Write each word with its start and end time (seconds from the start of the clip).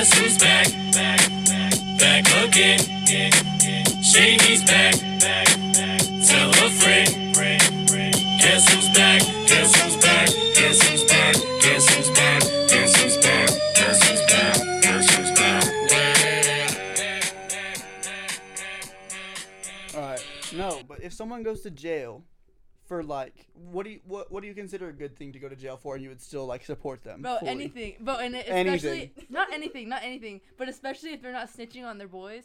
Guess 0.00 0.18
who's 0.18 0.38
back? 0.38 0.66
Back, 0.94 1.20
back, 1.44 2.24
back 2.24 2.24
again. 2.48 2.80
Shady's 4.02 4.64
back. 4.64 4.94
Back, 5.20 5.46
back. 5.74 6.00
Tell 6.24 6.48
a 6.48 6.70
friend. 6.80 7.36
Guess 7.36 8.72
who's 8.72 8.88
back? 8.96 9.20
Guess 9.46 9.74
who's 9.78 9.96
back? 9.98 10.28
Guess 10.54 10.88
who's 10.88 11.04
back? 11.04 11.34
Guess 11.60 11.94
who's 11.94 12.08
back? 12.16 12.40
Guess 12.70 12.96
who's 12.96 13.16
back? 13.18 13.50
Guess 13.74 14.08
who's 14.08 14.22
back? 14.24 14.56
Guess 14.80 15.06
who's 15.14 15.32
back? 15.38 15.64
All 19.94 20.00
right. 20.00 20.24
No, 20.56 20.80
but 20.88 21.02
if 21.02 21.12
someone 21.12 21.42
goes 21.42 21.60
to 21.60 21.70
jail 21.70 22.24
for 22.90 23.04
like, 23.04 23.46
what 23.54 23.84
do 23.84 23.90
you 23.90 24.00
what 24.04 24.32
what 24.32 24.40
do 24.42 24.48
you 24.48 24.54
consider 24.54 24.88
a 24.88 24.92
good 24.92 25.14
thing 25.16 25.32
to 25.32 25.38
go 25.38 25.48
to 25.48 25.54
jail 25.54 25.76
for, 25.76 25.94
and 25.94 26.02
you 26.02 26.08
would 26.10 26.20
still 26.20 26.44
like 26.44 26.64
support 26.64 27.04
them? 27.04 27.22
Bro, 27.22 27.38
fully? 27.38 27.50
anything. 27.52 27.94
Bro, 28.00 28.16
and 28.16 28.34
it- 28.34 28.46
Anything. 28.48 28.74
especially 28.74 29.12
not 29.30 29.52
anything, 29.52 29.88
not 29.88 30.02
anything, 30.02 30.40
but 30.58 30.68
especially 30.68 31.12
if 31.12 31.22
they're 31.22 31.32
not 31.32 31.48
snitching 31.56 31.84
on 31.86 31.98
their 31.98 32.08
boys. 32.08 32.42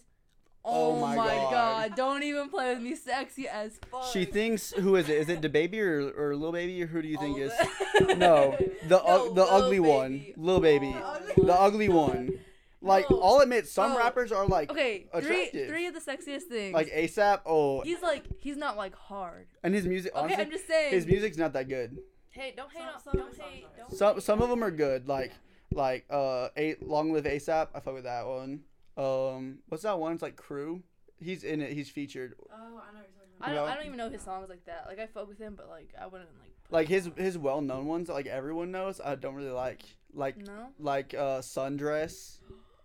Oh 0.64 0.94
Oh, 0.98 1.00
my 1.00 1.16
my, 1.16 1.26
God. 1.28 1.52
god. 1.52 1.96
Don't 1.96 2.22
even 2.24 2.50
play 2.50 2.74
with 2.74 2.84
me, 2.84 2.94
sexy 2.96 3.48
as 3.48 3.80
fuck. 3.90 4.06
She 4.14 4.26
thinks 4.26 4.72
who 4.72 4.96
is 4.98 5.10
it? 5.10 5.18
Is 5.18 5.30
it 5.30 5.42
the 5.42 5.50
baby 5.50 5.82
or 5.82 6.12
or 6.16 6.36
little 6.36 6.52
baby 6.54 6.82
or 6.84 6.88
who 6.88 7.02
do 7.02 7.08
you 7.08 7.18
think 7.18 7.38
All 7.38 7.44
is? 7.44 7.54
No, 8.18 8.56
the 8.88 9.02
No, 9.04 9.26
u- 9.26 9.34
the 9.34 9.44
ugly 9.44 9.80
one, 9.80 10.26
little 10.38 10.62
baby, 10.62 10.96
Oh 10.96 11.20
the 11.38 11.54
ugly 11.54 11.90
one. 11.90 12.40
Like 12.86 13.10
No. 13.10 13.20
I'll 13.22 13.40
admit, 13.40 13.68
some 13.68 13.94
Bro. 13.94 14.00
rappers 14.04 14.32
are 14.32 14.46
like 14.46 14.72
Okay, 14.72 15.08
three 15.12 15.20
attractive. 15.20 15.68
three 15.70 15.88
of 15.88 15.94
the 15.94 16.00
sexiest 16.00 16.44
things. 16.44 16.74
like 16.74 16.88
ASAP. 16.92 17.42
Oh, 17.46 17.82
he's 17.82 18.02
like 18.02 18.24
he's 18.40 18.58
not 18.58 18.78
like 18.78 18.96
hard. 18.96 19.48
and 19.64 19.74
his 19.74 19.86
music. 19.86 20.12
Okay, 20.14 20.22
Honestly, 20.24 20.44
I'm 20.44 20.52
just 20.52 20.68
saying. 20.68 20.92
his 20.94 21.06
music's 21.08 21.38
not 21.38 21.54
that 21.54 21.68
good. 21.68 21.98
Hey, 22.30 22.54
don't 22.56 22.72
hate 22.72 22.82
on. 22.84 23.02
some 23.02 23.14
Don't 23.14 23.30
of 23.32 23.36
his 23.36 23.40
hate. 23.46 23.66
Don't 23.78 23.92
Some 23.96 24.14
hate. 24.16 24.24
some 24.24 24.42
of 24.42 24.50
them 24.50 24.64
are 24.64 24.72
good. 24.72 25.08
Like 25.08 25.32
like 25.74 26.06
uh, 26.10 26.50
a 26.58 26.76
Long 26.82 27.12
Live 27.12 27.24
ASAP. 27.26 27.70
I 27.74 27.80
fuck 27.80 27.94
with 27.96 28.04
that 28.04 28.28
one. 28.28 28.62
Um, 28.98 29.60
what's 29.68 29.84
that 29.84 29.98
one? 30.00 30.14
It's 30.14 30.22
like 30.22 30.36
Crew. 30.36 30.84
He's 31.20 31.44
in 31.44 31.62
it. 31.62 31.74
He's 31.74 31.90
featured. 31.90 32.36
Oh, 32.40 32.54
I 32.54 32.60
know 32.60 32.70
what 32.70 32.78
you're 32.84 32.92
talking 32.94 33.34
about. 33.40 33.50
I 33.50 33.54
don't. 33.54 33.66
No. 33.66 33.72
I 33.72 33.76
don't 33.76 33.86
even 33.86 33.98
know 33.98 34.10
his 34.10 34.22
songs 34.22 34.48
like 34.50 34.66
that. 34.66 34.86
Like 34.88 35.00
I 35.00 35.08
fuck 35.08 35.28
with 35.28 35.38
him, 35.40 35.56
but 35.56 35.70
like 35.70 35.90
I 36.00 36.06
wouldn't 36.08 36.30
like. 36.40 36.52
put 36.66 36.72
Like 36.74 36.88
his 36.88 37.10
his 37.18 37.38
well 37.38 37.62
known 37.62 37.88
ones. 37.88 38.10
Like 38.10 38.28
everyone 38.28 38.72
knows. 38.72 39.00
I 39.04 39.16
don't 39.16 39.34
really 39.36 39.50
like 39.50 39.82
like 40.14 40.38
No. 40.38 40.68
like 40.78 41.14
uh 41.14 41.40
Sundress. 41.40 42.40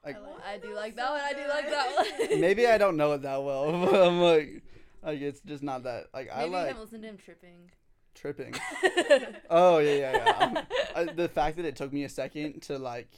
Like 0.04 0.16
I, 0.16 0.20
like, 0.20 0.44
I 0.46 0.58
do 0.58 0.74
like 0.74 0.96
that 0.96 1.10
one. 1.10 1.20
I 1.20 1.32
do 1.32 1.48
like 1.48 1.70
that 1.70 2.28
one. 2.30 2.40
maybe 2.40 2.66
I 2.66 2.78
don't 2.78 2.96
know 2.96 3.12
it 3.12 3.22
that 3.22 3.42
well. 3.42 3.70
But 3.90 3.94
I'm 4.06 4.20
like 4.20 4.62
like 5.02 5.20
it's 5.20 5.40
just 5.40 5.62
not 5.62 5.82
that 5.84 6.06
like 6.14 6.30
I 6.32 6.38
Maybe 6.38 6.46
you 6.50 6.52
like 6.56 6.66
haven't 6.68 6.82
listened 6.82 7.02
to 7.02 7.08
him 7.10 7.18
tripping. 7.18 7.70
tripping. 8.14 8.54
Oh 9.50 9.78
yeah 9.78 9.94
yeah 9.94 10.12
yeah. 10.14 10.62
I, 10.96 11.04
the 11.04 11.28
fact 11.28 11.56
that 11.56 11.64
it 11.66 11.76
took 11.76 11.92
me 11.92 12.04
a 12.04 12.08
second 12.08 12.62
to 12.62 12.78
like 12.78 13.08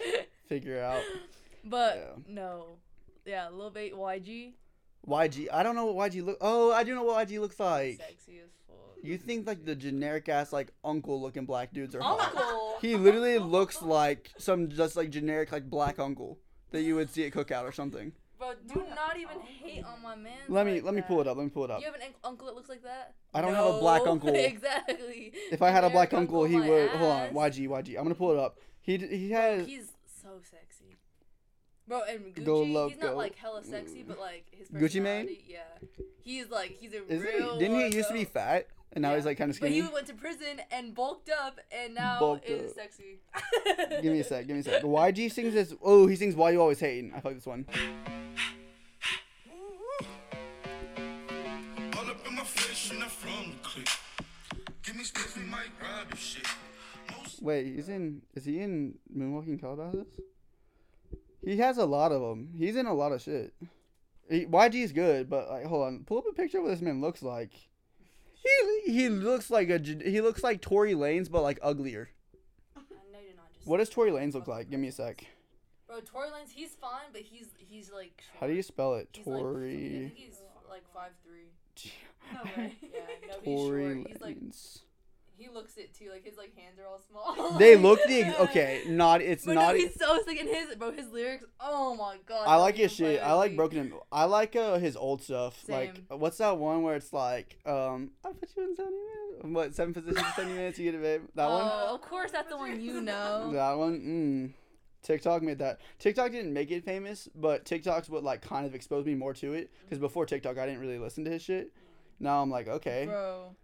figure 0.49 0.81
out 0.83 1.03
But 1.65 1.97
Yeah. 1.97 2.23
no, 2.35 2.67
yeah, 3.25 3.49
Lil 3.51 3.71
Bait 3.71 3.95
YG, 3.95 4.53
YG. 5.07 5.49
I 5.53 5.63
don't 5.63 5.77
know 5.77 5.87
what 5.87 6.11
YG 6.13 6.25
look. 6.25 6.39
Oh, 6.41 6.73
I 6.73 6.83
do 6.85 6.95
know 6.95 7.05
what 7.05 7.29
YG 7.29 7.39
looks 7.41 7.59
like. 7.61 7.99
sexy 7.99 8.39
as 8.45 8.51
fuck. 8.67 8.77
You 9.05 9.19
think 9.19 9.47
like 9.47 9.65
the 9.65 9.75
generic 9.77 10.29
ass 10.29 10.53
like 10.53 10.73
uncle 10.85 11.21
looking 11.21 11.45
black 11.47 11.73
dudes 11.73 11.95
are 11.95 12.01
hot? 12.01 12.21
Uncle. 12.37 12.75
He 12.81 12.97
literally 12.97 13.39
looks 13.39 13.81
like 13.83 14.31
some 14.39 14.69
just 14.69 14.97
like 14.97 15.11
generic 15.11 15.53
like 15.53 15.69
black 15.71 15.99
uncle 16.01 16.39
that 16.73 16.83
you 16.83 16.95
would 16.97 17.11
see 17.11 17.25
at 17.27 17.33
cookout 17.33 17.63
or 17.65 17.73
something. 17.73 18.13
Bro, 18.39 18.55
do 18.67 18.83
not 18.97 19.17
even 19.17 19.41
hate 19.41 19.85
on 19.85 20.03
my 20.03 20.17
man. 20.17 20.33
Let 20.49 20.67
me 20.67 20.81
let 20.81 20.95
me 20.95 21.03
pull 21.03 21.21
it 21.21 21.29
up. 21.29 21.37
Let 21.37 21.45
me 21.45 21.51
pull 21.51 21.65
it 21.65 21.71
up. 21.71 21.79
You 21.81 21.87
have 21.87 21.95
an 21.95 22.03
un- 22.03 22.15
uncle 22.25 22.47
that 22.49 22.57
looks 22.57 22.69
like 22.69 22.83
that? 22.83 23.15
I 23.33 23.41
don't 23.41 23.55
have 23.55 23.67
a 23.67 23.79
black 23.79 24.03
uncle. 24.07 24.31
exactly. 24.35 25.33
If 25.53 25.63
I 25.63 25.71
had 25.71 25.85
a 25.85 25.91
black 25.91 26.13
uncle, 26.13 26.45
he 26.45 26.57
my 26.57 26.69
would. 26.69 26.91
Hold 26.91 27.13
on, 27.13 27.21
ass. 27.21 27.33
YG, 27.33 27.69
YG. 27.69 27.89
I'm 27.97 28.03
gonna 28.03 28.17
pull 28.17 28.33
it 28.33 28.39
up. 28.39 28.59
He 28.81 28.99
d- 28.99 29.07
he 29.17 29.29
Bro, 29.29 29.41
has. 29.41 29.67
he's 29.67 29.93
so 30.23 30.41
sexy. 30.43 30.97
Bro, 31.87 32.03
and 32.09 32.35
Gucci, 32.35 32.45
Go 32.45 32.65
he's 32.65 32.75
loco. 32.75 33.07
not 33.07 33.17
like 33.17 33.37
hella 33.37 33.63
sexy, 33.63 34.03
mm. 34.03 34.09
but 34.09 34.19
like 34.19 34.47
his 34.51 34.69
Gucci 34.69 35.01
Mane? 35.03 35.27
personality, 35.27 35.45
yeah. 35.49 35.59
He's 36.23 36.49
like 36.51 36.77
he's 36.81 36.93
a 36.95 37.07
Is 37.13 37.23
real. 37.23 37.55
he? 37.55 37.59
Didn't 37.61 37.93
he 37.93 37.97
used 37.97 38.09
to 38.09 38.15
be 38.15 38.25
fat 38.25 38.67
and 38.93 39.03
now 39.03 39.15
he's 39.15 39.25
like 39.25 39.39
kind 39.39 39.51
of 39.51 39.57
skinny. 39.57 39.71
But 39.71 39.75
skinny? 39.75 39.89
he 39.89 39.95
went 39.95 40.07
to 40.09 40.15
prison 40.15 40.61
and 40.71 40.95
bulked 40.95 41.31
up, 41.31 41.59
and 41.71 41.95
now 41.95 42.19
Bulked 42.19 42.49
is 42.49 42.71
up. 42.71 42.77
sexy. 42.77 43.21
Give 44.03 44.13
me 44.13 44.21
a 44.21 44.25
sec. 44.25 44.47
Give 44.47 44.55
me 44.55 44.61
a 44.61 44.65
sec. 44.65 44.83
But 44.83 44.89
YG 44.89 45.33
sings 45.33 45.55
this. 45.55 45.75
Oh, 45.83 46.07
he 46.07 46.17
sings 46.17 46.35
"Why 46.37 46.51
You 46.51 46.61
Always 46.61 46.81
Hating." 46.81 47.13
I 47.15 47.21
like 47.25 47.37
this 47.37 47.47
one. 47.47 47.67
All 51.97 52.11
up 52.11 52.27
in 52.27 52.35
my 52.35 52.45
face 52.45 52.91
and 52.91 53.03
I'm 53.03 53.09
from 53.09 53.53
the 53.53 53.57
click. 53.69 53.89
Give 54.83 54.97
me 54.97 55.05
stiff 55.05 55.37
and 55.37 55.49
might 55.49 55.79
grab 55.79 56.09
your 56.11 56.17
shit. 56.19 56.47
Most 57.19 57.43
Wait, 57.43 57.67
he's 57.75 57.89
in. 57.89 58.23
Is 58.35 58.45
he 58.45 58.61
in 58.61 58.95
Moonwalking 59.17 59.61
Calabasas? 59.61 60.07
He 61.45 61.57
has 61.59 61.79
a 61.79 61.85
lot 61.85 62.13
of 62.13 62.21
them. 62.21 62.51
He's 62.57 62.77
in 62.77 62.87
a 62.87 62.95
lot 62.95 63.13
of 63.13 63.21
shit. 63.23 63.53
He, 64.31 64.47
YG's 64.47 64.93
good, 64.93 65.29
but 65.29 65.49
like, 65.51 65.65
hold 65.67 65.85
on. 65.87 66.05
Pull 66.07 66.19
up 66.19 66.25
a 66.31 66.33
picture 66.33 66.59
of 66.59 66.65
what 66.65 66.71
this 66.71 66.81
man 66.81 67.01
looks 67.01 67.23
like. 67.23 67.53
He 68.43 68.93
he 68.93 69.09
looks 69.09 69.51
like 69.51 69.71
a 69.71 69.79
he 69.79 70.21
looks 70.21 70.43
like 70.43 70.61
Tory 70.61 70.95
Lanez, 70.95 71.31
but 71.31 71.43
like 71.43 71.59
uglier. 71.63 72.11
I 72.77 72.81
know 73.13 73.19
you're 73.25 73.37
not 73.37 73.53
just. 73.55 73.67
What 73.67 73.79
does 73.79 73.89
Tory 73.89 74.11
Lanez 74.11 74.35
look 74.35 74.49
like? 74.49 74.71
Give 74.71 74.81
me 74.81 74.89
a 74.89 74.93
sec. 74.93 75.25
Bro, 75.87 76.01
Tory 76.01 76.29
Lanez, 76.29 76.51
he's 76.55 76.75
fine, 76.75 77.11
but 77.13 77.23
he's 77.23 77.49
he's 77.59 77.93
like. 77.93 78.23
How 78.41 78.47
do 78.47 78.53
you 78.53 78.63
spell 78.63 78.95
it? 78.95 79.09
He's 79.13 79.27
like, 79.27 79.45
I 79.45 79.59
think 79.61 80.15
he's 80.17 80.39
like 80.69 80.83
five 80.93 81.13
three. 81.25 81.93
No 82.33 82.43
way. 82.57 82.75
Yeah, 82.83 83.01
no, 83.29 83.35
he's 83.43 83.61
Tory 83.61 83.95
short. 83.95 84.07
He's 84.09 84.21
like 84.21 84.41
Lanez. 84.41 84.81
He 85.43 85.49
looks 85.49 85.77
it 85.77 85.95
too. 85.95 86.09
Like 86.11 86.25
his 86.25 86.37
like 86.37 86.55
hands 86.57 86.79
are 86.79 86.87
all 86.87 87.01
small. 87.01 87.59
They 87.59 87.77
look 87.77 88.01
the 88.07 88.23
ex- 88.23 88.41
okay. 88.41 88.83
Not 88.89 89.21
it's 89.21 89.45
But 89.45 89.55
not. 89.55 89.75
no, 89.75 89.81
he's 89.81 89.99
so 89.99 90.19
sick 90.25 90.41
in 90.41 90.47
his 90.49 90.75
bro. 90.77 90.93
His 90.93 91.09
lyrics. 91.09 91.45
Oh 91.61 91.95
my 91.97 92.17
god. 92.27 92.45
I 92.47 92.57
like 92.57 92.77
his 92.77 92.93
shit. 92.93 93.21
I 93.23 93.33
like. 93.35 93.57
Broken. 93.57 93.93
I 94.11 94.25
like 94.25 94.55
uh 94.57 94.79
his 94.79 94.97
old 94.97 95.23
stuff. 95.23 95.65
Like 95.69 95.95
what's 96.09 96.39
that 96.39 96.57
one 96.59 96.83
where 96.83 96.97
it's 96.97 97.13
like 97.13 97.59
um 97.67 98.11
I 98.25 98.33
put 98.33 98.51
you 98.57 98.63
in 98.65 98.77
seventy 98.77 98.97
minutes. 98.97 99.55
What 99.55 99.75
seven 99.75 99.93
positions 99.95 100.19
in 100.27 100.33
seventy 100.35 100.55
minutes? 100.55 100.79
You 100.79 100.91
get 100.91 100.95
it, 101.01 101.03
babe. 101.03 101.23
That 101.35 101.49
one. 101.49 101.63
Oh, 101.73 101.95
of 101.95 102.01
course 102.03 102.31
that's 102.31 102.49
the 102.49 102.57
one 102.57 102.81
you 102.81 103.01
know. 103.01 103.51
That 103.53 103.73
one. 103.79 104.01
Mm. 104.01 104.53
TikTok 105.03 105.43
made 105.43 105.59
that. 105.59 105.81
TikTok 105.99 106.31
didn't 106.31 106.53
make 106.53 106.71
it 106.71 106.85
famous, 106.85 107.29
but 107.35 107.65
TikTok's 107.65 108.09
what 108.09 108.23
like 108.23 108.41
kind 108.41 108.65
of 108.67 108.75
exposed 108.75 109.07
me 109.07 109.15
more 109.17 109.35
to 109.35 109.53
it. 109.53 109.71
Because 109.85 109.99
before 109.99 110.27
TikTok, 110.27 110.59
I 110.59 110.67
didn't 110.67 110.81
really 110.81 110.99
listen 110.99 111.25
to 111.25 111.31
his 111.31 111.43
shit. 111.43 111.73
Now 112.21 112.41
I'm 112.41 112.51
like, 112.51 112.69
okay. 112.69 113.07
Bro, 113.07 113.57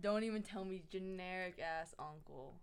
don't 0.00 0.24
even 0.24 0.42
tell 0.42 0.64
me 0.64 0.82
generic 0.90 1.58
ass 1.60 1.94
uncle. 1.98 2.54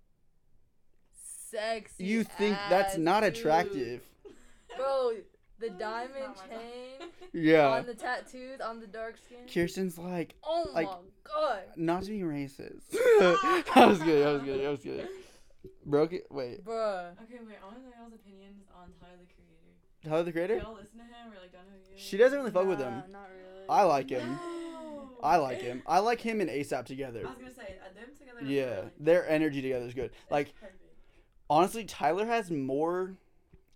Sexy. 1.50 2.04
You 2.04 2.24
think 2.24 2.58
that's 2.70 2.98
not 2.98 3.22
dude. 3.24 3.34
attractive? 3.38 4.02
Bro, 4.78 5.12
the 5.60 5.70
diamond 5.70 6.16
it's 6.32 6.40
not 6.42 6.50
my 6.50 6.56
chain 6.58 7.10
Yeah. 7.34 7.68
on 7.70 7.86
the 7.86 7.94
tattoos 7.94 8.60
on 8.60 8.80
the 8.80 8.88
dark 8.88 9.18
skin. 9.18 9.38
Kirsten's 9.52 9.98
like, 9.98 10.36
Oh 10.44 10.66
like- 10.74 10.88
my 10.88 10.96
god. 11.24 11.60
not 11.76 12.04
to 12.04 12.10
be 12.10 12.22
racist. 12.22 12.90
that 12.92 13.86
was 13.88 14.00
good. 14.00 14.26
That 14.26 14.32
was 14.34 14.42
good. 14.44 14.62
That 14.64 14.70
was 14.72 14.80
good. 14.84 15.08
Broke 15.86 16.14
it. 16.14 16.24
Wait. 16.32 16.64
Bruh. 16.66 17.12
Okay, 17.24 17.40
wait. 17.46 17.58
I 17.62 17.66
want 17.66 17.78
to 17.78 17.84
know 17.84 17.92
y'all's 18.00 18.14
opinions 18.14 18.64
on 18.76 18.88
Tyler 19.00 19.14
the 19.20 19.26
Creator. 19.34 19.43
Tyler 20.03 20.24
the 20.24 20.31
Creator? 20.31 20.58
Y'all 20.58 20.74
listen 20.75 20.97
to 21.00 21.03
him 21.06 21.31
or 21.36 21.40
like 21.41 21.52
don't 21.52 21.62
know 21.66 21.72
who 21.72 21.90
he 21.90 21.96
is? 21.96 22.02
She 22.02 22.18
doesn't 22.18 22.38
really 22.38 22.52
fuck 22.52 22.68
with 22.68 22.80
him. 22.80 23.03
Not 23.12 23.30
really. 23.30 23.68
I 23.69 23.84
like 23.84 24.09
him. 24.09 24.28
No. 24.28 25.09
I 25.24 25.38
like 25.38 25.62
him. 25.62 25.81
I 25.88 26.00
like 26.00 26.19
him 26.22 26.41
and 26.41 26.50
ASAP 26.50 26.86
together. 26.86 27.22
I 27.25 27.30
was 27.30 27.38
gonna 27.38 27.53
say 27.53 27.75
uh, 27.81 27.94
them 27.94 28.09
together. 28.18 28.40
are 28.42 28.44
Yeah, 28.44 28.75
really- 28.75 28.90
their 29.00 29.30
energy 29.30 29.62
together 29.62 29.86
is 29.86 29.94
good. 29.94 30.06
it's 30.12 30.31
Like 30.31 30.53
perfect. 30.56 30.80
honestly, 31.50 31.86
Tyler 31.86 32.25
has 32.25 32.52
more, 32.52 33.16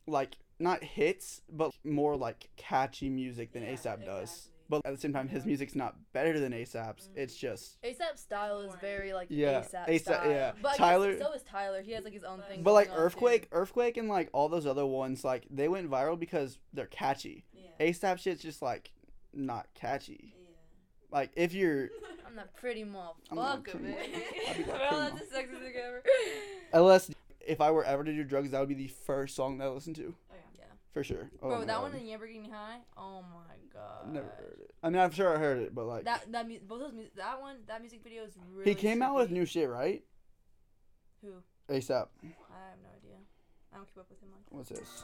like 0.06 0.38
not 0.60 0.84
hits, 0.84 1.42
but 1.50 1.72
more 1.86 2.18
like 2.18 2.50
catchy 2.58 3.10
music 3.10 3.54
than 3.54 3.64
Yeah, 3.64 3.74
ASAP 3.74 4.04
does. 4.06 4.30
exactly. 4.32 4.52
But 4.70 4.82
at 4.86 4.94
the 4.94 5.00
same 5.00 5.14
time, 5.14 5.30
his 5.30 5.44
Yeah. 5.44 5.48
music's 5.48 5.76
not 5.76 5.96
better 6.14 6.40
than 6.40 6.52
ASAP's. 6.52 7.08
Mhm. 7.08 7.18
It's 7.18 7.36
just. 7.36 7.82
ASAP 7.84 8.18
style 8.18 8.60
is 8.62 8.74
very 8.82 9.14
like 9.14 9.28
Yeah, 9.30 9.62
ASAP, 9.62 9.88
ASAP 9.88 10.00
style. 10.02 10.30
yeah. 10.32 10.52
But 10.62 10.76
Tyler- 10.76 11.18
so 11.18 11.32
is 11.32 11.44
Tyler. 11.44 11.82
He 11.82 11.94
has 11.94 12.04
like 12.04 12.14
his 12.14 12.24
own 12.24 12.42
thing. 12.50 12.64
But 12.64 12.74
like 12.74 12.88
going 12.88 12.98
too. 12.98 13.04
Earthquake, 13.06 13.48
Earthquake, 13.52 13.98
and 13.98 14.10
like 14.10 14.30
all 14.34 14.50
those 14.50 14.66
other 14.66 14.86
ones, 14.86 15.24
like 15.24 15.46
they 15.50 15.68
went 15.70 15.90
viral 15.90 16.20
because 16.20 16.60
they're 16.74 16.86
catchy. 16.88 17.46
Yeah. 17.54 17.70
ASAP 17.80 18.20
shit's 18.20 18.42
just 18.42 18.62
like 18.62 18.92
not 19.34 19.68
catchy. 19.74 20.34
Yeah. 20.38 20.44
Like 21.12 21.32
if 21.36 21.54
you're 21.54 21.90
I'm 22.28 22.36
that 22.36 22.54
pretty 22.56 22.82
I'm 22.82 22.92
that 22.94 23.16
motherfucker, 23.32 23.64
pretty 23.72 23.86
man. 23.86 23.98
I'll 24.48 24.64
Bro, 24.66 25.00
that's 25.00 25.20
the 25.20 25.36
sexiest 25.38 25.62
thing 25.62 25.74
ever. 25.82 26.04
LS, 26.74 27.12
if 27.40 27.62
I 27.62 27.72
were 27.72 27.86
ever 27.86 28.04
to 28.04 28.12
do 28.14 28.24
drugs, 28.26 28.52
that 28.52 28.60
would 28.60 28.68
be 28.68 28.76
the 28.76 28.88
first 28.90 29.34
song 29.36 29.58
that 29.60 29.66
I 29.66 29.70
listen 29.70 29.94
to 29.96 30.02
yeah. 30.02 30.08
Yeah. 30.08 30.27
For 30.98 31.04
sure. 31.04 31.30
Oh 31.44 31.50
Bro, 31.50 31.60
that 31.60 31.68
God. 31.68 31.82
one 31.84 31.94
in 31.96 32.08
Lamborghini 32.08 32.52
High. 32.52 32.78
Oh 32.98 33.22
my 33.22 33.56
god. 33.72 34.12
Never 34.12 34.26
heard 34.28 34.58
it. 34.62 34.72
I 34.82 34.90
mean, 34.90 35.00
I'm 35.00 35.12
sure 35.12 35.36
I 35.36 35.38
heard 35.40 35.60
it, 35.60 35.76
but 35.76 35.86
like 35.86 36.06
That 36.06 36.32
that 36.32 36.48
mu- 36.48 36.58
both 36.68 36.80
those 36.80 36.94
mu- 36.94 37.04
that 37.16 37.40
one 37.40 37.58
that 37.68 37.82
music 37.82 38.02
video 38.04 38.24
is 38.24 38.34
really. 38.52 38.72
he 38.72 38.76
came 38.76 39.04
out 39.04 39.16
with 39.16 39.30
new 39.30 39.46
shit, 39.46 39.70
right? 39.70 40.04
Who? 41.22 41.34
ASAP. 41.70 42.08
I 42.24 42.26
have 42.26 42.80
no 42.82 42.90
idea. 42.98 43.18
I 43.72 43.78
don't 43.78 43.88
keep 43.88 43.98
up 44.00 44.08
with 44.10 44.20
him 44.24 44.30
on. 44.34 44.40
What's 44.58 44.70
this? 44.70 45.04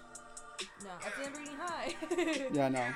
No, 0.83 0.89
that's 0.99 1.15
Lamborghini 1.15 1.57
High. 1.57 2.49
Yeah, 2.53 2.65
I 2.65 2.69
know. 2.69 2.93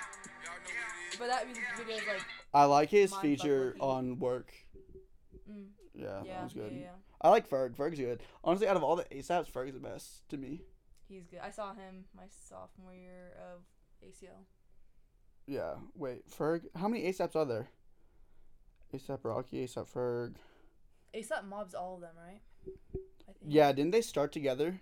But 1.20 1.28
that 1.28 1.46
music 1.46 1.64
video 1.78 1.98
is 1.98 2.08
like. 2.08 2.22
I 2.54 2.64
like 2.66 2.90
his 2.90 3.14
feature 3.16 3.76
on 3.80 4.18
work. 4.18 4.52
Mm, 5.48 5.68
Yeah, 5.94 6.06
that 6.06 6.26
yeah, 6.26 6.44
was 6.44 6.54
yeah, 6.56 6.64
good. 6.64 6.72
yeah. 6.82 6.88
I 7.22 7.30
like 7.30 7.48
Ferg. 7.48 7.76
Ferg's 7.76 8.00
good. 8.00 8.22
Honestly, 8.44 8.68
out 8.68 8.76
of 8.78 8.84
all 8.84 8.96
the 8.96 9.04
ASAPs, 9.06 9.52
Ferg's 9.52 9.74
the 9.74 9.80
best 9.80 10.28
to 10.30 10.38
me. 10.38 10.64
He's 11.08 11.26
good. 11.26 11.40
I 11.44 11.52
saw 11.52 11.74
him 11.74 12.06
my 12.16 12.24
sophomore 12.30 12.94
year 12.94 13.34
of 13.38 13.62
ACL. 14.06 14.46
Yeah. 15.46 15.76
Wait, 15.96 16.30
Ferg. 16.30 16.64
How 16.76 16.88
many 16.88 17.04
ASAPs 17.04 17.36
are 17.36 17.46
there? 17.46 17.68
ASAP 18.94 19.20
Rocky, 19.24 19.66
ASAP 19.66 19.92
Ferg. 19.92 20.36
ASAP 21.16 21.48
mobs 21.48 21.74
all 21.74 21.96
of 21.96 22.02
them, 22.02 22.16
right? 22.18 22.42
I 23.28 23.32
think. 23.34 23.38
Yeah, 23.48 23.72
didn't 23.72 23.92
they 23.92 24.02
start 24.02 24.32
together? 24.32 24.82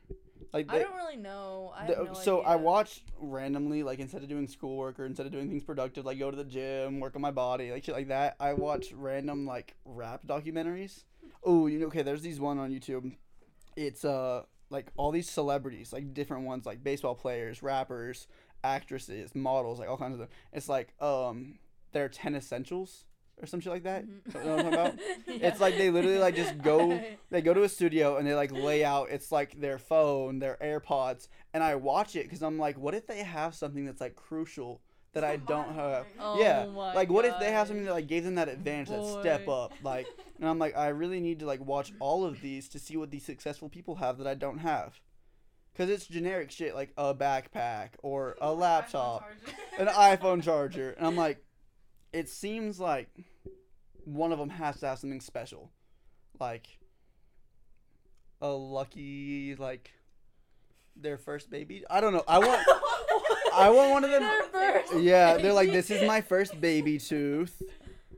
Like 0.54 0.72
I 0.72 0.78
they, 0.78 0.84
don't 0.84 0.96
really 0.96 1.18
know. 1.18 1.74
I 1.76 1.88
the- 1.88 2.04
no 2.06 2.14
so 2.14 2.42
I 2.42 2.56
watched 2.56 3.04
randomly, 3.20 3.84
like 3.84 4.00
instead 4.00 4.24
of 4.24 4.30
doing 4.30 4.48
schoolwork 4.48 5.00
or 5.00 5.06
instead 5.06 5.26
of 5.26 5.32
doing 5.32 5.50
things 5.50 5.64
productive, 5.64 6.06
like 6.06 6.20
go 6.20 6.32
to 6.32 6.38
the 6.38 6.44
gym, 6.44 7.00
work 7.00 7.16
on 7.16 7.22
my 7.22 7.32
body, 7.32 7.72
like 7.72 7.84
shit 7.84 7.96
like 7.96 8.08
that. 8.08 8.36
I 8.40 8.54
watch 8.54 8.92
random 8.94 9.46
like 9.46 9.76
rap 9.86 10.22
documentaries. 10.26 11.04
Oh, 11.44 11.68
you 11.68 11.80
know, 11.80 11.88
okay. 11.88 12.04
There's 12.04 12.22
these 12.22 12.40
one 12.40 12.58
on 12.58 12.72
YouTube. 12.72 13.16
It's 13.76 14.06
uh 14.06 14.44
like 14.76 14.88
all 14.98 15.12
these 15.12 15.30
celebrities, 15.30 15.94
like 15.94 16.14
different 16.14 16.44
ones, 16.46 16.66
like 16.66 16.84
baseball 16.84 17.16
players, 17.16 17.64
rappers, 17.64 18.28
actresses, 18.64 19.34
models, 19.34 19.80
like 19.80 19.90
all 19.90 19.98
kinds 19.98 20.14
of 20.14 20.20
them. 20.20 20.30
It's 20.54 20.70
like 20.70 20.94
um 21.02 21.60
their 21.94 22.10
ten 22.10 22.36
essentials 22.36 23.06
or 23.42 23.46
some 23.46 23.60
shit 23.60 23.72
like 23.74 23.84
that. 23.84 24.06
Mhm. 24.06 24.34
You 24.36 24.44
know 24.50 24.56
what 24.56 24.66
I'm 24.66 24.72
talking 24.72 24.74
about? 24.74 24.94
Yeah. 25.28 25.48
It's 25.50 25.60
like 25.60 25.78
they 25.78 25.90
literally 25.90 26.20
like 26.20 26.36
just 26.36 26.58
go 26.62 27.02
they 27.32 27.42
go 27.42 27.54
to 27.54 27.64
a 27.64 27.70
studio 27.70 28.18
and 28.18 28.28
they 28.28 28.36
like 28.36 28.52
lay 28.52 28.84
out 28.84 29.08
it's 29.10 29.32
like 29.32 29.60
their 29.60 29.78
phone 29.78 30.40
their 30.40 30.58
airpods 30.62 31.28
and 31.54 31.62
i 31.64 31.76
watch 31.76 32.16
it 32.16 32.24
because 32.24 32.42
i'm 32.42 32.58
like 32.60 32.78
what 32.78 32.94
if 32.96 33.06
they 33.08 33.24
have 33.24 33.54
something 33.56 33.86
that's 33.86 34.00
like 34.00 34.16
crucial 34.16 34.82
that 35.16 35.24
i 35.24 35.38
don't 35.38 35.74
have. 35.74 36.06
Oh 36.20 36.40
yeah 36.40 36.68
my 36.68 36.94
like 36.94 37.10
what 37.10 37.26
if 37.26 37.40
they 37.40 37.52
have 37.52 37.68
something 37.68 37.86
that 37.86 37.94
like 37.94 38.08
gave 38.08 38.24
them 38.24 38.36
that 38.36 38.48
advantage 38.48 38.90
that 38.90 39.20
step 39.22 39.48
up 39.48 39.74
like 39.82 40.06
and 40.40 40.48
i'm 40.48 40.60
like 40.60 40.78
i 40.78 40.90
really 40.90 41.20
need 41.20 41.40
to 41.40 41.46
like 41.48 41.66
watch 41.66 41.92
all 42.00 42.24
of 42.24 42.40
these 42.42 42.70
to 42.70 42.80
see 42.80 42.96
what 42.98 43.10
these 43.10 43.26
successful 43.26 43.70
people 43.70 43.96
have 43.96 44.20
that 44.20 44.28
i 44.28 44.36
don't 44.36 44.60
have. 44.60 45.00
Because 45.74 45.90
it's 45.90 46.08
generic 46.08 46.52
shit 46.52 46.74
like 46.76 46.94
a 46.96 47.14
backpack 47.14 47.90
or 48.04 48.38
a 48.42 48.54
laptop 48.54 49.28
an 49.80 49.88
iphone 49.88 50.44
charger 50.44 50.92
and 50.92 51.08
i'm 51.08 51.16
like 51.18 51.44
it 52.14 52.30
seems 52.30 52.80
like 52.80 53.10
one 54.06 54.32
of 54.32 54.40
them 54.40 54.50
has 54.50 54.80
to 54.80 54.88
have 54.88 55.00
something 55.00 55.20
special. 55.20 55.72
Like 56.40 56.68
a 58.42 58.48
lucky 58.48 59.56
like 59.56 59.92
their 60.96 61.18
first 61.18 61.50
baby. 61.50 61.84
I 61.90 62.00
don't 62.00 62.14
know. 62.14 62.24
I 62.28 62.40
want 62.40 62.66
i 63.56 63.70
want 63.70 63.92
one 63.92 64.04
of 64.04 64.12
them 64.12 64.22
Their 64.22 64.44
first 64.44 64.96
yeah 64.98 65.38
they're 65.38 65.54
like 65.54 65.72
this 65.72 65.90
is 65.90 66.06
my 66.08 66.22
first 66.22 66.60
baby 66.60 67.00
tooth 67.00 67.62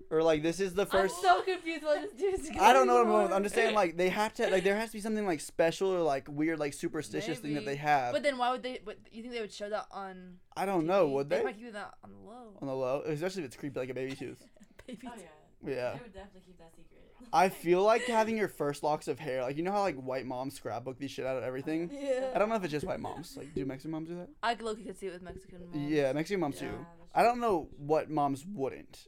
or 0.10 0.24
like 0.24 0.42
this 0.42 0.60
is 0.60 0.74
the 0.74 0.84
I'm 0.84 0.88
first 0.88 1.22
so 1.22 1.42
confused 1.42 1.84
what 1.84 2.02
this 2.02 2.14
dude's 2.14 2.50
I 2.60 2.74
don't 2.74 2.88
know 2.88 2.94
what 2.96 3.02
I'm 3.02 3.08
going 3.08 3.18
going 3.18 3.24
with. 3.24 3.34
I'm 3.34 3.44
just 3.44 3.56
saying 3.56 3.76
like 3.76 3.98
they 3.98 4.10
have 4.10 4.34
to 4.36 4.50
like 4.50 4.64
there 4.64 4.76
has 4.76 4.90
to 4.90 4.94
be 4.94 5.02
something 5.02 5.26
like 5.26 5.42
special 5.42 5.90
or 5.90 6.00
like 6.02 6.28
weird 6.30 6.60
like 6.60 6.74
superstitious 6.74 7.40
thing 7.40 7.56
that 7.56 7.66
they 7.66 7.72
Maybe. 7.72 7.78
have. 7.80 8.14
But 8.14 8.24
then 8.24 8.38
why 8.38 8.52
would 8.52 8.64
they? 8.64 8.80
But 8.84 8.98
you 9.12 9.22
think 9.22 9.34
they 9.34 9.42
would 9.42 9.52
show 9.52 9.70
that 9.70 9.88
on? 9.92 10.38
I 10.56 10.66
don't 10.66 10.86
know, 10.86 11.08
TV? 11.08 11.12
would 11.14 11.30
they? 11.30 11.44
might 11.44 11.60
keep 11.60 11.74
that 11.74 11.94
on 12.04 12.12
the 12.12 12.20
low. 12.20 12.58
On 12.62 12.68
the 12.68 12.76
low, 12.76 13.04
especially 13.06 13.42
if 13.44 13.48
it's 13.48 13.58
creepy 13.58 13.80
like 13.80 13.90
a 13.90 13.94
baby 13.94 14.16
tooth. 14.16 14.44
Baby. 14.88 15.00
Oh 15.08 15.12
yeah. 15.18 15.24
Yeah. 15.66 15.94
They 15.94 16.00
would 16.04 16.14
definitely 16.14 16.42
keep 16.46 16.58
that 16.60 16.72
secret. 16.72 16.97
I 17.34 17.50
feel 17.50 17.84
like 17.84 18.04
having 18.06 18.38
your 18.38 18.48
first 18.48 18.84
locks 18.84 19.08
of 19.08 19.20
hair, 19.20 19.42
like 19.42 19.58
you 19.58 19.64
know 19.64 19.72
how 19.72 19.82
like 19.82 19.96
white 19.96 20.26
moms 20.26 20.56
scrapbook 20.56 20.98
these 20.98 21.12
shit 21.12 21.26
out 21.26 21.38
of 21.38 21.44
everything. 21.44 21.92
Yeah. 21.94 22.32
I 22.34 22.40
don't 22.40 22.50
know 22.50 22.56
if 22.56 22.64
it's 22.64 22.72
just 22.72 22.86
white 22.86 23.00
moms. 23.00 23.36
Like, 23.38 23.54
do 23.54 23.66
Mexican 23.66 23.92
moms 23.92 24.10
do 24.10 24.16
that? 24.16 24.30
I 24.42 24.56
could 24.56 24.66
look 24.66 24.84
could 24.84 24.98
see 24.98 25.08
it 25.08 25.14
with 25.14 25.22
Mexican 25.22 25.60
moms. 25.72 25.92
Yeah, 25.92 26.14
Mexican 26.14 26.40
moms 26.40 26.62
Yeah, 26.62 26.70
too. 26.70 26.86
I 27.14 27.24
don't 27.24 27.40
know 27.40 27.70
what 27.78 28.10
moms 28.10 28.46
wouldn't. 28.46 29.08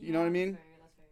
You 0.00 0.12
know 0.12 0.20
what 0.20 0.26
I 0.26 0.30
mean? 0.30 0.54
fair, 0.54 0.62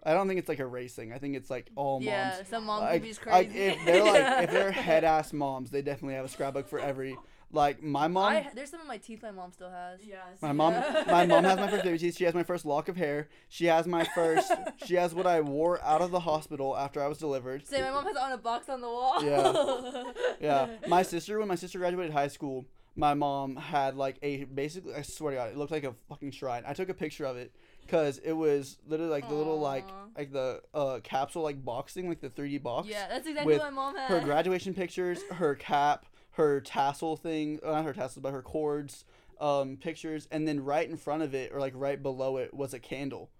fair. 0.03 0.13
I 0.13 0.15
don't 0.15 0.29
think 0.29 0.39
it's 0.39 0.49
like 0.49 0.61
a 0.61 0.67
race 0.67 0.95
thing. 0.95 1.13
I 1.13 1.19
think 1.19 1.37
it's 1.37 1.51
like 1.51 1.71
all 1.77 2.01
moms. 2.01 2.07
Yeah, 2.07 2.43
some 2.45 2.65
moms 2.65 2.83
like, 2.83 2.93
would 2.95 3.03
be 3.03 3.09
like 3.09 3.21
crazy. 3.21 3.59
if 3.59 3.85
they're 3.85 4.05
like 4.13 4.45
if 4.45 4.51
they're 4.51 4.73
head 4.73 5.05
ass 5.05 5.33
moms, 5.33 5.71
they 5.71 5.83
definitely 5.83 6.15
have 6.15 6.25
a 6.25 6.29
scrapbook 6.29 6.69
for 6.69 6.79
every. 6.79 7.17
Like 7.51 7.83
my 7.83 8.09
mom, 8.09 8.33
I, 8.33 8.51
there's 8.55 8.71
some 8.71 8.81
of 8.81 8.87
my 8.87 8.99
teeth 8.99 9.23
my 9.23 9.31
mom 9.31 9.53
still 9.53 9.71
has. 9.71 10.01
Yes. 10.05 10.43
my 10.43 10.53
mom, 10.53 10.75
my 11.07 11.25
mom 11.25 11.45
has 11.45 11.57
my 11.61 11.69
first 11.69 11.83
baby 11.85 11.97
teeth. 11.99 12.17
She 12.19 12.25
has 12.25 12.35
my 12.35 12.43
first 12.43 12.67
lock 12.67 12.89
of 12.89 12.97
hair. 12.97 13.29
She 13.49 13.65
has 13.67 13.87
my 13.87 14.05
first. 14.15 14.53
she 14.85 14.97
has 14.97 15.15
what 15.15 15.27
I 15.27 15.41
wore 15.41 15.83
out 15.83 16.03
of 16.03 16.11
the 16.11 16.21
hospital 16.21 16.77
after 16.77 17.03
I 17.03 17.07
was 17.07 17.17
delivered. 17.17 17.67
Say 17.67 17.81
my 17.81 17.91
mom 17.91 18.05
has 18.05 18.17
it 18.17 18.23
on 18.23 18.33
a 18.33 18.37
box 18.39 18.69
on 18.69 18.81
the 18.83 18.89
wall. 18.89 19.25
Yeah. 19.25 20.05
Yeah, 20.41 20.69
my 20.87 21.03
sister 21.03 21.39
when 21.39 21.49
my 21.49 21.57
sister 21.57 21.79
graduated 21.79 22.13
high 22.13 22.29
school, 22.29 22.67
my 22.95 23.15
mom 23.15 23.57
had 23.57 23.97
like 23.97 24.19
a 24.23 24.45
basically 24.45 24.95
I 24.95 25.03
swear 25.03 25.33
to 25.33 25.37
God, 25.39 25.51
it 25.51 25.57
looked 25.57 25.73
like 25.73 25.85
a 25.85 25.95
fucking 26.09 26.33
shrine. 26.33 26.63
I 26.67 26.75
took 26.75 26.89
a 26.89 26.95
picture 26.95 27.25
of 27.25 27.37
it 27.37 27.53
because 27.83 28.19
it 28.19 28.33
was 28.33 28.79
literally 28.87 29.11
like 29.11 29.29
the 29.29 29.35
little 29.35 29.59
like 29.59 29.89
like 30.17 30.33
the 30.33 30.61
uh 30.75 31.01
capsule 31.03 31.43
like 31.43 31.65
boxing 31.65 32.09
like 32.09 32.21
the 32.21 32.31
3D 32.31 32.63
box. 32.63 32.89
Yeah, 32.89 33.09
that's 33.09 33.27
exactly 33.27 33.55
With 33.55 33.63
what 33.63 33.73
my 33.73 33.75
mom 33.75 33.97
had. 33.97 34.11
Her 34.11 34.21
graduation 34.21 34.75
pictures, 34.75 35.21
her 35.33 35.55
cap, 35.55 36.07
her 36.39 36.61
tassel 36.61 37.17
thing, 37.17 37.61
uh, 37.65 37.73
not 37.73 37.85
her 37.85 37.93
tassels, 37.93 38.23
but 38.23 38.33
her 38.33 38.43
cords, 38.43 39.05
um, 39.41 39.77
pictures, 39.77 40.27
and 40.33 40.49
then 40.49 40.65
right 40.65 40.89
in 40.89 40.97
front 40.97 41.23
of 41.23 41.35
it 41.35 41.53
or 41.53 41.61
like 41.61 41.75
right 41.77 42.03
below 42.03 42.39
it 42.39 42.55
was 42.55 42.73
a 42.73 42.79
candle. 42.79 43.31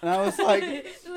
And 0.00 0.10
I 0.10 0.20
was 0.20 0.38
like, 0.38 0.62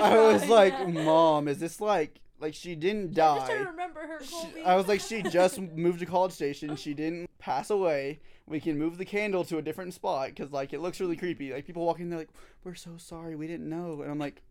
I 0.00 0.18
was 0.18 0.48
like. 0.48 0.88
Mom, 0.88 1.46
is 1.48 1.58
this 1.58 1.80
like 1.80 2.20
like 2.40 2.54
she 2.54 2.74
didn't 2.74 3.08
I'm 3.08 3.12
die? 3.12 3.36
just 3.36 3.46
trying 3.50 3.64
to 3.64 3.70
remember 3.70 4.00
her. 4.00 4.24
She- 4.24 4.62
I 4.64 4.74
was 4.76 4.88
like, 4.88 5.00
she 5.00 5.22
just 5.22 5.60
moved 5.76 6.00
to 6.00 6.06
College 6.06 6.32
Station. 6.32 6.74
She 6.76 6.94
didn't 6.94 7.28
pass 7.38 7.70
away. 7.70 8.20
We 8.46 8.58
can 8.60 8.78
move 8.78 8.96
the 8.98 9.04
candle 9.04 9.44
to 9.44 9.58
a 9.58 9.62
different 9.62 9.94
spot 9.94 10.28
because 10.30 10.50
like 10.50 10.72
it 10.72 10.80
looks 10.80 11.00
really 11.00 11.16
creepy. 11.16 11.52
Like 11.52 11.66
people 11.66 11.84
walking, 11.84 12.08
they're 12.10 12.18
like, 12.18 12.30
"We're 12.64 12.74
so 12.74 12.96
sorry, 12.96 13.36
we 13.36 13.46
didn't 13.46 13.68
know," 13.68 14.02
and 14.02 14.10
I'm 14.10 14.18
like, 14.18 14.42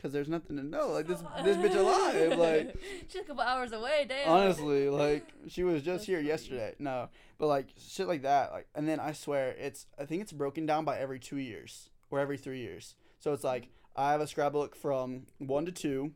"Cause 0.00 0.12
there's 0.12 0.28
nothing 0.28 0.56
to 0.56 0.62
know. 0.62 0.88
Like 0.88 1.06
this, 1.06 1.22
this 1.42 1.56
bitch 1.56 1.76
alive. 1.76 2.38
Like 2.38 2.76
she's 3.08 3.22
a 3.22 3.24
couple 3.24 3.42
hours 3.42 3.72
away. 3.72 4.06
Damn. 4.08 4.28
honestly, 4.28 4.88
like 4.88 5.26
she 5.48 5.64
was 5.64 5.82
just 5.82 6.04
here 6.06 6.18
funny. 6.18 6.28
yesterday. 6.28 6.74
No, 6.78 7.08
but 7.38 7.46
like 7.46 7.68
shit 7.78 8.06
like 8.06 8.22
that. 8.22 8.52
Like 8.52 8.68
and 8.74 8.88
then 8.88 9.00
I 9.00 9.12
swear 9.12 9.54
it's 9.58 9.86
I 9.98 10.04
think 10.04 10.22
it's 10.22 10.32
broken 10.32 10.66
down 10.66 10.84
by 10.84 10.98
every 10.98 11.18
two 11.18 11.38
years 11.38 11.90
or 12.10 12.20
every 12.20 12.36
three 12.36 12.60
years. 12.60 12.94
So 13.20 13.32
it's 13.32 13.44
like 13.44 13.62
mm-hmm. 13.64 14.00
I 14.00 14.12
have 14.12 14.20
a 14.20 14.26
scrapbook 14.26 14.76
from 14.76 15.26
one 15.38 15.66
to 15.66 15.72
two, 15.72 16.12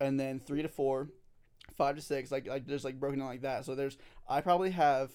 and 0.00 0.18
then 0.18 0.40
three 0.40 0.62
to 0.62 0.68
four, 0.68 1.08
five 1.76 1.96
to 1.96 2.02
six. 2.02 2.30
Like 2.30 2.46
like 2.46 2.66
there's 2.66 2.84
like 2.84 3.00
broken 3.00 3.18
down 3.18 3.28
like 3.28 3.42
that. 3.42 3.64
So 3.64 3.74
there's 3.74 3.98
I 4.28 4.40
probably 4.40 4.70
have 4.70 5.10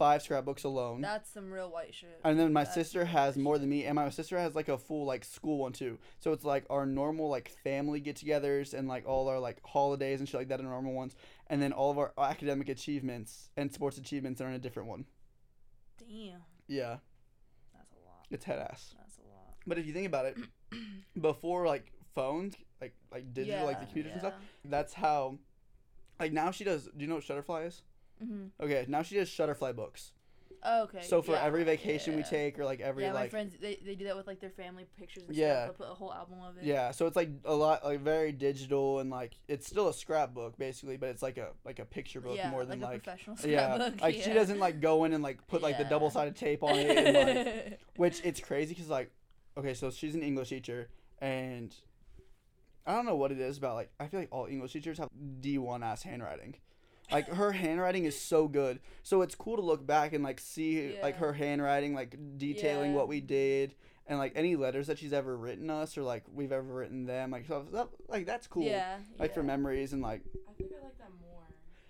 five 0.00 0.22
scrapbooks 0.22 0.64
alone. 0.64 1.00
That's 1.02 1.30
some 1.30 1.52
real 1.52 1.70
white 1.70 1.94
shit. 1.94 2.18
and 2.24 2.38
then 2.40 2.52
my 2.52 2.64
that's 2.64 2.74
sister 2.74 3.04
has 3.04 3.36
more 3.36 3.58
than 3.58 3.68
me, 3.68 3.84
and 3.84 3.94
my 3.94 4.08
sister 4.10 4.38
has 4.38 4.54
like 4.56 4.68
a 4.68 4.78
full 4.78 5.04
like 5.04 5.24
school 5.24 5.58
one 5.58 5.72
too. 5.72 5.98
So 6.18 6.32
it's 6.32 6.44
like 6.44 6.64
our 6.70 6.86
normal 6.86 7.28
like 7.28 7.50
family 7.62 8.00
get-togethers 8.00 8.72
and 8.74 8.88
like 8.88 9.06
all 9.06 9.28
our 9.28 9.38
like 9.38 9.58
holidays 9.64 10.18
and 10.20 10.28
shit 10.28 10.40
like 10.40 10.48
that 10.48 10.58
are 10.60 10.64
normal 10.64 10.94
ones, 10.94 11.14
and 11.48 11.60
then 11.62 11.72
all 11.72 11.90
of 11.90 11.98
our 11.98 12.12
academic 12.18 12.68
achievements 12.68 13.50
and 13.56 13.72
sports 13.72 13.98
achievements 13.98 14.40
are 14.40 14.48
in 14.48 14.54
a 14.54 14.58
different 14.58 14.88
one. 14.88 15.04
Damn, 15.98 16.40
Yeah, 16.66 16.96
that's 17.74 17.92
a 17.92 17.96
lot. 18.06 18.26
it's 18.30 18.44
head 18.44 18.58
ass. 18.58 18.94
That's 18.98 19.18
a 19.18 19.22
lot. 19.28 19.54
But 19.66 19.78
if 19.78 19.86
you 19.86 19.92
think 19.92 20.06
about 20.06 20.24
it, 20.24 20.36
before 21.20 21.66
like 21.66 21.92
phones, 22.14 22.54
like 22.80 22.94
like 23.12 23.34
digital, 23.34 23.66
like 23.66 23.76
the 23.76 23.82
Yeah, 23.82 23.86
computers 23.86 24.12
and 24.12 24.20
stuff, 24.22 24.34
that's 24.64 24.94
how. 24.94 25.38
Like 26.18 26.32
now 26.32 26.50
she 26.50 26.64
does. 26.64 26.84
Do 26.84 26.90
you 26.98 27.06
know 27.06 27.16
what 27.16 27.24
Shutterfly 27.24 27.66
is? 27.66 27.82
Mhm. 28.22 28.50
Okay, 28.60 28.84
now 28.88 29.02
she 29.02 29.16
does 29.16 29.28
Shutterfly 29.28 29.74
books. 29.74 30.12
Oh, 30.62 30.82
okay. 30.82 31.00
So 31.00 31.22
for 31.22 31.32
yeah, 31.32 31.42
every 31.44 31.64
vacation 31.64 32.16
we 32.16 32.22
take, 32.22 32.58
or 32.58 32.66
like 32.66 32.80
every 32.80 33.04
yeah, 33.04 33.12
my 33.12 33.20
like 33.20 33.30
friends 33.30 33.54
they, 33.58 33.78
they 33.82 33.94
do 33.94 34.04
that 34.04 34.16
with 34.16 34.26
like 34.26 34.40
their 34.40 34.50
family 34.50 34.86
pictures 34.98 35.24
and 35.26 35.34
Yeah. 35.34 35.64
stuff. 35.64 35.78
They'll 35.78 35.86
put 35.86 35.92
a 35.92 35.96
whole 35.96 36.12
album 36.12 36.42
of 36.42 36.58
it. 36.58 36.64
Yeah, 36.64 36.90
so 36.90 37.06
it's 37.06 37.16
like 37.16 37.30
a 37.46 37.54
lot 37.54 37.82
like 37.82 38.00
very 38.00 38.32
digital 38.32 38.98
and 39.00 39.08
like 39.10 39.36
it's 39.48 39.66
still 39.66 39.88
a 39.88 39.94
scrapbook 39.94 40.58
basically, 40.58 40.98
but 40.98 41.08
it's 41.08 41.22
like 41.22 41.38
a 41.38 41.52
like 41.64 41.78
a 41.78 41.86
picture 41.86 42.20
book 42.20 42.36
yeah, 42.36 42.50
more 42.50 42.66
than 42.66 42.80
like 42.80 42.88
a 42.88 42.92
like 42.92 43.02
professional 43.04 43.36
yeah, 43.46 43.74
scrapbook. 43.74 44.00
like 44.02 44.14
she 44.16 44.34
doesn't 44.34 44.58
like 44.58 44.80
go 44.82 45.04
in 45.04 45.14
and 45.14 45.22
like 45.22 45.46
put 45.46 45.62
like 45.62 45.78
the 45.78 45.84
double 45.84 46.10
sided 46.10 46.36
tape 46.36 46.62
on 46.62 46.78
it, 46.78 46.90
and, 46.90 47.14
like, 47.16 47.80
which 47.96 48.20
it's 48.22 48.40
crazy 48.40 48.74
because 48.74 48.90
like 48.90 49.10
okay, 49.56 49.72
so 49.72 49.90
she's 49.90 50.14
an 50.14 50.22
English 50.22 50.50
teacher 50.50 50.90
and 51.20 51.74
I 52.86 52.94
don't 52.94 53.06
know 53.06 53.16
what 53.16 53.32
it 53.32 53.40
is 53.40 53.56
about 53.56 53.76
like 53.76 53.90
I 53.98 54.08
feel 54.08 54.20
like 54.20 54.28
all 54.30 54.44
English 54.44 54.72
teachers 54.74 54.98
have 54.98 55.08
D 55.40 55.56
one 55.56 55.82
ass 55.82 56.02
handwriting. 56.02 56.56
Like 57.12 57.28
her 57.28 57.52
handwriting 57.52 58.04
is 58.04 58.18
so 58.18 58.46
good, 58.48 58.80
so 59.02 59.22
it's 59.22 59.34
cool 59.34 59.56
to 59.56 59.62
look 59.62 59.86
back 59.86 60.12
and 60.12 60.22
like 60.22 60.40
see 60.40 60.96
like 61.02 61.16
her 61.16 61.32
handwriting, 61.32 61.94
like 61.94 62.16
detailing 62.36 62.92
Yeah. 62.92 62.96
what 62.96 63.08
we 63.08 63.20
did, 63.20 63.74
and 64.06 64.18
like 64.18 64.32
any 64.36 64.56
letters 64.56 64.86
that 64.88 64.98
she's 64.98 65.12
ever 65.12 65.36
written 65.36 65.70
us 65.70 65.96
or 65.98 66.02
like 66.02 66.24
we've 66.32 66.52
ever 66.52 66.62
written 66.72 67.06
them. 67.06 67.30
Like 67.30 67.46
so, 67.46 67.66
that, 67.72 67.88
like 68.08 68.26
that's 68.26 68.46
cool. 68.46 68.64
Yeah. 68.64 68.98
Like 69.18 69.34
for 69.34 69.42
memories 69.42 69.92
and 69.92 70.02
like 70.02 70.22
I 70.48 70.52
think 70.54 70.70
I 70.72 70.84
like 70.84 70.98
that 70.98 71.10
more. 71.20 71.42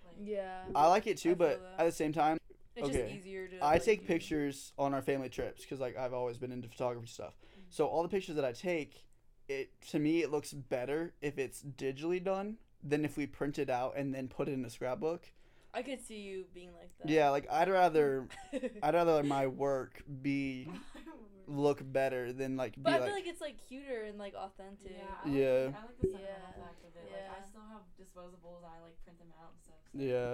Like, 0.07 0.17
Yeah. 0.21 0.63
I 0.75 0.87
like 0.89 1.07
it 1.07 1.19
too, 1.19 1.35
but 1.35 1.61
that. 1.61 1.83
at 1.83 1.87
the 1.87 1.93
same 1.93 2.13
time, 2.13 2.39
It's 2.77 2.89
okay. 2.89 3.03
just 3.03 3.15
easier 3.15 3.47
to. 3.49 3.59
I 3.65 3.73
like, 3.75 3.85
take 3.85 4.01
do. 4.01 4.07
pictures 4.07 4.73
on 4.79 4.95
our 4.95 5.03
family 5.03 5.29
trips 5.29 5.63
because 5.63 5.81
like 5.81 5.97
I've 5.97 6.15
always 6.15 6.39
been 6.39 6.53
into 6.53 6.69
photography 6.69 7.09
stuff. 7.09 7.35
Mm-hmm. 7.35 7.63
So 7.71 7.87
all 7.87 8.03
the 8.03 8.09
pictures 8.09 8.37
that 8.37 8.45
I 8.45 8.53
take, 8.53 9.05
it 9.49 9.71
to 9.91 9.99
me 9.99 10.23
it 10.23 10.31
looks 10.31 10.53
better 10.53 11.13
if 11.21 11.39
it's 11.39 11.63
digitally 11.63 12.23
done 12.23 12.57
than 12.83 13.05
if 13.05 13.17
we 13.17 13.27
print 13.27 13.59
it 13.59 13.71
out 13.71 13.95
and 13.97 14.15
then 14.15 14.29
put 14.29 14.49
it 14.49 14.53
in 14.53 14.65
a 14.65 14.71
scrapbook. 14.71 15.27
I 15.73 15.83
could 15.83 16.01
see 16.05 16.19
you 16.19 16.47
being 16.53 16.73
like 16.73 16.91
that. 16.99 17.11
Yeah, 17.11 17.31
like 17.31 17.47
I'd 17.51 17.69
rather 17.69 18.27
I'd 18.83 18.95
rather 18.95 19.23
my 19.23 19.47
work 19.47 20.03
be 20.23 20.69
look 21.47 21.81
better 21.85 22.33
than 22.33 22.57
like 22.57 22.75
be 22.75 22.83
But 22.83 22.95
I 22.95 23.07
feel 23.07 23.15
like 23.15 23.27
it's 23.27 23.41
like 23.41 23.57
cuter 23.69 24.03
and 24.03 24.19
like 24.19 24.35
authentic. 24.35 24.93
Yeah, 24.99 25.15
I 25.23 25.29
Yeah. 25.29 25.65
Like, 25.67 25.75
I 25.79 25.87
like 25.87 26.01
the 26.01 26.07
sentimental 26.11 26.55
Yeah. 26.59 26.65
fact 26.67 26.83
of 26.83 26.93
it. 26.97 27.07
Like, 27.13 27.29
I 27.31 27.41
still 27.47 27.67
have 27.71 27.83
disposables. 27.95 28.63
I 28.67 28.83
like 28.83 28.99
print 29.05 29.19
them 29.19 29.31
out 29.39 29.55
and 29.55 29.61
stuff. 29.63 29.83
So 29.95 29.99
yeah. 30.03 30.33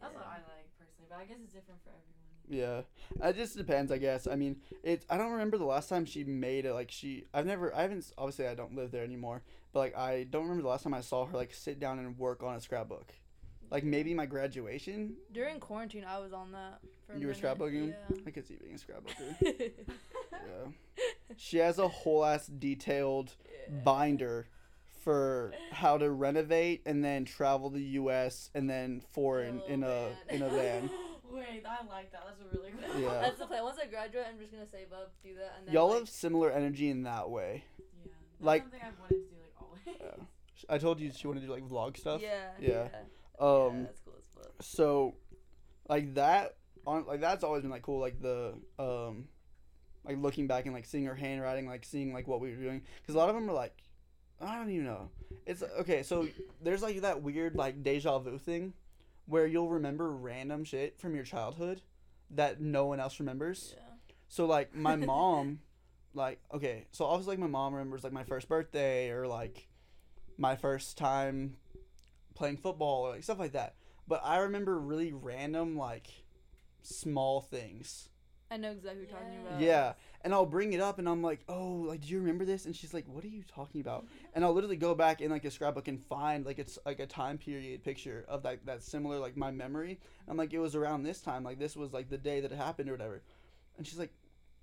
That's 0.00 0.14
what 0.14 0.24
I 0.24 0.40
like 0.48 0.68
personally, 0.80 1.08
but 1.12 1.18
I 1.20 1.24
guess 1.28 1.36
it's 1.44 1.52
different 1.52 1.84
for 1.84 1.92
everyone. 1.92 2.27
Yeah, 2.50 2.82
it 3.22 3.36
just 3.36 3.56
depends, 3.56 3.92
I 3.92 3.98
guess. 3.98 4.26
I 4.26 4.36
mean, 4.36 4.56
it's 4.82 5.04
I 5.10 5.16
don't 5.18 5.32
remember 5.32 5.58
the 5.58 5.64
last 5.64 5.88
time 5.88 6.04
she 6.06 6.24
made 6.24 6.64
it. 6.64 6.72
Like 6.72 6.90
she, 6.90 7.24
I've 7.34 7.46
never, 7.46 7.74
I 7.74 7.82
haven't. 7.82 8.10
Obviously, 8.16 8.46
I 8.46 8.54
don't 8.54 8.74
live 8.74 8.90
there 8.90 9.04
anymore. 9.04 9.42
But 9.72 9.80
like, 9.80 9.96
I 9.96 10.24
don't 10.24 10.42
remember 10.44 10.62
the 10.62 10.68
last 10.68 10.82
time 10.84 10.94
I 10.94 11.00
saw 11.02 11.26
her 11.26 11.36
like 11.36 11.52
sit 11.52 11.78
down 11.78 11.98
and 11.98 12.16
work 12.18 12.42
on 12.42 12.54
a 12.56 12.60
scrapbook. 12.60 13.12
Like 13.70 13.84
maybe 13.84 14.14
my 14.14 14.24
graduation, 14.24 15.16
During 15.30 15.60
quarantine, 15.60 16.04
I 16.08 16.18
was 16.20 16.32
on 16.32 16.52
that. 16.52 16.80
For 17.06 17.12
a 17.12 17.18
you 17.18 17.26
were 17.26 17.34
scrapbooking. 17.34 17.88
Yeah. 17.88 18.16
I 18.26 18.30
could 18.30 18.46
see 18.46 18.56
being 18.56 18.76
a 18.76 18.78
scrapbooker. 18.78 19.72
yeah, 20.32 20.70
she 21.36 21.58
has 21.58 21.78
a 21.78 21.86
whole 21.88 22.24
ass 22.24 22.46
detailed 22.46 23.34
Yeah. 23.68 23.74
binder 23.84 24.48
for 25.02 25.52
how 25.70 25.98
to 25.98 26.10
renovate 26.10 26.82
and 26.86 27.04
then 27.04 27.24
travel 27.26 27.68
the 27.70 27.82
U.S. 27.82 28.50
and 28.54 28.68
then 28.70 29.02
foreign 29.12 29.60
Oh, 29.66 29.70
in 29.72 29.82
a 29.82 29.86
man. 29.86 30.10
in 30.30 30.42
a 30.42 30.48
van. 30.48 30.90
Wait, 31.38 31.64
I 31.66 31.86
like 31.88 32.12
that. 32.12 32.22
That's 32.26 32.40
a 32.40 32.56
really 32.58 32.72
good. 32.72 33.02
Yeah. 33.02 33.08
That's 33.20 33.38
the 33.38 33.46
plan. 33.46 33.62
Once 33.64 33.78
I 33.82 33.86
graduate, 33.86 34.24
I'm 34.28 34.38
just 34.38 34.52
gonna 34.52 34.66
save 34.70 34.92
up, 34.92 35.12
do 35.22 35.34
that, 35.34 35.54
and 35.58 35.66
then 35.66 35.74
Y'all 35.74 35.88
like, 35.90 36.00
have 36.00 36.08
similar 36.08 36.50
energy 36.50 36.90
in 36.90 37.02
that 37.04 37.30
way. 37.30 37.64
Yeah. 37.78 37.84
That's 38.04 38.44
Like- 38.44 38.62
something 38.62 38.80
I've 38.84 38.98
wanted 38.98 39.24
to 39.24 39.30
do 39.30 39.36
like 39.42 39.54
always. 39.60 40.16
Yeah. 40.18 40.24
I 40.68 40.78
told 40.78 41.00
you 41.00 41.10
she 41.12 41.26
wanted 41.26 41.40
to 41.40 41.46
do 41.46 41.52
like 41.52 41.64
vlog 41.68 41.96
stuff. 41.96 42.20
Yeah. 42.20 42.48
Yeah. 42.60 42.68
Yeah. 42.68 43.44
Um. 43.44 43.76
yeah, 43.76 43.82
that's 43.84 44.00
cool 44.04 44.14
as 44.18 44.26
fuck. 44.34 44.52
So, 44.62 45.14
like 45.88 46.14
that 46.14 46.56
on 46.86 47.06
like 47.06 47.20
that's 47.20 47.44
always 47.44 47.62
been 47.62 47.70
like 47.70 47.82
cool. 47.82 48.00
Like 48.00 48.20
the 48.20 48.54
um, 48.78 49.28
like 50.04 50.16
looking 50.18 50.46
back 50.46 50.64
and 50.66 50.74
like 50.74 50.84
seeing 50.86 51.04
her 51.04 51.14
handwriting, 51.14 51.66
like 51.68 51.84
seeing 51.84 52.12
like 52.12 52.26
what 52.26 52.40
we 52.40 52.50
were 52.50 52.62
doing. 52.62 52.82
Because 53.00 53.14
a 53.14 53.18
lot 53.18 53.28
of 53.28 53.34
them 53.34 53.48
are 53.48 53.54
like, 53.54 53.76
I 54.40 54.56
don't 54.56 54.70
even 54.70 54.86
know. 54.86 55.10
It's 55.46 55.62
okay. 55.80 56.02
So 56.02 56.28
there's 56.62 56.82
like 56.82 57.00
that 57.02 57.22
weird 57.22 57.54
like 57.54 57.82
deja 57.82 58.18
vu 58.18 58.38
thing, 58.38 58.72
where 59.28 59.46
you'll 59.46 59.68
remember 59.68 60.10
random 60.10 60.64
shit 60.64 60.98
from 60.98 61.14
your 61.14 61.24
childhood 61.24 61.82
that 62.30 62.60
no 62.60 62.86
one 62.86 62.98
else 62.98 63.20
remembers. 63.20 63.74
Yeah. 63.76 63.82
So 64.28 64.46
like 64.46 64.74
my 64.74 64.96
mom, 64.96 65.60
like 66.14 66.40
okay, 66.52 66.86
so 66.92 67.04
obviously 67.04 67.32
like 67.32 67.40
my 67.40 67.46
mom 67.46 67.74
remembers 67.74 68.02
like 68.02 68.12
my 68.12 68.24
first 68.24 68.48
birthday 68.48 69.10
or 69.10 69.26
like 69.26 69.68
my 70.38 70.56
first 70.56 70.96
time 70.96 71.56
playing 72.34 72.56
football 72.56 73.06
or 73.06 73.10
like 73.10 73.22
stuff 73.22 73.38
like 73.38 73.52
that. 73.52 73.74
But 74.06 74.22
I 74.24 74.38
remember 74.38 74.80
really 74.80 75.12
random 75.12 75.76
like 75.76 76.08
small 76.82 77.42
things. 77.42 78.08
I 78.50 78.56
know 78.56 78.70
exactly 78.70 79.02
what 79.02 79.10
you're 79.10 79.18
talking 79.18 79.46
about. 79.46 79.60
Yeah, 79.60 79.92
and 80.22 80.32
I'll 80.32 80.46
bring 80.46 80.72
it 80.72 80.80
up 80.80 80.98
and 80.98 81.08
I'm 81.08 81.22
like, 81.22 81.40
"Oh, 81.48 81.84
like 81.86 82.00
do 82.00 82.08
you 82.08 82.18
remember 82.18 82.44
this?" 82.44 82.64
And 82.64 82.74
she's 82.74 82.94
like, 82.94 83.04
"What 83.06 83.24
are 83.24 83.28
you 83.28 83.42
talking 83.42 83.80
about?" 83.80 84.06
And 84.34 84.44
I'll 84.44 84.54
literally 84.54 84.76
go 84.76 84.94
back 84.94 85.20
in 85.20 85.30
like 85.30 85.44
a 85.44 85.50
scrapbook 85.50 85.88
and 85.88 86.02
find 86.06 86.46
like 86.46 86.58
it's 86.58 86.78
like 86.86 86.98
a 87.00 87.06
time 87.06 87.36
period 87.38 87.84
picture 87.84 88.24
of 88.26 88.42
that 88.44 88.64
that 88.66 88.82
similar 88.82 89.18
like 89.18 89.36
my 89.36 89.50
memory. 89.50 89.98
I'm 90.26 90.36
like, 90.36 90.52
"It 90.54 90.58
was 90.60 90.74
around 90.74 91.02
this 91.02 91.20
time. 91.20 91.44
Like 91.44 91.58
this 91.58 91.76
was 91.76 91.92
like 91.92 92.08
the 92.08 92.18
day 92.18 92.40
that 92.40 92.50
it 92.52 92.56
happened 92.56 92.88
or 92.88 92.92
whatever." 92.92 93.22
And 93.76 93.86
she's 93.86 93.98
like, 93.98 94.12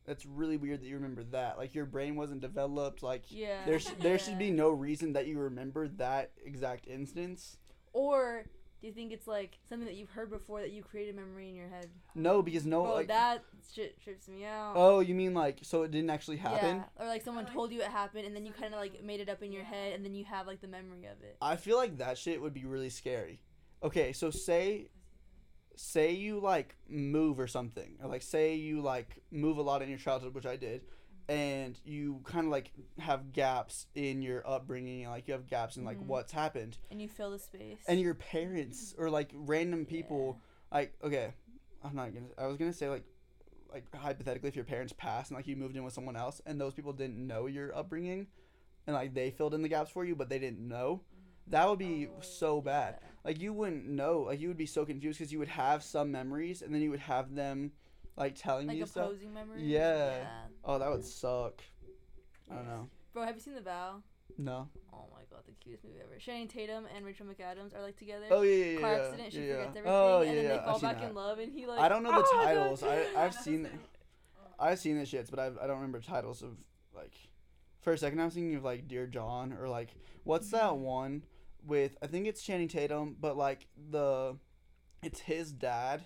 "That's 0.06 0.26
really 0.26 0.58
weird 0.58 0.82
that 0.82 0.88
you 0.88 0.96
remember 0.96 1.24
that. 1.26 1.58
Like 1.58 1.76
your 1.76 1.86
brain 1.86 2.16
wasn't 2.16 2.42
developed. 2.42 3.04
Like 3.04 3.24
Yeah. 3.30 3.66
there 3.66 3.80
sh- 3.80 3.94
there 4.02 4.18
should 4.18 4.40
be 4.40 4.50
no 4.50 4.72
reason 4.72 5.14
that 5.14 5.28
you 5.28 5.38
remember 5.38 5.88
that 5.90 6.32
exact 6.44 6.88
instance." 6.88 7.58
Or 7.94 8.46
do 8.86 8.90
you 8.90 8.94
think 8.94 9.12
it's 9.12 9.26
like 9.26 9.58
something 9.68 9.88
that 9.88 9.96
you've 9.96 10.12
heard 10.12 10.30
before 10.30 10.62
that 10.62 10.70
you 10.70 10.84
created 10.84 11.16
a 11.16 11.18
memory 11.18 11.50
in 11.50 11.56
your 11.56 11.68
head? 11.68 11.88
No, 12.14 12.44
because 12.44 12.68
no 12.68 12.84
Bro, 12.84 12.94
like 12.94 13.08
that 13.08 13.44
shit 13.74 14.00
trips 14.00 14.28
me 14.28 14.46
out. 14.46 14.74
Oh, 14.76 15.00
you 15.00 15.16
mean 15.16 15.34
like 15.34 15.58
so 15.64 15.82
it 15.82 15.90
didn't 15.90 16.12
actually 16.12 16.38
happen? 16.38 16.78
Yeah. 16.78 17.04
Or 17.04 17.08
like 17.08 17.24
someone 17.24 17.48
told 17.48 17.72
you 17.72 17.82
it 17.82 17.88
happened 17.88 18.28
and 18.28 18.36
then 18.36 18.46
you 18.46 18.52
kind 18.52 18.76
of 18.76 18.80
like 18.80 19.04
made 19.04 19.22
it 19.22 19.28
up 19.28 19.42
in 19.42 19.52
your 19.52 19.64
head 19.64 19.94
and 19.94 20.06
then 20.06 20.14
you 20.14 20.24
have 20.26 20.46
like 20.46 20.62
the 20.62 20.68
memory 20.68 21.06
of 21.06 21.20
it. 21.24 21.36
I 21.42 21.56
feel 21.56 21.78
like 21.78 21.98
that 21.98 22.20
shit 22.20 22.40
would 22.40 22.54
be 22.54 22.66
really 22.66 22.92
scary. 22.92 23.42
Okay, 23.82 24.14
so 24.14 24.30
say 24.30 24.90
say 25.76 26.12
you 26.12 26.40
like 26.40 26.76
move 26.88 27.40
or 27.40 27.48
something 27.48 27.98
or 28.04 28.08
like 28.08 28.22
say 28.22 28.54
you 28.54 28.82
like 28.82 29.20
move 29.32 29.58
a 29.58 29.64
lot 29.64 29.82
in 29.82 29.90
your 29.90 29.98
childhood 29.98 30.34
which 30.34 30.46
i 30.46 30.56
did 30.56 30.80
and 31.28 31.80
you 31.84 32.22
kind 32.24 32.46
of 32.46 32.52
like 32.52 32.72
have 33.00 33.32
gaps 33.34 33.88
in 33.96 34.22
your 34.22 34.48
upbringing 34.48 35.04
and 35.04 35.12
like 35.12 35.28
you 35.28 35.34
have 35.34 35.48
gaps 35.48 35.76
in 35.78 35.84
like 35.84 35.98
Mhm. 35.98 36.06
what's 36.06 36.32
happened 36.32 36.78
And 36.92 37.02
you 37.02 37.08
fill 37.10 37.32
the 37.32 37.40
space. 37.40 37.80
and 37.88 38.00
your 38.00 38.14
parents 38.14 38.94
or 38.98 39.10
like 39.10 39.32
random 39.34 39.86
people 39.86 40.40
like 40.72 40.94
okay 41.04 41.34
i'm 41.84 41.96
not 41.96 42.14
gonna 42.14 42.28
i 42.38 42.46
was 42.48 42.58
gonna 42.58 42.74
say 42.74 42.90
like 42.90 43.04
like 43.74 43.94
hypothetically 43.96 44.50
if 44.50 44.56
your 44.56 44.66
parents 44.66 44.94
passed 44.94 45.32
and 45.32 45.38
like 45.38 45.48
you 45.48 45.56
moved 45.56 45.76
in 45.76 45.84
with 45.84 45.94
someone 45.94 46.16
else 46.16 46.42
and 46.46 46.62
those 46.62 46.74
people 46.74 46.94
didn't 46.94 47.26
know 47.26 47.48
your 47.48 47.76
upbringing 47.76 48.28
and 48.88 48.94
like 48.96 49.14
they 49.14 49.32
filled 49.32 49.54
in 49.54 49.62
the 49.62 49.70
gaps 49.70 49.90
for 49.92 50.06
you 50.06 50.16
but 50.16 50.30
they 50.30 50.40
didn't 50.40 50.60
know 50.66 51.02
that 51.48 51.68
would 51.70 51.80
be 51.80 52.08
Oh, 52.08 52.22
so 52.22 52.62
bad 52.62 53.00
yeah. 53.02 53.08
like 53.24 53.40
you 53.42 53.52
wouldn't 53.52 53.88
know 53.88 54.20
like 54.22 54.40
you 54.40 54.48
would 54.48 54.58
be 54.58 54.66
so 54.66 54.86
confused 54.86 55.20
because 55.20 55.34
you 55.34 55.40
would 55.40 55.48
have 55.48 55.84
some 55.84 56.12
memories 56.12 56.62
and 56.62 56.74
then 56.74 56.82
you 56.82 56.90
would 56.92 57.00
have 57.02 57.34
them 57.36 57.72
like 58.18 58.36
telling 58.36 58.68
Like 58.68 58.78
you 58.78 58.86
stuff 58.86 58.96
Like 58.98 59.06
opposing 59.12 59.34
memories. 59.34 59.64
Yeah. 59.64 60.24
oh 60.64 60.80
that 60.80 60.90
would 60.90 61.04
suck 61.04 61.62
i 62.52 62.56
don't 62.56 62.68
know 62.68 62.88
Bro, 63.14 63.24
have 63.24 63.36
you 63.36 63.42
seen 63.42 63.56
The 63.56 63.62
Vow? 63.62 64.02
no 64.38 64.68
Oh 64.94 65.06
my 65.14 65.22
god, 65.30 65.44
the 65.46 65.52
cutest 65.62 65.84
movie 65.84 65.98
ever. 66.02 66.18
Channing 66.20 66.48
Tatum 66.48 66.86
and 66.96 67.06
Rachel 67.06 67.26
McAdams 67.26 67.76
are 67.76 67.82
like 67.82 67.98
together. 67.98 68.26
oh 68.32 68.42
yeah 68.44 68.66
yeah 68.66 68.80
Car 68.80 68.94
yeah, 68.94 69.04
accident, 69.04 69.34
she 69.34 69.40
yeah, 69.40 69.54
forgets 69.56 69.60
yeah. 69.76 69.80
everything, 69.80 69.84
oh 69.88 70.20
and 70.22 70.28
yeah 70.30 70.36
then 70.36 70.44
yeah 70.46 70.58
they 70.58 70.64
fall 70.66 70.80
back 70.80 71.00
that. 71.00 71.10
in 71.10 71.16
love, 71.16 71.40
and 71.40 71.52
he 71.52 71.66
like. 71.66 71.80
i 71.80 71.90
don't 71.90 72.04
know 72.04 72.12
the 72.12 72.26
"Oh 72.34 72.38
my 72.38 72.44
God." 72.44 72.46
titles 72.46 72.84
i 72.84 73.06
i've 73.18 73.34
seen 73.34 73.64
the- 73.64 73.70
I've 74.58 74.80
seen 74.80 74.98
the 74.98 75.04
shits, 75.04 75.30
but 75.30 75.38
I've, 75.38 75.58
I 75.58 75.68
don't 75.68 75.76
remember 75.76 76.00
titles 76.00 76.42
of 76.42 76.56
like. 76.96 77.14
For 77.82 77.92
a 77.94 77.98
second, 77.98 78.20
I 78.22 78.26
was 78.26 78.34
thinking 78.34 78.56
of 78.56 78.64
like 78.64 78.88
Dear 78.88 79.06
John 79.06 79.52
or 79.54 79.68
like 79.68 79.90
what's 80.24 80.50
that 80.52 80.72
mm-hmm. 80.72 80.82
one 80.82 81.24
with 81.68 81.98
I 82.02 82.08
think 82.08 82.26
it's 82.26 82.42
Channing 82.42 82.68
Tatum, 82.70 83.16
but 83.20 83.36
like 83.38 83.68
the, 83.92 84.38
it's 85.04 85.20
his 85.20 85.52
dad 85.52 86.04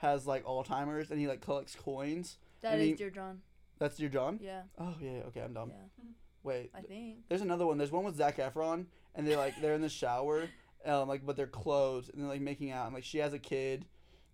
has 0.00 0.26
like 0.26 0.44
Alzheimer's 0.44 1.10
and 1.10 1.20
he 1.20 1.26
like 1.28 1.40
collects 1.40 1.74
coins. 1.76 2.38
That 2.62 2.74
and 2.74 2.82
is 2.82 2.88
he- 2.88 2.94
Dear 2.94 3.10
John. 3.10 3.40
That's 3.78 3.96
Dear 3.96 4.08
John. 4.10 4.38
Yeah, 4.42 4.62
Oh 4.78 4.94
yeah, 5.00 5.10
yeah, 5.10 5.22
okay, 5.28 5.40
I'm 5.40 5.54
dumb. 5.54 5.70
yeah. 5.70 6.04
Wait, 6.42 6.70
I 6.74 6.80
think. 6.82 7.18
there's 7.28 7.42
another 7.42 7.66
one. 7.66 7.76
There's 7.78 7.90
one 7.92 8.04
with 8.04 8.16
Zac 8.16 8.38
Efron 8.38 8.86
and 9.14 9.26
they 9.26 9.36
like 9.36 9.60
they're 9.60 9.74
in 9.74 9.82
the 9.82 9.88
shower, 9.88 10.48
um, 10.86 11.08
like 11.08 11.24
but 11.24 11.36
they're 11.36 11.46
clothed 11.46 12.10
and 12.12 12.22
they're 12.22 12.30
like 12.30 12.40
making 12.40 12.70
out 12.70 12.86
and 12.86 12.94
like 12.94 13.04
she 13.04 13.18
has 13.18 13.32
a 13.34 13.38
kid, 13.38 13.84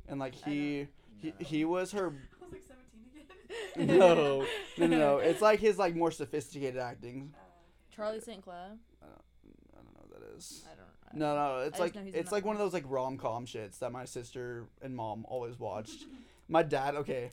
and 0.08 0.18
like 0.20 0.34
he 0.34 0.86
he, 1.18 1.32
he 1.38 1.64
was 1.64 1.92
her 1.92 2.06
I 2.42 2.44
was 2.44 2.52
like 2.52 2.62
17 3.76 3.86
again. 3.86 3.98
no 3.98 4.14
no 4.78 4.86
no 4.86 4.96
no 4.98 5.18
it's 5.18 5.40
like 5.40 5.58
his 5.60 5.78
like 5.78 5.94
more 5.96 6.10
sophisticated 6.10 6.78
acting. 6.80 7.32
Uh, 7.34 7.38
Charlie 7.94 8.20
St. 8.20 8.42
Cloud. 8.42 8.78
I 9.02 9.06
don't 9.76 9.94
know 9.94 10.00
what 10.08 10.10
that 10.20 10.36
is. 10.36 10.64
I 10.70 10.74
don't. 10.76 10.86
No, 11.16 11.34
no, 11.34 11.58
it's 11.60 11.78
just 11.78 11.94
like 11.94 12.14
it's 12.14 12.30
like 12.32 12.44
one 12.44 12.54
of 12.56 12.60
those 12.60 12.72
like 12.74 12.84
rom 12.86 13.16
com 13.16 13.46
shits 13.46 13.78
that 13.78 13.90
my 13.90 14.04
sister 14.04 14.66
and 14.82 14.94
mom 14.94 15.24
always 15.28 15.58
watched. 15.58 16.04
my 16.48 16.62
dad, 16.62 16.94
okay, 16.96 17.30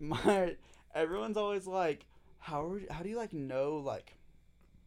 my 0.00 0.56
everyone's 0.94 1.36
always 1.36 1.66
like, 1.66 2.06
how 2.38 2.64
are, 2.64 2.80
how 2.90 3.02
do 3.02 3.08
you 3.08 3.16
like 3.16 3.32
know 3.32 3.76
like 3.76 4.14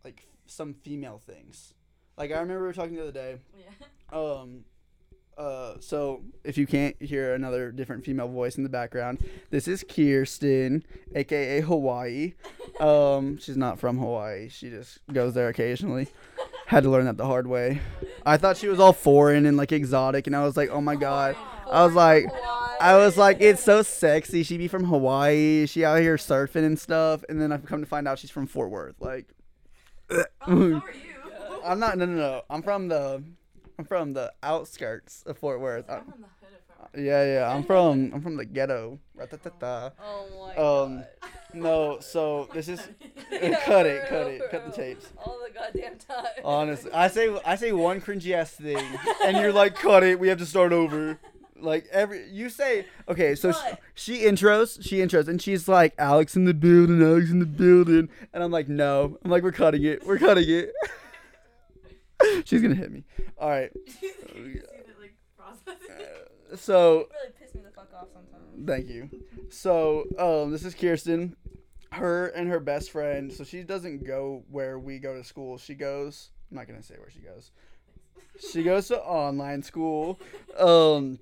like 0.03 0.27
some 0.47 0.73
female 0.73 1.21
things? 1.23 1.73
Like 2.17 2.31
I 2.31 2.39
remember 2.39 2.61
we 2.61 2.67
were 2.67 2.73
talking 2.73 2.95
the 2.95 3.03
other 3.03 3.11
day. 3.11 3.37
yeah. 3.57 4.17
Um, 4.17 4.65
uh, 5.37 5.75
so 5.79 6.21
if 6.43 6.57
you 6.57 6.67
can't 6.67 7.01
hear 7.01 7.33
another 7.33 7.71
different 7.71 8.03
female 8.03 8.27
voice 8.27 8.57
in 8.57 8.63
the 8.63 8.69
background, 8.69 9.23
this 9.49 9.67
is 9.67 9.83
Kirsten, 9.87 10.83
aka 11.15 11.61
Hawaii. 11.61 12.33
Um, 12.79 13.37
she's 13.37 13.57
not 13.57 13.79
from 13.79 13.99
Hawaii. 13.99 14.49
She 14.49 14.71
just 14.71 15.01
goes 15.13 15.35
there 15.35 15.49
occasionally. 15.49 16.07
Had 16.71 16.83
to 16.83 16.89
learn 16.89 17.03
that 17.05 17.17
the 17.17 17.25
hard 17.25 17.47
way. 17.47 17.81
I 18.25 18.37
thought 18.37 18.55
she 18.55 18.67
was 18.69 18.79
all 18.79 18.93
foreign 18.93 19.45
and 19.45 19.57
like 19.57 19.73
exotic, 19.73 20.25
and 20.27 20.33
I 20.35 20.43
was 20.45 20.55
like, 20.55 20.69
oh 20.69 20.79
my 20.79 20.95
god. 20.95 21.35
I 21.69 21.85
was 21.85 21.93
like, 21.93 22.25
I 22.79 22.95
was 22.95 23.17
like, 23.17 23.41
it's 23.41 23.61
so 23.61 23.81
sexy. 23.81 24.43
She 24.43 24.57
be 24.57 24.69
from 24.69 24.85
Hawaii. 24.85 25.65
She 25.67 25.83
out 25.83 25.99
here 25.99 26.15
surfing 26.15 26.63
and 26.65 26.79
stuff, 26.79 27.23
and 27.27 27.41
then 27.41 27.51
I've 27.51 27.65
come 27.65 27.81
to 27.81 27.85
find 27.85 28.07
out 28.07 28.19
she's 28.19 28.31
from 28.31 28.47
Fort 28.47 28.69
Worth. 28.69 28.95
Like, 29.01 29.27
Oh, 30.09 30.23
so 30.47 30.51
are 30.51 30.55
you. 30.55 30.81
I'm 31.65 31.79
not. 31.79 31.97
No, 31.97 32.05
no, 32.05 32.15
no. 32.15 32.41
I'm 32.49 32.61
from 32.63 32.87
the. 32.87 33.21
I'm 33.77 33.85
from 33.85 34.13
the 34.13 34.31
outskirts 34.41 35.23
of 35.25 35.37
Fort 35.37 35.59
Worth. 35.59 35.89
I'm 35.89 36.03
from 36.05 36.21
the 36.21 36.27
hood 36.39 36.53
of 36.55 36.75
Fort 36.77 36.89
Worth. 36.93 37.03
yeah, 37.05 37.33
yeah. 37.33 37.53
I'm 37.53 37.63
from. 37.63 38.11
I'm 38.13 38.21
from 38.21 38.37
the 38.37 38.45
ghetto. 38.45 38.97
Oh 39.19 40.27
my 40.39 40.55
Um, 40.55 40.97
god. 40.99 41.07
No, 41.53 41.99
so 41.99 42.47
this 42.53 42.67
is. 42.67 42.79
cut 43.65 43.85
it, 43.85 44.07
cut 44.07 44.27
it, 44.27 44.41
cut 44.51 44.65
the 44.65 44.71
tapes. 44.71 45.07
All 45.17 45.39
the 45.45 45.53
goddamn 45.53 45.97
time. 45.97 46.25
Honestly, 46.43 46.91
I 46.93 47.07
say 47.07 47.37
I 47.45 47.55
say 47.55 47.71
one 47.71 48.01
cringy 48.05 48.31
ass 48.33 48.51
thing, 48.51 48.83
and 49.23 49.37
you're 49.37 49.51
like, 49.53 49.75
cut 49.75 50.03
it. 50.03 50.19
We 50.19 50.27
have 50.29 50.37
to 50.39 50.45
start 50.45 50.71
over. 50.73 51.19
Like 51.59 51.85
every 51.91 52.27
you 52.29 52.49
say 52.49 52.87
okay, 53.07 53.35
so 53.35 53.51
sh- 53.51 53.55
What? 53.55 53.79
she 53.93 54.21
intros, 54.23 54.83
she 54.83 54.97
intros, 54.97 55.27
and 55.27 55.39
she's 55.39 55.67
like, 55.67 55.93
Alex 55.99 56.35
in 56.35 56.45
the 56.45 56.55
building, 56.55 57.03
Alex 57.03 57.29
in 57.29 57.37
the 57.37 57.45
building, 57.45 58.09
and 58.33 58.43
I'm 58.43 58.49
like, 58.49 58.67
no, 58.67 59.19
I'm 59.23 59.29
like, 59.29 59.43
we're 59.43 59.51
cutting 59.51 59.83
it, 59.83 60.03
we're 60.03 60.17
cutting 60.17 60.49
it. 60.49 60.73
she's 62.45 62.63
gonna 62.63 62.73
hit 62.73 62.91
me. 62.91 63.03
All 63.37 63.49
right. 63.49 63.71
like 64.99 65.15
process. 65.37 65.77
Uh, 65.87 66.55
so 66.55 67.07
really 67.11 67.33
piss 67.39 67.53
me 67.53 67.61
the 67.61 67.69
fuck 67.69 67.89
off 67.93 68.07
sometimes. 68.11 68.30
Thank 68.65 68.89
you. 68.89 69.09
So, 69.49 70.05
um, 70.17 70.51
this 70.51 70.65
is 70.65 70.75
Kirsten. 70.75 71.35
Her 71.91 72.27
and 72.27 72.47
her 72.49 72.59
best 72.59 72.91
friend. 72.91 73.31
So 73.31 73.43
she 73.43 73.63
doesn't 73.63 74.05
go 74.05 74.43
where 74.49 74.79
we 74.79 74.99
go 74.99 75.15
to 75.15 75.23
school. 75.23 75.57
She 75.57 75.75
goes. 75.75 76.29
I'm 76.49 76.57
not 76.57 76.67
gonna 76.67 76.83
say 76.83 76.95
where 76.97 77.09
she 77.09 77.19
goes. 77.19 77.51
She 78.51 78.63
goes 78.63 78.87
to 78.87 78.99
online 79.01 79.63
school. 79.63 80.19
Um, 80.57 81.19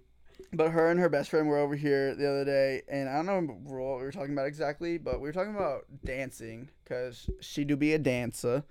but 0.53 0.71
her 0.71 0.89
and 0.89 0.99
her 0.99 1.09
best 1.09 1.29
friend 1.29 1.47
were 1.47 1.57
over 1.57 1.75
here 1.75 2.15
the 2.15 2.27
other 2.27 2.45
day, 2.45 2.81
and 2.87 3.07
I 3.07 3.17
don't 3.17 3.25
know 3.25 3.41
what 3.41 3.97
we 3.97 4.03
were 4.03 4.11
talking 4.11 4.33
about 4.33 4.47
exactly, 4.47 4.97
but 4.97 5.19
we 5.19 5.29
were 5.29 5.33
talking 5.33 5.55
about 5.55 5.85
dancing 6.03 6.69
because 6.83 7.29
she 7.39 7.63
do 7.63 7.75
be 7.75 7.93
a 7.93 7.99
dancer, 7.99 8.63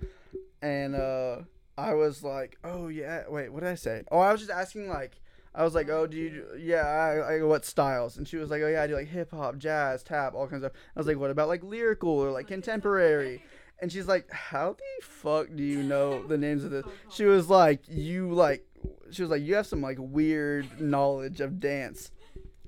and 0.60 0.96
uh, 0.96 1.42
I 1.76 1.94
was 1.94 2.24
like, 2.24 2.58
oh 2.64 2.88
yeah, 2.88 3.24
wait, 3.28 3.52
what 3.52 3.62
did 3.62 3.68
I 3.68 3.76
say? 3.76 4.02
Oh, 4.10 4.18
I 4.18 4.32
was 4.32 4.40
just 4.40 4.52
asking 4.52 4.88
like. 4.88 5.20
I 5.58 5.64
was 5.64 5.74
like, 5.74 5.88
oh, 5.88 6.06
do 6.06 6.16
you? 6.16 6.46
Yeah, 6.56 6.86
I, 6.86 7.34
I 7.34 7.42
what 7.42 7.64
styles? 7.64 8.16
And 8.16 8.28
she 8.28 8.36
was 8.36 8.48
like, 8.48 8.62
oh 8.62 8.68
yeah, 8.68 8.84
I 8.84 8.86
do 8.86 8.94
like 8.94 9.08
hip 9.08 9.32
hop, 9.32 9.58
jazz, 9.58 10.04
tap, 10.04 10.34
all 10.34 10.46
kinds 10.46 10.62
of. 10.62 10.70
Stuff. 10.70 10.82
I 10.94 11.00
was 11.00 11.06
like, 11.08 11.18
what 11.18 11.32
about 11.32 11.48
like 11.48 11.64
lyrical 11.64 12.10
or 12.10 12.30
like 12.30 12.46
contemporary? 12.46 13.42
And 13.82 13.90
she's 13.90 14.06
like, 14.06 14.30
how 14.30 14.74
the 14.74 15.04
fuck 15.04 15.48
do 15.54 15.64
you 15.64 15.82
know 15.82 16.22
the 16.22 16.38
names 16.38 16.62
of 16.62 16.70
this? 16.70 16.84
She 17.10 17.24
was 17.24 17.50
like, 17.50 17.82
you 17.88 18.32
like, 18.32 18.64
she 19.10 19.22
was 19.22 19.32
like, 19.32 19.42
you 19.42 19.56
have 19.56 19.66
some 19.66 19.82
like 19.82 19.96
weird 19.98 20.80
knowledge 20.80 21.40
of 21.40 21.58
dance. 21.58 22.12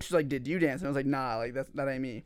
She's 0.01 0.13
like, 0.13 0.29
did 0.29 0.49
you 0.49 0.59
dance? 0.59 0.81
And 0.81 0.89
I 0.89 0.91
was 0.91 0.97
like, 0.97 1.07
nah, 1.07 1.37
like 1.37 1.55
that's 1.55 1.71
that 1.75 1.89
ain't 1.89 2.03
me. 2.03 2.25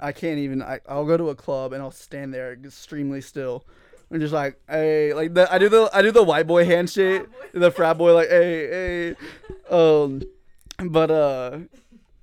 I 0.00 0.10
can't 0.10 0.40
even. 0.40 0.62
I, 0.62 0.80
I'll 0.88 1.06
go 1.06 1.16
to 1.16 1.30
a 1.30 1.36
club 1.36 1.72
and 1.72 1.80
I'll 1.80 1.92
stand 1.92 2.34
there 2.34 2.52
extremely 2.52 3.20
still. 3.20 3.64
And 4.12 4.20
just 4.20 4.34
like, 4.34 4.60
hey, 4.68 5.14
like 5.14 5.32
the 5.32 5.50
I 5.52 5.58
do 5.58 5.70
the 5.70 5.88
I 5.92 6.02
do 6.02 6.12
the 6.12 6.22
white 6.22 6.46
boy 6.46 6.66
handshake, 6.66 7.22
the 7.52 7.70
frat 7.70 7.96
boy 7.96 8.14
like, 8.14 8.28
hey, 8.28 8.68
hey, 8.68 9.16
um, 9.70 10.22
but 10.90 11.10
uh, 11.10 11.58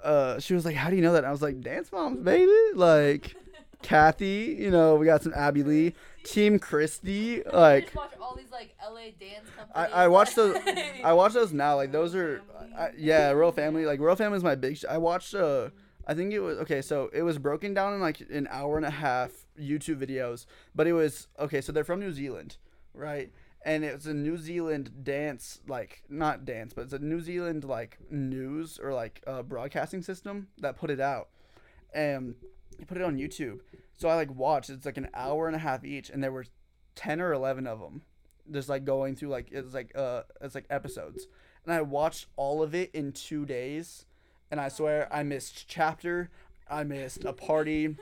uh, 0.03 0.39
she 0.39 0.53
was 0.53 0.65
like, 0.65 0.75
how 0.75 0.91
do 0.91 0.95
you 0.95 1.01
know 1.01 1.13
that? 1.13 1.19
And 1.19 1.27
I 1.27 1.31
was 1.31 1.41
like, 1.41 1.61
dance 1.61 1.91
moms, 1.91 2.19
baby, 2.19 2.51
like, 2.75 3.35
Cathy, 3.81 4.55
you 4.59 4.69
know, 4.69 4.95
we 4.95 5.07
got 5.07 5.23
some 5.23 5.33
Abby 5.33 5.63
Lee, 5.63 5.95
Team 6.23 6.59
Christy, 6.59 7.43
I 7.47 7.57
like, 7.57 7.95
watch 7.95 8.11
all 8.21 8.35
these 8.35 8.51
like 8.51 8.75
LA 8.83 9.11
dance 9.19 9.49
companies. 9.57 9.91
I, 9.93 10.03
I 10.03 10.07
watch 10.09 10.35
those. 10.35 10.57
I 11.03 11.13
watch 11.13 11.33
those 11.33 11.51
now. 11.51 11.75
Like 11.75 11.91
those 11.91 12.13
are, 12.13 12.41
I, 12.77 12.89
yeah, 12.97 13.31
Royal 13.31 13.51
Family. 13.51 13.85
Like 13.87 13.99
Royal 13.99 14.15
Family 14.15 14.37
is 14.37 14.43
my 14.43 14.55
big. 14.55 14.77
Sh- 14.77 14.85
I 14.87 14.99
watched. 14.99 15.33
Uh, 15.33 15.69
I 16.05 16.13
think 16.13 16.33
it 16.33 16.39
was 16.39 16.59
okay. 16.59 16.81
So 16.81 17.09
it 17.13 17.23
was 17.23 17.37
broken 17.37 17.73
down 17.73 17.93
in 17.93 17.99
like 17.99 18.19
an 18.31 18.47
hour 18.51 18.77
and 18.77 18.85
a 18.85 18.91
half 18.91 19.31
YouTube 19.59 19.97
videos. 19.97 20.45
But 20.75 20.87
it 20.87 20.93
was 20.93 21.27
okay. 21.39 21.61
So 21.61 21.71
they're 21.71 21.83
from 21.83 21.99
New 21.99 22.13
Zealand, 22.13 22.57
right? 22.93 23.31
And 23.65 23.83
it's 23.83 24.05
a 24.05 24.13
New 24.13 24.37
Zealand 24.37 25.03
dance, 25.03 25.59
like 25.67 26.03
not 26.09 26.45
dance, 26.45 26.73
but 26.73 26.83
it's 26.83 26.93
a 26.93 26.99
New 26.99 27.19
Zealand 27.19 27.65
like 27.65 27.97
news 28.09 28.79
or 28.81 28.93
like 28.93 29.21
uh, 29.27 29.43
broadcasting 29.43 30.01
system 30.01 30.47
that 30.59 30.77
put 30.77 30.89
it 30.89 31.01
out, 31.01 31.29
and 31.93 32.35
put 32.87 32.97
it 32.97 33.03
on 33.03 33.17
YouTube. 33.17 33.59
So 33.97 34.07
I 34.07 34.15
like 34.15 34.33
watched. 34.33 34.69
It's 34.69 34.85
like 34.85 34.97
an 34.97 35.09
hour 35.13 35.47
and 35.47 35.55
a 35.55 35.59
half 35.59 35.83
each, 35.83 36.09
and 36.09 36.23
there 36.23 36.31
were 36.31 36.45
ten 36.95 37.19
or 37.19 37.33
eleven 37.33 37.67
of 37.67 37.79
them 37.79 38.03
just 38.51 38.69
like 38.69 38.85
going 38.85 39.15
through 39.15 39.29
like 39.29 39.49
it's 39.51 39.73
like 39.73 39.91
uh 39.95 40.23
it's 40.41 40.55
like 40.55 40.65
episodes 40.69 41.27
and 41.63 41.73
i 41.73 41.81
watched 41.81 42.27
all 42.35 42.61
of 42.61 42.73
it 42.73 42.89
in 42.93 43.11
two 43.11 43.45
days 43.45 44.05
and 44.51 44.59
i 44.59 44.67
swear 44.67 45.07
i 45.11 45.23
missed 45.23 45.67
chapter 45.67 46.29
i 46.69 46.83
missed 46.83 47.23
a 47.25 47.33
party 47.33 47.95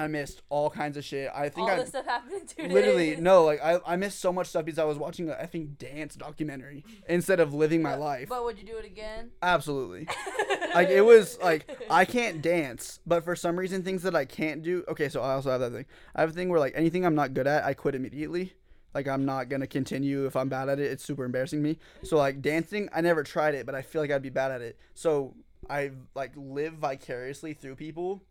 i 0.00 0.06
missed 0.06 0.42
all 0.48 0.70
kinds 0.70 0.96
of 0.96 1.04
shit 1.04 1.30
i 1.34 1.48
think 1.48 1.68
all 1.68 1.80
i 1.80 1.84
stuff 1.84 2.04
happened 2.06 2.34
in 2.40 2.46
two 2.46 2.62
days. 2.62 2.72
literally 2.72 3.16
no 3.16 3.44
like 3.44 3.60
I, 3.62 3.78
I 3.86 3.96
missed 3.96 4.20
so 4.20 4.32
much 4.32 4.46
stuff 4.48 4.64
because 4.64 4.78
i 4.78 4.84
was 4.84 4.98
watching 4.98 5.28
a 5.30 5.46
think 5.46 5.78
dance 5.78 6.14
documentary 6.14 6.84
instead 7.08 7.40
of 7.40 7.52
living 7.54 7.82
my 7.82 7.94
life 7.94 8.28
But 8.28 8.44
would 8.44 8.58
you 8.58 8.64
do 8.66 8.76
it 8.76 8.84
again? 8.84 9.30
absolutely 9.42 10.06
like 10.74 10.88
it 10.88 11.02
was 11.02 11.38
like 11.42 11.68
I 11.90 12.04
can't 12.04 12.40
dance, 12.40 13.00
but 13.06 13.24
for 13.24 13.34
some 13.34 13.58
reason 13.58 13.82
things 13.82 14.02
that 14.04 14.14
I 14.14 14.24
can't 14.24 14.62
do. 14.62 14.84
Okay, 14.88 15.08
so 15.08 15.20
I 15.20 15.32
also 15.32 15.50
have 15.50 15.60
that 15.60 15.72
thing. 15.72 15.86
I 16.14 16.20
have 16.20 16.30
a 16.30 16.32
thing 16.32 16.48
where 16.48 16.60
like 16.60 16.74
anything 16.76 17.04
I'm 17.04 17.16
not 17.16 17.34
good 17.34 17.46
at, 17.48 17.64
I 17.64 17.74
quit 17.74 17.96
immediately. 17.96 18.52
Like 18.94 19.08
I'm 19.08 19.24
not 19.24 19.48
gonna 19.48 19.66
continue 19.66 20.26
if 20.26 20.36
I'm 20.36 20.48
bad 20.48 20.68
at 20.68 20.78
it. 20.78 20.90
It's 20.92 21.04
super 21.04 21.24
embarrassing 21.24 21.60
me. 21.62 21.78
So 22.04 22.16
like 22.16 22.40
dancing, 22.40 22.88
I 22.94 23.00
never 23.00 23.24
tried 23.24 23.54
it, 23.56 23.66
but 23.66 23.74
I 23.74 23.82
feel 23.82 24.00
like 24.00 24.10
I'd 24.12 24.22
be 24.22 24.30
bad 24.30 24.52
at 24.52 24.60
it. 24.62 24.78
So 24.94 25.34
I 25.68 25.90
like 26.14 26.32
live 26.36 26.74
vicariously 26.74 27.54
through 27.54 27.74
people, 27.76 28.22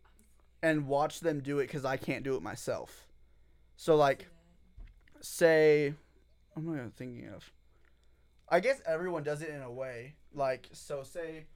and 0.62 0.86
watch 0.86 1.20
them 1.20 1.40
do 1.40 1.58
it 1.58 1.66
because 1.66 1.84
I 1.84 1.96
can't 1.96 2.24
do 2.24 2.36
it 2.36 2.42
myself. 2.42 3.08
So 3.76 3.96
like, 3.96 4.26
say, 5.20 5.94
I'm 6.56 6.76
not 6.76 6.92
thinking 6.94 7.28
of. 7.28 7.50
I 8.48 8.60
guess 8.60 8.80
everyone 8.84 9.22
does 9.22 9.42
it 9.42 9.50
in 9.50 9.62
a 9.62 9.70
way. 9.70 10.14
Like, 10.34 10.68
so 10.72 11.02
say 11.02 11.46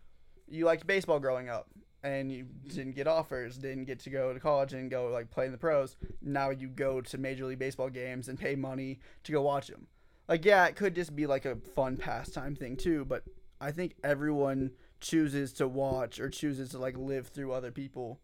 you 0.49 0.65
liked 0.65 0.87
baseball 0.87 1.21
growing 1.21 1.49
up 1.49 1.69
and 2.03 2.31
you 2.31 2.47
didn't 2.69 2.95
get 2.95 3.07
offers, 3.07 3.57
didn't 3.57 3.87
get 3.87 3.99
to 4.01 4.11
go 4.11 4.33
to 4.33 4.41
college 4.41 4.75
and 4.75 4.91
go 4.91 5.09
like 5.09 5.31
play 5.31 5.47
in 5.47 5.53
the 5.53 5.59
pros. 5.59 5.97
Now 6.23 6.51
you 6.51 6.69
go 6.69 7.01
to 7.01 7.19
Major 7.19 7.47
League 7.47 7.59
Baseball 7.59 7.89
games 7.89 8.29
and 8.29 8.39
pay 8.39 8.55
money 8.55 9.01
to 9.25 9.33
go 9.33 9.43
watch 9.43 9.69
them. 9.69 9.87
Like, 10.29 10.45
yeah, 10.45 10.67
it 10.67 10.77
could 10.77 10.95
just 10.95 11.15
be 11.15 11.27
like 11.27 11.45
a 11.45 11.57
fun 11.75 11.97
pastime 11.97 12.57
thing 12.57 12.77
too, 12.77 13.05
but 13.05 13.25
I 13.61 13.73
think 13.73 13.95
everyone 14.05 14.73
chooses 15.01 15.53
to 15.55 15.69
watch 15.69 16.21
or 16.21 16.29
chooses 16.29 16.71
to 16.71 16.79
like 16.79 16.97
live 16.97 17.29
through 17.29 17.53
other 17.53 17.71
people. 17.71 18.21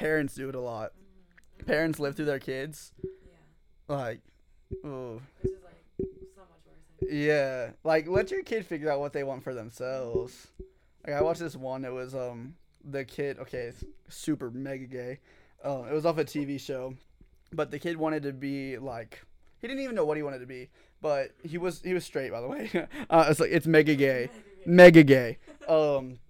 Parents 0.00 0.34
do 0.34 0.48
it 0.48 0.54
a 0.54 0.60
lot. 0.60 0.92
Parents 1.66 2.00
live 2.00 2.16
through 2.16 2.24
their 2.24 2.38
kids. 2.38 2.92
Yeah. 3.04 3.94
Like, 3.94 4.20
oh. 4.82 5.20
Which 5.42 5.52
is 5.52 5.58
like 5.62 5.84
so 6.34 6.40
much 6.40 6.64
worse. 6.64 7.12
Yeah, 7.12 7.72
like 7.84 8.08
let 8.08 8.30
your 8.30 8.42
kid 8.42 8.64
figure 8.64 8.90
out 8.90 9.00
what 9.00 9.12
they 9.12 9.24
want 9.24 9.44
for 9.44 9.52
themselves. 9.52 10.46
Like 11.06 11.16
I 11.16 11.20
watched 11.20 11.40
this 11.40 11.54
one. 11.54 11.84
It 11.84 11.92
was 11.92 12.14
um 12.14 12.54
the 12.82 13.04
kid. 13.04 13.40
Okay, 13.40 13.64
it's 13.64 13.84
super 14.08 14.50
mega 14.50 14.86
gay. 14.86 15.18
Um, 15.62 15.86
it 15.86 15.92
was 15.92 16.06
off 16.06 16.16
a 16.16 16.24
TV 16.24 16.58
show, 16.58 16.94
but 17.52 17.70
the 17.70 17.78
kid 17.78 17.98
wanted 17.98 18.22
to 18.22 18.32
be 18.32 18.78
like 18.78 19.22
he 19.60 19.68
didn't 19.68 19.82
even 19.82 19.94
know 19.94 20.06
what 20.06 20.16
he 20.16 20.22
wanted 20.22 20.38
to 20.38 20.46
be, 20.46 20.70
but 21.02 21.32
he 21.42 21.58
was 21.58 21.82
he 21.82 21.92
was 21.92 22.06
straight 22.06 22.32
by 22.32 22.40
the 22.40 22.48
way. 22.48 22.70
uh, 23.10 23.26
it's 23.28 23.38
like 23.38 23.50
it's 23.50 23.66
mega 23.66 23.94
gay, 23.94 24.30
mega 24.64 25.02
gay. 25.02 25.36
Um, 25.68 26.20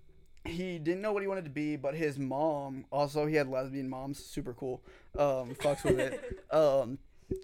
he 0.45 0.79
didn't 0.79 1.03
know 1.03 1.13
what 1.13 1.23
he 1.23 1.29
wanted 1.29 1.45
to 1.45 1.51
be, 1.51 1.77
but 1.77 1.95
his 1.95 2.19
mom 2.19 2.85
also 2.91 3.27
he 3.27 3.35
had 3.37 3.49
lesbian 3.49 3.89
moms, 3.89 4.23
super 4.25 4.55
cool. 4.55 4.83
Um, 5.19 5.55
fucks 5.55 5.85
with 5.85 5.99
it. 5.99 6.39
Um, 6.53 6.99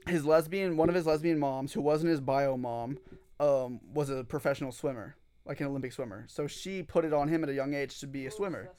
his 0.09 0.25
lesbian 0.25 0.77
one 0.77 0.89
of 0.89 0.95
his 0.97 1.07
lesbian 1.07 1.39
moms, 1.39 1.73
who 1.73 1.81
wasn't 1.81 2.11
his 2.11 2.21
bio 2.21 2.57
mom, 2.57 2.99
um, 3.39 3.81
was 3.95 4.11
a 4.11 4.25
professional 4.25 4.73
swimmer, 4.73 5.15
like 5.45 5.61
an 5.61 5.67
Olympic 5.69 5.93
swimmer. 5.93 6.25
So 6.29 6.47
she 6.49 6.83
put 6.83 7.05
it 7.05 7.13
on 7.13 7.29
him 7.29 7.45
at 7.45 7.51
a 7.51 7.55
young 7.55 7.73
age 7.75 8.01
to 8.01 8.07
be 8.09 8.27
a 8.27 8.31
swimmer. 8.31 8.71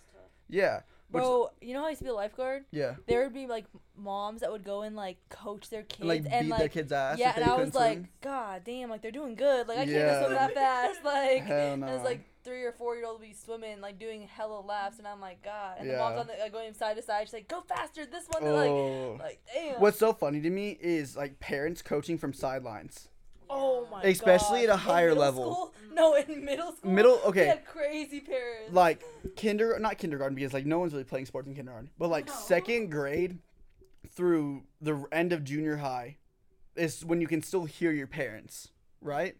Yeah. 0.49 0.81
Which, 1.09 1.21
Bro, 1.23 1.51
you 1.61 1.73
know 1.73 1.79
how 1.79 1.85
I 1.85 1.89
used 1.91 1.99
to 1.99 2.03
be 2.03 2.09
a 2.09 2.13
lifeguard? 2.13 2.65
yeah. 2.71 2.95
There 3.07 3.23
would 3.23 3.33
be 3.33 3.47
like 3.47 3.63
moms 3.95 4.41
that 4.41 4.51
would 4.51 4.65
go 4.65 4.81
and 4.81 4.93
like 4.97 5.17
coach 5.29 5.69
their 5.69 5.83
kids 5.83 6.01
And, 6.01 6.09
like 6.09 6.23
and 6.29 6.45
beat 6.47 6.51
like 6.51 6.59
their 6.59 6.67
kid's 6.69 6.91
ass. 6.91 7.17
yeah, 7.17 7.31
and 7.37 7.49
I 7.49 7.55
was 7.55 7.73
like. 7.73 8.03
God 8.19 8.63
damn, 8.65 8.89
like 8.89 9.01
they're 9.01 9.11
doing 9.11 9.35
good. 9.35 9.69
Like 9.69 9.77
I 9.77 9.85
can't 9.85 10.25
swim 10.25 10.33
that 10.33 10.53
fast. 10.53 10.99
Like 11.05 11.43
Hell 11.43 11.73
and 11.73 11.81
no. 11.81 11.95
it's 11.95 12.03
like 12.03 12.25
three 12.47 12.63
or 12.63 12.71
four 12.71 12.95
year 12.95 13.05
old 13.05 13.19
would 13.19 13.27
be 13.27 13.33
swimming, 13.33 13.81
like 13.81 13.99
doing 13.99 14.21
hella 14.21 14.61
laps, 14.61 14.99
and 14.99 15.07
I'm 15.07 15.19
like, 15.19 15.43
God. 15.43 15.75
And 15.79 15.89
the 15.89 15.97
mom's 15.97 16.19
on 16.21 16.27
the 16.27 16.33
like, 16.41 16.53
going 16.53 16.73
side 16.73 16.95
to 16.95 17.01
side. 17.01 17.27
She's 17.27 17.33
like, 17.33 17.49
Go 17.49 17.61
faster. 17.61 18.05
This 18.05 18.25
one. 18.29 18.43
Oh. 18.43 19.17
Like, 19.19 19.21
like 19.21 19.39
damn. 19.53 19.81
What's 19.81 19.99
so 19.99 20.13
funny 20.13 20.39
to 20.39 20.49
me 20.49 20.77
is 20.79 21.17
like 21.17 21.39
parents 21.39 21.81
coaching 21.81 22.17
from 22.17 22.31
sidelines. 22.31 23.09
Oh 23.49 23.87
my 23.91 24.03
Especially 24.03 24.63
at 24.63 24.69
a 24.69 24.77
higher 24.77 25.09
in 25.09 25.17
level. 25.17 25.53
School? 25.53 25.73
No, 25.93 26.15
in 26.15 26.43
middle 26.45 26.73
school. 26.73 26.91
Middle- 26.91 27.19
we 27.23 27.29
okay. 27.29 27.45
had 27.47 27.65
crazy 27.65 28.19
parents. 28.21 28.73
Like 28.73 29.03
kinder, 29.35 29.77
not 29.79 29.97
kindergarten 29.97 30.35
because 30.35 30.53
like 30.53 30.65
no 30.65 30.79
one's 30.79 30.93
really 30.93 31.03
playing 31.03 31.25
sports 31.25 31.47
in 31.47 31.55
kindergarten, 31.55 31.89
but 31.97 32.09
like 32.09 32.27
No. 32.27 32.33
second 32.33 32.91
grade 32.91 33.39
through 34.09 34.63
the 34.81 35.05
end 35.11 35.33
of 35.33 35.43
junior 35.43 35.77
high 35.77 36.17
is 36.75 37.03
when 37.03 37.19
you 37.19 37.27
can 37.27 37.41
still 37.41 37.65
hear 37.65 37.91
your 37.91 38.07
parents, 38.07 38.69
right? 39.01 39.35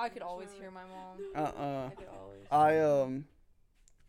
I 0.00 0.08
could 0.08 0.22
always 0.22 0.48
hear 0.58 0.70
my 0.70 0.80
mom. 0.84 1.18
Uh 1.34 1.60
uh 1.60 1.90
I 1.92 1.94
could 1.94 2.08
always. 2.08 2.46
I 2.50 2.78
um 2.78 3.24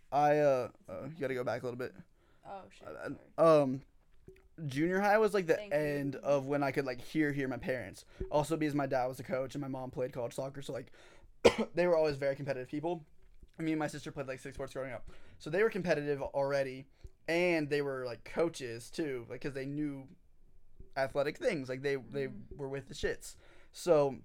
I 0.09 0.37
uh, 0.37 0.69
uh 0.89 0.93
you 1.03 1.19
gotta 1.19 1.33
go 1.33 1.43
back 1.43 1.63
a 1.63 1.65
little 1.65 1.77
bit. 1.77 1.93
oh 2.47 2.61
shit. 2.69 2.87
uh. 3.37 3.61
Um 3.61 3.81
junior 4.67 5.01
high 5.01 5.17
was 5.17 5.33
like 5.33 5.47
the 5.47 5.55
Thank 5.55 5.73
you. 5.73 5.79
end 5.79 6.15
of 6.17 6.45
when 6.45 6.63
I 6.63 6.71
could 6.71 6.85
like 6.85 7.01
hear 7.01 7.33
hear 7.33 7.49
my 7.49 7.57
parents. 7.57 8.05
Also 8.29 8.55
because 8.55 8.73
my 8.73 8.87
dad 8.87 9.07
was 9.07 9.19
a 9.19 9.23
coach 9.23 9.53
and 9.53 9.61
my 9.61 9.67
mom 9.67 9.91
played 9.91 10.13
college 10.13 10.33
soccer, 10.33 10.61
so 10.61 10.71
like 10.71 10.93
they 11.75 11.87
were 11.87 11.97
always 11.97 12.15
very 12.15 12.37
competitive 12.37 12.69
people. 12.69 13.03
Me 13.59 13.73
and 13.73 13.79
my 13.79 13.87
sister 13.87 14.13
played 14.13 14.27
like 14.27 14.39
six 14.39 14.55
sports 14.55 14.73
growing 14.73 14.93
up, 14.93 15.09
so 15.39 15.49
they 15.49 15.61
were 15.61 15.69
competitive 15.69 16.21
already, 16.21 16.85
and 17.27 17.69
they 17.69 17.81
were 17.81 18.05
like 18.05 18.23
coaches 18.23 18.89
too, 18.89 19.25
like 19.29 19.41
because 19.41 19.53
they 19.53 19.65
knew 19.65 20.07
athletic 20.95 21.37
things. 21.37 21.67
Like 21.67 21.81
they 21.81 21.97
they 21.97 22.29
were 22.55 22.69
with 22.69 22.87
the 22.87 22.93
shits, 22.95 23.35
so 23.73 24.15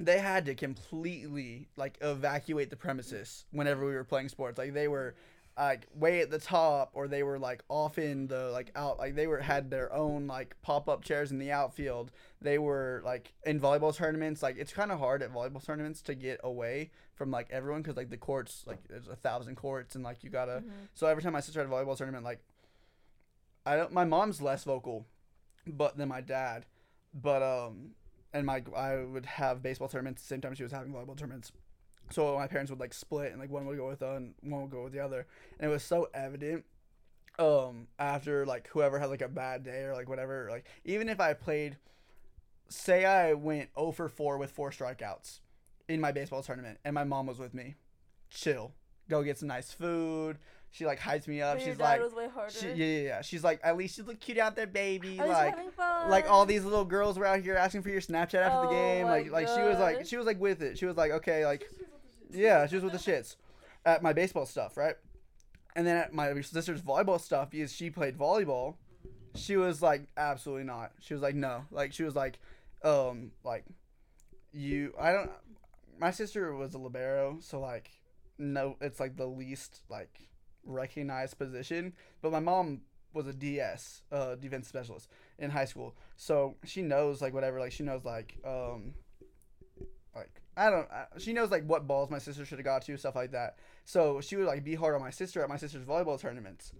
they 0.00 0.18
had 0.18 0.46
to 0.46 0.54
completely 0.54 1.68
like 1.76 1.98
evacuate 2.00 2.70
the 2.70 2.76
premises 2.76 3.44
whenever 3.50 3.84
we 3.86 3.94
were 3.94 4.04
playing 4.04 4.28
sports. 4.28 4.58
Like 4.58 4.74
they 4.74 4.88
were 4.88 5.14
like 5.56 5.86
way 5.94 6.20
at 6.20 6.30
the 6.30 6.38
top 6.38 6.90
or 6.94 7.06
they 7.06 7.22
were 7.22 7.38
like 7.38 7.62
off 7.68 7.98
in 7.98 8.26
the 8.26 8.50
like 8.50 8.70
out 8.74 8.98
like 8.98 9.14
they 9.14 9.26
were 9.26 9.38
had 9.38 9.70
their 9.70 9.92
own 9.92 10.26
like 10.26 10.56
pop-up 10.62 11.04
chairs 11.04 11.30
in 11.30 11.38
the 11.38 11.52
outfield. 11.52 12.10
They 12.40 12.58
were 12.58 13.02
like 13.04 13.34
in 13.44 13.60
volleyball 13.60 13.94
tournaments. 13.94 14.42
Like 14.42 14.56
it's 14.58 14.72
kind 14.72 14.90
of 14.90 14.98
hard 14.98 15.22
at 15.22 15.32
volleyball 15.32 15.64
tournaments 15.64 16.00
to 16.02 16.14
get 16.14 16.40
away 16.42 16.90
from 17.14 17.30
like 17.30 17.48
everyone 17.50 17.82
because 17.82 17.96
like 17.96 18.10
the 18.10 18.16
courts 18.16 18.64
like 18.66 18.78
there's 18.88 19.08
a 19.08 19.16
thousand 19.16 19.56
courts 19.56 19.94
and 19.94 20.02
like 20.02 20.24
you 20.24 20.30
gotta 20.30 20.64
so 20.94 21.06
every 21.06 21.22
time 21.22 21.34
my 21.34 21.40
sister 21.40 21.60
had 21.60 21.68
a 21.68 21.72
volleyball 21.72 21.96
tournament 21.96 22.24
like 22.24 22.40
i 23.64 23.76
don't 23.76 23.92
my 23.92 24.04
mom's 24.04 24.40
less 24.42 24.64
vocal 24.64 25.06
but 25.66 25.96
than 25.96 26.08
my 26.08 26.20
dad. 26.20 26.66
But 27.14 27.42
um 27.42 27.90
and 28.32 28.46
my 28.46 28.62
i 28.76 28.96
would 28.96 29.26
have 29.26 29.62
baseball 29.62 29.88
tournaments 29.88 30.22
the 30.22 30.28
same 30.28 30.40
time 30.40 30.54
she 30.54 30.62
was 30.62 30.72
having 30.72 30.92
volleyball 30.92 31.16
tournaments. 31.16 31.52
So 32.10 32.36
my 32.36 32.46
parents 32.46 32.70
would 32.70 32.80
like 32.80 32.92
split 32.92 33.32
and 33.32 33.40
like 33.40 33.50
one 33.50 33.66
would 33.66 33.78
go 33.78 33.88
with 33.88 34.02
one 34.02 34.34
one 34.42 34.62
would 34.62 34.70
go 34.70 34.84
with 34.84 34.92
the 34.92 35.00
other. 35.00 35.26
And 35.58 35.70
it 35.70 35.72
was 35.72 35.82
so 35.82 36.08
evident 36.14 36.64
um 37.38 37.86
after 37.98 38.44
like 38.44 38.68
whoever 38.68 38.98
had 38.98 39.08
like 39.08 39.22
a 39.22 39.28
bad 39.28 39.64
day 39.64 39.84
or 39.84 39.94
like 39.94 40.06
whatever 40.06 40.48
like 40.50 40.66
even 40.84 41.08
if 41.08 41.18
i 41.18 41.32
played 41.32 41.78
say 42.68 43.06
i 43.06 43.32
went 43.32 43.70
0 43.74 43.90
for 43.92 44.06
4 44.06 44.36
with 44.36 44.50
four 44.50 44.70
strikeouts 44.70 45.40
in 45.88 45.98
my 45.98 46.12
baseball 46.12 46.42
tournament 46.42 46.78
and 46.84 46.94
my 46.94 47.04
mom 47.04 47.26
was 47.26 47.38
with 47.38 47.54
me 47.54 47.76
chill. 48.32 48.72
Go 49.08 49.22
get 49.22 49.38
some 49.38 49.48
nice 49.48 49.72
food 49.72 50.38
she 50.72 50.86
like 50.86 50.98
hypes 50.98 51.28
me 51.28 51.42
up 51.42 51.58
But 51.58 51.64
she's 51.64 51.78
like 51.78 52.00
was 52.00 52.14
way 52.14 52.28
harder. 52.28 52.50
she, 52.50 52.68
yeah, 52.68 52.74
yeah, 52.74 53.00
yeah. 53.02 53.22
She's 53.22 53.44
like, 53.44 53.60
at 53.62 53.76
least 53.76 53.98
you 53.98 54.04
look 54.04 54.18
cute 54.18 54.38
out 54.38 54.56
there, 54.56 54.66
baby. 54.66 55.20
At 55.20 55.28
like, 55.28 55.56
like 56.08 56.30
all 56.30 56.46
these 56.46 56.64
little 56.64 56.86
girls 56.86 57.18
were 57.18 57.26
out 57.26 57.40
here 57.40 57.56
asking 57.56 57.82
for 57.82 57.90
your 57.90 58.00
Snapchat 58.00 58.40
after 58.40 58.58
Oh 58.58 58.68
the 58.68 58.74
game. 58.74 59.06
Like, 59.06 59.30
like 59.30 59.48
she 59.48 59.60
was 59.60 59.78
like, 59.78 60.06
she 60.06 60.16
was 60.16 60.24
like 60.26 60.40
with 60.40 60.62
it. 60.62 60.78
She 60.78 60.86
was 60.86 60.96
like, 60.96 61.12
okay, 61.12 61.44
like, 61.44 61.70
yeah, 62.30 62.66
she 62.66 62.74
was 62.76 62.84
with 62.84 62.92
the 62.92 62.98
shits 62.98 63.36
at 63.84 64.02
my 64.02 64.14
baseball 64.14 64.46
stuff, 64.46 64.78
right? 64.78 64.96
And 65.76 65.86
then 65.86 65.98
at 65.98 66.14
my 66.14 66.40
sister's 66.40 66.80
volleyball 66.80 67.20
stuff, 67.20 67.50
because 67.50 67.70
she 67.70 67.90
played 67.90 68.16
volleyball, 68.16 68.76
she 69.34 69.56
was 69.58 69.82
like, 69.82 70.08
absolutely 70.16 70.64
not. 70.64 70.92
She 71.00 71.12
was 71.12 71.22
like, 71.22 71.34
no. 71.34 71.64
Like, 71.70 71.92
she 71.92 72.02
was 72.02 72.14
like, 72.16 72.38
um, 72.82 73.32
like, 73.44 73.64
you, 74.52 74.94
I 74.98 75.12
don't. 75.12 75.30
My 75.98 76.10
sister 76.10 76.54
was 76.54 76.74
a 76.74 76.78
libero, 76.78 77.38
so 77.40 77.60
like, 77.60 77.90
no, 78.38 78.76
it's 78.80 78.98
like 78.98 79.16
the 79.16 79.26
least 79.26 79.82
like 79.88 80.28
recognized 80.64 81.38
position. 81.38 81.92
But 82.20 82.32
my 82.32 82.40
mom 82.40 82.82
was 83.12 83.26
a 83.26 83.32
DS, 83.32 84.02
uh, 84.10 84.36
defense 84.36 84.68
specialist 84.68 85.08
in 85.38 85.50
high 85.50 85.66
school, 85.66 85.94
so 86.16 86.56
she 86.64 86.82
knows 86.82 87.20
like 87.20 87.34
whatever. 87.34 87.60
Like 87.60 87.72
she 87.72 87.82
knows 87.82 88.04
like 88.04 88.38
um, 88.44 88.94
like 90.14 90.40
I 90.56 90.70
don't. 90.70 90.90
I- 90.90 91.06
She 91.18 91.32
knows 91.32 91.50
like 91.50 91.64
what 91.64 91.86
balls 91.86 92.10
my 92.10 92.18
sister 92.18 92.44
should 92.44 92.58
have 92.58 92.64
got 92.64 92.82
to, 92.82 92.96
stuff 92.96 93.16
like 93.16 93.32
that. 93.32 93.56
So 93.84 94.20
she 94.20 94.36
would 94.36 94.46
like 94.46 94.64
be 94.64 94.74
hard 94.74 94.94
on 94.94 95.00
my 95.00 95.10
sister 95.10 95.42
at 95.42 95.48
my 95.48 95.56
sister's 95.56 95.84
volleyball 95.84 96.20
tournaments. 96.20 96.72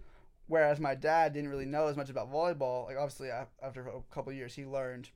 Whereas 0.47 0.79
my 0.79 0.93
dad 0.93 1.33
didn't 1.33 1.49
really 1.49 1.65
know 1.65 1.87
as 1.87 1.95
much 1.97 2.09
about 2.09 2.31
volleyball. 2.31 2.85
Like 2.87 2.97
obviously 2.97 3.29
after 3.29 3.87
a 3.87 4.01
couple 4.13 4.31
years 4.33 4.53
he 4.55 4.65
learned. 4.65 5.09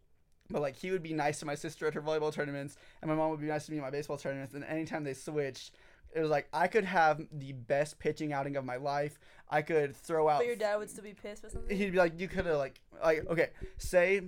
But 0.49 0.61
like 0.61 0.75
he 0.77 0.91
would 0.91 1.03
be 1.03 1.13
nice 1.13 1.39
to 1.39 1.45
my 1.45 1.55
sister 1.55 1.87
at 1.87 1.93
her 1.93 2.01
volleyball 2.01 2.33
tournaments, 2.33 2.77
and 3.01 3.09
my 3.09 3.15
mom 3.15 3.31
would 3.31 3.41
be 3.41 3.47
nice 3.47 3.65
to 3.65 3.71
me 3.71 3.77
at 3.79 3.83
my 3.83 3.89
baseball 3.89 4.17
tournaments. 4.17 4.53
And 4.53 4.63
anytime 4.63 5.03
they 5.03 5.13
switched, 5.13 5.75
it 6.13 6.21
was 6.21 6.29
like 6.29 6.47
I 6.53 6.67
could 6.67 6.85
have 6.85 7.21
the 7.31 7.53
best 7.53 7.99
pitching 7.99 8.33
outing 8.33 8.55
of 8.55 8.65
my 8.65 8.77
life. 8.77 9.19
I 9.49 9.61
could 9.61 9.95
throw 9.95 10.27
out 10.27 10.39
But 10.39 10.47
your 10.47 10.55
dad 10.55 10.77
would 10.77 10.89
still 10.89 11.03
be 11.03 11.13
pissed 11.13 11.43
with 11.43 11.53
something. 11.53 11.77
he'd 11.77 11.91
be 11.91 11.97
like, 11.97 12.19
you 12.19 12.27
could 12.27 12.45
have 12.45 12.57
like 12.57 12.81
like 13.03 13.25
okay, 13.29 13.49
say, 13.77 14.21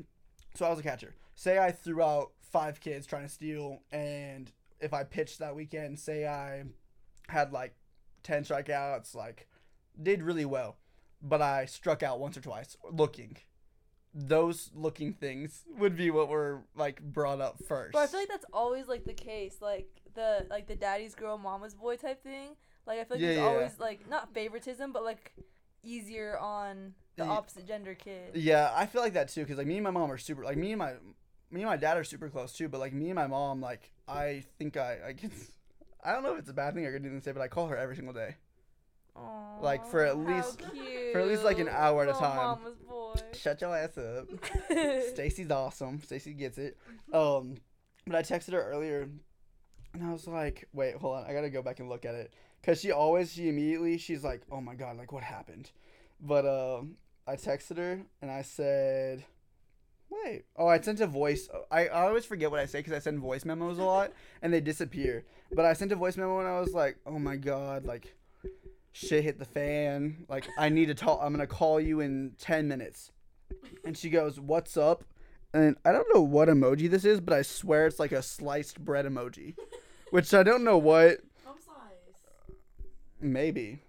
so 0.55 0.65
I 0.65 0.69
was 0.69 0.79
a 0.79 0.83
catcher. 0.83 1.15
Say 1.35 1.57
I 1.57 1.71
threw 1.71 2.01
out 2.01 2.31
five 2.41 2.79
kids 2.79 3.05
trying 3.05 3.23
to 3.23 3.29
steal, 3.29 3.81
and 3.91 4.51
if 4.79 4.93
I 4.93 5.03
pitched 5.03 5.39
that 5.39 5.55
weekend, 5.55 5.99
say 5.99 6.27
I 6.27 6.63
had 7.27 7.51
like 7.51 7.75
ten 8.23 8.43
strikeouts, 8.43 9.15
like 9.15 9.47
did 10.01 10.23
really 10.23 10.45
well, 10.45 10.77
but 11.21 11.41
I 11.41 11.65
struck 11.65 12.03
out 12.03 12.19
once 12.19 12.37
or 12.37 12.41
twice 12.41 12.77
looking. 12.91 13.37
Those 14.13 14.71
looking 14.73 15.13
things 15.13 15.63
would 15.77 15.95
be 15.95 16.09
what 16.09 16.29
were 16.29 16.63
like 16.75 17.01
brought 17.01 17.41
up 17.41 17.57
first. 17.67 17.93
But 17.93 17.99
I 17.99 18.07
feel 18.07 18.19
like 18.21 18.29
that's 18.29 18.45
always 18.51 18.87
like 18.87 19.05
the 19.05 19.13
case, 19.13 19.57
like 19.61 19.87
the 20.15 20.47
like 20.49 20.67
the 20.67 20.75
daddy's 20.75 21.13
girl, 21.15 21.37
mama's 21.37 21.75
boy 21.75 21.95
type 21.95 22.23
thing. 22.23 22.55
Like 22.87 22.99
I 22.99 23.03
feel 23.03 23.17
like 23.17 23.21
Yeah, 23.21 23.27
there's 23.27 23.37
yeah. 23.37 23.45
always 23.45 23.79
like 23.79 24.09
not 24.09 24.33
favoritism, 24.33 24.91
but 24.91 25.03
like 25.03 25.31
easier 25.83 26.37
on 26.39 26.93
the 27.17 27.23
opposite 27.25 27.67
gender 27.67 27.93
kid. 27.95 28.35
Yeah, 28.35 28.71
I 28.75 28.85
feel 28.85 29.01
like 29.01 29.13
that 29.13 29.29
too 29.29 29.41
because 29.41 29.57
like 29.57 29.67
me 29.67 29.75
and 29.75 29.83
my 29.83 29.91
mom 29.91 30.11
are 30.11 30.17
super 30.17 30.43
like 30.43 30.57
me 30.57 30.71
and 30.71 30.79
my 30.79 30.93
me 31.51 31.61
and 31.61 31.65
my 31.69 31.77
dad 31.77 31.97
are 31.97 32.03
super 32.03 32.29
close 32.29 32.53
too. 32.53 32.67
But 32.67 32.79
like 32.79 32.93
me 32.93 33.07
and 33.11 33.15
my 33.15 33.27
mom, 33.27 33.61
like 33.61 33.91
I 34.07 34.43
think 34.57 34.75
I 34.75 34.97
I 35.09 35.13
can 35.13 35.31
I 36.03 36.13
don't 36.13 36.23
know 36.23 36.33
if 36.33 36.39
it's 36.39 36.49
a 36.49 36.53
bad 36.53 36.73
thing 36.73 36.85
or 36.85 36.91
good 36.91 37.03
thing 37.03 37.15
to 37.15 37.23
say, 37.23 37.31
but 37.31 37.41
I 37.41 37.47
call 37.47 37.67
her 37.67 37.77
every 37.77 37.95
single 37.95 38.13
day. 38.13 38.37
Aw, 39.15 39.59
Like, 39.61 39.85
for 39.85 40.05
at 40.05 40.17
least- 40.17 40.61
for 41.11 41.19
at 41.19 41.27
least, 41.27 41.43
like, 41.43 41.59
an 41.59 41.67
hour 41.69 42.03
at 42.03 42.09
a 42.09 42.19
time. 42.19 42.59
Shut 43.33 43.59
your 43.61 43.75
ass 43.75 43.97
up. 43.97 44.27
Stacy's 45.13 45.49
awesome. 45.51 45.99
Stacy 46.03 46.33
gets 46.33 46.57
it. 46.57 46.77
Um, 47.11 47.55
but 48.05 48.15
I 48.15 48.21
texted 48.21 48.53
her 48.53 48.61
earlier, 48.61 49.09
and 49.93 50.03
I 50.03 50.11
was 50.11 50.27
like, 50.27 50.67
"Wait, 50.73 50.95
hold 50.95 51.17
on. 51.17 51.25
I 51.25 51.33
gotta 51.33 51.49
go 51.49 51.61
back 51.61 51.79
and 51.79 51.89
look 51.89 52.05
at 52.05 52.15
it." 52.15 52.31
Cause 52.63 52.79
she 52.81 52.91
always, 52.91 53.31
she 53.33 53.49
immediately, 53.49 53.97
she's 53.97 54.23
like, 54.23 54.41
"Oh 54.51 54.61
my 54.61 54.75
god, 54.75 54.97
like 54.97 55.11
what 55.11 55.23
happened?" 55.23 55.71
But 56.21 56.45
um, 56.45 56.97
I 57.27 57.35
texted 57.35 57.77
her 57.77 58.01
and 58.21 58.29
I 58.29 58.43
said, 58.43 59.25
"Wait, 60.09 60.43
oh, 60.55 60.67
I 60.67 60.79
sent 60.79 60.99
a 61.01 61.07
voice. 61.07 61.49
I, 61.71 61.87
I 61.87 62.07
always 62.07 62.25
forget 62.25 62.51
what 62.51 62.59
I 62.59 62.65
say 62.67 62.79
because 62.79 62.93
I 62.93 62.99
send 62.99 63.19
voice 63.19 63.43
memos 63.45 63.79
a 63.79 63.83
lot 63.83 64.11
and 64.41 64.53
they 64.53 64.61
disappear. 64.61 65.25
But 65.51 65.65
I 65.65 65.73
sent 65.73 65.91
a 65.91 65.95
voice 65.95 66.15
memo 66.17 66.39
and 66.39 66.47
I 66.47 66.59
was 66.59 66.73
like, 66.73 66.97
"Oh 67.07 67.17
my 67.19 67.35
god, 67.37 67.85
like." 67.85 68.13
Shit 68.91 69.23
hit 69.23 69.39
the 69.39 69.45
fan. 69.45 70.25
Like 70.27 70.47
I 70.57 70.69
need 70.69 70.87
to 70.87 70.95
talk. 70.95 71.19
I'm 71.21 71.31
gonna 71.31 71.47
call 71.47 71.79
you 71.79 71.99
in 71.99 72.33
ten 72.37 72.67
minutes. 72.67 73.11
And 73.85 73.97
she 73.97 74.09
goes, 74.09 74.39
"What's 74.39 74.77
up?" 74.77 75.03
And 75.53 75.75
I 75.83 75.91
don't 75.91 76.07
know 76.13 76.21
what 76.21 76.47
emoji 76.47 76.89
this 76.89 77.05
is, 77.05 77.19
but 77.19 77.33
I 77.33 77.41
swear 77.41 77.87
it's 77.87 77.99
like 77.99 78.11
a 78.11 78.21
sliced 78.21 78.83
bread 78.83 79.05
emoji, 79.05 79.55
which 80.11 80.33
I 80.33 80.43
don't 80.43 80.63
know 80.63 80.77
what. 80.77 81.19
Maybe. 83.21 83.81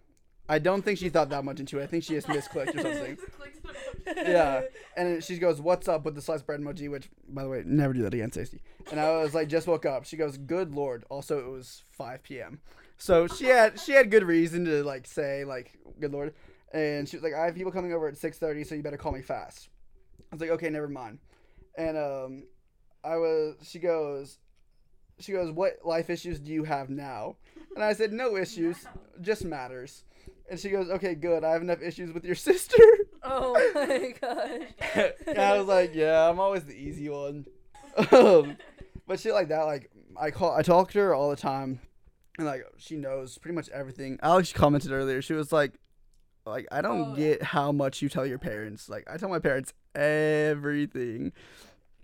I 0.49 0.59
don't 0.59 0.83
think 0.83 0.99
she 0.99 1.11
thought 1.11 1.29
that 1.29 1.45
much 1.45 1.61
into 1.61 1.79
it. 1.79 1.85
I 1.85 1.87
think 1.87 2.03
she 2.03 2.15
just 2.15 2.27
misclicked 2.27 2.75
or 2.75 2.81
something. 2.83 3.17
Clicked 3.39 3.65
it 3.65 4.17
emoji. 4.17 4.29
Yeah. 4.29 4.63
And 4.97 5.23
she 5.23 5.39
goes, 5.39 5.61
"What's 5.61 5.87
up?" 5.87 6.05
with 6.05 6.15
the 6.15 6.23
sliced 6.23 6.47
bread 6.47 6.61
emoji, 6.61 6.91
which, 6.91 7.09
by 7.29 7.43
the 7.43 7.49
way, 7.49 7.63
never 7.65 7.93
do 7.93 8.03
that 8.03 8.15
again, 8.15 8.33
Stacey. 8.33 8.61
And 8.91 8.99
I 8.99 9.23
was 9.23 9.35
like, 9.35 9.49
"Just 9.49 9.67
woke 9.67 9.87
up." 9.87 10.05
She 10.05 10.17
goes, 10.17 10.37
"Good 10.37 10.75
lord." 10.75 11.05
Also, 11.09 11.39
it 11.39 11.49
was 11.51 11.83
5 11.93 12.23
p.m. 12.23 12.61
So 13.01 13.27
she 13.27 13.47
had 13.47 13.81
she 13.81 13.93
had 13.93 14.11
good 14.11 14.25
reason 14.25 14.67
to 14.67 14.85
like 14.85 15.07
say 15.07 15.45
like, 15.45 15.73
"Good 15.99 16.13
lord," 16.13 16.35
and 16.73 17.09
she 17.09 17.17
was 17.17 17.25
like, 17.25 17.33
"I 17.33 17.47
have 17.47 17.55
people 17.55 17.73
coming 17.73 17.95
over 17.95 18.07
at 18.07 18.15
6:30, 18.15 18.67
so 18.67 18.75
you 18.75 18.83
better 18.83 18.99
call 18.99 19.13
me 19.13 19.23
fast." 19.23 19.71
I 20.31 20.35
was 20.35 20.41
like, 20.43 20.51
"Okay, 20.51 20.69
never 20.69 20.87
mind." 20.87 21.19
And 21.79 21.97
um, 21.97 22.43
I 23.03 23.17
was. 23.17 23.57
She 23.63 23.79
goes. 23.79 24.39
She 25.19 25.33
goes, 25.33 25.51
"What 25.51 25.79
life 25.83 26.11
issues 26.11 26.39
do 26.39 26.53
you 26.53 26.65
have 26.65 26.91
now?" 26.91 27.37
And 27.75 27.83
I 27.83 27.95
said, 27.95 28.13
"No 28.13 28.37
issues, 28.37 28.87
just 29.23 29.47
matters." 29.47 30.05
And 30.51 30.61
she 30.61 30.69
goes, 30.69 30.91
"Okay, 30.91 31.15
good. 31.15 31.43
I 31.43 31.53
have 31.53 31.63
enough 31.63 31.81
issues 31.81 32.13
with 32.13 32.27
your 32.27 32.35
sister." 32.51 32.83
Oh 33.23 33.53
my 33.75 34.15
gosh. 34.21 35.15
and 35.27 35.39
I 35.39 35.57
was 35.57 35.67
like, 35.67 35.95
yeah, 35.95 36.29
I'm 36.29 36.41
always 36.41 36.65
the 36.65 36.75
easy 36.75 37.09
one. 37.09 37.47
um, 38.13 38.57
but 39.07 39.21
shit 39.21 39.35
like 39.35 39.49
that, 39.49 39.63
like 39.63 39.91
I 40.17 40.31
call, 40.31 40.55
I 40.55 40.63
talk 40.63 40.91
to 40.93 40.99
her 40.99 41.15
all 41.15 41.31
the 41.31 41.37
time, 41.37 41.81
and 42.39 42.47
like 42.47 42.65
she 42.79 42.97
knows 42.97 43.39
pretty 43.39 43.55
much 43.55 43.69
everything. 43.71 44.19
Alex 44.23 44.53
commented 44.53 44.93
earlier. 44.93 45.21
She 45.23 45.33
was 45.35 45.53
like, 45.53 45.73
like 46.47 46.67
I 46.73 46.81
don't 46.81 47.13
Oh, 47.13 47.15
get 47.17 47.43
how 47.43 47.73
much 47.73 48.01
you 48.03 48.09
tell 48.09 48.27
your 48.27 48.39
parents. 48.39 48.89
Like 48.89 49.05
I 49.11 49.17
tell 49.17 49.29
my 49.29 49.39
parents 49.39 49.73
everything, 49.95 51.33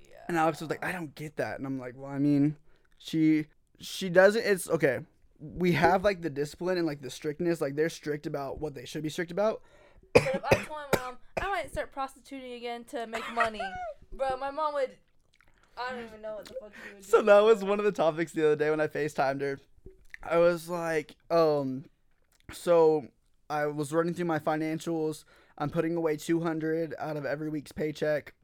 Yeah. 0.01 0.17
and 0.29 0.37
Alex 0.37 0.61
was 0.61 0.71
like, 0.71 0.85
I 0.85 0.93
don't 0.93 1.15
get 1.15 1.37
that, 1.37 1.59
and 1.59 1.67
I'm 1.67 1.79
like, 1.79 1.95
well, 1.97 2.11
I 2.11 2.19
mean, 2.19 2.57
she 2.99 3.47
she 3.79 4.09
doesn't. 4.09 4.43
It's 4.45 4.69
okay. 4.69 5.01
We 5.39 5.73
have 5.73 6.03
like 6.03 6.23
the 6.23 6.31
discipline 6.31 6.79
and 6.79 6.87
like 6.87 7.03
the 7.03 7.11
strictness. 7.11 7.61
Like 7.61 7.77
they're 7.77 7.91
strict 7.91 8.27
about 8.27 8.61
what 8.61 8.75
they 8.75 8.85
should 8.87 9.03
be 9.03 9.09
strict 9.11 9.31
about. 9.31 9.61
But 10.15 10.23
if 10.35 10.45
I 10.45 10.55
told 10.57 10.69
my 10.93 10.99
mom 10.99 11.17
I 11.43 11.49
might 11.49 11.71
start 11.71 11.93
prostituting 11.93 12.53
again 12.55 12.85
to 12.85 13.07
make 13.07 13.25
money, 13.35 13.61
bro, 14.13 14.37
my 14.39 14.51
mom 14.51 14.75
would. 14.75 14.91
I 15.79 15.91
don't 15.91 16.05
even 16.07 16.23
know 16.23 16.37
what 16.37 16.47
the 16.47 16.55
fuck 16.59 16.73
she 16.73 16.95
would 16.95 17.03
do. 17.03 17.09
So 17.09 17.21
that 17.21 17.41
was 17.45 17.63
one 17.63 17.79
of 17.79 17.85
the 17.85 17.93
topics 17.93 18.33
the 18.33 18.47
other 18.47 18.57
day 18.57 18.71
when 18.71 18.81
I 18.81 18.87
FaceTimed 18.87 19.43
her. 19.43 19.59
I 20.31 20.39
was 20.39 20.69
like, 20.69 21.17
um, 21.31 21.85
so 22.53 23.07
I 23.49 23.67
was 23.67 23.93
running 23.93 24.15
through 24.15 24.27
my 24.27 24.39
financials. 24.39 25.25
I'm 25.59 25.71
putting 25.71 25.97
away 25.97 26.17
200 26.17 26.95
out 26.99 27.17
of 27.17 27.25
every 27.25 27.49
week's 27.49 27.73
paycheck. 27.73 28.35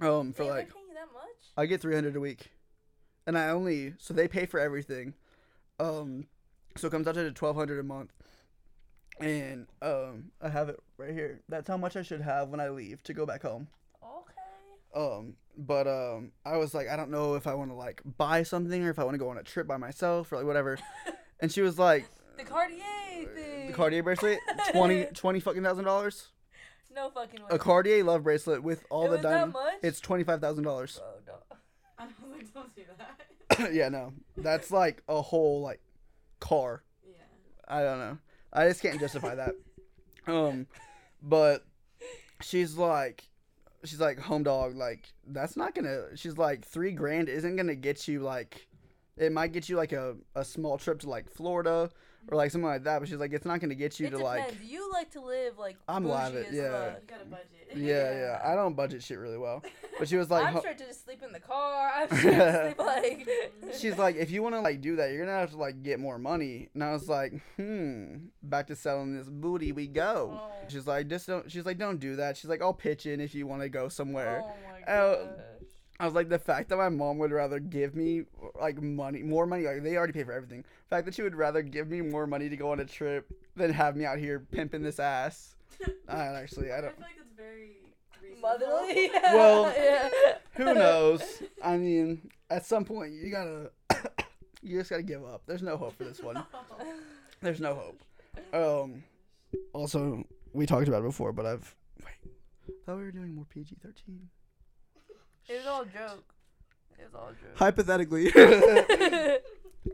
Um, 0.00 0.32
for 0.32 0.44
Damn, 0.44 0.52
like, 0.52 0.72
they're 0.72 0.82
you 0.88 0.94
that 0.94 1.12
much? 1.12 1.52
I 1.56 1.66
get 1.66 1.80
300 1.80 2.16
a 2.16 2.20
week, 2.20 2.50
and 3.26 3.36
I 3.36 3.50
only 3.50 3.94
so 3.98 4.14
they 4.14 4.28
pay 4.28 4.46
for 4.46 4.58
everything. 4.58 5.14
Um, 5.78 6.26
so 6.76 6.86
it 6.86 6.90
comes 6.90 7.06
out 7.06 7.14
to 7.14 7.24
1200 7.24 7.78
a 7.78 7.82
month, 7.82 8.12
and 9.20 9.66
um, 9.82 10.30
I 10.40 10.48
have 10.48 10.68
it 10.68 10.80
right 10.96 11.12
here. 11.12 11.40
That's 11.48 11.68
how 11.68 11.76
much 11.76 11.96
I 11.96 12.02
should 12.02 12.22
have 12.22 12.48
when 12.48 12.60
I 12.60 12.70
leave 12.70 13.02
to 13.04 13.12
go 13.12 13.26
back 13.26 13.42
home. 13.42 13.68
Okay. 14.94 15.16
Um, 15.16 15.34
but 15.56 15.86
um, 15.86 16.32
I 16.44 16.56
was 16.56 16.72
like, 16.74 16.88
I 16.88 16.96
don't 16.96 17.10
know 17.10 17.34
if 17.34 17.46
I 17.46 17.54
want 17.54 17.70
to 17.70 17.74
like 17.74 18.00
buy 18.16 18.42
something 18.42 18.82
or 18.84 18.90
if 18.90 18.98
I 18.98 19.04
want 19.04 19.14
to 19.14 19.18
go 19.18 19.28
on 19.28 19.36
a 19.38 19.42
trip 19.42 19.66
by 19.66 19.76
myself 19.76 20.32
or 20.32 20.36
like 20.36 20.46
whatever. 20.46 20.78
and 21.40 21.52
she 21.52 21.60
was 21.60 21.78
like, 21.78 22.06
The 22.38 22.44
Cartier 22.44 22.78
thing. 23.34 23.66
the 23.66 23.72
Cartier 23.72 24.02
bracelet, 24.02 24.38
20, 24.72 25.04
20 25.14 25.40
fucking 25.40 25.62
thousand 25.62 25.84
dollars. 25.84 26.28
No 26.94 27.10
fucking 27.10 27.40
way. 27.42 27.46
A 27.50 27.58
Cartier 27.58 28.02
love 28.02 28.24
bracelet 28.24 28.62
with 28.62 28.84
all 28.90 29.04
It 29.04 29.08
the 29.08 29.12
was 29.16 29.22
that 29.22 29.30
diamond. 29.30 29.52
much? 29.52 29.74
It's 29.82 30.00
twenty 30.00 30.24
five 30.24 30.40
thousand 30.40 30.64
dollars. 30.64 30.98
Bro, 30.98 31.34
no. 31.34 31.56
I 31.98 32.04
was 32.06 32.14
like, 32.32 32.52
don't 32.54 32.74
do 32.74 32.82
that. 33.58 33.72
yeah, 33.74 33.88
no, 33.90 34.12
that's 34.36 34.70
like 34.72 35.02
a 35.08 35.20
whole 35.22 35.60
like 35.60 35.80
car. 36.40 36.82
Yeah. 37.06 37.16
I 37.68 37.82
don't 37.82 37.98
know. 37.98 38.18
I 38.52 38.66
just 38.66 38.82
can't 38.82 38.98
justify 38.98 39.36
that. 39.36 39.54
Um, 40.26 40.66
but 41.22 41.64
she's 42.42 42.76
like, 42.76 43.28
she's 43.84 44.00
like 44.00 44.18
home 44.18 44.42
dog. 44.42 44.76
Like 44.76 45.12
that's 45.26 45.56
not 45.56 45.74
gonna. 45.74 46.16
She's 46.16 46.36
like 46.38 46.64
three 46.64 46.92
grand 46.92 47.28
isn't 47.28 47.56
gonna 47.56 47.74
get 47.74 48.08
you 48.08 48.20
like. 48.20 48.66
It 49.16 49.32
might 49.32 49.52
get 49.52 49.68
you 49.68 49.76
like 49.76 49.92
a, 49.92 50.16
a 50.34 50.44
small 50.44 50.78
trip 50.78 51.00
to 51.00 51.10
like 51.10 51.30
Florida 51.30 51.90
or 52.28 52.36
like 52.36 52.50
something 52.50 52.68
like 52.68 52.84
that. 52.84 52.98
But 53.00 53.08
she's 53.08 53.18
like, 53.18 53.32
it's 53.32 53.44
not 53.44 53.60
gonna 53.60 53.74
get 53.74 53.98
you 53.98 54.06
It 54.06 54.10
to 54.10 54.18
depends. 54.18 54.52
like. 54.52 54.70
You 54.70 54.90
like 54.92 55.10
to 55.12 55.20
live 55.20 55.58
like 55.58 55.76
I'm 55.88 56.02
bougie 56.04 56.14
lavish, 56.14 56.48
as 56.48 56.54
yeah. 56.54 56.70
fuck. 56.70 57.00
You 57.02 57.08
got 57.08 57.22
a 57.22 57.24
budget. 57.24 57.46
Yeah, 57.76 58.12
yeah. 58.40 58.40
I 58.44 58.54
don't 58.54 58.74
budget 58.74 59.02
shit 59.02 59.18
really 59.18 59.38
well. 59.38 59.62
But 59.98 60.08
she 60.08 60.16
was 60.16 60.30
like, 60.30 60.44
I'm 60.46 60.54
ho- 60.54 60.60
straight 60.60 60.78
to 60.78 60.86
just 60.86 61.04
sleep 61.04 61.22
in 61.22 61.32
the 61.32 61.40
car. 61.40 61.90
I'm 61.96 62.06
straight 62.08 62.34
to 62.34 62.62
sleep 62.64 62.78
like. 62.78 63.28
she's 63.78 63.98
like, 63.98 64.16
if 64.16 64.30
you 64.30 64.42
want 64.42 64.54
to 64.54 64.60
like 64.60 64.80
do 64.80 64.96
that, 64.96 65.10
you're 65.12 65.24
gonna 65.24 65.38
have 65.38 65.50
to 65.50 65.56
like 65.56 65.82
get 65.82 66.00
more 66.00 66.18
money. 66.18 66.68
And 66.74 66.82
I 66.84 66.92
was 66.92 67.08
like, 67.08 67.32
hmm, 67.56 68.16
back 68.42 68.66
to 68.68 68.76
selling 68.76 69.16
this 69.16 69.28
booty 69.28 69.72
we 69.72 69.86
go. 69.86 70.38
Oh. 70.40 70.50
She's 70.68 70.86
like, 70.86 71.08
just 71.08 71.26
don't. 71.26 71.50
She's 71.50 71.64
like, 71.66 71.78
don't 71.78 71.98
do 71.98 72.16
that. 72.16 72.36
She's 72.36 72.50
like, 72.50 72.62
I'll 72.62 72.74
pitch 72.74 73.06
in 73.06 73.20
if 73.20 73.34
you 73.34 73.46
want 73.46 73.62
to 73.62 73.68
go 73.68 73.88
somewhere. 73.88 74.42
Oh 74.44 74.52
my 74.86 74.92
Oh. 74.92 75.28
Gosh. 76.00 76.02
I 76.02 76.06
was 76.06 76.14
like, 76.14 76.28
the 76.28 76.38
fact 76.38 76.68
that 76.70 76.76
my 76.76 76.88
mom 76.88 77.18
would 77.18 77.30
rather 77.32 77.58
give 77.58 77.94
me 77.94 78.22
like 78.60 78.80
money, 78.82 79.22
more 79.22 79.46
money. 79.46 79.64
Like 79.64 79.82
they 79.82 79.96
already 79.96 80.12
pay 80.12 80.24
for 80.24 80.32
everything. 80.32 80.62
The 80.88 80.96
fact 80.96 81.06
that 81.06 81.14
she 81.14 81.22
would 81.22 81.34
rather 81.34 81.62
give 81.62 81.88
me 81.88 82.00
more 82.00 82.26
money 82.26 82.48
to 82.48 82.56
go 82.56 82.72
on 82.72 82.80
a 82.80 82.84
trip 82.84 83.30
than 83.56 83.72
have 83.72 83.96
me 83.96 84.04
out 84.04 84.18
here 84.18 84.40
pimping 84.50 84.82
this 84.82 84.98
ass. 84.98 85.54
I 86.08 86.18
actually, 86.26 86.72
I 86.72 86.78
I 86.78 86.80
don't. 86.82 86.96
feel 86.96 87.04
like 87.04 87.16
that's 87.16 87.36
very 87.36 87.76
reasonable. 88.22 88.40
Motherly. 88.42 89.10
Yeah. 89.12 89.34
Well, 89.34 89.72
yeah. 89.76 90.08
Who 90.54 90.74
knows? 90.74 91.42
I 91.62 91.76
mean, 91.76 92.30
at 92.50 92.66
some 92.66 92.84
point 92.84 93.12
you 93.12 93.30
gotta, 93.30 93.70
you 94.62 94.78
just 94.78 94.90
gotta 94.90 95.02
give 95.02 95.24
up. 95.24 95.42
There's 95.46 95.62
no 95.62 95.76
hope 95.76 95.96
for 95.96 96.04
this 96.04 96.22
one. 96.22 96.42
There's 97.40 97.60
no 97.60 97.74
hope. 98.52 98.82
Um. 98.82 99.04
Also, 99.72 100.24
we 100.52 100.64
talked 100.66 100.86
about 100.88 101.00
it 101.00 101.04
before, 101.04 101.32
but 101.32 101.46
I've 101.46 101.74
wait. 102.04 102.32
Thought 102.86 102.98
we 102.98 103.04
were 103.04 103.10
doing 103.12 103.34
more 103.34 103.46
PG 103.48 103.76
thirteen. 103.82 104.28
It 105.50 105.56
was 105.58 105.66
all 105.66 105.82
a 105.82 105.86
joke. 105.86 106.24
It 106.98 107.04
was 107.06 107.14
all 107.14 107.28
a 107.28 107.32
joke. 107.32 107.56
Hypothetically, 107.56 108.30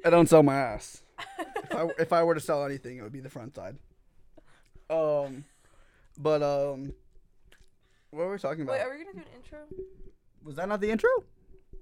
I 0.04 0.10
don't 0.10 0.28
sell 0.28 0.42
my 0.42 0.54
ass. 0.54 1.02
If 1.38 1.74
I 1.74 1.88
if 1.98 2.12
I 2.12 2.22
were 2.24 2.34
to 2.34 2.40
sell 2.40 2.64
anything, 2.64 2.98
it 2.98 3.02
would 3.02 3.12
be 3.12 3.20
the 3.20 3.30
front 3.30 3.54
side. 3.54 3.76
Um, 4.90 5.44
but 6.18 6.42
um, 6.42 6.92
what 8.10 8.26
were 8.26 8.32
we 8.32 8.38
talking 8.38 8.62
about? 8.62 8.72
Wait, 8.74 8.82
are 8.82 8.90
we 8.90 8.98
gonna 9.04 9.14
do 9.14 9.18
an 9.20 9.24
intro? 9.34 9.58
Was 10.44 10.56
that 10.56 10.68
not 10.68 10.80
the 10.80 10.90
intro? 10.90 11.08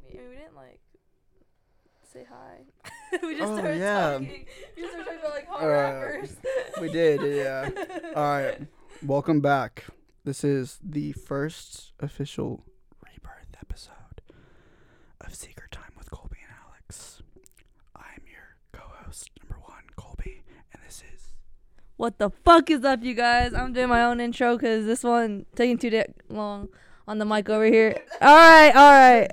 I 0.08 0.16
mean, 0.16 0.28
we 0.30 0.36
didn't 0.36 0.54
like 0.56 0.78
say 2.12 2.24
hi. 2.30 3.18
we 3.26 3.36
just 3.36 3.50
Oh, 3.50 3.58
started 3.58 3.80
yeah. 3.80 4.12
talking. 4.12 4.46
We 4.76 4.82
just 4.82 4.92
started 4.94 5.04
talking 5.06 5.20
about 5.20 5.34
like 5.34 5.48
hot 5.48 5.62
Uh, 5.64 5.66
rappers. 5.66 6.36
We 6.80 6.92
did, 6.92 7.20
yeah. 7.36 7.70
All 8.16 8.22
right, 8.22 8.60
welcome 9.04 9.40
back. 9.40 9.84
This 10.24 10.44
is 10.44 10.78
the 10.82 11.12
first 11.12 11.92
official 12.00 12.62
rebirth 12.62 12.73
episode 13.68 14.20
of 15.22 15.34
Secret 15.34 15.70
Time 15.70 15.92
with 15.96 16.10
Colby 16.10 16.36
and 16.46 16.54
Alex. 16.68 17.22
I'm 17.96 18.20
your 18.30 18.56
co-host 18.72 19.30
number 19.40 19.56
one, 19.64 19.84
Colby, 19.96 20.42
and 20.72 20.82
this 20.86 21.02
is 21.14 21.32
What 21.96 22.18
the 22.18 22.28
fuck 22.28 22.70
is 22.70 22.84
up, 22.84 23.02
you 23.02 23.14
guys? 23.14 23.54
I'm 23.54 23.72
doing 23.72 23.88
my 23.88 24.04
own 24.04 24.20
intro 24.20 24.56
because 24.56 24.84
this 24.84 25.02
one 25.02 25.46
taking 25.56 25.78
too 25.78 25.88
da- 25.88 26.12
long 26.28 26.68
on 27.08 27.16
the 27.18 27.24
mic 27.24 27.48
over 27.48 27.64
here. 27.64 27.96
All 28.20 28.36
right, 28.36 28.76
all 28.76 28.92
right. 28.92 29.30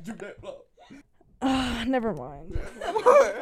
Never 1.87 2.13
mind. 2.13 2.57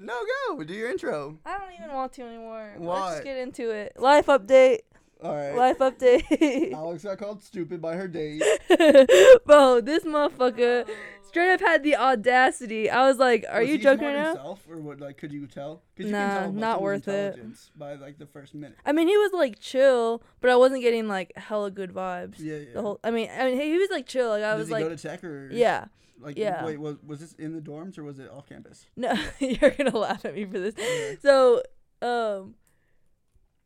no 0.00 0.20
go. 0.48 0.62
Do 0.64 0.72
your 0.72 0.90
intro. 0.90 1.38
I 1.44 1.58
don't 1.58 1.72
even 1.78 1.92
want 1.94 2.12
to 2.14 2.22
anymore. 2.22 2.72
Why? 2.78 3.00
Let's 3.00 3.12
just 3.16 3.24
get 3.24 3.36
into 3.36 3.70
it. 3.70 3.92
Life 3.98 4.26
update. 4.26 4.78
All 5.22 5.34
right. 5.34 5.54
Life 5.54 5.78
update. 5.78 6.72
Alex 6.74 7.04
got 7.04 7.18
called 7.18 7.42
stupid 7.42 7.80
by 7.80 7.94
her 7.96 8.08
date. 8.08 8.42
Bro, 9.46 9.82
this 9.82 10.04
motherfucker 10.04 10.88
straight 11.22 11.52
up 11.54 11.60
had 11.60 11.82
the 11.82 11.96
audacity. 11.96 12.90
I 12.90 13.06
was 13.06 13.18
like, 13.18 13.44
"Are 13.48 13.60
Was 13.60 13.70
you 13.70 13.78
joking 13.78 14.06
right 14.06 14.16
now?" 14.16 14.26
himself, 14.34 14.64
or 14.68 14.78
what? 14.80 15.00
Like, 15.00 15.18
could 15.18 15.32
you 15.32 15.46
tell? 15.46 15.82
'Cause 15.96 16.06
you 16.06 16.12
Nah, 16.12 16.18
can 16.18 16.42
tell 16.42 16.52
not 16.52 16.82
worth 16.82 17.08
it. 17.08 17.38
By 17.76 17.94
like 17.94 18.18
the 18.18 18.26
first 18.26 18.54
minute. 18.54 18.76
I 18.84 18.92
mean, 18.92 19.06
he 19.08 19.16
was 19.16 19.32
like 19.32 19.58
chill, 19.60 20.22
but 20.40 20.50
I 20.50 20.56
wasn't 20.56 20.82
getting 20.82 21.06
like 21.08 21.32
hella 21.36 21.70
good 21.70 21.92
vibes. 21.92 22.34
Yeah, 22.38 22.56
yeah. 22.56 22.64
The 22.74 22.82
whole, 22.82 23.00
I 23.04 23.10
mean, 23.10 23.28
I 23.36 23.44
mean, 23.46 23.60
he 23.60 23.70
he 23.72 23.78
was 23.78 23.90
like 23.90 24.06
chill. 24.06 24.28
Like 24.30 24.42
I 24.42 24.50
Does 24.52 24.58
was 24.60 24.68
he 24.68 24.74
like, 24.74 24.82
go 24.84 24.88
to 24.88 24.96
tech 24.96 25.22
or? 25.24 25.48
yeah, 25.52 25.86
Like, 26.20 26.36
yeah. 26.36 26.64
Wait, 26.64 26.78
was 26.80 26.96
was 27.06 27.20
this 27.20 27.32
in 27.34 27.54
the 27.54 27.60
dorms 27.60 27.96
or 27.98 28.02
was 28.04 28.18
it 28.18 28.28
off 28.30 28.48
campus? 28.48 28.86
no, 28.96 29.14
you're 29.38 29.70
gonna 29.70 29.96
laugh 29.96 30.24
at 30.24 30.34
me 30.34 30.44
for 30.44 30.58
this. 30.58 30.74
Okay. 30.74 31.16
So, 31.22 31.62
um, 32.02 32.54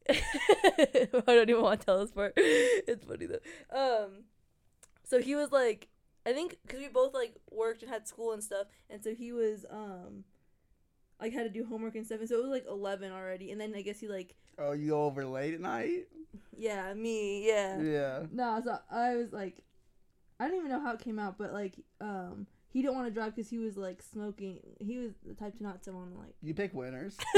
I 0.10 1.08
don't 1.26 1.50
even 1.50 1.62
want 1.62 1.80
to 1.80 1.86
tell 1.86 1.98
this 2.00 2.10
part. 2.12 2.34
It's 2.36 3.04
funny 3.04 3.26
though. 3.26 4.04
Um, 4.04 4.24
so 5.04 5.20
he 5.20 5.34
was 5.34 5.52
like, 5.52 5.88
I 6.24 6.32
think 6.32 6.56
because 6.66 6.80
we 6.80 6.88
both 6.88 7.14
like 7.14 7.34
worked 7.50 7.82
and 7.82 7.90
had 7.90 8.08
school 8.08 8.32
and 8.32 8.42
stuff, 8.42 8.66
and 8.90 9.02
so 9.02 9.14
he 9.14 9.32
was 9.32 9.64
um, 9.70 10.24
like 11.20 11.32
had 11.32 11.44
to 11.44 11.50
do 11.50 11.64
homework 11.64 11.94
and 11.94 12.04
stuff, 12.04 12.20
and 12.20 12.28
so 12.28 12.36
it 12.36 12.42
was 12.42 12.50
like 12.50 12.66
eleven 12.68 13.12
already, 13.12 13.52
and 13.52 13.60
then 13.60 13.74
I 13.76 13.82
guess 13.82 14.00
he 14.00 14.08
like, 14.08 14.34
Oh, 14.58 14.72
you 14.72 14.90
go 14.90 15.04
over 15.04 15.24
late 15.24 15.54
at 15.54 15.60
night? 15.60 16.08
yeah, 16.56 16.92
me, 16.94 17.46
yeah. 17.46 17.80
Yeah. 17.80 18.22
No, 18.32 18.60
so 18.64 18.78
I 18.90 19.16
was 19.16 19.32
like, 19.32 19.62
I 20.40 20.48
don't 20.48 20.56
even 20.58 20.70
know 20.70 20.80
how 20.80 20.94
it 20.94 21.00
came 21.00 21.18
out, 21.18 21.38
but 21.38 21.52
like, 21.52 21.74
um, 22.00 22.46
he 22.76 22.82
didn't 22.82 22.94
want 22.94 23.06
to 23.06 23.10
drive 23.10 23.34
because 23.34 23.48
he 23.48 23.56
was 23.56 23.78
like 23.78 24.02
smoking. 24.02 24.58
He 24.80 24.98
was 24.98 25.12
the 25.26 25.32
type 25.32 25.56
to 25.56 25.62
not 25.62 25.82
to 25.84 25.92
want 25.92 26.12
to 26.12 26.18
like. 26.18 26.34
You 26.42 26.52
pick 26.52 26.74
winners. 26.74 27.16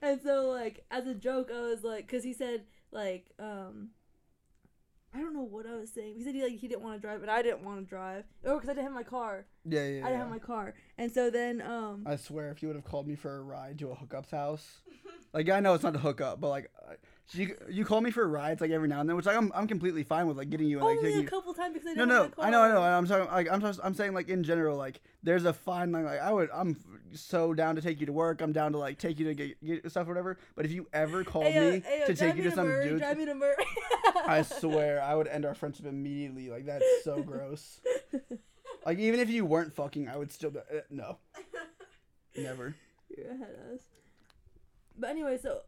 and 0.00 0.20
so 0.22 0.46
like 0.50 0.84
as 0.92 1.08
a 1.08 1.14
joke, 1.14 1.50
I 1.52 1.62
was 1.62 1.82
like, 1.82 2.06
because 2.06 2.22
he 2.22 2.32
said 2.32 2.62
like, 2.92 3.26
um, 3.40 3.88
I 5.12 5.18
don't 5.18 5.34
know 5.34 5.42
what 5.42 5.66
I 5.66 5.74
was 5.74 5.90
saying. 5.90 6.14
He 6.14 6.22
said 6.22 6.36
he 6.36 6.44
like 6.44 6.60
he 6.60 6.68
didn't 6.68 6.84
want 6.84 6.94
to 6.94 7.00
drive, 7.00 7.22
and 7.22 7.28
I 7.28 7.42
didn't 7.42 7.64
want 7.64 7.80
to 7.80 7.86
drive, 7.86 8.22
or 8.44 8.54
because 8.54 8.68
I 8.68 8.74
didn't 8.74 8.84
have 8.84 8.94
my 8.94 9.02
car. 9.02 9.46
Yeah, 9.64 9.84
yeah. 9.88 10.06
I 10.06 10.10
didn't 10.10 10.20
have 10.20 10.30
my 10.30 10.38
car, 10.38 10.74
and 10.96 11.10
so 11.10 11.28
then 11.28 11.60
um, 11.60 12.04
I 12.06 12.14
swear, 12.14 12.52
if 12.52 12.62
you 12.62 12.68
would 12.68 12.76
have 12.76 12.84
called 12.84 13.08
me 13.08 13.16
for 13.16 13.38
a 13.38 13.42
ride 13.42 13.80
to 13.80 13.90
a 13.90 13.96
hookup's 13.96 14.30
house, 14.30 14.82
like 15.32 15.50
I 15.50 15.58
know 15.58 15.74
it's 15.74 15.82
not 15.82 15.96
a 15.96 15.98
hookup, 15.98 16.40
but 16.40 16.50
like 16.50 16.70
I- 16.88 16.94
you 17.32 17.54
you 17.68 17.84
call 17.84 18.00
me 18.00 18.10
for 18.10 18.26
rides 18.26 18.60
like 18.60 18.70
every 18.70 18.88
now 18.88 19.00
and 19.00 19.08
then, 19.08 19.16
which 19.16 19.26
like 19.26 19.36
I'm 19.36 19.52
I'm 19.54 19.66
completely 19.66 20.02
fine 20.02 20.26
with 20.26 20.36
like 20.38 20.48
getting 20.50 20.66
you 20.68 20.78
and 20.78 20.86
like 20.86 20.96
only 20.98 21.02
taking 21.10 21.18
a 21.18 21.22
you. 21.24 21.28
couple 21.28 21.52
times 21.52 21.74
because 21.74 21.88
I 21.88 21.92
No, 21.92 21.96
didn't 22.06 22.08
no, 22.08 22.22
have 22.22 22.36
car. 22.36 22.44
I 22.46 22.50
know, 22.50 22.62
I 22.62 22.68
know. 22.70 22.80
I'm 22.82 23.06
talking 23.06 23.26
like 23.32 23.48
I'm 23.50 23.60
just, 23.60 23.80
I'm 23.84 23.94
saying 23.94 24.14
like 24.14 24.28
in 24.28 24.42
general, 24.44 24.76
like 24.76 25.00
there's 25.22 25.44
a 25.44 25.52
fine 25.52 25.92
line. 25.92 26.04
Like 26.04 26.20
I 26.20 26.32
would, 26.32 26.48
I'm 26.54 26.76
so 27.12 27.52
down 27.52 27.74
to 27.76 27.82
take 27.82 28.00
you 28.00 28.06
to 28.06 28.12
work. 28.12 28.40
I'm 28.40 28.52
down 28.52 28.72
to 28.72 28.78
like 28.78 28.98
take 28.98 29.18
you 29.18 29.26
to 29.26 29.34
get, 29.34 29.64
get 29.64 29.90
stuff 29.90 30.06
or 30.06 30.10
whatever. 30.10 30.38
But 30.56 30.64
if 30.64 30.72
you 30.72 30.86
ever 30.92 31.22
called 31.24 31.46
Ayo, 31.46 31.72
me 31.72 31.80
ayo, 31.80 32.06
to 32.06 32.14
drive 32.14 32.18
take 32.34 32.36
you 32.42 32.48
to 32.50 32.54
some 32.54 32.68
Murray, 32.68 32.88
dude, 32.88 32.98
Drive 32.98 33.18
me 33.18 33.24
to 33.26 33.34
Murray. 33.34 33.54
I 34.26 34.42
swear 34.60 35.02
I 35.02 35.14
would 35.14 35.28
end 35.28 35.44
our 35.44 35.54
friendship 35.54 35.86
immediately. 35.86 36.48
Like 36.48 36.64
that's 36.66 36.84
so 37.04 37.22
gross. 37.22 37.80
Like 38.86 38.98
even 39.00 39.20
if 39.20 39.28
you 39.28 39.44
weren't 39.44 39.74
fucking, 39.74 40.08
I 40.08 40.16
would 40.16 40.32
still 40.32 40.50
be, 40.50 40.60
uh, 40.60 40.80
no, 40.88 41.18
never. 42.36 42.74
You're 43.14 43.26
ahead 43.32 43.50
of 43.66 43.74
us. 43.74 43.80
But 44.96 45.10
anyway, 45.10 45.36
so. 45.42 45.60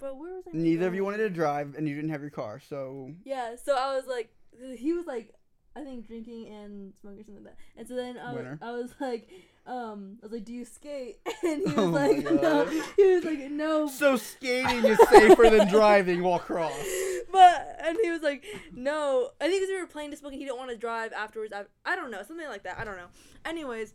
But 0.00 0.16
where 0.18 0.34
was 0.34 0.44
I? 0.46 0.50
Neither 0.56 0.86
of 0.86 0.94
you 0.94 1.04
wanted 1.04 1.18
to 1.18 1.30
drive, 1.30 1.74
and 1.76 1.88
you 1.88 1.94
didn't 1.94 2.10
have 2.10 2.20
your 2.22 2.30
car, 2.30 2.60
so 2.60 3.12
Yeah, 3.24 3.54
so 3.62 3.76
I 3.76 3.94
was 3.94 4.06
like, 4.06 4.32
he 4.76 4.92
was 4.92 5.06
like, 5.06 5.34
I 5.76 5.84
think 5.84 6.06
drinking 6.08 6.48
and 6.48 6.92
smoking 7.00 7.20
or 7.20 7.24
something 7.24 7.44
like 7.44 7.54
that. 7.54 7.78
And 7.78 7.86
so 7.88 7.94
then 7.94 8.18
I 8.18 8.32
was, 8.32 8.58
I 8.60 8.72
was 8.72 8.94
like, 9.00 9.28
um, 9.66 10.18
I 10.22 10.26
was 10.26 10.32
like, 10.32 10.44
do 10.44 10.52
you 10.52 10.64
skate? 10.64 11.18
And 11.44 11.60
he 11.60 11.64
was 11.74 11.76
Oh 11.78 11.84
like, 11.84 12.24
no. 12.24 12.66
He 12.96 13.14
was 13.14 13.24
like, 13.24 13.50
no. 13.50 13.86
so 13.88 14.16
skating 14.16 14.84
is 14.84 14.98
safer 15.08 15.48
than 15.48 15.68
driving 15.68 16.22
while 16.22 16.38
cross. 16.38 16.72
But 17.32 17.78
and 17.84 17.96
he 18.02 18.10
was 18.10 18.22
like, 18.22 18.44
no. 18.74 19.30
I 19.40 19.46
think 19.46 19.60
because 19.62 19.68
we 19.68 19.80
were 19.80 19.86
playing 19.86 20.10
to 20.10 20.16
smoke, 20.16 20.32
and 20.32 20.40
he 20.40 20.44
didn't 20.46 20.58
want 20.58 20.70
to 20.70 20.76
drive 20.76 21.12
afterwards. 21.12 21.52
I, 21.52 21.62
I 21.84 21.94
don't 21.94 22.10
know, 22.10 22.22
something 22.26 22.48
like 22.48 22.64
that. 22.64 22.76
I 22.80 22.84
don't 22.84 22.96
know. 22.96 23.06
Anyways. 23.44 23.94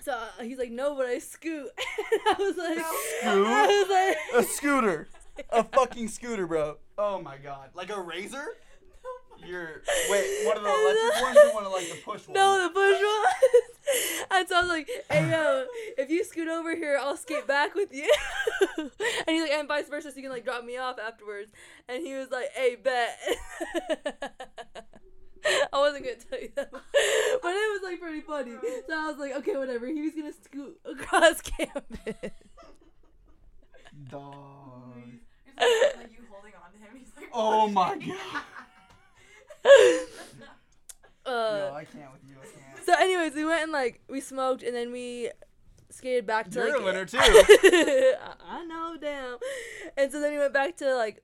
So 0.00 0.12
uh, 0.12 0.42
he's 0.42 0.58
like, 0.58 0.70
no, 0.70 0.94
but 0.96 1.04
I 1.06 1.18
scoot. 1.18 1.68
and 2.12 2.20
I 2.26 2.34
was 2.38 2.56
like, 2.56 2.78
I 3.24 4.16
was 4.26 4.36
like, 4.40 4.44
A 4.46 4.48
scooter, 4.50 5.08
a 5.50 5.64
fucking 5.64 6.08
scooter, 6.08 6.46
bro. 6.46 6.76
Oh 6.98 7.20
my 7.20 7.36
god, 7.36 7.70
like 7.74 7.90
a 7.90 8.00
razor. 8.00 8.46
You're 9.46 9.82
wait, 10.10 10.46
one 10.46 10.56
of 10.56 10.62
the 10.62 10.70
electric 10.70 11.22
ones 11.22 11.38
or 11.44 11.54
one 11.54 11.64
of 11.66 11.72
like 11.72 11.88
the 11.88 11.96
push 11.96 12.26
ones? 12.26 12.28
No, 12.34 12.62
the 12.62 12.70
push 12.72 13.02
one. 13.02 14.38
and 14.38 14.48
so 14.48 14.56
I 14.56 14.60
was 14.60 14.70
like, 14.70 14.88
hey, 15.10 15.30
yo, 15.30 15.66
if 15.98 16.08
you 16.08 16.24
scoot 16.24 16.48
over 16.48 16.74
here, 16.74 16.98
I'll 17.00 17.16
skate 17.16 17.46
back 17.46 17.74
with 17.74 17.92
you. 17.92 18.10
and 18.78 18.90
he's 19.26 19.42
like, 19.42 19.50
and 19.50 19.68
vice 19.68 19.88
versa, 19.88 20.10
so 20.10 20.16
you 20.16 20.22
can 20.22 20.30
like 20.30 20.44
drop 20.44 20.64
me 20.64 20.78
off 20.78 20.98
afterwards. 20.98 21.50
And 21.88 22.02
he 22.02 22.14
was 22.14 22.30
like, 22.30 22.50
hey, 22.54 22.76
bet. 22.76 23.18
I 25.72 25.78
wasn't 25.78 26.04
gonna 26.04 26.16
tell 26.16 26.40
you 26.40 26.50
that, 26.54 26.70
but 26.72 26.82
it 26.82 26.92
was 27.42 27.80
like 27.82 28.00
pretty 28.00 28.22
funny. 28.22 28.52
So 28.88 28.94
I 28.94 29.08
was 29.10 29.18
like, 29.18 29.34
okay, 29.36 29.56
whatever. 29.56 29.86
He 29.86 30.00
was 30.00 30.14
gonna 30.14 30.32
scoot 30.32 30.80
across 30.86 31.42
campus. 31.42 32.30
Dog. 34.08 34.83
It's 35.64 35.96
like, 35.96 36.06
like 36.06 36.18
you 36.18 36.24
holding 36.30 36.52
on 36.54 36.72
to 36.72 36.78
him. 36.78 36.96
He's 36.98 37.12
like, 37.16 37.30
Oh 37.32 37.68
my 37.68 37.96
god. 37.96 38.42
Uh, 41.26 41.70
no, 41.70 41.74
I 41.74 41.84
can't 41.86 42.12
with 42.12 42.20
you. 42.28 42.36
I 42.38 42.44
can't. 42.44 42.84
so, 42.84 42.92
anyways, 42.98 43.32
we 43.34 43.46
went 43.46 43.62
and 43.62 43.72
like 43.72 44.02
we 44.10 44.20
smoked, 44.20 44.62
and 44.62 44.76
then 44.76 44.92
we 44.92 45.30
skated 45.90 46.26
back 46.26 46.50
to 46.50 46.58
You're 46.58 46.72
like 46.72 46.80
a 46.80 46.84
winner 46.84 47.04
too. 47.06 47.18
I, 47.18 48.16
I 48.46 48.64
know, 48.64 48.96
damn. 49.00 49.38
And 49.96 50.12
so 50.12 50.20
then 50.20 50.32
we 50.32 50.38
went 50.38 50.52
back 50.52 50.76
to 50.78 50.94
like 50.94 51.22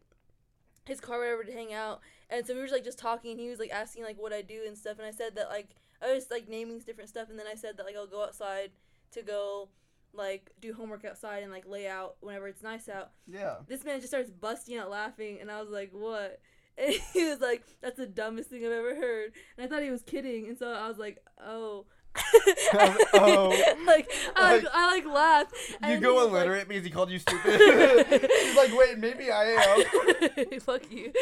his 0.86 1.00
car, 1.00 1.16
or 1.18 1.36
whatever, 1.36 1.44
to 1.44 1.52
hang 1.52 1.74
out. 1.74 2.00
And 2.30 2.46
so 2.46 2.54
we 2.54 2.60
were 2.60 2.68
like 2.68 2.84
just 2.84 2.98
talking. 2.98 3.32
And 3.32 3.40
he 3.40 3.50
was 3.50 3.58
like 3.58 3.72
asking 3.72 4.04
like 4.04 4.16
what 4.16 4.32
I 4.32 4.40
do 4.40 4.62
and 4.66 4.78
stuff. 4.78 4.98
And 4.98 5.06
I 5.06 5.10
said 5.10 5.36
that 5.36 5.50
like 5.50 5.68
I 6.00 6.14
was 6.14 6.28
like 6.30 6.48
naming 6.48 6.78
different 6.78 7.10
stuff. 7.10 7.28
And 7.28 7.38
then 7.38 7.46
I 7.46 7.54
said 7.54 7.76
that 7.76 7.84
like 7.84 7.96
I'll 7.96 8.06
go 8.06 8.22
outside 8.22 8.70
to 9.12 9.22
go 9.22 9.68
like 10.12 10.50
do 10.60 10.72
homework 10.72 11.04
outside 11.04 11.42
and 11.42 11.52
like 11.52 11.66
lay 11.66 11.86
out 11.86 12.16
whenever 12.20 12.48
it's 12.48 12.62
nice 12.62 12.88
out. 12.88 13.10
Yeah. 13.26 13.56
This 13.66 13.84
man 13.84 14.00
just 14.00 14.10
starts 14.10 14.30
busting 14.30 14.76
out 14.76 14.90
laughing, 14.90 15.38
and 15.40 15.50
I 15.50 15.60
was 15.60 15.70
like, 15.70 15.90
what? 15.92 16.40
And 16.78 16.94
he 17.12 17.24
was 17.24 17.40
like, 17.40 17.66
that's 17.82 17.98
the 17.98 18.06
dumbest 18.06 18.48
thing 18.48 18.64
I've 18.64 18.72
ever 18.72 18.94
heard. 18.94 19.32
And 19.58 19.66
I 19.66 19.68
thought 19.68 19.82
he 19.82 19.90
was 19.90 20.02
kidding. 20.02 20.48
And 20.48 20.56
so 20.56 20.72
I 20.72 20.88
was 20.88 20.96
like, 20.96 21.18
oh. 21.38 21.84
Oh. 23.12 23.48
like 23.86 24.10
I 24.36 24.54
like, 24.54 24.64
Like, 24.64 24.72
I 24.72 24.86
like 24.92 25.06
laughed. 25.06 25.54
You 25.88 25.98
go 26.00 26.14
was 26.14 26.26
like- 26.32 26.42
illiterate 26.46 26.68
because 26.68 26.84
he 26.84 26.90
called 26.90 27.10
you 27.10 27.18
stupid. 27.18 27.60
He's 27.60 28.56
like, 28.56 28.76
wait, 28.76 28.98
maybe 28.98 29.30
I 29.30 29.44
am. 29.46 30.60
Fuck 30.60 30.90
you. 30.90 31.12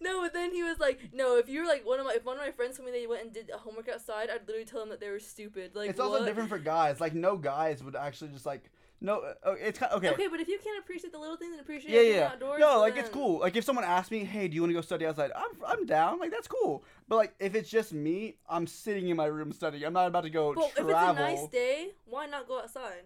No, 0.00 0.22
but 0.22 0.32
then 0.32 0.52
he 0.52 0.62
was 0.62 0.78
like, 0.78 1.10
no, 1.12 1.36
if 1.38 1.48
you 1.48 1.60
were 1.60 1.66
like 1.66 1.84
one 1.86 1.98
of 2.00 2.06
my, 2.06 2.12
if 2.14 2.24
one 2.24 2.36
of 2.36 2.42
my 2.42 2.50
friends 2.52 2.76
told 2.76 2.86
me 2.86 2.92
they 2.92 3.06
went 3.06 3.22
and 3.24 3.32
did 3.32 3.50
homework 3.50 3.88
outside, 3.88 4.28
I'd 4.30 4.46
literally 4.46 4.64
tell 4.64 4.80
them 4.80 4.90
that 4.90 5.00
they 5.00 5.10
were 5.10 5.20
stupid. 5.20 5.72
Like, 5.74 5.90
it's 5.90 6.00
also 6.00 6.20
what? 6.20 6.26
different 6.26 6.48
for 6.48 6.58
guys. 6.58 7.00
Like, 7.00 7.14
no 7.14 7.36
guys 7.36 7.82
would 7.82 7.96
actually 7.96 8.30
just 8.30 8.46
like, 8.46 8.70
no. 9.00 9.22
Uh, 9.44 9.52
it's 9.60 9.78
kind 9.78 9.92
okay. 9.92 10.10
Okay, 10.10 10.28
but 10.28 10.40
if 10.40 10.48
you 10.48 10.58
can't 10.62 10.78
appreciate 10.78 11.12
the 11.12 11.18
little 11.18 11.36
things 11.36 11.52
and 11.52 11.60
appreciate 11.60 11.92
Yeah, 11.94 12.00
yeah. 12.00 12.26
outdoors, 12.32 12.60
No, 12.60 12.80
like 12.80 12.96
it's 12.96 13.10
cool. 13.10 13.40
Like 13.40 13.56
if 13.56 13.64
someone 13.64 13.84
asks 13.84 14.10
me, 14.10 14.24
"Hey, 14.24 14.48
do 14.48 14.54
you 14.54 14.62
want 14.62 14.70
to 14.70 14.74
go 14.74 14.80
study 14.80 15.06
outside?" 15.06 15.30
I'm 15.36 15.50
I'm 15.66 15.86
down. 15.86 16.18
Like 16.18 16.30
that's 16.30 16.48
cool. 16.48 16.84
But 17.08 17.16
like 17.16 17.34
if 17.38 17.54
it's 17.54 17.68
just 17.68 17.92
me, 17.92 18.38
I'm 18.48 18.66
sitting 18.66 19.08
in 19.08 19.16
my 19.16 19.26
room 19.26 19.52
studying. 19.52 19.84
I'm 19.84 19.92
not 19.92 20.06
about 20.06 20.24
to 20.24 20.30
go 20.30 20.54
But 20.54 20.72
travel. 20.74 20.90
if 20.90 20.96
it's 20.96 21.10
a 21.10 21.14
nice 21.14 21.46
day, 21.48 21.88
why 22.04 22.26
not 22.26 22.48
go 22.48 22.60
outside? 22.60 23.04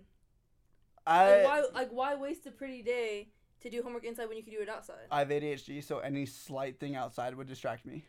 I 1.06 1.36
Like, 1.36 1.44
why, 1.44 1.64
like, 1.74 1.90
why 1.90 2.14
waste 2.14 2.46
a 2.46 2.50
pretty 2.50 2.82
day 2.82 3.28
to 3.62 3.70
do 3.70 3.82
homework 3.82 4.04
inside 4.04 4.28
when 4.28 4.36
you 4.36 4.42
can 4.42 4.52
do 4.52 4.60
it 4.60 4.68
outside? 4.68 5.06
I 5.10 5.20
have 5.20 5.28
ADHD, 5.28 5.82
so 5.82 5.98
any 5.98 6.26
slight 6.26 6.78
thing 6.78 6.94
outside 6.94 7.34
would 7.34 7.48
distract 7.48 7.84
me. 7.86 8.04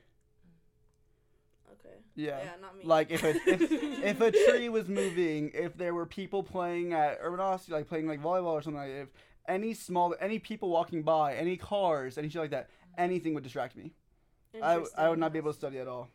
Okay. 1.86 1.96
Yeah. 2.16 2.38
Yeah, 2.44 2.52
not 2.62 2.78
me. 2.78 2.84
Like 2.86 3.12
if 3.12 3.24
a 3.24 3.30
if, 3.30 3.62
if 4.04 4.22
a 4.22 4.32
tree 4.32 4.70
was 4.70 4.88
moving, 4.88 5.52
if 5.54 5.78
there 5.78 5.94
were 5.94 6.06
people 6.06 6.44
playing 6.44 6.94
at 6.94 7.18
Urban 7.22 7.40
Austin, 7.40 7.74
like 7.74 7.88
playing 7.88 8.08
like 8.08 8.22
volleyball 8.22 8.54
or 8.54 8.62
something 8.62 8.80
like 8.82 8.92
if 8.92 9.08
any 9.48 9.74
small 9.74 10.14
any 10.20 10.40
people 10.40 10.70
walking 10.70 11.04
by, 11.04 11.36
any 11.36 11.58
cars, 11.58 12.18
any 12.18 12.30
shit 12.30 12.42
like 12.42 12.52
that, 12.52 12.70
anything 12.98 13.34
would 13.34 13.44
distract 13.44 13.76
me. 13.76 13.94
I 14.62 14.84
I 14.98 15.10
would 15.10 15.20
not 15.20 15.32
be 15.34 15.40
able 15.40 15.52
to 15.52 15.58
study 15.58 15.80
at 15.80 15.88
all. 15.88 16.10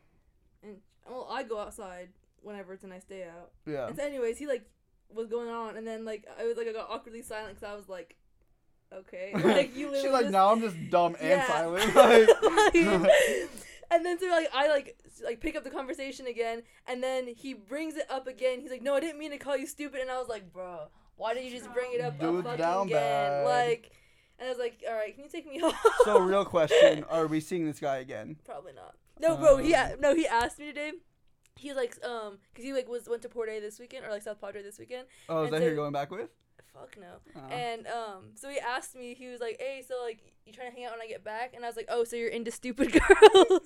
And, 0.63 0.77
well, 1.09 1.27
I 1.31 1.43
go 1.43 1.59
outside 1.59 2.11
whenever 2.43 2.73
it's 2.75 2.85
a 2.85 2.87
nice 2.87 3.05
day 3.05 3.25
out. 3.25 3.51
Yeah. 3.67 3.89
And 3.89 3.97
so, 3.97 4.05
anyways, 4.05 4.39
he 4.39 4.47
like 4.47 4.65
was 5.09 5.29
going 5.29 5.49
on, 5.49 5.77
and 5.77 5.87
then 5.87 6.05
like 6.05 6.27
I 6.39 6.45
was 6.45 6.57
like 6.57 6.69
I 6.69 6.73
got 6.73 6.89
awkwardly 6.91 7.23
silent 7.23 7.55
because 7.57 7.73
I 7.73 7.75
was 7.77 7.89
like, 7.89 8.17
okay, 8.93 9.33
like 9.45 9.75
you 9.77 9.93
She's 9.95 10.11
like, 10.11 10.23
just- 10.25 10.33
no, 10.33 10.49
I'm 10.51 10.61
just 10.61 10.77
dumb 10.91 11.17
and 11.21 11.29
Yeah. 11.29 11.47
silent. 11.47 11.95
Like, 11.95 12.29
Like- 12.43 13.49
and 13.91 14.05
then 14.05 14.19
so 14.19 14.27
like 14.29 14.49
I 14.55 14.69
like 14.69 14.97
like 15.25 15.41
pick 15.41 15.57
up 15.57 15.65
the 15.65 15.71
conversation 15.71 16.27
again, 16.27 16.63
and 16.87 17.03
then 17.03 17.27
he 17.29 17.55
brings 17.55 17.97
it 17.97 18.07
up 18.11 18.27
again. 18.27 18.61
He's 18.61 18.71
like, 18.71 18.83
"No, 18.83 18.95
I 18.95 19.01
didn't 19.01 19.19
mean 19.19 19.31
to 19.33 19.39
call 19.39 19.57
you 19.57 19.67
stupid," 19.67 20.01
and 20.01 20.11
I 20.11 20.19
was 20.19 20.29
like, 20.29 20.53
"Bro, 20.53 20.89
why 21.17 21.35
did 21.35 21.45
you 21.45 21.51
just 21.51 21.73
bring 21.73 21.93
it 21.93 22.01
up 22.01 22.15
a 22.21 22.43
fucking 22.43 22.61
again?" 22.61 22.89
bad. 22.89 23.45
Like, 23.47 23.91
and 24.39 24.47
I 24.47 24.51
was 24.51 24.59
like, 24.59 24.83
"All 24.89 24.95
right, 24.95 25.15
can 25.15 25.25
you 25.25 25.31
take 25.31 25.47
me 25.49 25.59
home?" 25.63 25.73
so, 26.05 26.19
real 26.21 26.45
question: 26.45 27.05
Are 27.11 27.27
we 27.27 27.41
seeing 27.41 27.67
this 27.67 27.81
guy 27.81 27.99
again? 27.99 28.37
Probably 28.45 28.73
not. 28.73 28.95
No, 29.19 29.37
bro. 29.37 29.57
He 29.59 29.75
Um, 29.75 29.93
a- 29.93 29.97
no. 30.01 30.15
He 30.15 30.27
asked 30.27 30.59
me 30.59 30.67
today. 30.67 30.93
He 31.59 31.73
like, 31.73 31.97
um, 32.05 32.37
cause 32.55 32.65
he 32.65 32.75
like 32.75 32.87
was 32.87 33.09
went 33.09 33.23
to 33.23 33.31
Port 33.31 33.49
A 33.49 33.61
this 33.61 33.79
weekend 33.81 34.05
or 34.05 34.11
like 34.11 34.21
South 34.21 34.39
Padre 34.41 34.63
this 34.63 34.79
weekend. 34.79 35.07
Oh, 35.29 35.45
is 35.45 35.51
that 35.51 35.61
who 35.63 35.69
you're 35.69 35.75
going 35.75 35.93
back 35.93 36.11
with? 36.11 36.29
Fuck 36.79 36.97
no. 37.01 37.43
And 37.51 37.87
um, 37.87 38.25
so 38.35 38.49
he 38.49 38.59
asked 38.59 38.95
me. 38.97 39.15
He 39.15 39.29
was 39.29 39.41
like, 39.41 39.57
"Hey, 39.59 39.83
so 39.87 39.95
like, 40.05 40.21
you 40.45 40.53
trying 40.53 40.71
to 40.71 40.77
hang 40.77 40.85
out 40.87 40.93
when 40.93 41.01
I 41.01 41.07
get 41.09 41.25
back?" 41.25 41.55
And 41.55 41.65
I 41.65 41.69
was 41.69 41.77
like, 41.77 41.87
"Oh, 41.89 42.05
so 42.05 42.17
you're 42.17 42.29
into 42.29 42.51
stupid 42.51 42.93
girls?" 42.93 43.61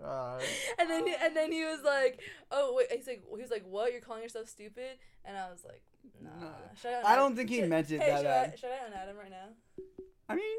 God. 0.00 0.42
and 0.78 0.88
then 0.88 1.06
he, 1.06 1.14
and 1.20 1.36
then 1.36 1.52
he 1.52 1.64
was 1.64 1.80
like, 1.84 2.20
"Oh 2.50 2.74
wait," 2.76 2.86
he's 2.92 3.06
like, 3.06 3.22
he 3.34 3.40
was 3.42 3.50
like, 3.50 3.64
"What? 3.66 3.92
You're 3.92 4.00
calling 4.00 4.22
yourself 4.22 4.48
stupid?" 4.48 4.98
And 5.24 5.36
I 5.36 5.50
was 5.50 5.64
like, 5.64 5.82
"Nah." 6.22 6.48
Shout 6.80 6.92
out 6.94 7.04
I 7.04 7.16
don't 7.16 7.34
think 7.36 7.50
he 7.50 7.60
should- 7.60 7.68
meant 7.68 7.90
it 7.90 8.00
hey, 8.00 8.10
that 8.10 8.16
should 8.18 8.24
bad. 8.24 8.52
I, 8.52 8.56
should 8.56 8.70
I 8.70 8.86
on 8.86 8.92
Adam 8.94 9.16
right 9.16 9.30
now? 9.30 9.48
I 10.28 10.34
mean, 10.36 10.58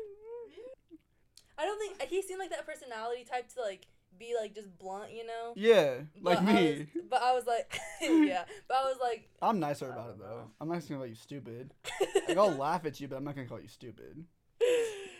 I 1.58 1.66
don't 1.66 1.80
think 1.80 2.10
he 2.10 2.22
seemed 2.22 2.40
like 2.40 2.50
that 2.50 2.66
personality 2.66 3.24
type 3.24 3.48
to 3.54 3.62
like 3.62 3.88
be 4.22 4.34
like 4.40 4.54
just 4.56 4.78
blunt, 4.78 5.12
you 5.12 5.26
know. 5.26 5.54
yeah, 5.56 5.96
like 6.22 6.38
But 6.38 6.48
I 6.48 6.54
me. 6.54 6.78
was- 6.94 7.04
but 7.10 7.22
I 7.22 7.34
was 7.34 7.46
like, 7.48 7.80
yeah. 8.02 8.44
But 8.68 8.78
I 8.78 8.84
was 8.84 8.98
like, 9.02 9.30
I'm 9.42 9.60
nicer 9.60 9.90
about 9.90 10.12
it 10.12 10.20
though. 10.20 10.50
I'm 10.62 10.70
not 10.70 10.88
gonna 10.88 11.00
call 11.00 11.08
you 11.08 11.16
stupid. 11.16 11.74
Like 12.28 12.38
I'll 12.38 12.56
laugh 12.68 12.86
at 12.86 13.00
you, 13.02 13.08
but 13.08 13.16
I'm 13.18 13.24
not 13.24 13.36
gonna 13.36 13.48
call 13.48 13.60
you 13.60 13.68
stupid. 13.68 14.24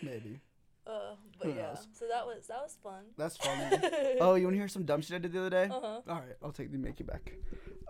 Maybe. 0.04 0.40
uh, 0.88 1.16
but 1.38 1.48
Who 1.48 1.54
yeah. 1.54 1.68
knows? 1.68 1.88
So 1.94 2.06
that 2.08 2.26
was 2.26 2.48
that 2.48 2.62
was 2.62 2.78
fun. 2.84 3.04
That's 3.18 3.38
funny. 3.38 3.78
oh, 4.22 4.36
you 4.36 4.46
wanna 4.46 4.58
hear 4.58 4.68
some 4.68 4.84
dumb 4.86 5.02
shit 5.02 5.16
I 5.16 5.20
did 5.20 5.34
the 5.34 5.40
other 5.40 5.50
day? 5.50 5.66
Uh 5.66 5.80
huh. 5.82 6.02
All 6.08 6.16
right, 6.16 6.36
I'll 6.44 6.52
take 6.52 6.72
the 6.72 6.78
make 6.78 7.00
you 7.00 7.06
back. 7.06 7.34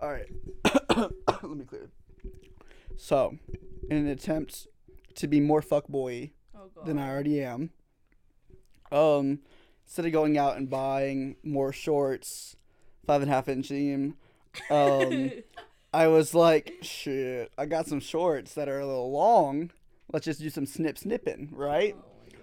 All 0.00 0.10
right, 0.10 0.28
let 0.96 1.44
me 1.56 1.64
clear. 1.64 1.90
So, 2.96 3.36
in 3.88 3.96
an 3.98 4.06
attempt 4.08 4.66
to 5.16 5.26
be 5.28 5.40
more 5.40 5.60
fuckboy 5.62 6.32
Oh 6.54 6.68
than 6.84 6.98
I 6.98 7.08
already 7.08 7.42
am, 7.42 7.70
um, 8.90 9.40
instead 9.92 10.06
of 10.06 10.12
going 10.12 10.38
out 10.38 10.56
and 10.56 10.70
buying 10.70 11.36
more 11.42 11.70
shorts, 11.70 12.56
five 13.06 13.20
and 13.20 13.30
a 13.30 13.34
half 13.34 13.46
inch 13.46 13.66
seam, 13.68 14.14
um, 14.70 15.30
I 15.92 16.06
was 16.06 16.34
like, 16.34 16.76
shit, 16.80 17.52
I 17.58 17.66
got 17.66 17.86
some 17.86 18.00
shorts 18.00 18.54
that 18.54 18.70
are 18.70 18.80
a 18.80 18.86
little 18.86 19.12
long. 19.12 19.70
Let's 20.10 20.24
just 20.24 20.40
do 20.40 20.48
some 20.48 20.64
snip 20.64 20.96
snipping, 20.96 21.50
right? 21.52 21.94
Oh. 21.98 22.38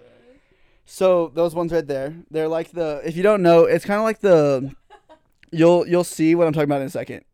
So 0.84 1.32
those 1.34 1.52
ones 1.52 1.72
right 1.72 1.84
there, 1.84 2.14
they're 2.30 2.46
like 2.46 2.70
the. 2.70 3.02
If 3.04 3.16
you 3.16 3.24
don't 3.24 3.42
know, 3.42 3.64
it's 3.64 3.84
kind 3.84 3.98
of 3.98 4.04
like 4.04 4.20
the. 4.20 4.72
You'll 5.50 5.88
you'll 5.88 6.04
see 6.04 6.36
what 6.36 6.46
I'm 6.46 6.52
talking 6.52 6.68
about 6.68 6.82
in 6.82 6.86
a 6.86 6.90
second. 6.90 7.24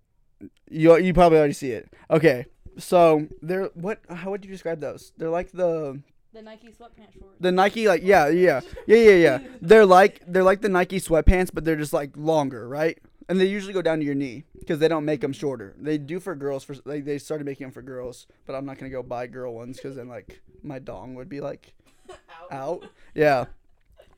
You 0.70 0.96
you 0.96 1.12
probably 1.12 1.36
already 1.36 1.52
see 1.52 1.72
it. 1.72 1.92
Okay, 2.10 2.46
so 2.78 3.28
they're 3.42 3.66
what? 3.74 4.00
How 4.08 4.30
would 4.30 4.46
you 4.46 4.50
describe 4.50 4.80
those? 4.80 5.12
They're 5.18 5.28
like 5.28 5.52
the 5.52 6.00
The 6.36 6.42
Nike 6.42 6.68
sweatpants 6.68 7.18
shorts. 7.18 7.36
the 7.40 7.50
Nike 7.50 7.88
like 7.88 8.02
yeah 8.04 8.28
yeah 8.28 8.60
yeah 8.86 8.96
yeah 8.96 9.14
yeah. 9.14 9.38
They're 9.62 9.86
like 9.86 10.20
they're 10.26 10.42
like 10.42 10.60
the 10.60 10.68
Nike 10.68 11.00
sweatpants, 11.00 11.48
but 11.50 11.64
they're 11.64 11.76
just 11.76 11.94
like 11.94 12.10
longer, 12.14 12.68
right? 12.68 12.98
And 13.30 13.40
they 13.40 13.46
usually 13.46 13.72
go 13.72 13.80
down 13.80 14.00
to 14.00 14.04
your 14.04 14.14
knee 14.14 14.44
because 14.58 14.78
they 14.78 14.86
don't 14.86 15.06
make 15.06 15.22
them 15.22 15.32
shorter. 15.32 15.74
They 15.80 15.96
do 15.96 16.20
for 16.20 16.34
girls 16.34 16.62
for 16.62 16.76
like 16.84 17.06
they 17.06 17.16
started 17.16 17.44
making 17.46 17.64
them 17.64 17.72
for 17.72 17.80
girls, 17.80 18.26
but 18.46 18.54
I'm 18.54 18.66
not 18.66 18.76
gonna 18.76 18.90
go 18.90 19.02
buy 19.02 19.26
girl 19.28 19.54
ones 19.54 19.78
because 19.78 19.96
then 19.96 20.08
like 20.08 20.42
my 20.62 20.78
dong 20.78 21.14
would 21.14 21.30
be 21.30 21.40
like 21.40 21.72
out. 22.50 22.84
Yeah. 23.14 23.46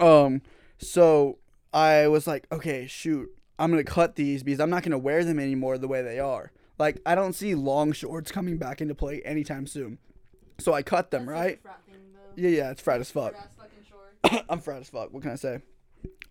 Um. 0.00 0.42
So 0.78 1.38
I 1.72 2.08
was 2.08 2.26
like, 2.26 2.48
okay, 2.50 2.88
shoot, 2.88 3.30
I'm 3.60 3.70
gonna 3.70 3.84
cut 3.84 4.16
these 4.16 4.42
because 4.42 4.58
I'm 4.58 4.70
not 4.70 4.82
gonna 4.82 4.98
wear 4.98 5.24
them 5.24 5.38
anymore 5.38 5.78
the 5.78 5.86
way 5.86 6.02
they 6.02 6.18
are. 6.18 6.50
Like 6.80 7.00
I 7.06 7.14
don't 7.14 7.32
see 7.34 7.54
long 7.54 7.92
shorts 7.92 8.32
coming 8.32 8.56
back 8.56 8.80
into 8.80 8.96
play 8.96 9.22
anytime 9.22 9.68
soon. 9.68 9.98
So 10.60 10.74
I 10.74 10.82
cut 10.82 11.12
them, 11.12 11.28
right? 11.28 11.60
Yeah, 12.38 12.48
yeah, 12.50 12.70
it's 12.70 12.80
frat 12.80 13.00
as 13.00 13.10
fuck. 13.10 13.34
I'm 14.48 14.60
frat 14.60 14.80
as 14.80 14.88
fuck. 14.90 15.12
What 15.12 15.22
can 15.22 15.32
I 15.32 15.36
say? 15.36 15.60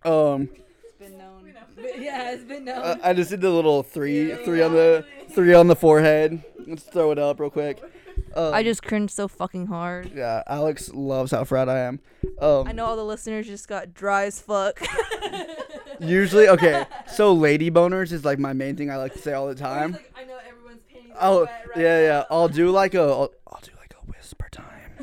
Um, 0.04 0.48
It's 0.84 0.92
been 0.98 1.18
known. 1.18 1.34
But 1.76 2.00
yeah, 2.00 2.32
it's 2.32 2.44
been 2.44 2.64
known. 2.64 2.78
uh, 2.78 2.96
I 3.04 3.12
just 3.12 3.30
did 3.30 3.40
the 3.40 3.50
little 3.50 3.82
three, 3.82 4.30
Yeah. 4.30 4.36
three 4.44 4.62
on 4.62 4.72
the, 4.72 5.04
three 5.30 5.54
on 5.54 5.68
the 5.68 5.76
forehead. 5.76 6.42
Let's 6.66 6.82
throw 6.82 7.12
it 7.12 7.18
up 7.18 7.38
real 7.40 7.50
quick. 7.50 7.80
Um, 8.34 8.52
I 8.52 8.62
just 8.64 8.82
cringed 8.82 9.12
so 9.12 9.28
fucking 9.28 9.66
hard. 9.66 10.10
Yeah, 10.14 10.42
Alex 10.48 10.90
loves 10.92 11.30
how 11.30 11.44
frat 11.44 11.68
I 11.68 11.78
am. 11.80 12.00
Um, 12.40 12.66
I 12.66 12.72
know 12.72 12.84
all 12.86 12.96
the 12.96 13.04
listeners 13.04 13.46
just 13.46 13.68
got 13.68 13.94
dry 13.94 14.24
as 14.24 14.40
fuck. 14.40 14.80
Usually, 16.00 16.48
okay. 16.48 16.84
So 17.12 17.32
lady 17.32 17.70
boners 17.70 18.12
is 18.12 18.24
like 18.24 18.38
my 18.38 18.52
main 18.52 18.76
thing 18.76 18.90
I 18.90 18.96
like 18.96 19.12
to 19.12 19.18
say 19.20 19.32
all 19.34 19.46
the 19.46 19.54
time. 19.54 19.96
I 20.16 20.24
know 20.24 20.36
everyone's 20.48 20.82
panties 20.92 21.12
Oh 21.20 21.46
yeah, 21.76 22.00
yeah. 22.00 22.24
I'll 22.30 22.48
do 22.48 22.70
like 22.70 22.94
a, 22.94 23.00
I'll, 23.02 23.32
I'll 23.46 23.60
do 23.62 23.72
like 23.78 23.94
a 23.94 24.10
whisper 24.10 24.37
time, 24.37 24.37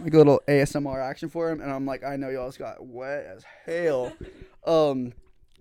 like 0.05 0.13
a 0.13 0.17
little 0.17 0.41
ASMR 0.47 1.01
action 1.01 1.29
for 1.29 1.49
him, 1.49 1.61
and 1.61 1.71
I'm 1.71 1.85
like, 1.85 2.03
I 2.03 2.15
know 2.15 2.29
y'all's 2.29 2.57
got 2.57 2.85
wet 2.85 3.25
as 3.25 3.43
hell. 3.65 4.13
Um, 4.67 5.13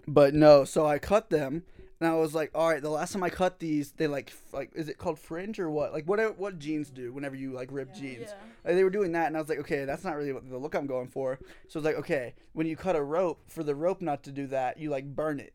but 0.09 0.33
no. 0.33 0.65
So 0.65 0.87
I 0.87 0.99
cut 0.99 1.29
them, 1.29 1.63
and 2.01 2.09
I 2.09 2.15
was 2.15 2.35
like, 2.35 2.51
all 2.55 2.71
right. 2.71 2.81
The 2.81 2.89
last 2.89 3.13
time 3.13 3.23
I 3.23 3.29
cut 3.29 3.59
these, 3.59 3.93
they 3.93 4.07
like, 4.07 4.33
like, 4.51 4.71
is 4.75 4.89
it 4.89 4.97
called 4.97 5.19
fringe 5.19 5.61
or 5.61 5.71
what? 5.71 5.93
Like, 5.93 6.09
what 6.09 6.39
what 6.39 6.59
jeans 6.59 6.89
do 6.89 7.13
whenever 7.13 7.37
you 7.37 7.53
like 7.53 7.69
rip 7.71 7.95
jeans? 7.95 8.31
Like, 8.65 8.77
they 8.77 8.83
were 8.83 8.89
doing 8.89 9.13
that, 9.13 9.27
and 9.27 9.37
I 9.37 9.41
was 9.41 9.51
like, 9.51 9.59
okay, 9.59 9.85
that's 9.85 10.05
not 10.05 10.17
really 10.17 10.33
what 10.33 10.49
the 10.49 10.57
look 10.57 10.75
I'm 10.75 10.87
going 10.87 11.09
for. 11.09 11.39
So 11.69 11.79
I 11.79 11.81
was 11.81 11.85
like, 11.85 11.97
okay, 11.97 12.35
when 12.55 12.67
you 12.67 12.77
cut 12.77 12.97
a 12.97 13.03
rope, 13.03 13.43
for 13.51 13.63
the 13.63 13.75
rope 13.75 14.01
not 14.01 14.23
to 14.23 14.33
do 14.33 14.47
that, 14.47 14.79
you 14.79 14.89
like 14.89 15.05
burn 15.15 15.39
it. 15.39 15.53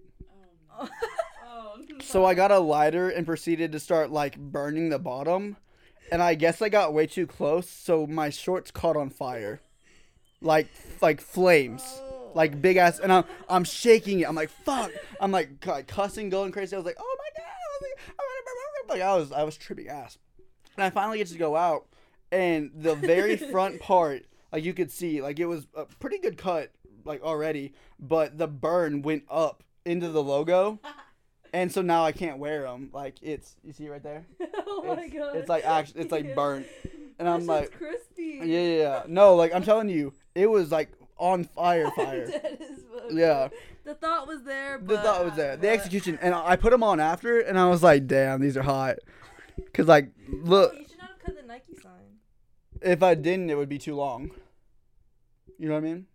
Oh, 0.80 0.88
no. 1.90 1.98
So 2.02 2.24
I 2.24 2.36
got 2.36 2.52
a 2.52 2.60
lighter 2.60 3.10
and 3.10 3.26
proceeded 3.26 3.72
to 3.72 3.80
start 3.80 4.12
like 4.12 4.38
burning 4.38 4.90
the 4.90 5.00
bottom. 5.00 5.58
And 6.12 6.22
I 6.22 6.36
guess 6.36 6.62
I 6.62 6.70
got 6.70 6.94
way 6.94 7.06
too 7.08 7.28
close, 7.28 7.70
so 7.70 8.08
my 8.08 8.30
shorts 8.30 8.72
caught 8.72 8.98
on 8.98 9.10
fire. 9.10 9.62
Like 10.42 10.68
like 11.02 11.22
flames. 11.22 11.84
Like 12.34 12.62
big 12.62 12.78
ass 12.78 13.00
and 13.00 13.12
I'm 13.12 13.24
I'm 13.50 13.64
shaking 13.64 14.22
it. 14.22 14.30
I'm 14.30 14.36
like, 14.36 14.50
fuck. 14.50 14.92
I'm 15.20 15.32
like, 15.32 15.60
cu- 15.62 15.84
cussing, 15.84 16.30
going 16.30 16.52
crazy. 16.52 16.76
I 16.76 16.80
was 16.80 16.86
like, 16.86 16.98
oh 17.00 17.18
my 17.18 17.42
god. 17.42 17.50
I 17.50 17.78
was 17.82 17.90
like, 17.90 18.16
oh 18.20 18.24
"I'm 18.24 18.88
gonna-" 18.88 19.00
like 19.00 19.08
I 19.08 19.16
was 19.16 19.32
I 19.32 19.44
was 19.44 19.58
tripping 19.58 19.88
ass. 19.88 20.18
And 20.78 20.84
I 20.84 20.90
finally 20.90 21.18
get 21.18 21.28
to 21.28 21.38
go 21.38 21.56
out 21.56 21.86
and 22.32 22.72
the 22.76 22.96
very 22.96 23.36
front 23.52 23.80
part, 23.80 24.26
like 24.52 24.64
you 24.64 24.74
could 24.74 24.92
see, 24.92 25.22
like 25.22 25.40
it 25.40 25.46
was 25.46 25.68
a 25.76 25.86
pretty 25.86 26.20
good 26.20 26.38
cut, 26.38 26.72
like 27.06 27.22
already, 27.22 27.74
but 28.00 28.38
the 28.38 28.48
burn 28.48 29.02
went 29.02 29.24
up 29.30 29.64
into 29.86 30.10
the 30.10 30.24
logo. 30.24 30.80
And 31.54 31.72
so 31.72 31.82
now 31.82 32.04
I 32.06 32.12
can't 32.12 32.38
wear 32.38 32.64
them. 32.64 32.90
Like 32.94 33.16
it's, 33.22 33.56
you 33.64 33.74
see 33.74 33.90
right 33.90 34.04
there. 34.04 34.26
oh 34.68 34.84
my 34.86 35.02
it's, 35.04 35.14
god. 35.14 35.36
It's 35.36 35.50
like 35.50 35.66
actually, 35.66 36.02
it's 36.02 36.12
like 36.12 36.36
burnt. 36.36 36.68
And 37.18 37.28
I'm 37.28 37.46
like, 37.46 37.72
crispy. 37.78 38.40
yeah, 38.44 38.46
yeah, 38.46 38.78
yeah. 38.78 39.04
No, 39.08 39.36
like 39.36 39.54
I'm 39.54 39.64
telling 39.64 39.90
you, 39.90 40.14
it 40.36 40.48
was 40.48 40.72
like 40.72 40.90
on 41.18 41.44
fire, 41.44 41.90
fire. 41.96 42.28
Dead 42.28 42.58
as 42.62 42.80
fuck. 42.94 43.12
Yeah. 43.12 43.50
The 43.84 43.96
thought 43.96 44.28
was 44.28 44.44
there, 44.44 44.78
But, 44.78 44.98
The 44.98 45.02
thought 45.02 45.26
was 45.26 45.34
there. 45.36 45.56
The 45.56 45.62
but- 45.68 45.70
execution, 45.70 46.20
and 46.22 46.36
I 46.36 46.56
put 46.56 46.70
them 46.70 46.84
on 46.84 47.00
after, 47.00 47.40
and 47.40 47.58
I 47.58 47.68
was 47.70 47.82
like, 47.82 48.06
damn, 48.06 48.40
these 48.40 48.56
are 48.56 48.62
hot. 48.62 48.98
Cause 49.74 49.88
like, 49.88 50.12
look, 50.30 50.74
You 50.78 50.86
should 50.88 51.00
not 51.00 51.10
have 51.10 51.20
cut 51.20 51.36
the 51.36 51.48
Nike 51.48 51.76
sign. 51.82 52.20
if 52.82 53.02
I 53.04 53.16
didn't, 53.16 53.50
it 53.50 53.56
would 53.58 53.68
be 53.70 53.80
too 53.80 53.96
long. 53.96 54.30
You 55.58 55.68
know 55.68 55.74
what 55.74 55.80
I 55.84 55.88
mean? 55.88 56.06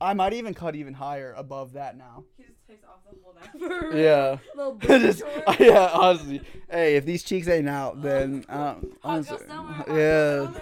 Like 0.00 0.10
I 0.10 0.14
might 0.14 0.32
even 0.32 0.54
cut 0.54 0.74
even 0.74 0.94
higher 0.94 1.34
above 1.36 1.74
that 1.74 1.96
now. 1.96 2.24
he 2.36 2.44
just 2.44 2.66
takes 2.66 2.84
off 2.84 3.00
the 3.10 3.16
whole 3.22 3.34
neck. 3.34 3.92
Yeah. 3.94 4.38
Little 4.56 4.74
Just, 5.00 5.22
yeah, 5.60 5.90
honestly. 5.92 6.40
Hey, 6.70 6.96
if 6.96 7.04
these 7.04 7.22
cheeks 7.22 7.48
ain't 7.48 7.68
out, 7.68 8.02
then 8.02 8.44
uh, 8.48 8.76
honestly, 9.02 9.38
girl 9.38 9.46
summer, 9.46 9.72
hot 9.72 9.86
girl 9.86 10.52
yeah. 10.54 10.60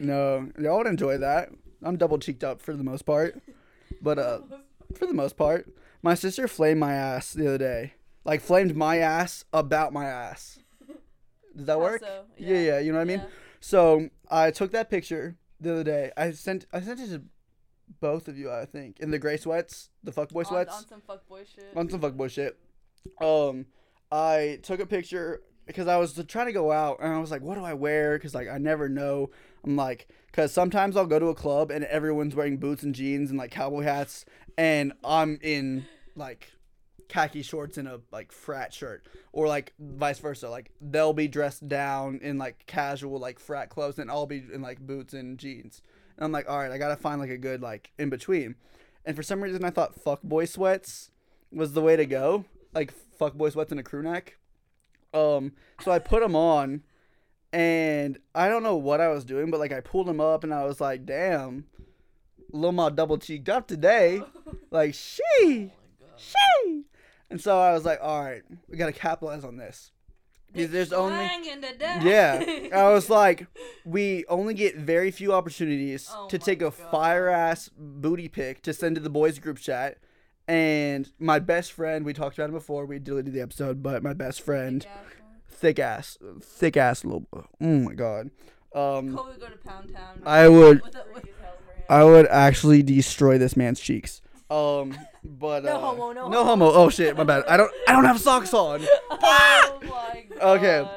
No, 0.00 0.48
y'all 0.58 0.78
would 0.78 0.86
enjoy 0.86 1.18
that. 1.18 1.50
I'm 1.82 1.96
double 1.96 2.18
cheeked 2.18 2.44
up 2.44 2.60
for 2.60 2.74
the 2.74 2.84
most 2.84 3.02
part, 3.02 3.40
but 4.00 4.18
uh, 4.18 4.40
for 4.94 5.06
the 5.06 5.14
most 5.14 5.36
part, 5.36 5.68
my 6.02 6.14
sister 6.14 6.46
flamed 6.48 6.80
my 6.80 6.92
ass 6.92 7.32
the 7.32 7.46
other 7.48 7.58
day. 7.58 7.94
Like 8.24 8.40
flamed 8.40 8.76
my 8.76 8.98
ass 8.98 9.44
about 9.52 9.92
my 9.92 10.06
ass. 10.06 10.58
Does 11.56 11.66
that 11.66 11.78
work? 11.80 12.00
so? 12.00 12.24
Yeah, 12.36 12.58
yeah. 12.58 12.78
You 12.78 12.92
know 12.92 12.98
what 12.98 13.02
I 13.02 13.06
mean. 13.06 13.18
Yeah. 13.20 13.26
So 13.60 14.10
I 14.30 14.50
took 14.52 14.70
that 14.72 14.90
picture 14.90 15.36
the 15.60 15.72
other 15.72 15.84
day. 15.84 16.12
I 16.16 16.30
sent 16.32 16.66
I 16.72 16.80
sent 16.80 17.00
it 17.00 17.08
to 17.08 17.22
both 18.00 18.28
of 18.28 18.36
you, 18.38 18.50
I 18.50 18.64
think, 18.64 19.00
in 19.00 19.10
the 19.10 19.18
gray 19.18 19.36
sweats, 19.36 19.90
the 20.04 20.12
fuckboy 20.12 20.40
On, 20.40 20.44
sweats 20.44 20.74
on 20.74 20.88
some 20.88 21.00
fuckboy 21.00 21.46
shit. 21.52 21.72
on 21.76 21.88
some 21.88 22.00
fuckboy 22.00 22.30
shit. 22.30 22.58
Um, 23.20 23.66
I 24.10 24.58
took 24.62 24.80
a 24.80 24.86
picture 24.86 25.42
because 25.66 25.86
I 25.86 25.96
was 25.96 26.20
trying 26.28 26.46
to 26.46 26.52
go 26.52 26.72
out 26.72 26.98
and 27.00 27.12
I 27.12 27.18
was 27.18 27.30
like, 27.30 27.42
what 27.42 27.56
do 27.56 27.64
I 27.64 27.74
wear? 27.74 28.16
Because 28.16 28.34
like 28.34 28.48
I 28.48 28.58
never 28.58 28.88
know. 28.88 29.30
I'm 29.64 29.76
like, 29.76 30.08
because 30.26 30.52
sometimes 30.52 30.96
I'll 30.96 31.06
go 31.06 31.18
to 31.18 31.26
a 31.26 31.34
club 31.34 31.70
and 31.70 31.84
everyone's 31.84 32.34
wearing 32.34 32.56
boots 32.56 32.82
and 32.82 32.94
jeans 32.94 33.30
and 33.30 33.38
like 33.38 33.50
cowboy 33.50 33.82
hats, 33.82 34.24
and 34.56 34.92
I'm 35.04 35.38
in 35.42 35.86
like 36.14 36.52
khaki 37.08 37.42
shorts 37.42 37.78
and 37.78 37.88
a 37.88 38.00
like 38.12 38.32
frat 38.32 38.72
shirt, 38.72 39.06
or 39.32 39.46
like 39.48 39.72
vice 39.78 40.18
versa. 40.18 40.48
Like 40.48 40.70
they'll 40.80 41.12
be 41.12 41.28
dressed 41.28 41.68
down 41.68 42.20
in 42.22 42.38
like 42.38 42.66
casual 42.66 43.18
like 43.18 43.38
frat 43.38 43.68
clothes, 43.70 43.98
and 43.98 44.10
I'll 44.10 44.26
be 44.26 44.44
in 44.52 44.62
like 44.62 44.80
boots 44.80 45.14
and 45.14 45.38
jeans. 45.38 45.82
And 46.18 46.24
I'm 46.24 46.32
like, 46.32 46.48
all 46.48 46.58
right, 46.58 46.72
I 46.72 46.78
gotta 46.78 46.96
find 46.96 47.20
like 47.20 47.30
a 47.30 47.38
good 47.38 47.62
like 47.62 47.92
in 47.96 48.10
between. 48.10 48.56
And 49.04 49.14
for 49.14 49.22
some 49.22 49.40
reason, 49.40 49.64
I 49.64 49.70
thought 49.70 49.94
fuck 49.94 50.20
boy 50.22 50.46
sweats 50.46 51.12
was 51.52 51.72
the 51.72 51.80
way 51.80 51.94
to 51.94 52.04
go. 52.04 52.44
Like 52.74 52.92
fuck 53.16 53.34
boy 53.34 53.50
sweats 53.50 53.70
and 53.70 53.78
a 53.78 53.84
crew 53.84 54.02
neck. 54.02 54.36
Um, 55.14 55.52
so 55.80 55.92
I 55.92 56.00
put 56.00 56.20
them 56.20 56.34
on, 56.34 56.82
and 57.52 58.18
I 58.34 58.48
don't 58.48 58.64
know 58.64 58.76
what 58.76 59.00
I 59.00 59.08
was 59.08 59.24
doing, 59.24 59.50
but 59.50 59.60
like 59.60 59.72
I 59.72 59.80
pulled 59.80 60.08
them 60.08 60.20
up, 60.20 60.42
and 60.42 60.52
I 60.52 60.64
was 60.64 60.80
like, 60.80 61.06
damn, 61.06 61.66
Lil 62.52 62.72
Ma 62.72 62.90
double 62.90 63.18
cheeked 63.18 63.48
up 63.48 63.66
today. 63.66 64.22
Like 64.70 64.92
she, 64.92 65.72
she. 66.18 66.82
And 67.30 67.40
so 67.40 67.58
I 67.58 67.72
was 67.72 67.86
like, 67.86 68.00
all 68.02 68.22
right, 68.22 68.42
we 68.68 68.76
gotta 68.76 68.92
capitalize 68.92 69.42
on 69.42 69.56
this. 69.56 69.92
Because 70.52 70.70
there's 70.70 70.92
only 70.92 71.26
Swangin' 71.26 71.60
to 71.62 71.76
death. 71.78 72.02
yeah. 72.02 72.68
I 72.74 72.88
was 72.90 73.10
like, 73.22 73.46
we 73.84 74.24
only 74.28 74.54
get 74.54 74.76
very 74.76 75.10
few 75.10 75.32
opportunities 75.32 76.08
Oh 76.12 76.26
to 76.28 76.38
take 76.38 76.60
a 76.62 76.70
God. 76.70 76.74
fire 76.74 77.28
ass 77.28 77.70
booty 77.76 78.28
pic 78.28 78.62
to 78.62 78.72
send 78.72 78.96
to 78.96 79.02
the 79.02 79.10
boys 79.10 79.38
group 79.38 79.58
chat. 79.58 79.98
And 80.46 81.10
my 81.18 81.38
best 81.38 81.72
friend, 81.72 82.04
we 82.06 82.14
talked 82.14 82.38
about 82.38 82.46
him 82.48 82.54
before, 82.54 82.86
we 82.86 82.98
deleted 82.98 83.34
the 83.34 83.42
episode, 83.42 83.82
but 83.82 84.02
my 84.02 84.14
best 84.14 84.40
friend, 84.40 84.86
thick 85.46 85.78
ass, 85.78 86.16
thick 86.40 86.76
ass 86.78 87.04
little, 87.04 87.26
oh 87.34 87.44
my 87.60 87.92
god. 87.92 88.30
Um, 88.74 89.14
Kobe 89.14 89.38
go 89.38 89.48
to 89.48 89.56
Pound 89.58 89.92
Town. 89.94 90.22
I 90.24 90.48
would, 90.48 90.82
With 90.82 90.94
a, 90.94 91.04
with, 91.14 91.24
I 91.90 92.04
would 92.04 92.26
actually 92.28 92.82
destroy 92.82 93.36
this 93.36 93.56
man's 93.56 93.80
cheeks. 93.80 94.22
Um, 94.50 94.96
but 95.28 95.64
No 95.64 95.76
uh, 95.76 95.78
homo, 95.80 96.12
no 96.12 96.28
no 96.28 96.44
homo. 96.44 96.66
homo. 96.70 96.72
Oh 96.72 96.88
shit, 96.90 97.16
my 97.16 97.24
bad. 97.24 97.44
I 97.48 97.56
don't, 97.56 97.70
I 97.86 97.92
don't 97.92 98.04
have 98.04 98.20
socks 98.20 98.52
on. 98.54 98.80
oh 99.10 99.78
my 99.82 100.24
god. 100.36 100.42
Okay. 100.58 100.90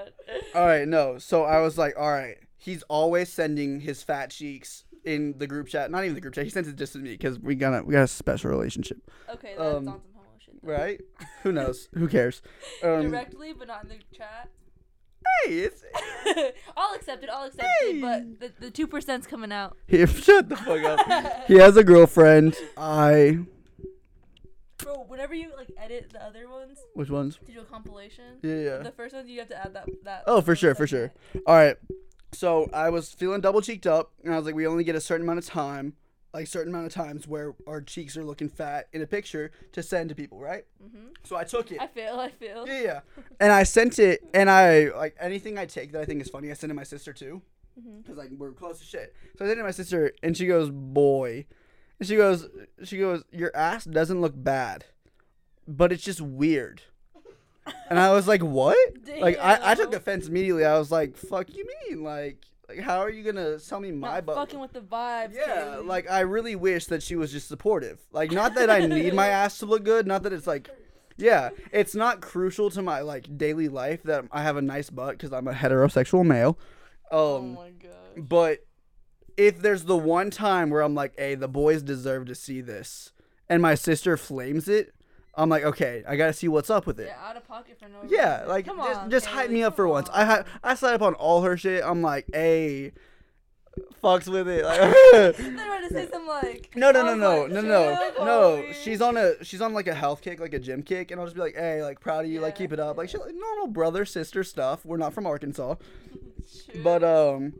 All 0.55 0.65
right, 0.65 0.87
no. 0.87 1.17
So 1.17 1.43
I 1.43 1.59
was 1.59 1.77
like, 1.77 1.93
all 1.97 2.09
right. 2.11 2.37
He's 2.57 2.83
always 2.83 3.27
sending 3.31 3.79
his 3.81 4.03
fat 4.03 4.29
cheeks 4.29 4.85
in 5.03 5.35
the 5.39 5.47
group 5.47 5.67
chat. 5.67 5.89
Not 5.91 6.03
even 6.03 6.13
the 6.15 6.21
group 6.21 6.35
chat. 6.35 6.43
He 6.43 6.49
sends 6.51 6.69
it 6.69 6.75
just 6.75 6.93
to 6.93 6.99
me 6.99 7.11
because 7.11 7.39
we 7.39 7.55
got 7.55 7.73
a 7.73 7.83
we 7.83 7.93
got 7.93 8.03
a 8.03 8.07
special 8.07 8.51
relationship, 8.51 8.99
Okay, 9.33 9.55
that's 9.57 9.59
Um, 9.59 9.75
on 9.75 9.83
some 9.85 10.01
homo 10.15 10.27
shit. 10.39 10.55
though. 10.63 10.71
right? 10.71 11.01
Who 11.43 11.51
knows? 11.51 11.89
Who 11.95 12.07
cares? 12.07 12.41
Um, 12.83 13.09
Directly, 13.09 13.53
but 13.53 13.67
not 13.67 13.83
in 13.83 13.89
the 13.89 13.95
chat. 14.15 14.49
hey, 15.45 15.53
it's 15.53 15.83
I'll 16.77 16.93
accept 16.95 17.23
it. 17.23 17.29
I'll 17.31 17.47
accept 17.47 17.67
it. 17.81 17.99
But 18.01 18.39
the 18.39 18.65
the 18.67 18.71
two 18.71 18.85
percent's 18.87 19.25
coming 19.27 19.51
out. 19.51 19.75
he, 19.87 20.05
shut 20.05 20.47
the 20.49 20.55
fuck 20.55 20.83
up. 20.83 21.47
He 21.47 21.55
has 21.55 21.75
a 21.77 21.83
girlfriend. 21.83 22.55
I 22.77 23.39
Bro, 24.83 25.05
whenever 25.07 25.33
you 25.33 25.51
like 25.55 25.69
edit 25.77 26.11
the 26.11 26.23
other 26.23 26.49
ones 26.49 26.79
which 26.93 27.09
ones? 27.09 27.39
to 27.45 27.51
do 27.51 27.59
a 27.61 27.63
compilation, 27.63 28.37
Yeah, 28.41 28.55
yeah. 28.55 28.77
the 28.79 28.91
first 28.91 29.13
ones 29.15 29.29
you 29.29 29.39
have 29.39 29.49
to 29.49 29.57
add 29.57 29.73
that 29.73 29.87
that. 30.03 30.23
Oh, 30.27 30.41
for 30.41 30.55
sure, 30.55 30.75
for 30.75 30.87
sure. 30.87 31.11
All 31.45 31.55
right. 31.55 31.77
So 32.33 32.69
I 32.73 32.89
was 32.89 33.11
feeling 33.13 33.41
double 33.41 33.61
cheeked 33.61 33.85
up, 33.85 34.11
and 34.23 34.33
I 34.33 34.37
was 34.37 34.45
like, 34.45 34.55
we 34.55 34.65
only 34.65 34.83
get 34.83 34.95
a 34.95 35.01
certain 35.01 35.25
amount 35.25 35.39
of 35.39 35.45
time, 35.45 35.93
like 36.33 36.47
certain 36.47 36.73
amount 36.73 36.87
of 36.87 36.93
times 36.93 37.27
where 37.27 37.53
our 37.67 37.81
cheeks 37.81 38.15
are 38.15 38.23
looking 38.23 38.47
fat 38.47 38.87
in 38.93 39.01
a 39.01 39.07
picture 39.07 39.51
to 39.73 39.83
send 39.83 40.09
to 40.09 40.15
people, 40.15 40.39
right? 40.39 40.65
Mhm. 40.81 41.09
So 41.23 41.35
I 41.35 41.43
took 41.43 41.71
it. 41.71 41.81
I 41.81 41.87
feel. 41.87 42.15
I 42.19 42.29
feel. 42.29 42.65
Yeah, 42.67 42.81
yeah. 42.81 42.99
And 43.39 43.51
I 43.51 43.63
sent 43.63 43.99
it, 43.99 44.21
and 44.33 44.49
I 44.49 44.89
like 44.95 45.15
anything 45.19 45.57
I 45.57 45.65
take 45.65 45.91
that 45.91 46.01
I 46.01 46.05
think 46.05 46.21
is 46.21 46.29
funny. 46.29 46.49
I 46.49 46.53
send 46.53 46.71
it 46.71 46.73
to 46.73 46.77
my 46.77 46.83
sister 46.85 47.11
too, 47.11 47.41
because 48.01 48.17
like 48.17 48.29
we're 48.37 48.51
close 48.53 48.79
as 48.81 48.87
shit. 48.87 49.13
So 49.37 49.43
I 49.45 49.47
sent 49.49 49.57
it 49.57 49.61
to 49.61 49.65
my 49.65 49.71
sister, 49.71 50.13
and 50.23 50.35
she 50.37 50.47
goes, 50.47 50.69
"Boy," 50.71 51.45
she 52.01 52.15
goes, 52.15 52.47
"She 52.83 52.97
goes, 52.97 53.23
your 53.31 53.55
ass 53.55 53.85
doesn't 53.85 54.21
look 54.21 54.33
bad, 54.35 54.85
but 55.67 55.91
it's 55.91 56.03
just 56.03 56.21
weird." 56.21 56.81
And 57.89 57.99
I 57.99 58.11
was 58.11 58.27
like, 58.27 58.41
"What?" 58.41 58.77
Like 59.19 59.37
I, 59.39 59.71
I 59.71 59.75
took 59.75 59.93
offense 59.93 60.27
immediately. 60.27 60.65
I 60.65 60.77
was 60.79 60.91
like, 60.91 61.15
"Fuck 61.15 61.53
you 61.55 61.67
mean? 61.87 62.03
Like, 62.03 62.37
like 62.67 62.79
how 62.79 62.99
are 62.99 63.09
you 63.09 63.23
gonna 63.23 63.59
tell 63.59 63.79
me 63.79 63.91
my 63.91 64.15
Not 64.15 64.25
butt?" 64.25 64.35
fucking 64.35 64.59
with 64.59 64.73
the 64.73 64.81
vibes. 64.81 65.35
Yeah, 65.35 65.75
Kaylee. 65.77 65.85
like 65.85 66.09
I 66.09 66.21
really 66.21 66.55
wish 66.55 66.85
that 66.87 67.03
she 67.03 67.15
was 67.15 67.31
just 67.31 67.47
supportive. 67.47 67.99
Like 68.11 68.31
not 68.31 68.55
that 68.55 68.69
I 68.69 68.85
need 68.85 69.13
my 69.13 69.27
ass 69.41 69.59
to 69.59 69.65
look 69.67 69.83
good, 69.83 70.07
not 70.07 70.23
that 70.23 70.33
it's 70.33 70.47
like 70.47 70.69
yeah, 71.17 71.49
it's 71.71 71.93
not 71.93 72.19
crucial 72.21 72.71
to 72.71 72.81
my 72.81 73.01
like 73.01 73.37
daily 73.37 73.67
life 73.67 74.01
that 74.03 74.25
I 74.31 74.41
have 74.41 74.57
a 74.57 74.61
nice 74.61 74.89
butt 74.89 75.19
cuz 75.19 75.31
I'm 75.31 75.47
a 75.47 75.53
heterosexual 75.53 76.25
male. 76.25 76.57
Oh 77.11 77.37
Um 77.37 77.53
my 77.55 77.69
god. 77.71 78.27
but 78.29 78.65
if 79.37 79.61
there's 79.61 79.83
the 79.85 79.97
one 79.97 80.29
time 80.31 80.69
where 80.69 80.81
I'm 80.81 80.95
like, 80.95 81.13
"Hey, 81.17 81.35
the 81.35 81.47
boys 81.47 81.81
deserve 81.81 82.25
to 82.27 82.35
see 82.35 82.61
this." 82.61 83.11
And 83.49 83.61
my 83.61 83.75
sister 83.75 84.15
flames 84.17 84.67
it, 84.67 84.93
I'm 85.35 85.49
like, 85.49 85.63
"Okay, 85.63 86.03
I 86.07 86.15
got 86.15 86.27
to 86.27 86.33
see 86.33 86.47
what's 86.47 86.69
up 86.69 86.85
with 86.85 86.99
it." 86.99 87.07
Yeah, 87.07 87.29
out 87.29 87.37
of 87.37 87.47
pocket 87.47 87.77
for 87.79 87.87
no 87.89 88.01
reason. 88.01 88.17
Yeah, 88.17 88.45
like 88.47 88.65
Come 88.65 88.77
just 88.77 88.99
on, 88.99 89.11
just 89.11 89.25
hype 89.27 89.49
me 89.49 89.63
up 89.63 89.75
for 89.75 89.85
come 89.85 89.91
once. 89.91 90.09
I 90.11 90.25
hi- 90.25 90.43
I 90.63 90.75
slide 90.75 90.93
up 90.95 91.01
on 91.01 91.13
all 91.15 91.41
her 91.41 91.57
shit. 91.57 91.83
I'm 91.83 92.01
like, 92.01 92.25
"Hey, 92.33 92.93
fucks 94.03 94.27
with 94.27 94.47
it." 94.47 94.63
Like 94.65 94.79
I 94.81 95.31
thought 95.31 95.87
to 95.87 95.89
say 95.93 96.09
some 96.11 96.27
like. 96.27 96.71
No, 96.75 96.91
no, 96.91 97.03
no, 97.03 97.15
no, 97.15 97.47
no, 97.47 97.61
no, 97.61 98.13
no. 98.19 98.71
She's 98.73 99.01
on 99.01 99.17
a 99.17 99.43
she's 99.43 99.61
on 99.61 99.73
like 99.73 99.87
a 99.87 99.93
health 99.93 100.21
kick, 100.21 100.39
like 100.39 100.53
a 100.53 100.59
gym 100.59 100.83
kick, 100.83 101.11
and 101.11 101.19
I'll 101.19 101.25
just 101.27 101.35
be 101.35 101.41
like, 101.41 101.55
hey, 101.55 101.81
like 101.83 101.99
proud 101.99 102.25
of 102.25 102.31
you, 102.31 102.39
like 102.41 102.55
keep 102.55 102.71
it 102.73 102.79
up, 102.79 102.97
like 102.97 103.09
shit, 103.09 103.21
like 103.21 103.35
normal 103.35 103.67
brother 103.67 104.05
sister 104.05 104.43
stuff. 104.43 104.85
We're 104.85 104.97
not 104.97 105.13
from 105.13 105.25
Arkansas, 105.25 105.75
but 106.83 107.03
um, 107.03 107.53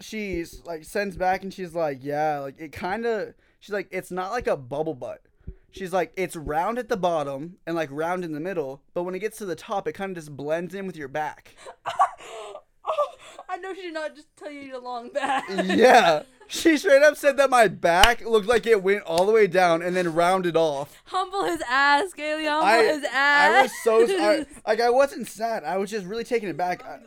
she's 0.00 0.62
like 0.64 0.84
sends 0.84 1.16
back 1.16 1.42
and 1.42 1.52
she's 1.52 1.74
like, 1.74 1.98
yeah, 2.02 2.40
like 2.40 2.58
it 2.58 2.72
kind 2.72 3.06
of. 3.06 3.34
She's 3.60 3.72
like, 3.72 3.88
it's 3.90 4.10
not 4.10 4.30
like 4.30 4.46
a 4.46 4.56
bubble 4.56 4.94
butt. 4.94 5.22
She's 5.70 5.92
like, 5.92 6.12
it's 6.16 6.36
round 6.36 6.78
at 6.78 6.88
the 6.88 6.96
bottom 6.96 7.56
and 7.66 7.74
like 7.74 7.88
round 7.90 8.24
in 8.24 8.32
the 8.32 8.40
middle, 8.40 8.82
but 8.92 9.02
when 9.02 9.14
it 9.14 9.18
gets 9.20 9.38
to 9.38 9.44
the 9.44 9.56
top, 9.56 9.88
it 9.88 9.92
kind 9.94 10.10
of 10.10 10.16
just 10.16 10.36
blends 10.36 10.74
in 10.74 10.86
with 10.86 10.96
your 10.96 11.08
back. 11.08 11.56
oh, 11.86 13.08
I 13.48 13.56
know 13.56 13.74
she 13.74 13.82
did 13.82 13.94
not 13.94 14.14
just 14.14 14.28
tell 14.36 14.50
you 14.50 14.60
you 14.60 14.66
need 14.66 14.74
a 14.74 14.78
long 14.78 15.10
back. 15.10 15.44
yeah. 15.48 16.22
She 16.46 16.76
straight 16.76 17.02
up 17.02 17.16
said 17.16 17.36
that 17.38 17.48
my 17.48 17.68
back 17.68 18.24
looked 18.24 18.46
like 18.46 18.66
it 18.66 18.82
went 18.82 19.02
all 19.04 19.24
the 19.24 19.32
way 19.32 19.46
down 19.46 19.80
and 19.80 19.96
then 19.96 20.12
rounded 20.12 20.56
off. 20.56 21.02
Humble 21.06 21.44
his 21.44 21.62
ass, 21.68 22.12
Kaylee. 22.16 22.48
Humble 22.48 22.66
I, 22.66 22.84
his 22.84 23.04
ass. 23.04 23.12
I 23.14 23.62
was 23.62 23.72
so 23.82 24.06
I, 24.22 24.46
like 24.66 24.80
I 24.80 24.90
wasn't 24.90 25.26
sad. 25.26 25.64
I 25.64 25.78
was 25.78 25.90
just 25.90 26.04
really 26.04 26.22
taken 26.22 26.50
aback. 26.50 26.84
I, 26.84 26.98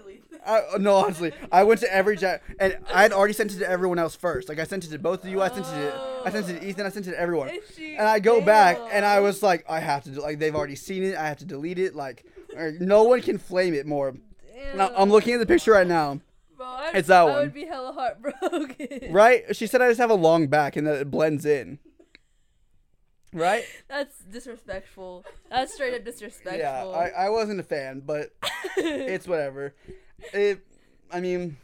I, 0.48 0.78
no, 0.78 0.95
honestly, 0.95 1.34
I 1.52 1.64
went 1.64 1.82
to 1.82 1.93
every 1.93 2.16
chat 2.18 2.41
and 2.60 2.78
I 2.93 3.02
had 3.02 3.12
already 3.12 3.34
sent 3.34 3.54
it 3.54 3.60
to 3.60 3.70
everyone 3.70 4.00
else 4.00 4.16
first. 4.16 4.48
Like 4.48 4.60
I 4.60 4.64
sent 4.64 4.86
it 4.86 4.89
to 4.91 5.00
both 5.00 5.24
of 5.24 5.30
you. 5.30 5.41
I 5.41 5.50
sent 5.50 5.66
it 5.66 5.70
to 5.70 6.22
I 6.26 6.30
sent 6.32 6.50
it 6.50 6.60
to 6.60 6.68
Ethan. 6.68 6.86
I 6.86 6.89
sent 6.89 7.08
it 7.08 7.12
to 7.12 7.20
everyone. 7.20 7.52
And 7.80 8.08
I 8.08 8.20
go 8.20 8.41
back 8.41 8.80
and 8.91 9.06
I 9.06 9.20
was 9.20 9.43
like, 9.43 9.66
I 9.70 9.80
have 9.80 10.04
to 10.06 10.12
do 10.12 10.22
like 10.22 10.39
they've 10.39 10.56
already 10.56 10.76
seen 10.76 11.04
it. 11.04 11.16
I 11.16 11.28
have 11.28 11.38
to 11.38 11.45
delete 11.45 11.80
it. 11.80 11.95
Like 11.95 12.26
er, 12.56 12.74
no 12.80 13.04
one 13.04 13.22
can 13.22 13.38
flame 13.38 13.74
it 13.74 13.86
more. 13.86 14.16
Now, 14.76 14.91
I'm 14.95 15.10
looking 15.10 15.34
at 15.34 15.39
the 15.39 15.45
picture 15.45 15.72
right 15.72 15.88
now. 15.88 16.22
Bro, 16.56 16.89
It's 16.93 17.08
that 17.10 17.22
I 17.22 17.24
one. 17.26 17.36
would 17.36 17.54
be 17.54 17.66
hella 17.66 17.93
heartbroken. 17.93 19.12
Right? 19.12 19.56
She 19.56 19.68
said 19.68 19.82
I 19.82 19.89
just 19.89 20.00
have 20.00 20.10
a 20.10 20.16
long 20.16 20.48
back 20.48 20.76
and 20.76 20.88
that 20.88 21.02
it 21.02 21.12
blends 21.12 21.45
in. 21.45 21.80
Right? 23.34 23.66
That's 23.88 24.18
disrespectful. 24.20 25.26
That's 25.50 25.74
straight 25.74 25.93
up 25.93 26.04
disrespectful. 26.04 26.58
Yeah, 26.58 26.84
I, 26.84 27.26
I 27.26 27.30
wasn't 27.30 27.60
a 27.60 27.64
fan, 27.64 28.02
but 28.06 28.32
it's 28.78 29.28
whatever. 29.28 29.76
It, 30.34 30.59
I 31.11 31.20
mean, 31.20 31.57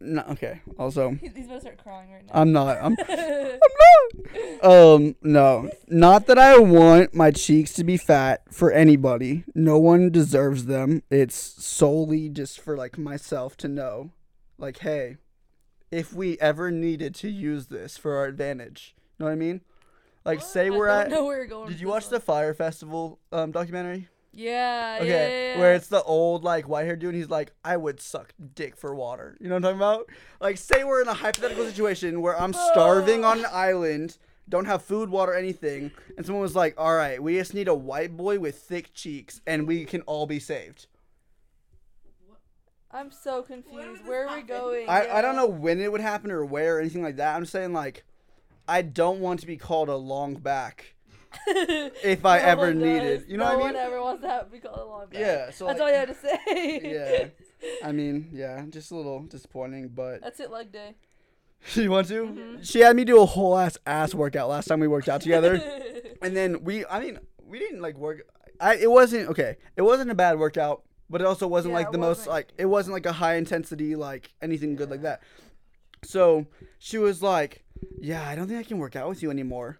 no, 0.00 0.22
okay. 0.30 0.60
Also, 0.78 1.10
He's 1.20 1.46
about 1.46 1.54
to 1.54 1.60
start 1.60 1.78
crying 1.78 2.12
right 2.12 2.26
now. 2.26 2.32
I'm 2.40 2.52
not. 2.52 2.78
I'm. 2.82 2.96
I'm 3.08 3.58
not. 3.58 4.64
Um, 4.64 5.16
no, 5.22 5.70
not 5.88 6.26
that 6.26 6.38
I 6.38 6.58
want 6.58 7.14
my 7.14 7.30
cheeks 7.30 7.72
to 7.74 7.84
be 7.84 7.96
fat 7.96 8.42
for 8.50 8.70
anybody. 8.72 9.44
No 9.54 9.78
one 9.78 10.10
deserves 10.10 10.66
them. 10.66 11.02
It's 11.10 11.34
solely 11.36 12.28
just 12.28 12.60
for 12.60 12.76
like 12.76 12.98
myself 12.98 13.56
to 13.58 13.68
know, 13.68 14.10
like, 14.58 14.78
hey, 14.78 15.16
if 15.90 16.12
we 16.12 16.38
ever 16.40 16.70
needed 16.70 17.14
to 17.16 17.28
use 17.28 17.66
this 17.66 17.96
for 17.96 18.16
our 18.16 18.26
advantage, 18.26 18.94
you 18.96 19.24
know 19.24 19.26
what 19.26 19.32
I 19.32 19.36
mean? 19.36 19.60
Like, 20.24 20.40
say 20.40 20.70
we're 20.70 20.86
don't 20.88 21.06
at. 21.06 21.10
know 21.10 21.24
where 21.24 21.38
you're 21.38 21.46
going. 21.46 21.68
Did 21.68 21.80
you 21.80 21.88
watch 21.88 22.08
the. 22.08 22.20
Fyre 22.20 22.54
Festival 22.54 23.18
um 23.32 23.50
documentary? 23.50 24.08
Yeah, 24.34 24.98
Okay, 25.00 25.08
yeah, 25.08 25.28
yeah, 25.28 25.54
yeah. 25.54 25.60
where 25.60 25.74
it's 25.74 25.88
the 25.88 26.02
old 26.02 26.42
like 26.42 26.68
white 26.68 26.86
hair 26.86 26.96
dude. 26.96 27.10
And 27.10 27.18
he's 27.22 27.30
like, 27.30 27.52
I 27.64 27.76
would 27.76 28.00
suck 28.00 28.32
dick 28.54 28.76
for 28.76 28.94
water. 28.94 29.36
You 29.40 29.48
know 29.48 29.56
what 29.56 29.64
I'm 29.66 29.78
talking 29.78 29.78
about? 29.78 30.08
Like, 30.40 30.56
say 30.56 30.84
we're 30.84 31.02
in 31.02 31.08
a 31.08 31.14
hypothetical 31.14 31.64
situation 31.64 32.22
where 32.22 32.40
I'm 32.40 32.52
starving 32.52 33.24
on 33.24 33.40
an 33.40 33.46
island, 33.52 34.16
don't 34.48 34.64
have 34.64 34.82
food, 34.82 35.10
water, 35.10 35.34
anything, 35.34 35.90
and 36.16 36.24
someone 36.24 36.42
was 36.42 36.56
like, 36.56 36.74
All 36.78 36.94
right, 36.96 37.22
we 37.22 37.36
just 37.36 37.52
need 37.54 37.68
a 37.68 37.74
white 37.74 38.16
boy 38.16 38.38
with 38.38 38.56
thick 38.58 38.94
cheeks, 38.94 39.40
and 39.46 39.66
we 39.68 39.84
can 39.84 40.00
all 40.02 40.26
be 40.26 40.38
saved. 40.38 40.86
I'm 42.90 43.10
so 43.10 43.42
confused. 43.42 44.04
Where 44.06 44.28
are 44.28 44.36
we 44.36 44.42
going? 44.42 44.88
I, 44.88 45.08
I 45.18 45.22
don't 45.22 45.36
know 45.36 45.46
when 45.46 45.80
it 45.80 45.90
would 45.90 46.02
happen 46.02 46.30
or 46.30 46.44
where 46.44 46.76
or 46.76 46.80
anything 46.80 47.02
like 47.02 47.16
that. 47.16 47.34
I'm 47.36 47.46
saying 47.46 47.72
like, 47.72 48.04
I 48.68 48.82
don't 48.82 49.20
want 49.20 49.40
to 49.40 49.46
be 49.46 49.56
called 49.56 49.88
a 49.88 49.96
long 49.96 50.34
back 50.34 50.94
if 51.46 52.24
I 52.24 52.38
No 52.38 52.44
ever 52.44 52.74
needed. 52.74 53.24
You 53.28 53.36
know 53.36 53.44
no 53.48 53.58
what 53.58 53.64
I 53.64 53.66
mean? 53.66 53.74
No 53.74 53.78
one 53.80 53.92
ever 53.92 54.02
wants 54.02 54.22
to 54.22 54.28
have, 54.28 54.52
be 54.52 54.58
called 54.58 54.78
a 54.78 54.84
long. 54.84 55.06
Yeah. 55.12 55.50
So 55.50 55.66
That's 55.66 55.78
like, 55.78 55.86
all 55.86 55.90
you 55.90 55.96
had 55.96 56.08
to 56.08 56.14
say. 56.14 56.80
yeah. 56.82 57.86
I 57.86 57.92
mean, 57.92 58.30
yeah, 58.32 58.64
just 58.68 58.90
a 58.90 58.96
little 58.96 59.20
disappointing, 59.22 59.88
but 59.88 60.20
That's 60.20 60.40
it, 60.40 60.50
leg 60.50 60.72
day. 60.72 60.94
you 61.74 61.90
want 61.90 62.08
to? 62.08 62.24
Mm-hmm. 62.24 62.62
She 62.62 62.80
had 62.80 62.96
me 62.96 63.04
do 63.04 63.20
a 63.20 63.26
whole 63.26 63.56
ass 63.56 63.78
ass 63.86 64.14
workout 64.14 64.48
last 64.48 64.66
time 64.66 64.80
we 64.80 64.88
worked 64.88 65.08
out 65.08 65.20
together, 65.20 65.60
and 66.20 66.36
then 66.36 66.64
we, 66.64 66.84
I 66.86 67.00
mean, 67.00 67.18
we 67.44 67.58
didn't 67.58 67.80
like 67.80 67.96
work. 67.96 68.26
I 68.60 68.76
it 68.76 68.90
wasn't 68.90 69.28
okay. 69.30 69.56
It 69.76 69.82
wasn't 69.82 70.10
a 70.10 70.14
bad 70.14 70.38
workout, 70.38 70.82
but 71.08 71.20
it 71.20 71.26
also 71.26 71.46
wasn't 71.46 71.72
Yeah, 71.72 71.78
like 71.78 71.92
the 71.92 71.98
most 71.98 72.26
like 72.26 72.52
it 72.58 72.66
wasn't 72.66 72.94
like 72.94 73.06
a 73.06 73.12
high 73.12 73.36
intensity 73.36 73.94
like 73.94 74.32
anything 74.42 74.74
good 74.74 74.90
like 74.90 75.02
that. 75.02 75.22
So 76.04 76.46
she 76.78 76.98
was 76.98 77.22
like, 77.22 77.62
"Yeah, 78.00 78.26
I 78.26 78.34
don't 78.34 78.48
think 78.48 78.58
I 78.58 78.64
can 78.64 78.78
work 78.78 78.96
out 78.96 79.08
with 79.08 79.22
you 79.22 79.30
anymore," 79.30 79.78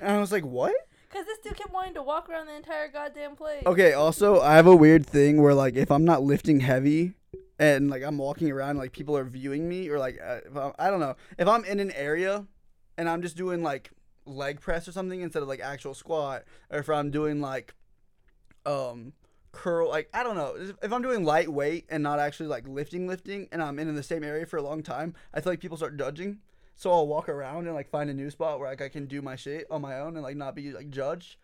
and 0.00 0.12
I 0.12 0.20
was 0.20 0.32
like, 0.32 0.44
"What?" 0.44 0.74
Cause 1.12 1.26
this 1.26 1.38
dude 1.38 1.56
kept 1.56 1.70
wanting 1.70 1.92
to 1.94 2.02
walk 2.02 2.30
around 2.30 2.46
the 2.46 2.54
entire 2.54 2.88
goddamn 2.88 3.36
place. 3.36 3.62
Okay, 3.66 3.92
also 3.92 4.40
I 4.40 4.54
have 4.54 4.66
a 4.66 4.74
weird 4.74 5.04
thing 5.04 5.42
where 5.42 5.52
like 5.52 5.76
if 5.76 5.90
I'm 5.90 6.06
not 6.06 6.22
lifting 6.22 6.60
heavy 6.60 7.12
and 7.58 7.90
like 7.90 8.02
I'm 8.02 8.16
walking 8.16 8.50
around 8.50 8.78
like 8.78 8.92
people 8.92 9.14
are 9.18 9.24
viewing 9.24 9.68
me 9.68 9.90
or 9.90 9.98
like 9.98 10.18
uh, 10.24 10.38
I'm, 10.58 10.72
I 10.78 10.88
don't 10.88 11.00
know. 11.00 11.16
If 11.38 11.46
I'm 11.46 11.66
in 11.66 11.80
an 11.80 11.90
area 11.90 12.46
and 12.96 13.10
I'm 13.10 13.20
just 13.20 13.36
doing 13.36 13.62
like 13.62 13.90
leg 14.24 14.62
press 14.62 14.88
or 14.88 14.92
something 14.92 15.20
instead 15.20 15.42
of 15.42 15.50
like 15.50 15.60
actual 15.60 15.92
squat 15.92 16.44
or 16.70 16.78
if 16.78 16.88
I'm 16.88 17.10
doing 17.10 17.42
like 17.42 17.74
um 18.64 19.12
curl 19.52 19.90
like 19.90 20.08
I 20.14 20.22
don't 20.22 20.36
know. 20.36 20.56
If 20.82 20.94
I'm 20.94 21.02
doing 21.02 21.24
lightweight 21.24 21.88
and 21.90 22.02
not 22.02 22.20
actually 22.20 22.48
like 22.48 22.66
lifting 22.66 23.06
lifting 23.06 23.48
and 23.52 23.62
I'm 23.62 23.78
in 23.78 23.94
the 23.94 24.02
same 24.02 24.24
area 24.24 24.46
for 24.46 24.56
a 24.56 24.62
long 24.62 24.82
time 24.82 25.12
I 25.34 25.42
feel 25.42 25.52
like 25.52 25.60
people 25.60 25.76
start 25.76 25.98
judging 25.98 26.38
so 26.76 26.90
I'll 26.90 27.06
walk 27.06 27.28
around 27.28 27.66
and 27.66 27.74
like 27.74 27.90
find 27.90 28.10
a 28.10 28.14
new 28.14 28.30
spot 28.30 28.58
where 28.58 28.68
like 28.68 28.82
I 28.82 28.88
can 28.88 29.06
do 29.06 29.22
my 29.22 29.36
shit 29.36 29.66
on 29.70 29.82
my 29.82 30.00
own 30.00 30.16
and 30.16 30.22
like 30.22 30.36
not 30.36 30.54
be 30.54 30.72
like 30.72 30.90
judged. 30.90 31.36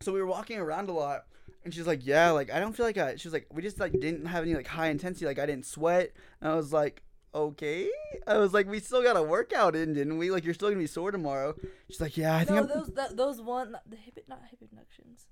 So 0.00 0.12
we 0.12 0.20
were 0.20 0.26
walking 0.26 0.58
around 0.58 0.88
a 0.88 0.92
lot 0.92 1.24
and 1.64 1.74
she's 1.74 1.86
like 1.86 2.06
yeah 2.06 2.30
like 2.30 2.52
i 2.52 2.60
don't 2.60 2.74
feel 2.74 2.86
like 2.86 2.96
i 2.96 3.16
she 3.16 3.26
was 3.26 3.32
like 3.32 3.46
we 3.52 3.60
just 3.60 3.80
like 3.80 3.92
didn't 3.92 4.26
have 4.26 4.44
any 4.44 4.54
like 4.54 4.66
high 4.66 4.88
intensity 4.88 5.26
like 5.26 5.38
i 5.38 5.46
didn't 5.46 5.66
sweat. 5.66 6.12
And 6.40 6.52
i 6.52 6.54
was 6.54 6.72
like 6.72 7.02
okay. 7.34 7.90
I 8.26 8.38
was 8.38 8.54
like 8.54 8.66
we 8.66 8.80
still 8.80 9.02
got 9.02 9.16
a 9.16 9.22
workout 9.22 9.76
in 9.76 9.92
didn't 9.92 10.16
we? 10.16 10.30
Like 10.30 10.44
you're 10.44 10.54
still 10.54 10.68
gonna 10.68 10.80
be 10.80 10.86
sore 10.86 11.10
tomorrow. 11.10 11.54
She's 11.88 12.00
like 12.00 12.16
yeah 12.16 12.34
i 12.34 12.44
think 12.44 12.56
no, 12.56 12.62
i'm 12.62 12.68
those 12.68 12.88
that, 12.94 13.16
those 13.16 13.40
one 13.40 13.76
the 13.86 13.96
hip 13.96 14.18
not 14.28 14.40
hip 14.50 14.60
abductions. 14.62 15.26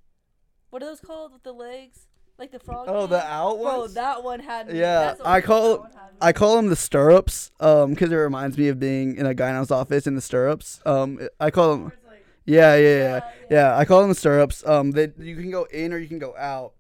What 0.70 0.82
are 0.82 0.86
those 0.86 1.00
called 1.00 1.32
with 1.32 1.44
the 1.44 1.52
legs? 1.52 2.07
Like 2.39 2.51
the 2.51 2.59
frog. 2.59 2.87
oh 2.89 3.07
the 3.07 3.24
out 3.24 3.61
Bro, 3.61 3.78
ones 3.80 3.95
that 3.95 4.24
one 4.24 4.41
had 4.41 4.66
me. 4.68 4.78
Yeah, 4.80 5.01
That's 5.01 5.20
I 5.24 5.41
call- 5.41 5.78
one. 5.78 5.91
I 6.20 6.32
call 6.32 6.57
them 6.57 6.68
the 6.68 6.76
stirrups, 6.76 7.51
um, 7.61 7.91
because 7.91 8.11
it 8.11 8.16
reminds 8.16 8.57
me 8.59 8.68
of 8.68 8.78
being 8.80 9.16
in 9.16 9.26
a 9.26 9.35
gyno's 9.35 9.70
office 9.70 10.07
in 10.07 10.14
the 10.14 10.20
stirrups. 10.20 10.80
Um, 10.87 11.20
I 11.39 11.51
call 11.51 11.76
them, 11.76 11.93
yeah, 12.45 12.74
yeah, 12.76 12.97
yeah, 12.97 13.20
Yeah. 13.51 13.76
I 13.76 13.85
call 13.85 14.01
them 14.01 14.09
the 14.09 14.14
stirrups. 14.14 14.66
Um, 14.66 14.93
that 14.93 15.18
you 15.18 15.37
can 15.37 15.51
go 15.51 15.64
in 15.64 15.93
or 15.93 15.99
you 15.99 16.09
can 16.09 16.18
go 16.18 16.35
out, 16.37 16.72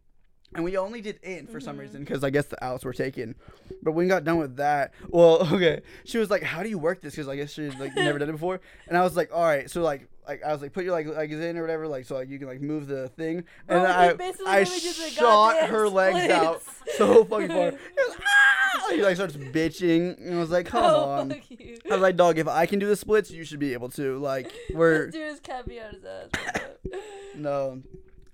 and 0.54 0.64
we 0.64 0.76
only 0.76 1.00
did 1.00 1.18
in 1.22 1.46
for 1.46 1.60
some 1.60 1.76
Mhm. 1.76 1.80
reason 1.80 2.00
because 2.04 2.24
I 2.24 2.30
guess 2.30 2.46
the 2.46 2.62
outs 2.64 2.84
were 2.84 2.92
taken. 2.92 3.34
But 3.82 3.92
when 3.92 4.06
we 4.06 4.08
got 4.08 4.24
done 4.24 4.38
with 4.38 4.56
that, 4.56 4.92
well, 5.08 5.46
okay, 5.54 5.82
she 6.04 6.18
was 6.18 6.30
like, 6.30 6.42
"How 6.42 6.62
do 6.62 6.68
you 6.68 6.78
work 6.78 7.00
this?" 7.00 7.14
Because 7.14 7.28
I 7.28 7.36
guess 7.36 7.52
she 7.52 7.70
like 7.70 7.94
never 7.94 8.18
done 8.18 8.28
it 8.28 8.32
before, 8.32 8.60
and 8.88 8.96
I 8.96 9.02
was 9.02 9.16
like, 9.16 9.30
"All 9.32 9.44
right," 9.44 9.70
so 9.70 9.82
like. 9.82 10.08
Like 10.26 10.42
I 10.42 10.52
was 10.52 10.62
like, 10.62 10.72
put 10.72 10.84
your 10.84 10.92
like 10.92 11.06
legs 11.06 11.34
in 11.34 11.58
or 11.58 11.60
whatever, 11.60 11.86
like 11.86 12.06
so 12.06 12.14
like 12.14 12.28
you 12.28 12.38
can 12.38 12.48
like 12.48 12.60
move 12.60 12.86
the 12.86 13.08
thing, 13.08 13.44
Bro, 13.66 13.76
and 13.76 13.86
he 13.86 13.92
I 13.92 14.12
basically 14.14 14.46
I 14.46 14.58
made 14.64 14.70
me 14.70 14.80
do 14.80 14.92
the 14.92 15.10
shot 15.10 15.68
her 15.68 15.88
legs 15.88 16.30
out 16.32 16.62
so 16.96 17.24
fucking 17.24 17.48
far. 17.48 17.70
He 17.96 18.08
was, 18.08 18.16
"Ah!" 18.20 18.86
Like 19.02 19.16
starts 19.16 19.36
bitching, 19.36 20.18
and 20.20 20.36
I 20.36 20.38
was 20.38 20.50
like, 20.50 20.66
"Come 20.66 20.84
Oh, 20.84 21.04
on." 21.10 21.32
I 21.32 21.78
was 21.90 22.00
like, 22.00 22.16
"Dog, 22.16 22.38
if 22.38 22.48
I 22.48 22.66
can 22.66 22.78
do 22.78 22.86
the 22.86 22.96
splits, 22.96 23.30
you 23.30 23.44
should 23.44 23.58
be 23.58 23.72
able 23.72 23.88
to." 23.90 24.18
Like, 24.18 24.52
we're 24.74 25.10
This 25.10 25.40
dude 25.40 25.56
is 25.68 25.80
out 25.80 25.94
his 25.94 26.04
ass. 26.04 26.60
no, 27.34 27.82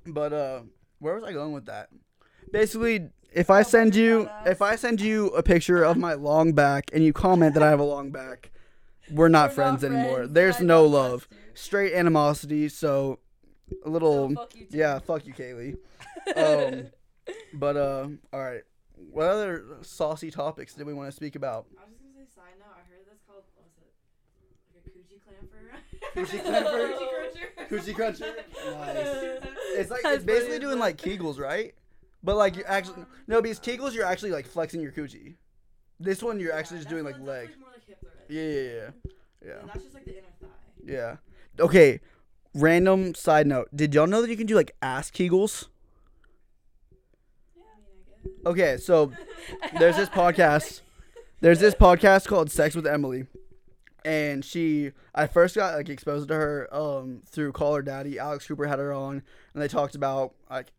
but 0.07 0.33
uh, 0.33 0.61
where 0.99 1.15
was 1.15 1.25
I 1.25 1.33
going 1.33 1.53
with 1.53 1.67
that? 1.67 1.89
Basically, 2.53 3.11
if 3.33 3.51
I 3.51 3.63
send 3.63 3.95
you 3.95 4.29
if 4.47 4.63
I 4.63 4.77
send 4.77 5.01
you 5.01 5.29
a 5.29 5.43
picture 5.43 5.83
of 5.83 5.97
my 5.97 6.15
long 6.15 6.53
back 6.53 6.91
and 6.93 7.05
you 7.05 7.13
comment 7.13 7.55
that 7.55 7.63
I 7.63 7.71
have 7.71 7.81
a 7.81 7.85
long 7.85 8.11
back, 8.11 8.51
we're 9.13 9.29
not 9.29 9.51
We're 9.51 9.55
friends 9.55 9.83
not 9.83 9.93
anymore. 9.93 10.17
friends. 10.19 10.33
There's 10.33 10.61
I 10.61 10.65
no 10.65 10.85
love, 10.87 11.29
straight 11.55 11.93
animosity. 11.95 12.69
So, 12.69 13.19
a 13.85 13.91
little 13.91 14.29
So 14.31 14.35
fuck 14.35 14.55
you 14.57 14.67
too. 14.67 14.77
yeah, 14.79 14.99
fuck 14.99 15.27
you, 15.27 15.35
Kaylee. 15.35 15.77
Um, 16.37 16.87
but 17.55 17.77
uh, 17.77 18.09
all 18.33 18.41
right. 18.41 18.63
What 19.11 19.27
other 19.27 19.65
saucy 19.81 20.31
topics 20.31 20.75
did 20.75 20.87
we 20.87 20.93
want 20.93 21.09
to 21.11 21.17
speak 21.17 21.35
about? 21.35 21.67
I 21.79 21.85
was 21.89 21.93
just 21.93 22.03
gonna 22.03 22.27
say 22.27 22.31
side 22.35 22.59
note. 22.59 22.67
I 22.77 22.81
heard 22.91 23.07
that's 23.09 23.23
called 23.27 23.45
what 23.55 23.65
was 23.65 23.75
it? 23.81 23.91
Like 24.75 24.87
a 24.87 24.91
coochie 24.93 25.21
clamper. 25.25 25.71
Coochie 26.15 26.45
clamper? 26.45 27.69
Coochie 27.71 27.95
cruncher. 27.95 27.95
Coochie 27.95 27.95
cruncher. 27.95 28.35
Nice. 28.71 29.49
It's 29.79 29.91
like 29.91 30.03
That's 30.03 30.17
it's 30.17 30.25
basically 30.25 30.57
funny, 30.59 30.65
doing 30.67 30.79
like 30.79 30.97
Kegels, 30.99 31.39
right? 31.39 31.75
But 32.23 32.37
like 32.37 32.57
you 32.57 32.65
actually 32.67 33.05
no, 33.27 33.41
because 33.41 33.59
Kegels 33.61 33.95
you're 33.95 34.05
actually 34.05 34.33
like 34.33 34.47
flexing 34.47 34.83
your 34.83 34.93
coochie. 34.93 35.37
This 35.99 36.23
one 36.23 36.39
you're 36.39 36.53
actually 36.53 36.79
just 36.79 36.91
doing 36.91 37.05
like 37.05 37.19
leg. 37.19 37.49
That's 37.49 37.51
like 37.53 37.61
more 37.61 37.69
like 37.73 37.87
hip 37.89 38.01
thrust. 38.01 38.17
Yeah, 38.31 38.43
yeah, 38.43 38.61
yeah, 38.61 38.91
yeah, 39.45 39.53
And 39.61 39.69
that's 39.69 39.83
just 39.83 39.95
like 39.95 40.05
the 40.05 40.13
inner 40.19 40.29
thigh. 40.41 40.49
yeah. 40.85 41.17
Okay. 41.59 42.01
Random 42.55 43.15
side 43.15 43.47
note: 43.47 43.69
Did 43.75 43.95
y'all 43.95 44.07
know 44.07 44.23
that 44.23 44.31
you 44.31 44.37
can 44.37 44.47
do 44.47 44.57
like 44.57 44.75
ass 44.83 45.11
Kegels? 45.11 45.69
Yeah, 47.57 47.63
I 47.65 47.79
mean, 47.79 48.33
I 48.35 48.43
guess. 48.43 48.47
Okay, 48.47 48.77
so 48.79 49.13
there's 49.79 49.97
this 49.97 50.09
podcast. 50.09 50.81
There's 51.41 51.61
this 51.61 51.75
podcast 51.75 52.27
called 52.27 52.51
Sex 52.51 52.75
with 52.75 52.87
Emily, 52.87 53.27
and 54.05 54.45
she 54.45 54.91
I 55.15 55.27
first 55.29 55.55
got 55.55 55.75
like 55.75 55.89
exposed 55.89 56.29
to 56.29 56.35
her 56.35 56.69
um 56.73 57.23
through 57.27 57.53
Call 57.53 57.75
Her 57.77 57.83
Daddy. 57.83 58.19
Alex 58.19 58.47
Cooper 58.47 58.67
had 58.67 58.79
her 58.81 58.93
on, 58.93 59.23
and 59.55 59.63
they 59.63 59.69
talked 59.69 59.95
about 59.95 60.35
like 60.51 60.73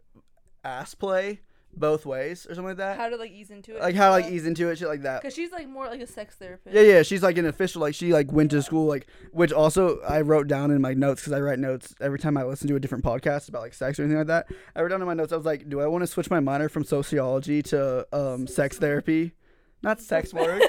ass 0.65 0.93
play 0.93 1.39
both 1.75 2.05
ways 2.05 2.45
or 2.45 2.55
something 2.55 2.69
like 2.69 2.77
that. 2.77 2.97
How 2.97 3.09
to 3.09 3.15
like 3.15 3.31
ease 3.31 3.49
into 3.49 3.75
it. 3.75 3.81
like 3.81 3.95
how 3.95 4.07
to 4.07 4.11
like 4.11 4.31
ease 4.31 4.45
into 4.45 4.69
it, 4.69 4.77
shit 4.77 4.87
like 4.87 5.03
that. 5.03 5.21
Cause 5.21 5.33
she's 5.33 5.51
like 5.51 5.67
more 5.67 5.87
like 5.87 6.01
a 6.01 6.07
sex 6.07 6.35
therapist. 6.35 6.75
Yeah, 6.75 6.81
yeah, 6.81 7.03
she's 7.03 7.23
like 7.23 7.37
an 7.37 7.45
official. 7.45 7.81
Like 7.81 7.95
she 7.95 8.13
like 8.13 8.31
went 8.31 8.51
to 8.51 8.61
school, 8.61 8.85
like 8.87 9.07
which 9.31 9.51
also 9.51 9.99
I 10.01 10.21
wrote 10.21 10.47
down 10.47 10.71
in 10.71 10.81
my 10.81 10.93
notes 10.93 11.21
because 11.21 11.33
I 11.33 11.39
write 11.39 11.59
notes 11.59 11.95
every 12.01 12.19
time 12.19 12.37
I 12.37 12.43
listen 12.43 12.67
to 12.67 12.75
a 12.75 12.79
different 12.79 13.03
podcast 13.03 13.49
about 13.49 13.61
like 13.61 13.73
sex 13.73 13.99
or 13.99 14.03
anything 14.03 14.17
like 14.19 14.27
that. 14.27 14.47
I 14.75 14.81
wrote 14.81 14.89
down 14.89 15.01
in 15.01 15.07
my 15.07 15.13
notes. 15.13 15.31
I 15.33 15.37
was 15.37 15.45
like, 15.45 15.69
do 15.69 15.81
I 15.81 15.87
want 15.87 16.03
to 16.03 16.07
switch 16.07 16.29
my 16.29 16.39
minor 16.39 16.69
from 16.69 16.83
sociology 16.83 17.61
to 17.63 18.07
um 18.13 18.47
sex 18.47 18.77
therapy? 18.77 19.33
Not 19.83 19.99
sex 20.11 20.33
work. 20.33 20.61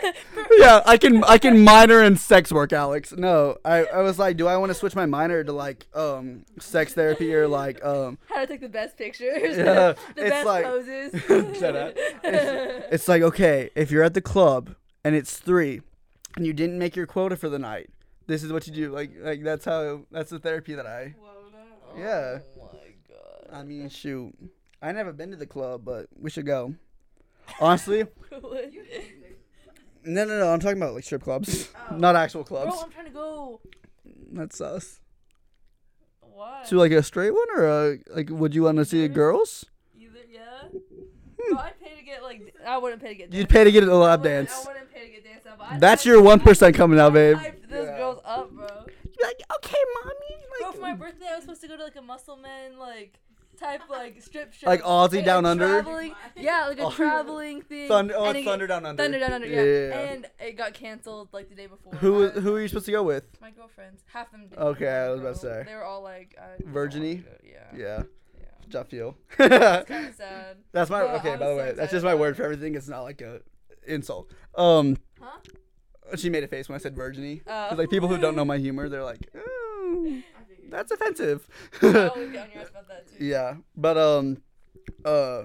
yeah, 0.58 0.80
I 0.86 0.96
can 0.96 1.22
I 1.24 1.38
can 1.38 1.62
minor 1.72 2.02
in 2.02 2.16
sex 2.16 2.50
work, 2.52 2.72
Alex. 2.72 3.12
No, 3.12 3.56
I, 3.64 3.84
I 3.84 4.00
was 4.02 4.18
like, 4.18 4.36
do 4.36 4.46
I 4.46 4.56
want 4.56 4.70
to 4.70 4.74
switch 4.74 4.94
my 4.96 5.06
minor 5.06 5.44
to 5.44 5.52
like 5.52 5.86
um 5.94 6.44
sex 6.58 6.94
therapy 6.94 7.34
or 7.34 7.46
like 7.48 7.84
um 7.84 8.18
How 8.28 8.40
to 8.40 8.46
take 8.46 8.60
the 8.60 8.68
best 8.68 8.96
pictures. 8.96 9.56
Yeah, 9.56 9.92
the 10.16 10.22
it's 10.22 10.30
best 10.30 10.46
like- 10.46 10.64
poses. 10.64 11.58
Shut 11.58 11.76
up. 11.76 11.94
it's 12.24 13.08
like 13.08 13.22
okay, 13.22 13.70
if 13.74 13.90
you're 13.90 14.02
at 14.04 14.14
the 14.14 14.20
club 14.22 14.74
and 15.04 15.14
it's 15.14 15.36
three, 15.38 15.82
and 16.36 16.46
you 16.46 16.52
didn't 16.52 16.78
make 16.78 16.96
your 16.96 17.06
quota 17.06 17.36
for 17.36 17.48
the 17.48 17.58
night, 17.58 17.90
this 18.26 18.42
is 18.42 18.52
what 18.52 18.66
you 18.66 18.72
do. 18.72 18.90
Like 18.92 19.10
like 19.20 19.42
that's 19.42 19.64
how 19.64 20.02
that's 20.10 20.30
the 20.30 20.38
therapy 20.38 20.74
that 20.74 20.86
I. 20.86 21.14
Yeah. 21.96 22.38
Oh 22.58 22.70
my 22.72 22.78
god. 23.08 23.48
I 23.60 23.62
mean, 23.64 23.90
shoot, 23.90 24.32
I 24.80 24.92
never 24.92 25.12
been 25.12 25.30
to 25.32 25.36
the 25.36 25.46
club, 25.46 25.84
but 25.84 26.06
we 26.18 26.30
should 26.30 26.46
go. 26.46 26.74
Honestly, 27.61 28.05
no, 28.32 30.24
no, 30.24 30.38
no. 30.38 30.48
I'm 30.53 30.61
talking 30.61 30.76
about 30.78 30.94
like 30.94 31.05
strip 31.05 31.22
clubs, 31.22 31.68
not 31.92 32.16
actual 32.16 32.44
clubs. 32.44 32.72
Bro. 32.72 32.82
I'm 32.82 32.90
trying 32.90 33.07
to 33.07 33.11
go. 33.12 33.61
That's 34.32 34.61
us. 34.61 35.00
Why? 36.20 36.64
To 36.68 36.76
like 36.78 36.92
a 36.92 37.03
straight 37.03 37.32
one 37.32 37.46
or 37.57 37.66
a 37.66 37.98
like? 38.14 38.30
Would 38.30 38.55
you 38.55 38.64
want 38.64 38.78
to 38.78 38.84
see 38.84 39.05
Either. 39.05 39.14
girls? 39.14 39.64
Either, 39.98 40.18
yeah. 40.30 40.68
Bro, 41.50 41.59
I'd 41.59 41.78
pay 41.80 41.96
to 41.96 42.03
get 42.03 42.22
like. 42.22 42.55
I 42.66 42.78
wouldn't 42.78 43.03
pay 43.03 43.09
to 43.09 43.14
get. 43.14 43.28
Hmm. 43.30 43.36
You'd 43.36 43.48
pay 43.48 43.64
to 43.64 43.72
get 43.72 43.84
a 43.84 43.90
I 43.90 43.94
lap 43.94 44.20
wouldn't- 44.20 44.48
dance. 44.48 44.64
I 44.66 44.72
wouldn't 44.72 44.92
pay 44.92 45.07
to 45.07 45.12
get 45.12 45.24
dance 45.24 45.46
out, 45.46 45.59
but 45.59 45.66
I'd 45.70 45.80
That's 45.80 46.05
your 46.07 46.20
one 46.22 46.40
coming 46.40 46.98
out, 46.98 47.12
babe. 47.12 47.36
hype 47.36 47.68
those 47.68 47.86
Yeah. 47.86 47.96
girls 47.96 48.20
up, 48.24 48.50
bro. 48.50 48.66
You'd 48.86 49.16
be 49.18 49.24
like, 49.24 49.42
okay, 49.57 49.78
mommy. 50.05 50.14
Bro, 50.61 50.72
for 50.72 50.80
my 50.80 50.94
birthday, 50.94 51.26
I 51.30 51.34
was 51.36 51.44
supposed 51.44 51.61
to 51.62 51.68
go 51.68 51.76
to 51.76 51.84
like 51.84 51.96
a 51.96 52.03
muscle 52.03 52.36
man 52.36 52.78
like 52.78 53.18
type 53.62 53.82
like 53.88 54.20
strip 54.22 54.52
show. 54.52 54.66
Like 54.66 54.82
Aussie 54.82 55.24
Down 55.24 55.46
Under? 55.46 55.66
Traveling, 55.82 56.14
yeah, 56.36 56.66
like 56.68 56.80
a 56.80 56.90
traveling 56.94 57.62
thing. 57.62 57.88
Thunder, 57.88 58.14
oh, 58.16 58.30
it- 58.30 58.44
Thunder 58.44 58.66
Down 58.66 58.84
Under. 58.86 59.02
Thunder 59.02 59.18
Down 59.18 59.32
Under, 59.32 59.46
yeah. 59.46 59.56
Yeah, 59.56 59.64
yeah, 59.64 59.88
yeah. 59.88 60.10
And 60.12 60.26
it 60.40 60.56
got 60.58 60.74
canceled 60.74 61.28
like 61.32 61.48
the 61.48 61.54
day 61.54 61.66
before. 61.66 61.92
Who 61.94 62.26
I- 62.26 62.30
who 62.30 62.54
are 62.56 62.60
you 62.60 62.68
supposed 62.68 62.86
to 62.86 62.92
go 62.92 63.02
with? 63.02 63.24
My 63.40 63.50
girlfriends, 63.50 64.02
half 64.12 64.26
of 64.34 64.40
them. 64.50 64.58
Okay, 64.58 64.88
I 64.88 65.10
was 65.10 65.20
about 65.20 65.34
to 65.34 65.40
say. 65.40 65.62
They 65.66 65.74
were 65.74 65.84
all 65.84 66.02
like, 66.02 66.36
I 66.40 66.58
don't 66.62 66.72
Virgin-y? 66.72 67.08
wanna 67.08 67.22
go. 67.22 67.30
Yeah. 67.44 67.78
Yeah, 67.78 68.02
Yeah. 68.38 68.44
how'd 68.74 68.88
feel? 68.88 69.16
It's 69.38 69.88
kind 69.88 70.06
of 70.08 70.14
sad. 70.16 70.56
That's 70.72 70.90
my 70.90 71.00
But 71.02 71.14
okay. 71.20 71.30
By 71.30 71.36
the 71.36 71.44
was 71.44 71.50
so 71.52 71.56
way, 71.56 71.72
that's 71.72 71.92
just 71.92 72.04
my 72.04 72.14
word 72.14 72.36
for 72.36 72.42
everything. 72.44 72.74
It's 72.74 72.88
not 72.88 73.02
like 73.02 73.20
a 73.22 73.40
insult. 73.86 74.30
Um, 74.56 74.96
Huh? 75.20 75.38
she 76.16 76.28
made 76.28 76.44
a 76.44 76.48
face 76.48 76.68
when 76.68 76.74
I 76.76 76.78
said 76.78 76.94
virginie. 76.96 77.42
Oh. 77.46 77.74
like 77.78 77.88
people 77.88 78.08
who 78.08 78.18
don't 78.18 78.36
know 78.36 78.44
my 78.44 78.58
humor, 78.58 78.88
they're 78.88 79.04
like, 79.04 79.26
oh, 79.36 80.20
that's 80.73 80.91
offensive. 80.91 81.47
I 81.83 81.87
always 82.09 82.31
get 82.33 82.45
on 82.45 82.51
your 82.53 82.62
ass 82.62 82.70
about 82.70 82.89
that 82.89 83.07
too. 83.09 83.25
yeah, 83.25 83.55
but 83.77 83.97
um, 83.99 84.43
uh, 85.05 85.45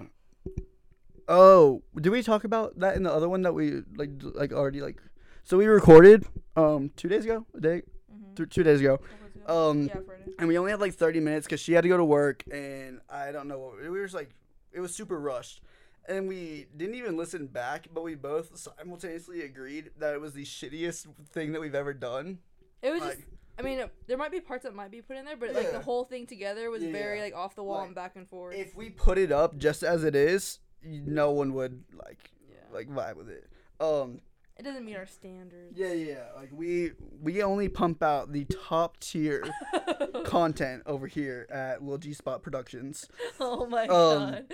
oh, 1.27 1.83
did 1.95 2.09
we 2.09 2.23
talk 2.23 2.43
about 2.43 2.79
that 2.79 2.95
in 2.95 3.03
the 3.03 3.11
other 3.13 3.29
one 3.29 3.41
that 3.43 3.53
we 3.53 3.81
like 3.95 4.11
like 4.21 4.51
already 4.51 4.81
like? 4.81 5.01
So 5.43 5.57
we 5.57 5.65
recorded 5.67 6.25
um 6.55 6.91
two 6.95 7.07
days 7.09 7.25
ago, 7.25 7.45
a 7.55 7.59
day, 7.59 7.81
Mhm. 8.11 8.35
th- 8.35 8.49
two 8.49 8.63
days 8.63 8.79
ago. 8.79 8.99
Um, 9.45 9.83
yeah, 9.87 9.99
and 10.39 10.47
we 10.49 10.57
only 10.57 10.71
had 10.71 10.81
like 10.81 10.93
30 10.93 11.21
minutes 11.21 11.45
because 11.47 11.61
she 11.61 11.71
had 11.71 11.81
to 11.83 11.87
go 11.87 11.95
to 11.95 12.03
work 12.03 12.43
and 12.51 12.99
i 13.09 13.31
don't 13.31 13.47
know 13.47 13.57
what 13.59 13.79
we 13.81 13.87
were 13.89 14.03
just 14.03 14.13
like 14.13 14.29
it 14.73 14.81
was 14.81 14.93
super 14.93 15.17
rushed 15.17 15.61
and 16.09 16.27
we 16.27 16.65
didn't 16.75 16.95
even 16.95 17.15
listen 17.15 17.47
back 17.47 17.87
but 17.93 18.03
we 18.03 18.13
both 18.13 18.57
simultaneously 18.59 19.43
agreed 19.43 19.91
that 19.97 20.13
it 20.13 20.19
was 20.19 20.33
the 20.33 20.43
shittiest 20.43 21.07
thing 21.31 21.53
that 21.53 21.61
we've 21.61 21.75
ever 21.75 21.93
done 21.93 22.39
It 22.81 22.91
was 22.91 23.01
just. 23.01 23.19
I 23.59 23.63
mean, 23.63 23.81
there 24.07 24.17
might 24.17 24.31
be 24.31 24.39
parts 24.39 24.63
that 24.63 24.75
might 24.75 24.91
be 24.91 25.01
put 25.01 25.17
in 25.17 25.25
there, 25.25 25.35
but 25.37 25.53
like 25.53 25.65
Yeah. 25.65 25.71
the 25.71 25.79
whole 25.79 26.03
thing 26.03 26.27
together 26.27 26.69
was 26.69 26.83
Yeah, 26.83 26.91
very 26.91 27.17
yeah. 27.17 27.23
like 27.25 27.35
off 27.35 27.55
the 27.55 27.63
wall 27.63 27.77
Like, 27.79 27.85
and 27.87 27.95
back 27.95 28.15
and 28.15 28.27
forth. 28.29 28.55
if 28.55 28.75
we 28.75 28.89
put 28.89 29.17
it 29.17 29.31
up 29.31 29.57
just 29.57 29.83
as 29.83 30.03
it 30.03 30.15
is 30.15 30.59
y- 30.83 31.01
no 31.05 31.31
one 31.31 31.53
would 31.55 31.83
like 31.93 32.29
yeah. 32.49 32.57
like 32.71 32.87
vibe 32.89 33.15
with 33.15 33.29
it 33.29 33.47
um 33.79 34.21
it 34.57 34.63
doesn't 34.63 34.85
meet 34.85 34.95
our 34.95 35.05
standards. 35.05 35.77
yeah 35.77 35.91
yeah 35.93 36.25
like 36.35 36.49
we 36.51 36.91
we 37.21 37.41
only 37.43 37.67
pump 37.69 38.01
out 38.03 38.31
the 38.31 38.45
top 38.45 38.99
tier 38.99 39.43
content 40.25 40.83
over 40.85 41.07
here 41.07 41.47
at 41.51 41.83
Lil 41.83 41.97
G 41.97 42.13
Spot 42.13 42.41
Productions 42.41 43.07
oh 43.39 43.65
my 43.67 43.83
Um, 43.83 43.87
god. 44.31 44.45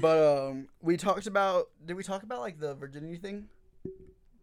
but 0.00 0.48
um 0.48 0.68
we 0.80 0.96
talked 0.96 1.26
about 1.26 1.68
did 1.84 1.96
we 1.96 2.02
talk 2.02 2.22
about 2.22 2.40
like 2.40 2.58
the 2.60 2.74
virginity 2.74 3.16
thing 3.18 3.48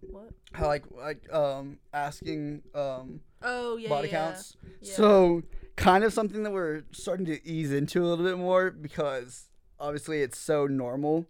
what? 0.02 0.30
how 0.54 0.68
like 0.68 0.84
like 0.92 1.32
um 1.34 1.80
asking 1.94 2.62
um 2.74 3.22
Oh 3.42 3.78
yeah. 3.78 3.90
body 3.90 4.08
yeah. 4.10 4.26
counts 4.26 4.56
Yeah. 4.82 4.94
so 4.94 5.44
kind 5.76 6.04
of 6.04 6.12
something 6.12 6.44
that 6.44 6.52
we're 6.52 6.84
starting 6.92 7.26
to 7.28 7.48
ease 7.48 7.72
into 7.72 8.04
a 8.04 8.08
little 8.08 8.26
bit 8.26 8.38
more 8.38 8.70
because 8.70 9.50
obviously 9.80 10.22
it's 10.22 10.38
so 10.38 10.68
normal 10.68 11.26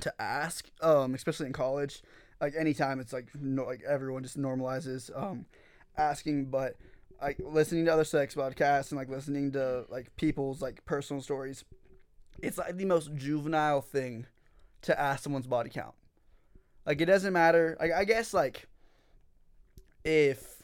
to 0.00 0.12
ask 0.20 0.70
um 0.80 1.14
especially 1.14 1.46
in 1.46 1.52
college 1.52 2.02
like 2.40 2.54
anytime 2.58 3.00
it's 3.00 3.12
like 3.12 3.28
no, 3.38 3.64
like 3.64 3.82
everyone 3.86 4.22
just 4.22 4.38
normalizes 4.38 5.10
um 5.20 5.46
asking 5.96 6.46
but 6.46 6.76
like 7.20 7.38
listening 7.42 7.84
to 7.86 7.92
other 7.92 8.04
sex 8.04 8.34
podcasts 8.34 8.90
and 8.90 8.98
like 8.98 9.08
listening 9.08 9.52
to 9.52 9.84
like 9.88 10.14
people's 10.16 10.60
like 10.60 10.84
personal 10.84 11.22
stories 11.22 11.64
it's 12.42 12.58
like 12.58 12.76
the 12.76 12.84
most 12.84 13.14
juvenile 13.14 13.80
thing 13.80 14.26
to 14.82 14.98
ask 14.98 15.22
someone's 15.22 15.46
body 15.46 15.70
count 15.70 15.94
like 16.84 17.00
it 17.00 17.06
doesn't 17.06 17.32
matter 17.32 17.76
like 17.80 17.92
i 17.92 18.04
guess 18.04 18.34
like 18.34 18.68
if 20.04 20.55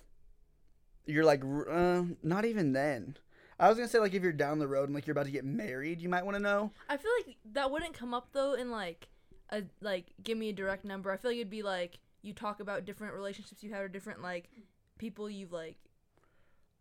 you're 1.07 1.25
like 1.25 1.43
uh, 1.71 2.03
not 2.23 2.45
even 2.45 2.73
then 2.73 3.17
i 3.59 3.69
was 3.69 3.77
gonna 3.77 3.89
say 3.89 3.99
like 3.99 4.15
if 4.15 4.23
you're 4.23 4.33
down 4.33 4.59
the 4.59 4.69
road 4.69 4.85
and 4.85 4.95
like 4.95 5.07
you're 5.07 5.13
about 5.13 5.27
to 5.27 5.31
get 5.33 5.45
married 5.45 6.01
you 6.01 6.09
might 6.09 6.25
want 6.25 6.37
to 6.37 6.43
know 6.43 6.71
I 6.89 6.97
feel 6.97 7.11
like 7.27 7.37
that 7.53 7.71
wouldn't 7.71 7.95
come 7.95 8.15
up 8.15 8.29
though 8.33 8.55
in 8.55 8.71
like 8.71 9.09
a 9.51 9.63
like 9.81 10.07
give 10.23 10.39
me 10.39 10.49
a 10.49 10.53
direct 10.53 10.85
number. 10.85 11.13
I 11.13 11.17
feel 11.17 11.31
like 11.31 11.37
it'd 11.39 11.51
be 11.51 11.63
like 11.63 11.99
you 12.23 12.33
talk 12.33 12.61
about 12.61 12.85
different 12.85 13.15
relationships 13.15 13.63
you 13.63 13.71
had 13.71 13.83
or 13.83 13.89
different 13.89 14.23
like 14.23 14.49
people 14.99 15.29
you've 15.29 15.53
like 15.53 15.77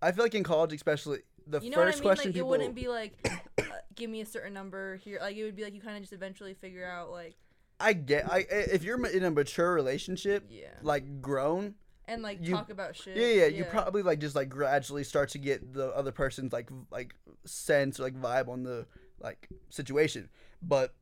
i 0.02 0.12
feel 0.12 0.24
like 0.24 0.36
in 0.36 0.44
college 0.44 0.72
especially 0.74 1.20
the 1.48 1.60
you 1.60 1.70
know 1.70 1.78
first 1.78 1.78
what 1.78 1.88
I 1.88 1.96
mean? 1.96 2.04
question 2.04 2.30
like 2.30 2.36
people 2.36 2.48
it 2.54 2.58
wouldn't 2.58 2.76
be 2.76 2.88
like 2.88 3.14
uh, 3.60 3.64
give 3.96 4.10
me 4.10 4.22
a 4.22 4.26
certain 4.26 4.54
number 4.54 4.96
here. 4.98 5.18
Like 5.20 5.36
it 5.36 5.44
would 5.44 5.56
be 5.56 5.64
like 5.64 5.74
you 5.74 5.82
kind 5.82 5.96
of 5.98 6.04
just 6.04 6.14
eventually 6.14 6.54
figure 6.54 6.86
out 6.86 7.12
like 7.12 7.36
i 7.80 7.94
get 7.94 8.32
i 8.32 8.46
if 8.50 8.84
you're 8.84 9.04
in 9.08 9.24
a 9.24 9.32
mature 9.32 9.74
relationship 9.74 10.46
yeah 10.50 10.68
like 10.84 11.20
grown 11.22 11.74
and 12.12 12.22
like 12.22 12.40
you- 12.42 12.54
talk 12.54 12.70
about 12.70 12.96
shit. 12.96 13.16
yeah, 13.16 13.28
yeah, 13.28 13.46
you 13.46 13.64
probably 13.64 14.04
like 14.04 14.20
just 14.20 14.36
like 14.36 14.50
gradually 14.50 15.04
start 15.04 15.30
to 15.30 15.38
get 15.38 15.74
the 15.74 15.88
other 15.96 16.12
person's 16.12 16.52
like 16.52 16.70
like 16.92 17.16
sense 17.46 18.00
or 18.00 18.04
like 18.04 18.20
vibe 18.20 18.50
on 18.50 18.64
the 18.64 18.86
like 19.20 19.48
situation. 19.70 20.30
But 20.62 20.94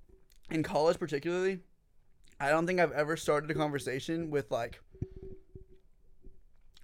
in 0.51 0.61
college 0.63 0.99
particularly, 0.99 1.59
I 2.39 2.49
don't 2.49 2.67
think 2.67 2.79
I've 2.79 2.91
ever 2.91 3.17
started 3.17 3.49
a 3.49 3.55
conversation 3.55 4.29
with 4.29 4.51
like 4.51 4.81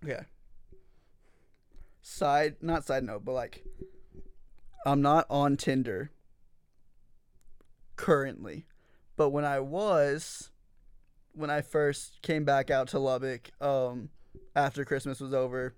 okay. 0.04 0.24
Side 2.02 2.56
not 2.62 2.86
side 2.86 3.04
note, 3.04 3.24
but 3.26 3.34
like 3.34 3.64
I'm 4.86 5.02
not 5.02 5.28
on 5.30 5.56
Tinder 5.56 6.12
currently. 7.96 8.66
But 9.18 9.30
when 9.30 9.46
I 9.46 9.60
was 9.60 10.50
when 11.36 11.50
I 11.50 11.62
first 11.62 12.22
came 12.22 12.46
back 12.46 12.70
out 12.70 12.90
to 12.90 13.00
Lubbock, 13.00 13.52
um, 13.62 14.10
after 14.56 14.86
Christmas 14.86 15.20
was 15.20 15.34
over, 15.34 15.74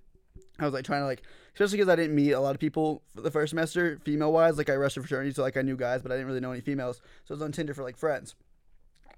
I 0.59 0.65
was 0.65 0.73
like 0.73 0.85
trying 0.85 1.01
to 1.01 1.05
like, 1.05 1.23
especially 1.53 1.77
because 1.77 1.89
I 1.89 1.95
didn't 1.95 2.15
meet 2.15 2.31
a 2.31 2.39
lot 2.39 2.55
of 2.55 2.59
people 2.59 3.01
for 3.15 3.21
the 3.21 3.31
first 3.31 3.51
semester, 3.51 3.99
female 4.03 4.31
wise. 4.31 4.57
Like 4.57 4.69
I 4.69 4.75
rushed 4.75 4.97
a 4.97 5.01
fraternity, 5.01 5.33
so 5.33 5.41
like 5.41 5.57
I 5.57 5.61
knew 5.61 5.75
guys, 5.75 6.01
but 6.01 6.11
I 6.11 6.15
didn't 6.15 6.27
really 6.27 6.39
know 6.39 6.51
any 6.51 6.61
females. 6.61 7.01
So 7.25 7.33
I 7.33 7.35
was 7.35 7.41
on 7.41 7.51
Tinder 7.51 7.73
for 7.73 7.83
like 7.83 7.97
friends. 7.97 8.35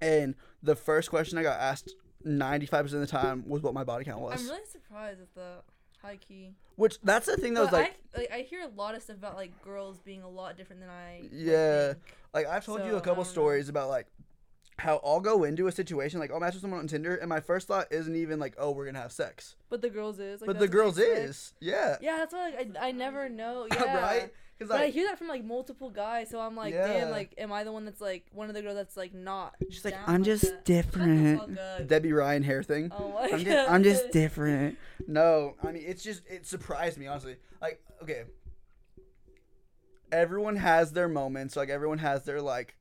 And 0.00 0.34
the 0.62 0.76
first 0.76 1.10
question 1.10 1.38
I 1.38 1.42
got 1.42 1.60
asked 1.60 1.94
ninety 2.24 2.66
five 2.66 2.84
percent 2.84 3.02
of 3.02 3.08
the 3.08 3.12
time 3.16 3.44
was 3.46 3.62
what 3.62 3.74
my 3.74 3.84
body 3.84 4.04
count 4.04 4.20
was. 4.20 4.40
I'm 4.40 4.48
really 4.48 4.66
surprised 4.70 5.20
at 5.20 5.34
the 5.34 5.62
high 6.02 6.16
key. 6.16 6.54
Which 6.76 6.98
that's 7.02 7.26
the 7.26 7.36
thing 7.36 7.54
that 7.54 7.60
was 7.62 7.72
like, 7.72 7.96
I, 8.14 8.18
like 8.18 8.32
I 8.32 8.40
hear 8.40 8.62
a 8.62 8.68
lot 8.68 8.94
of 8.94 9.02
stuff 9.02 9.16
about 9.16 9.36
like 9.36 9.62
girls 9.62 9.98
being 9.98 10.22
a 10.22 10.28
lot 10.28 10.56
different 10.56 10.80
than 10.80 10.90
I. 10.90 11.22
Yeah. 11.32 11.88
think. 11.88 11.98
like 12.32 12.46
I've 12.46 12.64
told 12.64 12.84
you 12.84 12.96
a 12.96 13.00
couple 13.00 13.16
don't 13.16 13.18
know. 13.18 13.24
stories 13.24 13.68
about 13.68 13.90
like 13.90 14.06
how 14.80 15.00
I'll 15.04 15.20
go 15.20 15.44
into 15.44 15.66
a 15.66 15.72
situation 15.72 16.18
like 16.20 16.30
I'll 16.32 16.40
match 16.40 16.54
with 16.54 16.62
someone 16.62 16.80
on 16.80 16.86
Tinder, 16.88 17.14
and 17.16 17.28
my 17.28 17.40
first 17.40 17.68
thought 17.68 17.86
isn't 17.90 18.14
even 18.16 18.38
like, 18.38 18.54
oh, 18.58 18.70
we're 18.70 18.86
gonna 18.86 19.00
have 19.00 19.12
sex, 19.12 19.56
But 19.68 19.80
the 19.82 19.90
girls 19.90 20.18
is. 20.18 20.40
Like, 20.40 20.46
but 20.48 20.58
the 20.58 20.68
girls 20.68 20.98
is, 20.98 21.54
yeah, 21.60 21.96
Yeah, 22.00 22.16
that's 22.18 22.32
why 22.32 22.50
like, 22.56 22.76
I, 22.80 22.88
I 22.88 22.92
never 22.92 23.28
know. 23.28 23.66
Yeah. 23.72 24.00
right? 24.00 24.32
Because 24.58 24.68
But 24.72 24.80
I 24.80 24.84
like 24.84 24.92
hear 24.94 25.06
that 25.06 25.16
from 25.18 25.28
like 25.28 25.42
multiple 25.42 25.88
guys, 25.88 26.28
so 26.28 26.38
I'm 26.38 26.54
like, 26.54 26.74
Yeah. 26.74 26.86
damn, 26.86 27.10
like, 27.10 27.32
am 27.38 27.50
I 27.50 27.64
the 27.64 27.72
one 27.72 27.86
that's 27.86 28.00
like 28.00 28.26
one 28.32 28.48
of 28.50 28.54
the 28.54 28.60
girls 28.60 28.74
that's 28.74 28.94
like 28.96 29.14
not? 29.14 29.54
she's 29.70 29.84
like, 29.84 29.96
I'm 30.06 30.16
like 30.20 30.24
just 30.24 30.42
that?" 30.42 30.64
Different. 30.66 31.58
Debby 31.86 32.12
Ryan 32.12 32.42
hair 32.42 32.62
thing. 32.62 32.90
Oh 32.98 33.08
my 33.14 33.22
I'm 33.24 33.30
god. 33.30 33.44
just, 33.44 33.70
I'm 33.70 33.82
just 33.82 34.10
different. 34.12 34.76
No, 35.06 35.54
I 35.62 35.72
mean 35.72 35.82
it's 35.86 36.02
just 36.02 36.22
it 36.28 36.46
surprised 36.46 36.98
me 36.98 37.06
honestly. 37.06 37.36
Like 37.62 37.80
okay, 38.02 38.24
everyone 40.12 40.56
has 40.56 40.92
their 40.92 41.08
moments. 41.08 41.56
Like 41.56 41.68
everyone 41.70 41.98
has 41.98 42.24
their 42.24 42.40
like 42.42 42.74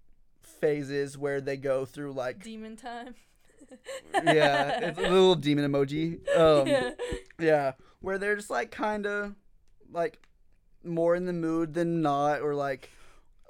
phases 0.50 1.18
where 1.18 1.42
they 1.42 1.58
go 1.58 1.86
through 1.86 2.14
like 2.14 2.44
Demon 2.44 2.76
time. 2.76 3.16
yeah, 4.14 4.80
it's 4.80 4.98
a 5.00 5.02
little 5.04 5.36
demon 5.48 5.72
emoji. 5.72 6.20
Um, 6.36 6.68
yeah. 6.68 6.92
yeah, 7.40 7.72
where 8.02 8.18
they're 8.18 8.36
just 8.36 8.50
like 8.50 8.72
kind 8.72 9.06
of 9.06 9.36
like 9.92 10.20
more 10.84 11.16
in 11.16 11.26
the 11.26 11.34
mood 11.34 11.74
than 11.74 12.02
not, 12.02 12.42
or 12.42 12.56
like 12.56 12.90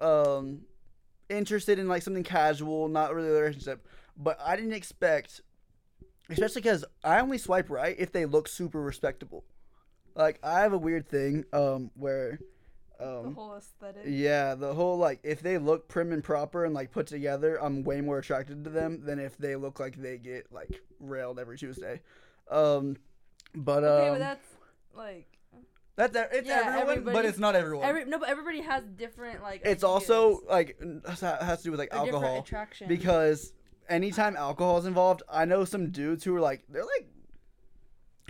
um 0.02 0.62
interested 1.30 1.80
in 1.80 1.88
like 1.88 2.02
something 2.02 2.24
casual, 2.24 2.88
not 2.88 3.14
really 3.14 3.30
a 3.30 3.34
relationship. 3.34 3.86
but 4.18 4.38
I 4.44 4.56
didn't 4.56 4.74
expect, 4.74 5.42
especially 6.30 6.62
because 6.62 6.84
I 7.04 7.20
only 7.20 7.38
swipe 7.38 7.70
right 7.70 7.96
if 7.98 8.12
they 8.12 8.26
look 8.26 8.48
super 8.48 8.82
respectable. 8.82 9.46
Like 10.16 10.40
I 10.44 10.62
have 10.62 10.74
a 10.74 10.78
weird 10.78 11.08
thing 11.08 11.46
um 11.54 11.92
where 11.96 12.40
the 13.00 13.20
um 13.20 13.34
whole 13.34 13.56
aesthetic. 13.56 14.04
yeah 14.06 14.56
the 14.56 14.74
whole 14.74 14.98
like 14.98 15.20
if 15.24 15.42
they 15.42 15.58
look 15.58 15.88
prim 15.88 16.12
and 16.12 16.24
proper 16.24 16.66
and 16.66 16.74
like 16.74 16.92
put 16.92 17.08
together 17.08 17.58
I'm 17.62 17.84
way 17.84 18.02
more 18.02 18.18
attracted 18.20 18.64
to 18.66 18.70
them 18.70 19.02
than 19.06 19.20
if 19.20 19.38
they 19.38 19.56
look 19.56 19.80
like 19.80 19.96
they 20.02 20.18
get 20.18 20.52
like 20.52 20.82
railed 21.00 21.40
every 21.40 21.58
Tuesday. 21.58 22.02
Um, 22.52 22.98
but 23.56 23.84
um, 23.84 23.90
Okay, 23.90 24.10
but 24.10 24.20
that's 24.20 24.48
like 24.96 25.28
that's 25.96 26.16
it's 26.34 26.48
Yeah, 26.48 26.78
everyone, 26.80 27.14
but 27.14 27.26
it's 27.26 27.38
not 27.40 27.56
everyone. 27.56 27.86
every 27.86 28.06
no, 28.06 28.20
but 28.20 28.30
everybody 28.30 28.62
has 28.62 28.84
different 28.96 29.42
like. 29.44 29.62
it's 29.64 29.84
ideas 29.84 29.84
also 29.84 30.40
like 30.50 30.78
has 31.06 31.60
to 31.60 31.64
do 31.64 31.72
with 31.72 31.80
like 31.80 31.90
different 31.92 32.14
alcohol 32.14 32.40
attraction. 32.40 32.88
because 32.88 33.54
anytime 33.88 34.36
alcohol 34.38 34.78
is 34.78 34.86
involved, 34.86 35.24
I 35.30 35.46
know 35.46 35.66
some 35.66 35.90
dudes 35.92 36.24
who 36.24 36.36
are 36.36 36.40
like 36.42 36.64
they're 36.70 36.84
like 36.84 37.08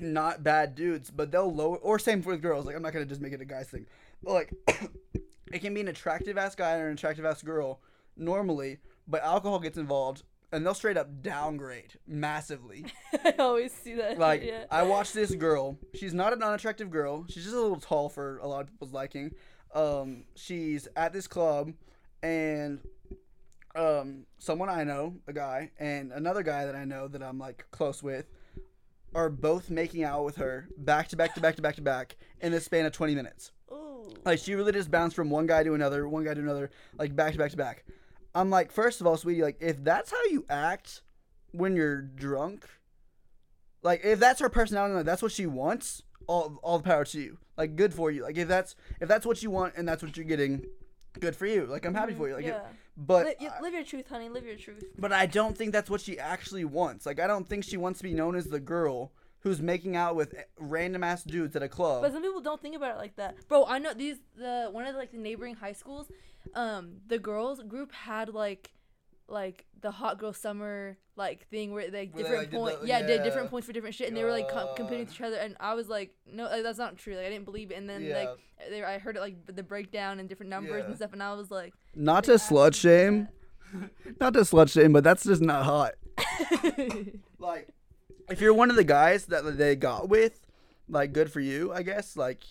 not 0.02 0.44
bad 0.44 0.76
dudes, 0.76 1.10
but 1.10 1.32
they'll 1.32 1.54
lower 1.54 1.78
or 1.78 2.00
same 2.00 2.22
with 2.22 2.42
girls. 2.42 2.66
Like 2.66 2.76
I'm 2.76 2.82
not 2.82 2.94
gonna 2.94 3.06
just 3.06 3.22
make 3.22 3.34
it 3.34 3.42
a 3.42 3.46
guy's 3.46 3.68
thing, 3.68 3.86
but 4.24 4.34
like 4.34 4.54
it 5.52 5.60
can 5.60 5.74
be 5.74 5.82
an 5.82 5.88
attractive 5.88 6.38
ass 6.38 6.56
guy 6.56 6.78
or 6.78 6.88
an 6.88 6.94
attractive 6.94 7.26
ass 7.26 7.42
girl 7.42 7.80
normally, 8.16 8.78
but 9.08 9.24
alcohol 9.24 9.60
gets 9.60 9.78
involved 9.78 10.24
and 10.52 10.66
they'll 10.66 10.74
straight 10.74 10.98
up 10.98 11.22
downgrade 11.22 11.94
massively. 12.08 12.86
I 13.24 13.36
always 13.40 13.72
see 13.72 13.96
that. 13.96 14.18
Like 14.20 14.44
yeah. 14.44 14.66
I 14.70 14.84
watched 14.84 15.14
this 15.14 15.34
girl. 15.34 15.78
She's 15.94 16.14
not 16.14 16.34
an 16.34 16.44
unattractive 16.44 16.90
girl. 16.90 17.26
She's 17.30 17.44
just 17.44 17.56
a 17.56 17.62
little 17.62 17.80
tall 17.80 18.10
for 18.10 18.40
a 18.40 18.48
lot 18.48 18.62
of 18.62 18.68
people's 18.68 18.92
liking. 18.92 19.32
Um, 19.74 20.24
she's 20.36 20.88
at 20.96 21.14
this 21.14 21.28
club, 21.28 21.74
and 22.24 22.80
um, 23.76 24.26
someone 24.40 24.68
I 24.68 24.84
know, 24.84 25.16
a 25.28 25.34
guy, 25.34 25.72
and 25.80 26.12
another 26.12 26.44
guy 26.44 26.66
that 26.66 26.76
I 26.76 26.86
know 26.86 27.08
that 27.08 27.22
I'm 27.22 27.38
like 27.38 27.66
close 27.72 28.02
with, 28.02 28.26
are 29.16 29.30
both 29.30 29.70
making 29.70 30.04
out 30.04 30.24
with 30.24 30.38
her 30.38 30.68
back 30.78 31.08
to 31.10 31.16
back 31.16 31.34
to 31.36 31.42
back 31.42 31.56
to 31.56 31.62
back 31.62 31.76
to 31.76 31.82
back 31.82 32.16
in 32.42 32.52
the 32.52 32.62
span 32.62 32.86
of 32.86 32.92
20 32.92 33.16
minutes. 33.16 33.52
Ooh. 33.72 34.12
Like 34.26 34.40
she 34.40 34.56
really 34.56 34.72
just 34.72 34.92
bounced 34.92 35.16
from 35.16 35.30
one 35.30 35.48
guy 35.48 35.64
to 35.64 35.74
another, 35.74 36.08
one 36.08 36.24
guy 36.24 36.34
to 36.34 36.40
another, 36.40 36.70
like 36.98 37.16
back 37.16 37.34
to 37.34 37.38
back 37.40 37.52
to 37.52 37.58
back. 37.58 37.86
I'm 38.36 38.50
like, 38.50 38.72
first 38.72 39.02
of 39.02 39.08
all, 39.08 39.18
sweetie, 39.18 39.42
like 39.42 39.58
if 39.60 39.84
that's 39.84 40.12
how 40.12 40.24
you 40.30 40.46
act 40.50 41.02
when 41.52 41.76
you're 41.76 42.02
drunk, 42.02 42.66
like 43.82 44.02
if 44.04 44.20
that's 44.20 44.40
her 44.40 44.50
personality, 44.50 44.96
like 44.96 45.06
that's 45.06 45.22
what 45.22 45.32
she 45.32 45.46
wants, 45.46 46.04
all 46.28 46.60
all 46.62 46.78
the 46.78 46.84
power 46.84 47.06
to 47.06 47.20
you. 47.20 47.38
Like 47.58 47.76
good 47.76 47.94
for 47.94 48.12
you. 48.12 48.24
Like 48.24 48.38
if 48.38 48.48
that's 48.48 48.76
if 49.02 49.08
that's 49.08 49.26
what 49.26 49.42
you 49.42 49.50
want 49.50 49.74
and 49.76 49.88
that's 49.88 50.04
what 50.04 50.16
you're 50.16 50.26
getting, 50.26 50.66
good 51.20 51.36
for 51.36 51.48
you. 51.48 51.66
Like 51.66 51.86
I'm 51.86 51.96
happy 51.96 52.12
mm-hmm. 52.12 52.22
for 52.22 52.28
you. 52.30 52.36
Like, 52.36 52.46
it- 52.46 52.50
yeah. 52.50 52.60
But 53.00 53.26
Li- 53.26 53.36
you- 53.40 53.52
live 53.62 53.74
your 53.74 53.84
truth, 53.84 54.08
honey. 54.10 54.30
Live 54.30 54.46
your 54.46 54.58
truth. 54.58 54.84
but 54.98 55.12
I 55.14 55.26
don't 55.26 55.58
think 55.58 55.72
that's 55.72 55.90
what 55.90 56.02
she 56.02 56.20
actually 56.20 56.66
wants. 56.66 57.06
Like 57.06 57.20
I 57.20 57.28
don't 57.28 57.48
think 57.48 57.64
she 57.64 57.78
wants 57.78 58.00
to 58.00 58.04
be 58.04 58.14
known 58.14 58.36
as 58.36 58.46
the 58.48 58.60
girl 58.60 59.12
who's 59.42 59.62
making 59.62 59.96
out 59.96 60.16
with 60.18 60.36
random 60.60 61.02
ass 61.04 61.24
dudes 61.24 61.56
at 61.56 61.64
a 61.64 61.70
club. 61.70 62.02
But 62.02 62.12
some 62.12 62.22
people 62.22 62.42
don't 62.42 62.62
think 62.62 62.76
about 62.76 62.92
it 62.96 62.98
like 62.98 63.16
that, 63.16 63.36
bro. 63.48 63.66
I 63.66 63.80
know 63.80 63.94
these 63.94 64.18
the 64.38 64.68
one 64.72 64.86
of 64.86 64.94
the, 64.94 65.00
like 65.00 65.12
the 65.12 65.18
neighboring 65.18 65.56
high 65.56 65.72
schools. 65.74 66.08
Um, 66.54 66.98
the 67.08 67.20
girls 67.20 67.62
group 67.64 67.92
had 67.94 68.34
like, 68.34 68.72
like 69.32 69.66
the 69.82 69.92
hot 69.92 70.18
girl 70.20 70.34
summer 70.34 70.98
like 71.16 71.48
thing 71.50 71.72
where 71.72 71.90
they 71.90 72.06
Where 72.08 72.24
they, 72.24 72.30
different 72.30 72.38
like, 72.42 72.50
did 72.52 72.58
point 72.58 72.82
the- 72.82 72.88
yeah, 72.88 73.02
did 73.06 73.24
different 73.24 73.50
points 73.50 73.68
for 73.68 73.74
different 73.74 73.96
shit 73.96 74.08
and 74.08 74.16
they 74.18 74.24
were 74.24 74.32
like 74.32 74.50
co- 74.50 74.74
competing 74.76 75.06
with 75.06 75.14
each 75.14 75.22
other 75.22 75.36
and 75.38 75.56
I 75.60 75.74
was 75.74 75.88
like 75.90 76.12
no 76.32 76.46
like, 76.46 76.64
that's 76.64 76.78
not 76.80 76.98
true 76.98 77.16
like 77.16 77.26
I 77.26 77.30
didn't 77.30 77.46
believe 77.46 77.72
it 77.72 77.76
and 77.76 77.90
then 77.90 78.10
like 78.10 78.30
they, 78.70 78.84
I 78.84 78.98
heard 78.98 79.16
it 79.18 79.20
like 79.22 79.36
the 79.46 79.64
breakdown 79.64 80.20
and 80.20 80.28
different 80.28 80.50
numbers 80.50 80.80
Yeah. 80.84 80.86
and 80.88 80.96
stuff 80.96 81.14
and 81.14 81.22
I 81.24 81.34
was 81.34 81.50
like 81.52 81.74
Not 81.96 82.24
to 82.26 82.34
slut 82.34 82.74
shame, 82.76 83.28
not 84.20 84.34
to 84.34 84.40
slut 84.42 84.70
shame, 84.72 84.92
but 84.94 85.04
that's 85.04 85.24
just 85.24 85.42
not 85.42 85.64
hot. 85.66 85.94
like, 87.40 87.70
if 88.30 88.42
you're 88.42 88.54
one 88.54 88.70
of 88.70 88.76
the 88.76 88.84
guys 88.84 89.26
that 89.28 89.58
they 89.58 89.76
got 89.76 90.10
with, 90.10 90.46
like, 90.88 91.14
good 91.14 91.32
for 91.32 91.40
you, 91.40 91.72
I 91.74 91.84
guess. 91.84 92.16
Like, 92.18 92.44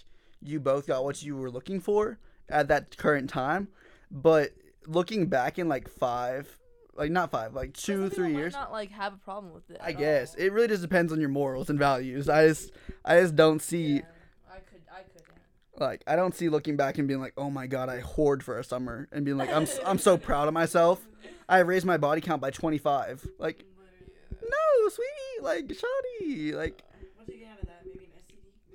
you 0.43 0.61
both 0.61 0.87
got 0.87 1.05
what 1.05 1.23
you 1.23 1.37
were 1.37 1.51
looking 1.51 1.81
for 1.81 2.19
at 2.49 2.69
that 2.69 2.97
current 2.97 3.29
time. 3.31 3.69
But 4.11 4.53
looking 4.87 5.27
back 5.27 5.59
in 5.59 5.69
like 5.69 5.89
five, 5.89 6.57
like 6.99 7.11
not 7.11 7.31
five, 7.31 7.55
like 7.55 7.73
But 7.73 7.81
some 7.81 7.95
two, 7.95 8.03
people 8.05 8.17
three 8.17 8.33
might 8.33 8.39
years. 8.39 8.53
not 8.53 8.73
like 8.73 8.91
have 8.91 9.15
a 9.15 9.19
problem 9.19 9.53
with 9.55 9.71
it 9.71 9.79
I 9.81 9.93
guess 9.93 10.35
all. 10.35 10.43
it 10.45 10.53
really 10.53 10.69
just 10.69 10.83
depends 10.83 11.13
on 11.13 11.21
your 11.21 11.29
morals 11.31 11.71
and 11.71 11.79
values. 11.79 12.29
I 12.29 12.49
just, 12.49 12.73
I 13.05 13.21
just 13.21 13.37
don't 13.37 13.61
see. 13.63 13.95
Yeah, 13.97 14.01
I 14.51 14.59
could 14.59 14.81
I 14.93 15.03
couldn't 15.03 15.27
Like 15.79 16.03
I 16.07 16.17
don't 16.17 16.35
see 16.35 16.49
looking 16.49 16.77
back 16.77 16.99
and 16.99 17.07
being 17.09 17.21
like, 17.21 17.35
"Oh 17.37 17.51
my 17.51 17.67
god, 17.67 17.89
I 17.89 18.01
hoard 18.01 18.43
for 18.43 18.59
a 18.59 18.65
summer," 18.65 19.09
and 19.13 19.25
being 19.25 19.37
like, 19.39 19.53
"I'm 19.53 19.63
s- 19.63 19.81
I'm 19.87 19.99
so 19.99 20.17
proud 20.19 20.49
of 20.49 20.55
myself. 20.55 21.07
I 21.49 21.61
raised 21.61 21.87
my 21.87 21.97
body 21.97 22.21
count 22.21 22.43
by 22.43 22.51
25." 22.51 23.27
Like, 23.39 23.65
no, 24.43 24.89
sweetie, 24.89 25.43
like, 25.43 25.73
shoddy, 25.79 26.53
like. 26.53 26.83
What'd 27.17 27.35
you 27.35 27.41
get 27.41 27.53
out 27.53 27.61
of 27.63 27.67
that? 27.69 27.83
Maybe 27.87 28.09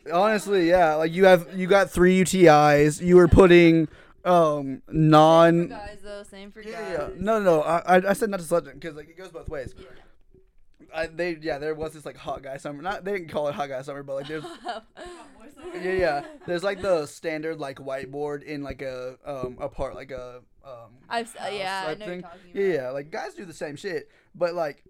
an 0.05 0.09
STD? 0.11 0.13
Honestly, 0.13 0.69
yeah, 0.69 0.95
like 0.95 1.11
you 1.11 1.25
have 1.25 1.55
you 1.57 1.67
got 1.67 1.89
three 1.91 2.23
UTIs. 2.23 3.01
You 3.01 3.15
were 3.17 3.27
putting 3.27 3.87
um 4.25 4.81
non. 4.89 5.67
guys 5.67 5.99
though 6.03 6.23
same 6.23 6.51
for 6.51 6.61
Yeah, 6.61 6.71
guys 6.71 6.91
yeah. 6.91 7.07
No, 7.17 7.39
no, 7.39 7.57
no. 7.57 7.61
I, 7.61 8.09
I- 8.09 8.13
said 8.13 8.29
not 8.29 8.39
to 8.39 8.45
slut 8.45 8.71
because 8.73 8.95
like 8.95 9.09
it 9.09 9.17
goes 9.17 9.31
both 9.31 9.49
ways. 9.49 9.73
Yeah. 9.77 9.85
I, 10.93 11.07
they 11.07 11.37
yeah, 11.41 11.57
there 11.57 11.73
was 11.73 11.93
this 11.93 12.05
like 12.05 12.17
hot 12.17 12.43
guy 12.43 12.57
summer. 12.57 12.81
Not 12.81 13.03
they 13.03 13.13
didn't 13.13 13.29
call 13.29 13.47
it 13.47 13.55
hot 13.55 13.69
guy 13.69 13.81
summer, 13.81 14.03
but 14.03 14.15
like 14.15 14.27
there's 14.27 14.43
yeah, 15.81 15.91
yeah. 15.91 16.25
There's 16.45 16.63
like 16.63 16.81
the 16.81 17.05
standard 17.07 17.59
like 17.59 17.77
whiteboard 17.77 18.43
in 18.43 18.61
like 18.63 18.81
a 18.81 19.17
um 19.25 19.57
a 19.59 19.69
part 19.69 19.95
like 19.95 20.11
a 20.11 20.41
um. 20.63 20.97
I've 21.09 21.35
uh, 21.35 21.39
house 21.43 21.53
yeah 21.53 21.85
I 21.87 21.95
know 21.95 22.05
thing. 22.05 22.23
Yeah, 22.53 22.65
yeah. 22.65 22.89
Like 22.91 23.11
guys 23.11 23.33
do 23.33 23.45
the 23.45 23.53
same 23.53 23.75
shit, 23.75 24.09
but 24.35 24.53
like 24.53 24.83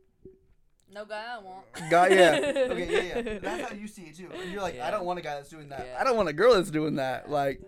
no 0.93 1.05
guy 1.05 1.25
I 1.35 1.39
want 1.39 1.65
guy, 1.89 2.07
yeah. 2.09 2.39
Okay, 2.71 3.07
yeah, 3.09 3.21
yeah. 3.21 3.39
That's 3.41 3.69
how 3.69 3.75
you 3.75 3.87
see 3.87 4.03
it 4.03 4.15
too. 4.15 4.29
You're 4.51 4.61
like, 4.61 4.79
I 4.79 4.91
don't 4.91 5.05
want 5.05 5.17
a 5.17 5.23
guy 5.23 5.35
that's 5.35 5.49
doing 5.49 5.69
that. 5.69 5.87
Yeah. 5.87 5.97
I 5.99 6.03
don't 6.03 6.15
want 6.15 6.29
a 6.29 6.33
girl 6.33 6.53
that's 6.53 6.69
doing 6.69 6.95
that. 6.97 7.31
Like, 7.31 7.61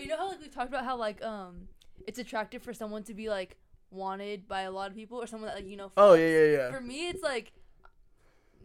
you 0.00 0.06
know 0.08 0.16
how 0.16 0.28
like 0.28 0.40
we've 0.40 0.54
talked 0.54 0.68
about 0.68 0.84
how 0.84 0.96
like 0.96 1.22
um 1.24 1.68
it's 2.06 2.18
attractive 2.18 2.62
for 2.62 2.72
someone 2.72 3.02
to 3.04 3.14
be 3.14 3.28
like 3.28 3.56
wanted 3.90 4.46
by 4.48 4.62
a 4.62 4.70
lot 4.70 4.90
of 4.90 4.96
people 4.96 5.18
or 5.20 5.26
someone 5.26 5.48
that 5.48 5.56
like 5.56 5.66
you 5.66 5.76
know. 5.76 5.92
oh 5.96 6.14
yeah, 6.14 6.28
yeah, 6.28 6.44
yeah. 6.56 6.70
For 6.70 6.80
me, 6.80 7.08
it's 7.08 7.22
like. 7.22 7.52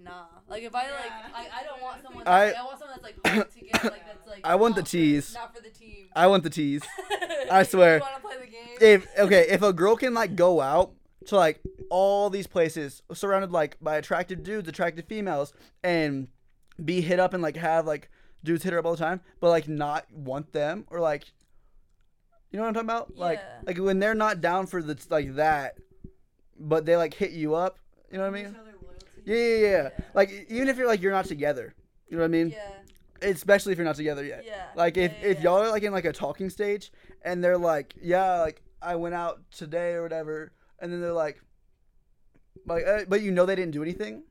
Nah, 0.04 0.24
like 0.48 0.64
if 0.64 0.74
I 0.74 0.84
like, 0.86 0.92
Yeah. 1.06 1.28
I, 1.36 1.60
I 1.60 1.64
don't 1.64 1.80
want 1.82 2.02
someone. 2.04 2.24
I- 2.28 2.46
That, 2.48 2.58
I 2.58 2.64
want 2.64 2.80
someone 2.80 2.98
that's 3.04 3.04
like 3.04 3.28
hard 3.36 3.52
to 3.52 3.60
get, 3.62 3.84
like 3.84 4.06
that's 4.08 4.28
like. 4.28 4.42
I 4.44 4.56
want 4.56 4.74
the 4.76 4.82
not 4.82 4.88
for- 4.88 4.92
tease. 4.92 5.34
Not 5.36 5.56
for 5.56 5.62
the 5.62 5.70
team. 5.70 6.08
I 6.16 6.26
want 6.28 6.44
the 6.44 6.50
tease. 6.50 6.82
I 7.52 7.62
swear. 7.64 7.98
You 7.98 8.02
want 8.02 8.16
to 8.16 8.22
play 8.22 8.36
the 8.40 8.48
game? 8.48 8.78
if 8.82 9.08
okay, 9.20 9.46
if 9.50 9.62
a 9.62 9.72
girl 9.74 9.96
can 9.96 10.16
like 10.16 10.36
go 10.36 10.60
out 10.60 10.94
to 11.28 11.36
like 11.36 11.62
all 11.92 12.32
these 12.32 12.48
places 12.48 13.04
surrounded 13.14 13.52
like 13.52 13.78
by 13.80 13.96
attractive 13.98 14.42
dudes, 14.42 14.68
attractive 14.68 15.06
females, 15.06 15.54
and 15.84 16.30
be 16.84 17.02
hit 17.02 17.20
up 17.20 17.36
and 17.36 17.44
like 17.44 17.56
have 17.58 17.86
like 17.86 18.10
dudes 18.44 18.64
hit 18.64 18.74
her 18.74 18.80
up 18.80 18.86
all 18.86 18.92
the 18.94 18.98
time, 19.04 19.22
but 19.40 19.50
like 19.50 19.68
not 19.68 20.06
want 20.12 20.52
them 20.54 20.86
or 20.90 21.00
like, 21.00 21.26
you 22.52 22.58
know 22.58 22.64
what 22.64 22.70
I'm 22.70 22.74
talking 22.74 22.90
about? 22.90 23.18
Like 23.18 23.40
Yeah. 23.40 23.60
like 23.66 23.78
when 23.78 24.00
they're 24.00 24.16
not 24.16 24.42
down 24.42 24.68
for 24.68 24.82
the 24.82 24.98
like 25.10 25.36
that, 25.36 25.76
but 26.60 26.86
they 26.86 26.96
like 26.98 27.14
hit 27.14 27.32
you 27.32 27.56
up. 27.56 27.78
You 28.12 28.18
know 28.18 28.30
what 28.30 28.38
I 28.38 28.44
mean? 28.44 28.56
Yeah, 29.26 29.36
yeah, 29.38 29.56
yeah. 29.68 29.90
Like 30.14 30.46
even 30.50 30.68
if 30.68 30.78
you're 30.78 30.88
like 30.88 31.02
you're 31.02 31.12
not 31.12 31.26
together, 31.26 31.74
you 32.10 32.18
know 32.18 32.24
what 32.24 32.28
I 32.28 32.30
mean? 32.30 32.50
yeah. 32.50 32.70
Especially 33.24 33.72
if 33.72 33.78
you're 33.78 33.86
not 33.86 33.96
together 33.96 34.24
yet. 34.24 34.44
Yeah. 34.46 34.66
Like 34.76 34.98
if, 34.98 35.12
yeah, 35.12 35.18
yeah, 35.22 35.28
if 35.30 35.38
yeah. 35.38 35.44
y'all 35.44 35.62
are 35.62 35.70
like 35.70 35.84
in 35.84 35.92
like 35.94 36.06
a 36.06 36.12
talking 36.14 36.50
stage 36.50 36.92
and 37.24 37.44
they're 37.44 37.58
like, 37.58 37.94
yeah, 38.02 38.40
like 38.42 38.64
I 38.82 38.96
went 38.96 39.14
out 39.14 39.40
today 39.52 39.94
or 39.94 40.02
whatever, 40.02 40.52
and 40.80 40.92
then 40.92 41.02
they're 41.02 41.14
like, 41.14 41.40
like, 42.66 42.84
uh, 42.86 43.06
but 43.08 43.22
you 43.22 43.32
know 43.32 43.46
they 43.46 43.56
didn't 43.56 43.72
do 43.74 43.84
anything. 43.84 44.24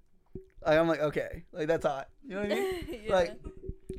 Like 0.64 0.78
I'm 0.78 0.88
like, 0.88 1.00
okay, 1.00 1.44
like 1.52 1.66
that's 1.68 1.86
hot. 1.86 2.08
You 2.26 2.34
know 2.34 2.42
what 2.42 2.52
I 2.52 2.54
mean? 2.54 3.00
yeah. 3.06 3.14
Like, 3.14 3.32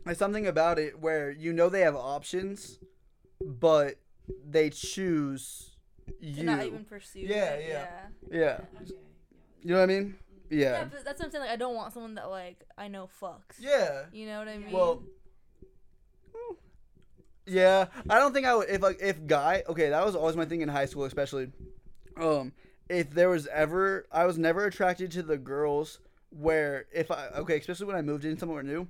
there's 0.06 0.18
something 0.18 0.48
about 0.48 0.78
it 0.80 1.00
where 1.00 1.32
you 1.32 1.54
know 1.54 1.70
they 1.70 1.82
have 1.82 1.96
options, 1.96 2.80
but 3.44 3.96
they 4.48 4.70
choose 4.70 5.72
to 6.08 6.26
you. 6.28 6.44
not 6.44 6.66
even 6.66 6.86
pursue. 6.86 7.20
Yeah, 7.20 7.54
it, 7.54 7.66
yeah. 7.70 7.86
yeah. 8.30 8.40
yeah, 8.40 8.60
Okay. 8.82 8.92
you 9.64 9.72
know 9.72 9.78
what 9.78 9.84
I 9.84 9.86
mean? 9.88 10.16
Yeah, 10.50 10.72
Yeah, 10.72 10.84
but 10.86 11.06
that's 11.06 11.20
what 11.20 11.26
I'm 11.28 11.32
saying. 11.32 11.44
Like, 11.44 11.52
I 11.52 11.56
don't 11.56 11.76
want 11.76 11.94
someone 11.94 12.16
that 12.16 12.30
like 12.30 12.66
I 12.78 12.88
know 12.90 13.10
fucks. 13.22 13.58
yeah. 13.60 14.04
You 14.12 14.28
know 14.28 14.40
what 14.40 14.48
I 14.48 14.58
mean? 14.58 14.72
Well, 14.72 15.02
yeah, 17.46 17.88
I 18.10 18.20
don't 18.20 18.34
think 18.34 18.46
I 18.46 18.56
would 18.56 18.70
if 18.70 18.82
like 18.82 19.00
if 19.02 19.26
guy. 19.26 19.64
Okay, 19.68 19.90
that 19.90 20.06
was 20.06 20.16
always 20.16 20.36
my 20.36 20.46
thing 20.46 20.62
in 20.62 20.70
high 20.70 20.86
school, 20.86 21.06
especially. 21.06 21.52
Um, 22.18 22.54
if 22.88 23.10
there 23.10 23.30
was 23.30 23.48
ever, 23.48 24.06
I 24.12 24.26
was 24.26 24.38
never 24.38 24.66
attracted 24.66 25.12
to 25.14 25.24
the 25.24 25.38
girls 25.38 26.00
where 26.32 26.86
if 26.94 27.12
I 27.12 27.28
okay, 27.38 27.58
especially 27.60 27.86
when 27.88 27.96
I 27.96 28.02
moved 28.02 28.26
in 28.26 28.38
somewhere 28.38 28.64
new, 28.64 28.88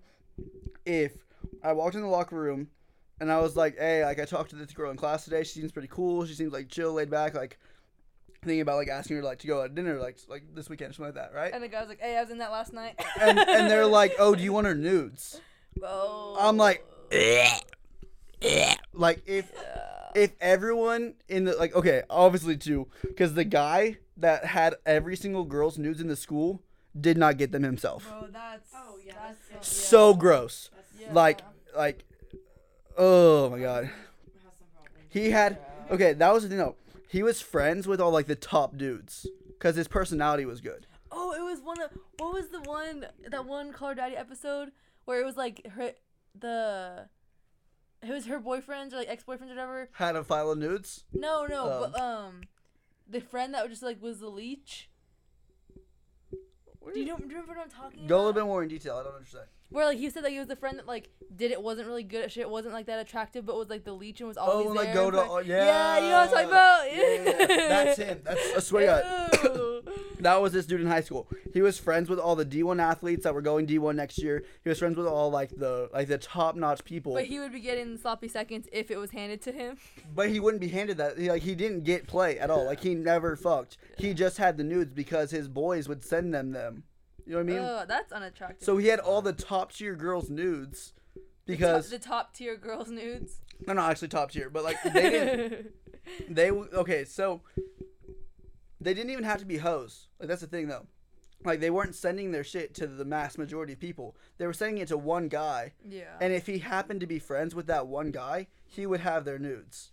if 0.85 1.13
I 1.63 1.73
walked 1.73 1.95
in 1.95 2.01
the 2.01 2.07
locker 2.07 2.35
room 2.35 2.69
and 3.19 3.31
I 3.31 3.39
was 3.39 3.55
like, 3.55 3.77
hey, 3.77 4.03
like 4.05 4.19
I 4.19 4.25
talked 4.25 4.49
to 4.51 4.55
this 4.55 4.71
girl 4.71 4.89
in 4.91 4.97
class 4.97 5.25
today. 5.25 5.43
She 5.43 5.59
seems 5.59 5.71
pretty 5.71 5.89
cool. 5.91 6.25
She 6.25 6.33
seems 6.33 6.53
like 6.53 6.69
chill, 6.69 6.93
laid 6.93 7.09
back, 7.09 7.33
like 7.35 7.59
thinking 8.43 8.61
about 8.61 8.77
like 8.77 8.87
asking 8.87 9.17
her 9.17 9.23
like 9.23 9.37
to 9.39 9.47
go 9.47 9.61
out 9.61 9.67
to 9.67 9.73
dinner 9.75 9.99
like 9.99 10.17
like 10.27 10.43
this 10.55 10.69
weekend, 10.69 10.95
something 10.95 11.13
like 11.13 11.31
that, 11.31 11.35
right? 11.35 11.53
and 11.53 11.61
the 11.63 11.67
guy's 11.67 11.87
like, 11.87 11.99
"Hey, 12.01 12.17
I 12.17 12.21
was 12.21 12.31
in 12.31 12.39
that 12.39 12.51
last 12.51 12.73
night." 12.73 12.99
And 13.19 13.37
and 13.37 13.69
they're 13.69 13.85
like, 14.01 14.13
oh, 14.19 14.33
do 14.35 14.41
you 14.43 14.53
want 14.53 14.65
her 14.67 14.75
nudes? 14.75 15.39
oh. 15.83 16.37
I'm 16.39 16.57
like, 16.57 16.85
like 18.93 19.21
if 19.25 19.51
Yeah. 19.53 20.11
if 20.15 20.31
everyone 20.41 21.13
in 21.29 21.45
the 21.45 21.53
like 21.55 21.75
okay 21.75 22.03
obviously 22.09 22.57
too 22.57 22.87
because 23.03 23.33
the 23.33 23.43
guy 23.43 23.97
that 24.17 24.45
had 24.45 24.75
every 24.85 25.15
single 25.15 25.43
girl's 25.45 25.77
nudes 25.77 26.01
in 26.01 26.07
the 26.07 26.15
school 26.15 26.61
did 26.99 27.17
not 27.17 27.37
get 27.37 27.51
them 27.51 27.63
himself. 27.63 28.07
Bro, 28.07 28.27
that's. 28.31 28.69
Oh, 28.75 28.97
yeah, 29.05 29.13
That's 29.27 29.39
that's 29.51 29.67
So 29.67 30.13
gross. 30.13 30.69
Yeah. 30.99 31.13
Like 31.13 31.41
like 31.75 32.03
oh 32.97 33.49
my 33.49 33.59
god. 33.59 33.85
has 33.85 33.93
some 34.57 34.67
problems. 34.73 35.05
He 35.09 35.31
had 35.31 35.57
okay, 35.89 36.13
that 36.13 36.33
was 36.33 36.43
the 36.43 36.49
thing 36.49 36.57
though. 36.57 36.75
He 37.07 37.23
was 37.23 37.41
friends 37.41 37.87
with 37.87 37.99
all 38.01 38.11
like 38.11 38.27
the 38.27 38.35
top 38.35 38.77
dudes 38.77 39.25
cuz 39.59 39.75
his 39.75 39.87
personality 39.87 40.45
was 40.45 40.61
good. 40.61 40.87
Oh, 41.11 41.33
it 41.33 41.41
was 41.41 41.61
one 41.61 41.81
of 41.81 41.91
what 42.19 42.33
was 42.33 42.49
the 42.49 42.61
one 42.61 43.07
that 43.27 43.45
one 43.45 43.73
Call 43.73 43.89
Her 43.89 43.95
Daddy 43.95 44.15
episode 44.15 44.71
where 45.05 45.19
it 45.21 45.25
was 45.25 45.35
like 45.37 45.65
her 45.75 45.91
the 46.37 47.09
it 48.01 48.09
was 48.09 48.25
her 48.27 48.39
boyfriends 48.39 48.93
or 48.93 48.97
like 48.97 49.09
ex 49.09 49.23
boyfriend 49.23 49.51
or 49.51 49.55
whatever. 49.55 49.89
Had 49.93 50.15
a 50.15 50.23
file 50.23 50.51
of 50.51 50.57
nudes. 50.57 51.03
No, 51.13 51.45
no, 51.45 51.69
Um. 51.71 51.91
but 51.91 52.01
um, 52.01 52.41
the 53.07 53.19
friend 53.21 53.53
that 53.53 53.63
was 53.63 53.71
just 53.71 53.83
like 53.83 54.01
was 54.01 54.19
the 54.19 54.29
leech. 54.29 54.89
Do 56.83 56.99
you 56.99 57.05
know, 57.05 57.17
do 57.17 57.23
you 57.23 57.29
remember 57.29 57.53
what 57.53 57.61
I'm 57.61 57.69
talking 57.69 58.07
Go 58.07 58.15
a 58.15 58.17
little 58.17 58.33
bit 58.33 58.45
more 58.45 58.63
in 58.63 58.69
detail. 58.69 58.97
I 58.97 59.03
don't 59.03 59.15
understand. 59.15 59.45
Where 59.71 59.85
like 59.85 59.97
he 59.97 60.09
said 60.09 60.23
that 60.25 60.31
he 60.31 60.37
was 60.39 60.47
the 60.47 60.55
friend 60.57 60.77
that 60.77 60.85
like 60.87 61.09
did 61.33 61.51
it 61.51 61.61
wasn't 61.63 61.87
really 61.87 62.03
good 62.03 62.25
at 62.25 62.31
shit, 62.31 62.49
wasn't 62.49 62.73
like 62.73 62.85
that 62.87 62.99
attractive, 62.99 63.45
but 63.45 63.55
was 63.55 63.69
like 63.69 63.85
the 63.85 63.93
leech 63.93 64.19
and 64.19 64.27
was 64.27 64.37
always 64.37 64.67
Oh, 64.67 64.73
there. 64.73 64.83
like 64.83 64.93
go 64.93 65.09
to 65.09 65.17
oh, 65.21 65.39
yeah. 65.39 65.65
yeah. 65.65 65.95
you 65.95 66.09
know 66.09 66.11
what 66.11 66.27
I'm 66.27 66.29
talking 66.29 66.47
about. 66.49 66.91
Yeah, 66.91 67.23
yeah, 67.23 67.57
yeah. 67.57 67.67
That's 67.69 67.97
him. 67.97 68.21
That's 68.23 68.55
I 68.55 68.59
swear 68.59 69.01
to 69.01 69.37
God. 69.47 69.93
That 70.19 70.39
was 70.41 70.53
this 70.53 70.65
dude 70.67 70.81
in 70.81 70.87
high 70.87 71.01
school. 71.01 71.27
He 71.53 71.61
was 71.61 71.79
friends 71.79 72.07
with 72.09 72.19
all 72.19 72.35
the 72.35 72.45
D1 72.45 72.79
athletes 72.79 73.23
that 73.23 73.33
were 73.33 73.41
going 73.41 73.65
D1 73.65 73.95
next 73.95 74.19
year. 74.21 74.43
He 74.63 74.69
was 74.69 74.77
friends 74.77 74.95
with 74.97 75.07
all 75.07 75.31
like 75.31 75.49
the 75.49 75.89
like 75.93 76.07
the 76.09 76.17
top 76.19 76.55
notch 76.55 76.83
people. 76.83 77.13
But 77.13 77.25
he 77.25 77.39
would 77.39 77.51
be 77.53 77.59
getting 77.61 77.97
sloppy 77.97 78.27
seconds 78.27 78.67
if 78.71 78.91
it 78.91 78.97
was 78.97 79.11
handed 79.11 79.41
to 79.43 79.51
him. 79.51 79.77
But 80.13 80.29
he 80.29 80.39
wouldn't 80.39 80.61
be 80.61 80.67
handed 80.67 80.97
that. 80.97 81.17
He, 81.17 81.29
like 81.29 81.41
he 81.43 81.55
didn't 81.55 81.85
get 81.85 82.07
play 82.07 82.37
at 82.37 82.49
all. 82.51 82.65
Like 82.65 82.81
he 82.81 82.93
never 82.93 83.35
fucked. 83.35 83.77
He 83.97 84.13
just 84.13 84.37
had 84.37 84.57
the 84.57 84.63
nudes 84.63 84.91
because 84.93 85.31
his 85.31 85.47
boys 85.47 85.87
would 85.87 86.03
send 86.03 86.33
them 86.33 86.51
them. 86.51 86.83
You 87.25 87.33
know 87.33 87.37
what 87.37 87.41
I 87.41 87.43
mean? 87.43 87.57
Ugh, 87.59 87.87
that's 87.87 88.11
unattractive. 88.11 88.65
so 88.65 88.77
he 88.77 88.87
had 88.87 88.99
all 88.99 89.21
the 89.21 89.33
top 89.33 89.71
tier 89.71 89.95
girls 89.95 90.29
nudes 90.29 90.93
because 91.45 91.89
the 91.89 91.99
top 91.99 92.33
tier 92.33 92.55
girls 92.55 92.89
nudes. 92.89 93.41
no, 93.67 93.73
no, 93.73 93.81
actually 93.81 94.07
top 94.07 94.31
tier. 94.31 94.49
But 94.49 94.63
like 94.63 94.81
they 94.83 94.91
didn't. 95.09 95.71
they 96.29 96.51
okay. 96.51 97.05
So 97.05 97.41
they 98.79 98.93
didn't 98.93 99.11
even 99.11 99.23
have 99.23 99.39
to 99.39 99.45
be 99.45 99.57
hoes. 99.57 100.07
Like 100.19 100.29
that's 100.29 100.41
the 100.41 100.47
thing 100.47 100.67
though. 100.67 100.87
Like 101.43 101.59
they 101.59 101.69
weren't 101.71 101.95
sending 101.95 102.31
their 102.31 102.43
shit 102.43 102.73
to 102.75 102.87
the 102.87 103.05
mass 103.05 103.37
majority 103.37 103.73
of 103.73 103.79
people. 103.79 104.15
They 104.37 104.45
were 104.45 104.53
sending 104.53 104.77
it 104.77 104.87
to 104.89 104.97
one 104.97 105.27
guy. 105.27 105.73
yeah. 105.87 106.17
And 106.19 106.33
if 106.33 106.45
he 106.45 106.59
happened 106.59 106.99
to 107.01 107.07
be 107.07 107.17
friends 107.19 107.55
with 107.55 107.67
that 107.67 107.87
one 107.87 108.11
guy, 108.11 108.47
he 108.63 108.85
would 108.85 108.99
have 108.99 109.25
their 109.25 109.39
nudes. 109.39 109.91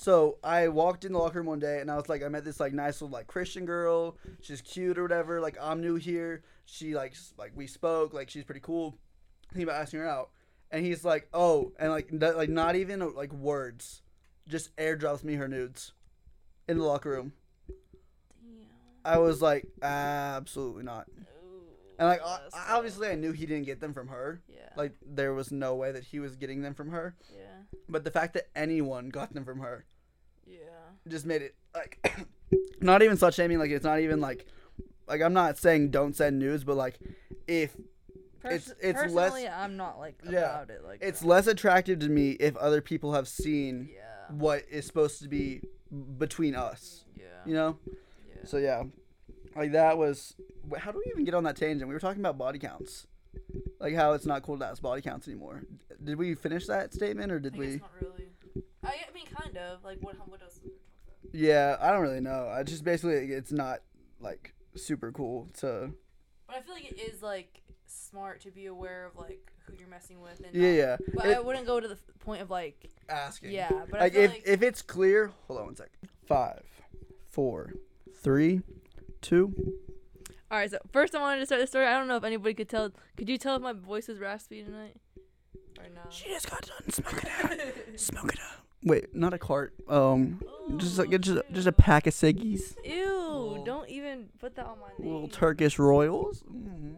So 0.00 0.38
I 0.42 0.68
walked 0.68 1.04
in 1.04 1.12
the 1.12 1.18
locker 1.18 1.40
room 1.40 1.46
one 1.46 1.58
day 1.58 1.80
and 1.80 1.90
I 1.90 1.96
was 1.96 2.08
like, 2.08 2.22
I 2.22 2.28
met 2.28 2.42
this 2.42 2.58
like 2.58 2.72
nice 2.72 3.02
little 3.02 3.12
like 3.12 3.26
Christian 3.26 3.66
girl. 3.66 4.16
She's 4.40 4.62
cute 4.62 4.96
or 4.96 5.02
whatever. 5.02 5.42
Like 5.42 5.58
I'm 5.60 5.82
new 5.82 5.96
here. 5.96 6.42
She 6.64 6.94
like 6.94 7.14
like 7.36 7.52
we 7.54 7.66
spoke. 7.66 8.14
Like 8.14 8.30
she's 8.30 8.44
pretty 8.44 8.62
cool. 8.62 8.96
Thinking 9.52 9.64
about 9.64 9.82
asking 9.82 10.00
her 10.00 10.08
out, 10.08 10.30
and 10.70 10.86
he's 10.86 11.04
like, 11.04 11.28
oh, 11.34 11.72
and 11.78 11.90
like 11.90 12.08
n- 12.10 12.34
like 12.34 12.48
not 12.48 12.76
even 12.76 13.12
like 13.14 13.30
words, 13.30 14.00
just 14.48 14.74
airdrops 14.76 15.22
me 15.22 15.34
her 15.34 15.48
nudes, 15.48 15.92
in 16.66 16.78
the 16.78 16.84
locker 16.84 17.10
room. 17.10 17.34
Damn. 17.68 18.56
I 19.04 19.18
was 19.18 19.42
like, 19.42 19.66
absolutely 19.82 20.84
not. 20.84 21.08
And 21.98 22.08
like 22.08 22.22
that's 22.24 22.56
obviously 22.70 23.08
I 23.08 23.16
knew 23.16 23.32
he 23.32 23.44
didn't 23.44 23.66
get 23.66 23.80
them 23.80 23.92
from 23.92 24.08
her. 24.08 24.40
Yeah. 24.48 24.70
Like 24.78 24.94
there 25.04 25.34
was 25.34 25.52
no 25.52 25.74
way 25.74 25.92
that 25.92 26.04
he 26.04 26.20
was 26.20 26.36
getting 26.36 26.62
them 26.62 26.72
from 26.72 26.88
her. 26.90 27.16
yeah. 27.30 27.44
But 27.86 28.04
the 28.04 28.10
fact 28.10 28.32
that 28.32 28.48
anyone 28.56 29.10
got 29.10 29.34
them 29.34 29.44
from 29.44 29.58
her 29.58 29.84
Yeah. 30.50 30.58
just 31.08 31.26
made 31.26 31.42
it 31.42 31.54
like 31.74 32.26
not 32.80 33.02
even 33.02 33.16
slut 33.16 33.34
shaming. 33.34 33.58
Like 33.58 33.70
it's 33.70 33.84
not 33.84 34.00
even 34.00 34.20
like 34.20 34.46
like 35.08 35.20
I'm 35.22 35.32
not 35.32 35.58
saying 35.58 35.90
don't 35.90 36.14
send 36.16 36.38
news, 36.38 36.64
but 36.64 36.76
like 36.76 36.98
if 37.46 37.74
It's- 38.44 38.68
Pers- 38.68 38.74
it's 38.80 39.12
less- 39.12 39.30
personally, 39.32 39.48
I'm 39.48 39.76
not 39.76 39.98
like 39.98 40.20
Yeah. 40.28 40.38
about 40.62 40.70
it. 40.70 40.82
Like 40.84 41.00
it's 41.02 41.20
that. 41.20 41.26
less 41.26 41.46
attractive 41.46 41.98
to 42.00 42.08
me 42.08 42.30
if 42.32 42.56
other 42.56 42.80
people 42.80 43.12
have 43.12 43.28
seen 43.28 43.90
Yeah. 43.94 44.02
what 44.34 44.64
is 44.70 44.86
supposed 44.86 45.20
to 45.22 45.28
be 45.28 45.60
between 46.18 46.54
us. 46.54 47.04
Yeah. 47.16 47.24
You 47.46 47.54
know. 47.54 47.78
yeah. 47.86 48.44
So 48.46 48.56
yeah, 48.58 48.84
like 49.56 49.72
that 49.72 49.98
was. 49.98 50.34
How 50.78 50.92
do 50.92 51.02
we 51.04 51.10
even 51.10 51.24
get 51.24 51.34
on 51.34 51.44
that 51.44 51.56
tangent? 51.56 51.88
We 51.88 51.94
were 51.94 52.00
talking 52.00 52.20
about 52.20 52.38
body 52.38 52.58
counts, 52.60 53.06
like 53.80 53.94
how 53.94 54.12
it's 54.12 54.24
not 54.26 54.42
cool 54.42 54.58
to 54.58 54.64
ask 54.66 54.80
body 54.80 55.02
counts 55.02 55.26
anymore. 55.26 55.62
Did 56.02 56.16
we 56.16 56.34
finish 56.34 56.66
that 56.66 56.94
statement 56.94 57.32
or 57.32 57.40
did 57.40 57.56
we? 57.56 57.66
really. 57.66 58.09
I, 58.84 58.88
I 58.88 59.14
mean, 59.14 59.26
kind 59.26 59.56
of. 59.56 59.84
Like, 59.84 59.98
what? 60.00 60.16
What 60.28 60.42
else? 60.42 60.58
We 60.62 60.70
talk 60.70 60.78
about? 61.22 61.34
Yeah, 61.34 61.76
I 61.80 61.90
don't 61.92 62.00
really 62.02 62.20
know. 62.20 62.48
I 62.48 62.62
just 62.62 62.84
basically 62.84 63.32
it's 63.32 63.52
not 63.52 63.80
like 64.20 64.54
super 64.76 65.12
cool 65.12 65.48
to. 65.58 65.92
But 66.46 66.56
I 66.56 66.60
feel 66.62 66.74
like 66.74 66.90
it 66.90 66.98
is 66.98 67.22
like 67.22 67.60
smart 67.86 68.40
to 68.42 68.50
be 68.50 68.66
aware 68.66 69.06
of 69.06 69.16
like 69.16 69.52
who 69.66 69.74
you're 69.78 69.88
messing 69.88 70.20
with. 70.20 70.40
And 70.44 70.54
Yeah, 70.54 70.68
not- 70.70 70.76
yeah. 70.76 70.96
But 71.14 71.26
It- 71.26 71.36
I 71.36 71.40
wouldn't 71.40 71.66
go 71.66 71.78
to 71.80 71.88
the 71.88 71.98
point 72.20 72.42
of 72.42 72.50
like, 72.50 72.90
asking. 73.08 73.52
yeah. 73.52 73.70
But 73.90 74.00
like 74.00 74.14
if 74.14 74.30
like 74.30 74.42
if 74.46 74.62
it's 74.62 74.82
clear, 74.82 75.30
hold 75.46 75.60
on 75.60 75.66
one 75.66 75.76
sec. 75.76 75.90
Five, 76.26 76.62
four, 77.28 77.72
three, 78.22 78.62
two. 79.20 79.52
All 80.50 80.58
right. 80.58 80.70
So 80.70 80.78
first, 80.92 81.14
I 81.14 81.20
wanted 81.20 81.40
to 81.40 81.46
start 81.46 81.60
the 81.60 81.66
story. 81.66 81.86
I 81.86 81.92
don't 81.98 82.08
know 82.08 82.16
if 82.16 82.24
anybody 82.24 82.54
could 82.54 82.68
tell. 82.68 82.90
Could 83.16 83.28
you 83.28 83.36
tell 83.38 83.56
if 83.56 83.62
my 83.62 83.72
voice 83.72 84.08
is 84.08 84.18
raspy 84.18 84.62
tonight? 84.62 84.96
Or 85.78 85.84
no? 85.94 86.00
She 86.10 86.28
just 86.28 86.50
got 86.50 86.62
done 86.66 86.90
smoking 86.90 87.30
a 87.94 87.98
smoking 87.98 88.38
a. 88.40 88.69
Wait, 88.82 89.14
not 89.14 89.34
a 89.34 89.38
cart. 89.38 89.74
Um, 89.88 90.40
just 90.78 90.96
like 90.98 91.10
just 91.20 91.28
a, 91.38 91.44
just 91.52 91.66
a 91.66 91.72
pack 91.72 92.06
of 92.06 92.14
ciggies. 92.14 92.74
Ew! 92.84 93.06
Little- 93.06 93.64
Don't 93.64 93.88
even 93.90 94.28
put 94.38 94.54
that 94.56 94.66
on 94.66 94.78
my 94.80 94.88
name. 94.98 95.12
Little 95.12 95.28
Turkish 95.28 95.78
Royals. 95.78 96.42
Mm-hmm. 96.42 96.94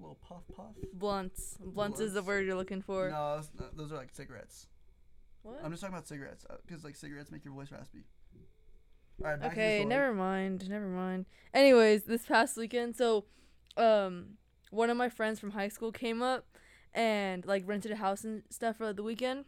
Little 0.00 0.18
puff 0.26 0.42
puff. 0.56 0.72
Blunts. 0.94 1.58
Blunts 1.60 2.00
is 2.00 2.14
the 2.14 2.22
word 2.22 2.46
you're 2.46 2.56
looking 2.56 2.80
for. 2.82 3.10
No, 3.10 3.42
not- 3.58 3.76
those 3.76 3.92
are 3.92 3.96
like 3.96 4.10
cigarettes. 4.14 4.66
What? 5.42 5.60
I'm 5.62 5.70
just 5.70 5.82
talking 5.82 5.94
about 5.94 6.08
cigarettes 6.08 6.46
because 6.66 6.82
like 6.84 6.96
cigarettes 6.96 7.30
make 7.30 7.44
your 7.44 7.52
voice 7.52 7.70
raspy. 7.70 8.04
All 9.22 9.30
right, 9.30 9.38
back 9.40 9.50
to 9.50 9.56
the 9.56 9.62
Okay, 9.62 9.84
never 9.84 10.14
mind. 10.14 10.68
Never 10.70 10.88
mind. 10.88 11.26
Anyways, 11.52 12.04
this 12.04 12.24
past 12.24 12.56
weekend, 12.56 12.96
so 12.96 13.26
um 13.76 14.38
one 14.70 14.88
of 14.88 14.96
my 14.96 15.10
friends 15.10 15.38
from 15.38 15.50
high 15.50 15.68
school 15.68 15.92
came 15.92 16.22
up 16.22 16.46
and 16.94 17.44
like 17.44 17.64
rented 17.66 17.92
a 17.92 17.96
house 17.96 18.24
and 18.24 18.42
stuff 18.48 18.78
for 18.78 18.92
the 18.94 19.02
weekend. 19.02 19.44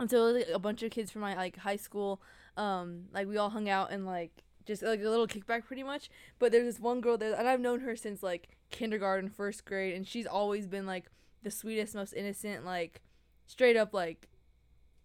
And 0.00 0.10
so 0.10 0.24
like, 0.24 0.48
a 0.52 0.58
bunch 0.58 0.82
of 0.82 0.90
kids 0.90 1.10
from 1.10 1.20
my 1.20 1.36
like 1.36 1.58
high 1.58 1.76
school 1.76 2.20
um 2.56 3.04
like 3.12 3.28
we 3.28 3.36
all 3.36 3.50
hung 3.50 3.68
out 3.68 3.92
and 3.92 4.04
like 4.04 4.42
just 4.66 4.82
like 4.82 5.00
a 5.00 5.08
little 5.08 5.26
kickback 5.26 5.64
pretty 5.64 5.82
much. 5.82 6.10
But 6.38 6.52
there's 6.52 6.64
this 6.64 6.80
one 6.80 7.00
girl 7.00 7.16
there 7.16 7.34
and 7.34 7.46
I've 7.46 7.60
known 7.60 7.80
her 7.80 7.94
since 7.94 8.22
like 8.22 8.48
kindergarten, 8.70 9.28
first 9.30 9.64
grade 9.64 9.94
and 9.94 10.06
she's 10.06 10.26
always 10.26 10.66
been 10.66 10.86
like 10.86 11.10
the 11.42 11.50
sweetest, 11.50 11.94
most 11.94 12.12
innocent 12.14 12.64
like 12.64 13.02
straight 13.46 13.76
up 13.76 13.94
like 13.94 14.28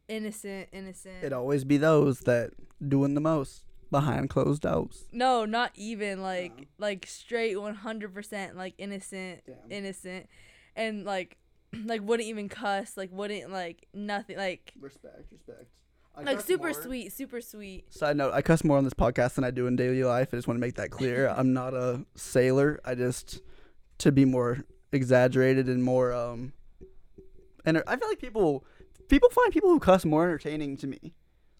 innocent, 0.07 0.69
innocent. 0.71 1.23
It 1.23 1.33
always 1.33 1.63
be 1.63 1.77
those 1.77 2.21
that 2.21 2.51
doing 2.87 3.13
the 3.13 3.21
most 3.21 3.63
behind 3.91 4.29
closed 4.29 4.63
doors. 4.63 5.05
No, 5.11 5.45
not 5.45 5.71
even 5.75 6.21
like 6.21 6.67
like 6.77 7.05
straight 7.07 7.59
one 7.59 7.75
hundred 7.75 8.13
percent 8.13 8.57
like 8.57 8.73
innocent, 8.77 9.41
Damn. 9.45 9.71
innocent, 9.71 10.27
and 10.75 11.05
like 11.05 11.37
like 11.85 12.01
wouldn't 12.01 12.27
even 12.29 12.49
cuss, 12.49 12.97
like 12.97 13.11
wouldn't 13.11 13.51
like 13.51 13.87
nothing, 13.93 14.37
like 14.37 14.73
Respect, 14.79 15.31
respect. 15.31 15.65
I 16.17 16.21
like 16.23 16.41
super 16.41 16.71
more- 16.71 16.73
sweet, 16.73 17.11
super 17.11 17.41
sweet. 17.41 17.93
Side 17.93 18.15
note: 18.15 18.33
I 18.33 18.41
cuss 18.41 18.63
more 18.63 18.77
on 18.77 18.83
this 18.83 18.93
podcast 18.93 19.33
than 19.35 19.43
I 19.43 19.51
do 19.51 19.67
in 19.67 19.75
daily 19.75 20.03
life. 20.03 20.29
I 20.31 20.37
just 20.37 20.47
want 20.47 20.57
to 20.57 20.61
make 20.61 20.75
that 20.75 20.89
clear. 20.89 21.27
I'm 21.37 21.53
not 21.53 21.73
a 21.73 22.05
sailor. 22.15 22.79
I 22.85 22.95
just 22.95 23.41
to 23.99 24.11
be 24.11 24.25
more 24.25 24.63
exaggerated 24.91 25.67
and 25.67 25.83
more 25.83 26.13
um. 26.13 26.53
And 27.65 27.81
I 27.87 27.97
feel 27.97 28.07
like 28.07 28.19
people 28.19 28.63
people 29.09 29.29
find 29.29 29.51
people 29.51 29.69
who 29.69 29.79
cuss 29.79 30.05
more 30.05 30.23
entertaining 30.23 30.77
to 30.77 30.87
me. 30.87 31.13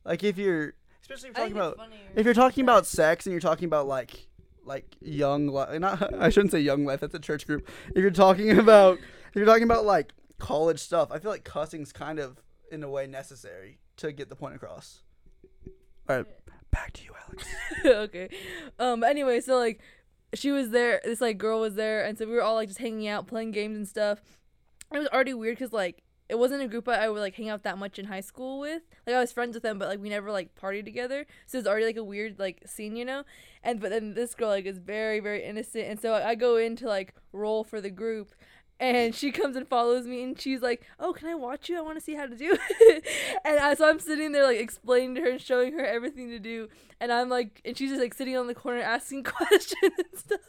Like 0.05 0.23
if 0.23 0.37
you're 0.37 0.73
especially 1.01 1.29
if 1.29 1.37
you're 1.37 1.47
talking 1.47 1.57
about 1.57 1.89
if 2.15 2.25
you're 2.25 2.33
talking 2.33 2.63
about 2.63 2.85
sex 2.85 3.25
and 3.25 3.31
you're 3.31 3.41
talking 3.41 3.65
about 3.65 3.87
like 3.87 4.27
like 4.63 4.85
young 4.99 5.47
life 5.47 5.79
not 5.79 6.13
i 6.19 6.29
shouldn't 6.29 6.51
say 6.51 6.59
young 6.59 6.85
life 6.85 6.99
that's 6.99 7.13
a 7.13 7.19
church 7.19 7.45
group 7.45 7.69
if 7.93 8.01
you're 8.01 8.09
talking 8.09 8.57
about 8.57 8.97
if 8.97 9.03
you're 9.39 9.45
talking 9.45 9.63
about 9.63 9.85
like 9.85 10.13
college 10.37 10.79
stuff 10.79 11.11
i 11.11 11.19
feel 11.19 11.31
like 11.31 11.43
cussing's 11.43 11.91
kind 11.91 12.19
of 12.19 12.41
in 12.71 12.83
a 12.83 12.89
way 12.89 13.07
necessary 13.07 13.79
to 13.97 14.11
get 14.11 14.29
the 14.29 14.35
point 14.35 14.55
across 14.55 15.01
all 16.09 16.17
right 16.17 16.25
back 16.71 16.91
to 16.91 17.03
you 17.03 17.11
alex 17.27 17.45
okay. 17.85 18.29
Um. 18.79 19.01
but 19.01 19.09
Anyway, 19.09 19.39
so 19.41 19.57
like, 19.57 19.81
she 20.33 20.51
was 20.51 20.69
there. 20.71 21.01
This 21.03 21.21
like 21.21 21.37
girl 21.37 21.59
was 21.61 21.75
there, 21.75 22.03
and 22.03 22.17
so 22.17 22.25
we 22.25 22.33
were 22.33 22.41
all 22.41 22.55
like 22.55 22.67
just 22.67 22.79
hanging 22.79 23.07
out, 23.07 23.27
playing 23.27 23.51
games 23.51 23.75
and 23.75 23.87
stuff. 23.87 24.19
It 24.93 24.99
was 24.99 25.07
already 25.07 25.33
weird 25.33 25.57
because 25.57 25.73
like 25.73 26.03
it 26.27 26.39
wasn't 26.39 26.63
a 26.63 26.67
group 26.67 26.87
I 26.87 27.07
would 27.09 27.19
like 27.19 27.35
hang 27.35 27.49
out 27.49 27.63
that 27.63 27.77
much 27.77 27.99
in 27.99 28.05
high 28.05 28.21
school 28.21 28.59
with. 28.59 28.81
Like 29.05 29.15
I 29.15 29.19
was 29.19 29.31
friends 29.31 29.53
with 29.53 29.63
them, 29.63 29.77
but 29.77 29.87
like 29.87 29.99
we 29.99 30.09
never 30.09 30.31
like 30.31 30.55
partied 30.55 30.85
together. 30.85 31.25
So 31.45 31.57
it's 31.57 31.67
already 31.67 31.85
like 31.85 31.97
a 31.97 32.03
weird 32.03 32.39
like 32.39 32.63
scene, 32.65 32.95
you 32.95 33.05
know. 33.05 33.23
And 33.63 33.79
but 33.79 33.91
then 33.91 34.13
this 34.13 34.35
girl 34.35 34.49
like 34.49 34.65
is 34.65 34.77
very 34.77 35.19
very 35.19 35.43
innocent, 35.43 35.85
and 35.87 35.99
so 35.99 36.13
I 36.13 36.35
go 36.35 36.57
in 36.57 36.75
to 36.77 36.87
like 36.87 37.13
roll 37.31 37.63
for 37.63 37.81
the 37.81 37.91
group, 37.91 38.33
and 38.79 39.15
she 39.15 39.31
comes 39.31 39.55
and 39.55 39.67
follows 39.67 40.05
me 40.05 40.23
and 40.23 40.39
she's 40.39 40.61
like 40.61 40.83
oh 40.99 41.13
can 41.13 41.27
i 41.27 41.35
watch 41.35 41.69
you 41.69 41.77
i 41.77 41.81
want 41.81 41.97
to 41.97 42.03
see 42.03 42.15
how 42.15 42.25
to 42.25 42.35
do 42.35 42.57
it 42.59 43.07
and 43.45 43.59
I, 43.59 43.73
so 43.73 43.87
i'm 43.89 43.99
sitting 43.99 44.31
there 44.31 44.43
like 44.43 44.59
explaining 44.59 45.15
to 45.15 45.21
her 45.21 45.29
and 45.31 45.41
showing 45.41 45.73
her 45.73 45.85
everything 45.85 46.29
to 46.29 46.39
do 46.39 46.67
and 46.99 47.11
i'm 47.11 47.29
like 47.29 47.61
and 47.63 47.77
she's 47.77 47.89
just 47.89 48.01
like 48.01 48.13
sitting 48.13 48.35
on 48.35 48.47
the 48.47 48.55
corner 48.55 48.81
asking 48.81 49.23
questions 49.23 49.75
and 49.83 50.19
stuff 50.19 50.39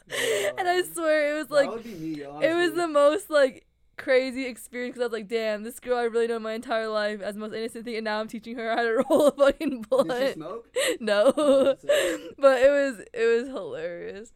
and 0.59 0.69
i 0.69 0.83
swear 0.83 1.35
it 1.37 1.39
was 1.39 1.51
like 1.51 1.67
that 1.67 1.75
would 1.75 1.85
be 1.85 1.95
me. 1.95 2.23
it 2.23 2.55
was 2.55 2.75
the 2.75 2.89
most 2.89 3.31
like 3.31 3.67
crazy 3.97 4.47
experience 4.47 4.95
because 4.95 5.03
I 5.03 5.07
was 5.07 5.13
like, 5.13 5.29
damn, 5.29 5.63
this 5.63 5.81
girl 5.81 5.99
I 5.99 6.05
really 6.05 6.27
know 6.27 6.39
my 6.39 6.53
entire 6.53 6.89
life 6.89 7.21
as 7.21 7.35
the 7.35 7.41
most 7.41 7.55
innocent 7.55 7.85
thing, 7.85 7.97
and 7.97 8.05
now 8.05 8.21
I'm 8.21 8.29
teaching 8.29 8.57
her 8.57 8.71
how 8.71 8.83
to 8.83 9.05
roll 9.11 9.29
a 9.29 9.33
fucking 9.33 9.71
Did 9.71 9.79
she 9.79 9.89
blunt. 9.89 10.35
smoke? 10.35 10.77
No, 11.01 11.33
oh, 11.37 11.77
it. 11.83 12.35
but 12.39 12.61
it 12.61 12.71
was 12.71 13.01
it 13.13 13.41
was 13.41 13.49
hilarious. 13.49 14.33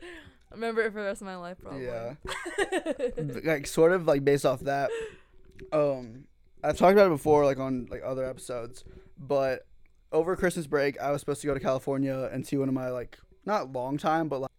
I 0.50 0.54
remember 0.54 0.82
it 0.82 0.92
for 0.92 1.00
the 1.00 1.06
rest 1.06 1.20
of 1.20 1.26
my 1.26 1.36
life, 1.36 1.58
probably. 1.62 1.84
Yeah. 1.84 2.14
like 3.44 3.66
sort 3.66 3.92
of 3.92 4.06
like 4.06 4.24
based 4.24 4.44
off 4.44 4.60
that 4.60 4.90
um 5.72 6.24
i've 6.64 6.76
talked 6.76 6.92
about 6.92 7.06
it 7.06 7.10
before 7.10 7.44
like 7.44 7.58
on 7.58 7.86
like 7.90 8.02
other 8.04 8.24
episodes 8.24 8.84
but 9.18 9.66
over 10.12 10.36
christmas 10.36 10.66
break 10.66 10.98
i 11.00 11.10
was 11.10 11.20
supposed 11.20 11.40
to 11.40 11.46
go 11.46 11.54
to 11.54 11.60
california 11.60 12.28
and 12.32 12.46
see 12.46 12.56
one 12.56 12.68
of 12.68 12.74
my 12.74 12.88
like 12.88 13.18
not 13.44 13.72
long 13.72 13.96
time 13.98 14.28
but 14.28 14.40
like 14.40 14.50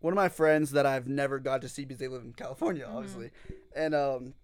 one 0.00 0.12
of 0.12 0.16
my 0.16 0.28
friends 0.28 0.72
that 0.72 0.86
i've 0.86 1.06
never 1.06 1.38
got 1.38 1.62
to 1.62 1.68
see 1.68 1.84
because 1.84 1.98
they 1.98 2.08
live 2.08 2.22
in 2.22 2.32
california 2.32 2.86
obviously 2.88 3.30
and 3.74 3.94
um 3.94 4.34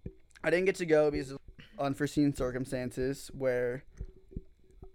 i 0.43 0.51
didn't 0.51 0.67
get 0.67 0.75
to 0.75 0.87
go 0.87 1.11
because 1.11 1.33
of 1.33 1.39
unforeseen 1.79 2.35
circumstances 2.35 3.31
where 3.37 3.85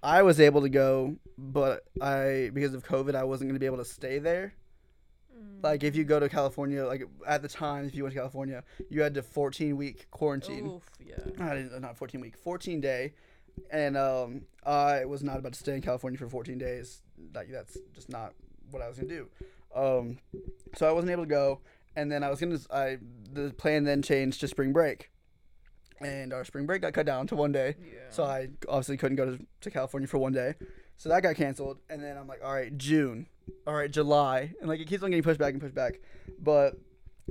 i 0.04 0.22
was 0.22 0.40
able 0.40 0.62
to 0.62 0.70
go 0.70 1.16
but 1.38 1.84
i 2.02 2.50
because 2.54 2.74
of 2.74 2.84
covid 2.84 3.16
i 3.16 3.24
wasn't 3.24 3.48
going 3.48 3.56
to 3.56 3.60
be 3.60 3.66
able 3.66 3.78
to 3.78 3.86
stay 3.86 4.20
there 4.20 4.54
like 5.62 5.84
if 5.84 5.96
you 5.96 6.04
go 6.04 6.20
to 6.20 6.30
California, 6.30 6.86
like 6.86 7.04
at 7.28 7.42
the 7.42 7.48
time, 7.48 7.86
if 7.86 7.96
you 7.96 8.04
went 8.04 8.14
to 8.14 8.20
California, 8.20 8.64
you 8.90 9.02
had 9.02 9.14
to 9.16 9.24
14 9.24 9.76
week 9.76 10.08
quarantine. 10.12 10.68
Oof, 10.68 10.90
yeah. 11.04 11.16
Not, 11.38 11.82
not 11.82 11.98
14 11.98 12.22
week, 12.22 12.36
14 12.38 12.82
day. 12.82 13.14
And 13.72 13.98
um, 13.98 14.42
I 14.66 15.06
was 15.06 15.24
not 15.24 15.38
about 15.38 15.54
to 15.54 15.60
stay 15.60 15.76
in 15.76 15.82
California 15.82 16.18
for 16.18 16.30
14 16.30 16.58
days. 16.58 17.02
Like 17.34 17.50
that's 17.52 17.78
just 17.94 18.10
not 18.10 18.34
what 18.72 18.82
I 18.82 18.88
was 18.88 18.98
gonna 18.98 19.10
do. 19.10 19.28
Um, 19.76 20.20
so 20.76 20.88
I 20.88 20.92
wasn't 20.92 21.12
able 21.12 21.24
to 21.24 21.30
go. 21.30 21.62
And 21.96 22.12
then 22.12 22.24
I 22.24 22.30
was 22.30 22.40
gonna, 22.40 22.60
I 22.72 22.98
the 23.32 23.52
plan 23.52 23.84
then 23.86 24.02
changed 24.02 24.42
to 24.42 24.48
spring 24.48 24.74
break. 24.74 25.10
And 26.02 26.34
our 26.34 26.44
spring 26.44 26.66
break 26.66 26.82
got 26.82 26.94
cut 26.94 27.06
down 27.06 27.26
to 27.28 27.36
one 27.36 27.54
day. 27.54 27.76
Yeah. 27.80 28.00
So 28.10 28.24
I 28.24 28.50
obviously 28.68 28.98
couldn't 28.98 29.16
go 29.16 29.26
to, 29.26 29.46
to 29.62 29.72
California 29.72 30.08
for 30.08 30.18
one 30.18 30.34
day. 30.34 30.56
So 30.98 31.10
that 31.10 31.24
got 31.24 31.36
canceled. 31.36 31.80
And 31.90 32.04
then 32.04 32.18
I'm 32.18 32.28
like, 32.28 32.44
all 32.44 32.54
right, 32.54 32.78
June. 32.78 33.28
All 33.68 33.74
right, 33.74 33.92
July. 33.92 34.54
And 34.60 34.70
like 34.70 34.80
it 34.80 34.88
keeps 34.88 35.04
on 35.04 35.10
getting 35.10 35.24
pushed 35.24 35.40
back 35.40 35.54
and 35.54 35.62
pushed 35.62 35.76
back. 35.76 36.00
But 36.40 36.76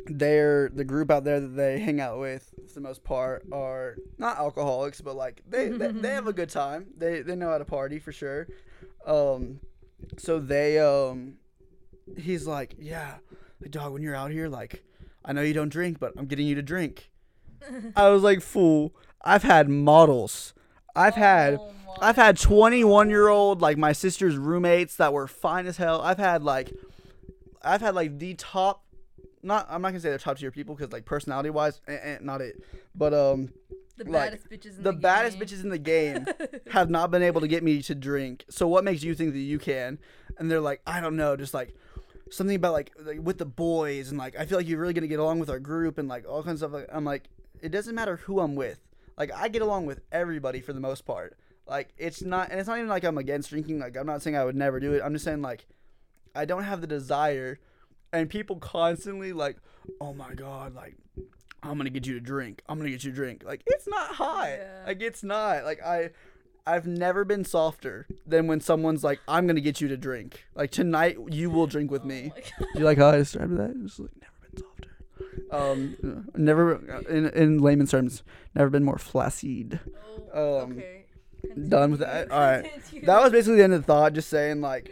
they're 0.07 0.71
the 0.71 0.85
group 0.85 1.11
out 1.11 1.25
there 1.25 1.41
that 1.41 1.49
they 1.57 1.79
hang 1.79 2.01
out 2.01 2.19
with 2.19 2.53
for 2.67 2.75
the 2.75 2.81
most 2.81 3.05
part 3.05 3.45
are 3.53 3.97
not 4.19 4.39
alcoholics, 4.39 5.01
but 5.01 5.17
like 5.17 5.43
they, 5.49 5.69
they, 5.71 5.89
they 5.89 6.11
have 6.11 6.27
a 6.27 6.33
good 6.33 6.51
time. 6.51 6.87
They 6.97 7.23
they 7.23 7.37
know 7.37 7.51
how 7.51 7.59
to 7.59 7.65
party 7.65 7.99
for 7.99 8.12
sure. 8.12 8.49
Um 9.07 9.61
so 10.19 10.39
they 10.39 10.79
um 10.79 11.39
he's 12.19 12.47
like, 12.47 12.75
Yeah, 12.79 13.15
like 13.61 13.71
dog, 13.71 13.93
when 13.93 14.03
you're 14.03 14.17
out 14.17 14.31
here, 14.31 14.49
like 14.49 14.83
I 15.25 15.33
know 15.33 15.43
you 15.43 15.55
don't 15.55 15.71
drink, 15.71 15.99
but 15.99 16.12
I'm 16.17 16.27
getting 16.27 16.47
you 16.47 16.55
to 16.57 16.62
drink. 16.62 17.11
I 17.97 18.11
was 18.11 18.23
like, 18.23 18.43
fool, 18.43 18.95
I've 19.23 19.43
had 19.43 19.69
models. 19.69 20.53
I've 20.97 21.14
had 21.14 21.59
Oh 21.61 21.70
I've 22.01 22.16
had 22.16 22.38
21 22.38 23.09
year 23.09 23.28
old 23.28 23.61
like 23.61 23.78
my 23.78 23.92
sister's 23.92 24.36
roommates 24.36 24.97
that 24.97 25.12
were 25.12 25.26
fine 25.26 25.66
as 25.66 25.76
hell. 25.76 26.01
I've 26.01 26.18
had 26.18 26.42
like 26.42 26.72
I've 27.62 27.80
had 27.80 27.95
like 27.95 28.18
the 28.18 28.34
top 28.34 28.84
not 29.42 29.66
I'm 29.70 29.82
not 29.82 29.88
gonna 29.88 30.01
say 30.01 30.09
they're 30.09 30.18
top 30.18 30.38
tier 30.38 30.51
people 30.51 30.74
because 30.74 30.92
like 30.92 31.05
personality 31.05 31.51
wise, 31.51 31.80
eh, 31.86 31.99
eh, 32.03 32.18
not 32.20 32.40
it. 32.40 32.62
But 32.95 33.14
um, 33.14 33.51
the 33.97 34.05
like, 34.05 34.30
baddest 34.30 34.51
bitches 34.51 34.76
in 34.76 34.82
the 34.82 34.92
the, 34.92 34.99
baddest 34.99 35.38
game. 35.38 35.47
bitches 35.47 35.62
in 35.62 35.68
the 35.68 35.78
game 35.78 36.26
have 36.70 36.90
not 36.90 37.11
been 37.11 37.22
able 37.22 37.40
to 37.40 37.49
get 37.49 37.62
me 37.62 37.80
to 37.82 37.95
drink. 37.95 38.45
So 38.49 38.66
what 38.66 38.84
makes 38.84 39.03
you 39.03 39.14
think 39.14 39.32
that 39.32 39.38
you 39.38 39.59
can? 39.59 39.99
And 40.38 40.51
they're 40.51 40.61
like, 40.61 40.80
I 40.86 41.01
don't 41.01 41.16
know, 41.16 41.36
just 41.36 41.55
like 41.55 41.74
something 42.30 42.57
about 42.57 42.72
like, 42.72 42.92
like 43.01 43.20
with 43.22 43.38
the 43.38 43.47
boys 43.47 44.09
and 44.09 44.18
like 44.18 44.36
I 44.36 44.47
feel 44.47 44.59
like 44.59 44.66
you're 44.66 44.80
really 44.80 44.95
gonna 44.95 45.07
get 45.07 45.20
along 45.20 45.38
with 45.38 45.51
our 45.51 45.61
group 45.61 45.99
and 45.99 46.09
like 46.09 46.26
all 46.28 46.42
kinds 46.42 46.62
of 46.62 46.70
stuff. 46.70 46.80
Like, 46.80 46.90
I'm 46.92 47.05
like, 47.05 47.28
it 47.62 47.70
doesn't 47.70 47.95
matter 47.95 48.16
who 48.16 48.40
I'm 48.40 48.57
with. 48.57 48.80
Like 49.17 49.33
I 49.33 49.49
get 49.49 49.62
along 49.62 49.87
with 49.87 50.01
everybody 50.12 50.61
for 50.61 50.73
the 50.73 50.81
most 50.81 51.05
part. 51.05 51.37
Like 51.67 51.95
it's 51.97 52.23
not, 52.23 52.51
and 52.51 52.61
it's 52.61 52.69
not 52.69 52.79
even 52.79 52.89
like 52.89 53.05
I'm 53.05 53.19
against 53.19 53.51
drinking. 53.51 53.79
Like 53.79 53.97
I'm 53.97 54.07
not 54.07 54.23
saying 54.23 54.37
I 54.37 54.45
would 54.45 54.57
never 54.57 54.81
do 54.81 54.93
it. 54.93 55.03
I'm 55.05 55.12
just 55.12 55.25
saying 55.25 55.43
like 55.43 55.67
I 56.35 56.45
don't 56.45 56.65
have 56.65 56.81
the 56.81 56.87
desire. 56.87 57.59
And 58.12 58.31
people 58.31 58.57
constantly 58.57 59.33
like, 59.33 59.57
oh 60.01 60.15
my 60.15 60.35
god, 60.35 60.75
like 60.75 60.97
I'm 61.62 61.79
gonna 61.79 61.91
get 61.91 62.07
you 62.07 62.15
to 62.15 62.21
drink. 62.21 62.62
I'm 62.69 62.79
gonna 62.79 62.91
get 62.91 63.03
you 63.05 63.11
to 63.11 63.17
drink. 63.17 63.43
Like 63.45 63.62
it's 63.67 63.89
not 63.89 64.15
hot. 64.15 64.49
Yeah. 64.49 64.85
Like 64.87 65.03
it's 65.03 65.23
not. 65.23 65.65
Like 65.65 65.83
I 65.83 66.11
I've 66.67 66.87
never 66.87 67.25
been 67.25 67.45
softer 67.45 68.07
than 68.27 68.47
when 68.47 68.61
someone's 68.61 69.05
like, 69.05 69.21
I'm 69.27 69.47
gonna 69.47 69.61
get 69.61 69.81
you 69.81 69.89
to 69.89 69.97
drink. 69.97 70.45
Like 70.55 70.71
tonight 70.71 71.19
you 71.29 71.51
will 71.51 71.67
drink 71.67 71.91
with 71.91 72.03
Oh 72.03 72.07
me. 72.07 72.33
Do 72.59 72.67
you 72.79 72.85
like 72.85 72.99
how 72.99 73.09
I 73.09 73.17
described 73.17 73.57
that? 73.59 73.75
Just 73.83 74.01
like 74.01 74.11
never 74.21 74.33
been 74.43 74.62
softer. 74.62 74.93
Um 75.51 76.27
never 76.35 77.03
in 77.09 77.27
in 77.31 77.59
layman's 77.59 77.91
terms, 77.91 78.23
never 78.55 78.71
been 78.71 78.85
more 78.85 78.99
flaccid. 78.99 79.81
Oh, 80.35 80.62
Um, 80.62 80.73
okay. 80.73 81.05
done 81.69 81.93
with 81.93 82.01
that? 82.01 82.31
Alright. 82.31 82.73
Continue. 82.73 83.07
That 83.07 83.23
was 83.23 83.33
basically 83.33 83.57
the 83.59 83.65
end 83.65 83.75
of 83.75 83.83
the 83.83 83.87
thought, 83.87 84.12
just 84.15 84.29
saying 84.29 84.61
like 84.61 84.91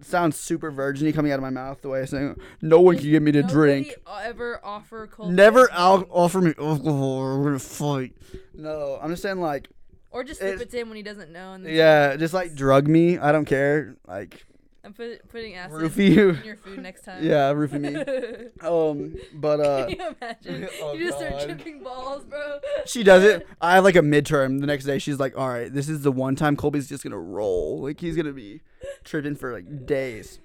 sounds 0.00 0.36
super 0.36 0.70
virginy 0.70 1.12
coming 1.12 1.32
out 1.32 1.36
of 1.36 1.42
my 1.42 1.50
mouth 1.50 1.82
the 1.82 1.88
way 1.88 2.00
I'm 2.00 2.06
saying 2.06 2.36
no 2.62 2.80
one 2.80 2.96
can 2.98 3.10
get 3.10 3.20
me 3.22 3.32
to 3.32 3.40
Nobody 3.40 3.52
drink. 3.54 3.94
Ever 4.22 4.60
offer 4.62 5.06
cold 5.08 5.32
Never 5.32 5.68
al- 5.72 6.06
offer 6.10 6.40
me 6.40 6.54
alcohol 6.58 7.02
or 7.18 7.38
we're 7.38 7.44
gonna 7.46 7.58
fight. 7.58 8.14
No, 8.54 8.98
I'm 9.02 9.10
just 9.10 9.22
saying 9.22 9.40
like 9.40 9.68
or 10.12 10.24
just 10.24 10.40
slip 10.40 10.60
it 10.60 10.70
to 10.70 10.76
him 10.78 10.88
when 10.88 10.96
he 10.96 11.02
doesn't 11.02 11.32
know. 11.32 11.52
And 11.54 11.64
yeah, 11.66 12.16
just 12.16 12.34
like 12.34 12.54
drug 12.54 12.86
me. 12.88 13.18
I 13.18 13.32
don't 13.32 13.44
care. 13.44 13.96
Like 14.06 14.44
I'm 14.82 14.94
put, 14.94 15.28
putting 15.28 15.54
acid 15.56 15.78
roofie 15.78 16.08
you. 16.16 16.30
in 16.30 16.44
your 16.44 16.56
food 16.56 16.78
next 16.80 17.04
time. 17.04 17.22
yeah, 17.22 17.52
roofie 17.52 17.80
me. 17.80 18.50
Um, 18.66 19.14
but 19.34 19.60
uh, 19.60 19.86
Can 19.86 19.96
you 19.98 20.14
imagine? 20.20 20.68
Oh, 20.82 20.94
you 20.94 21.06
just 21.06 21.18
start 21.18 21.32
God. 21.32 21.44
tripping 21.44 21.82
balls, 21.82 22.24
bro. 22.24 22.58
she 22.86 23.02
does 23.02 23.22
it. 23.24 23.46
I 23.60 23.74
have 23.74 23.84
like 23.84 23.96
a 23.96 24.00
midterm 24.00 24.60
the 24.60 24.66
next 24.66 24.84
day. 24.84 24.98
She's 24.98 25.18
like, 25.18 25.36
"All 25.36 25.48
right, 25.48 25.72
this 25.72 25.88
is 25.88 26.02
the 26.02 26.12
one 26.12 26.34
time 26.34 26.56
Colby's 26.56 26.88
just 26.88 27.02
gonna 27.04 27.18
roll. 27.18 27.82
Like 27.82 28.00
he's 28.00 28.16
gonna 28.16 28.32
be 28.32 28.62
tripping 29.04 29.34
for 29.36 29.52
like 29.52 29.86
days. 29.86 30.40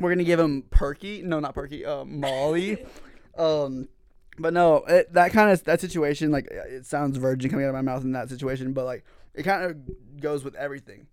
We're 0.00 0.10
gonna 0.10 0.24
give 0.24 0.40
him 0.40 0.64
Perky. 0.70 1.22
No, 1.22 1.38
not 1.40 1.54
Perky. 1.54 1.84
Um, 1.84 2.20
Molly. 2.20 2.84
um, 3.36 3.88
but 4.38 4.52
no, 4.52 4.76
it, 4.88 5.12
that 5.12 5.32
kind 5.32 5.50
of 5.52 5.62
that 5.64 5.80
situation. 5.80 6.30
Like 6.30 6.46
it 6.50 6.86
sounds 6.86 7.18
virgin 7.18 7.50
coming 7.50 7.66
out 7.66 7.68
of 7.68 7.74
my 7.74 7.82
mouth 7.82 8.02
in 8.02 8.12
that 8.12 8.28
situation, 8.30 8.72
but 8.72 8.84
like 8.86 9.04
it 9.34 9.42
kind 9.42 9.64
of 9.64 10.20
goes 10.20 10.42
with 10.42 10.54
everything. 10.54 11.06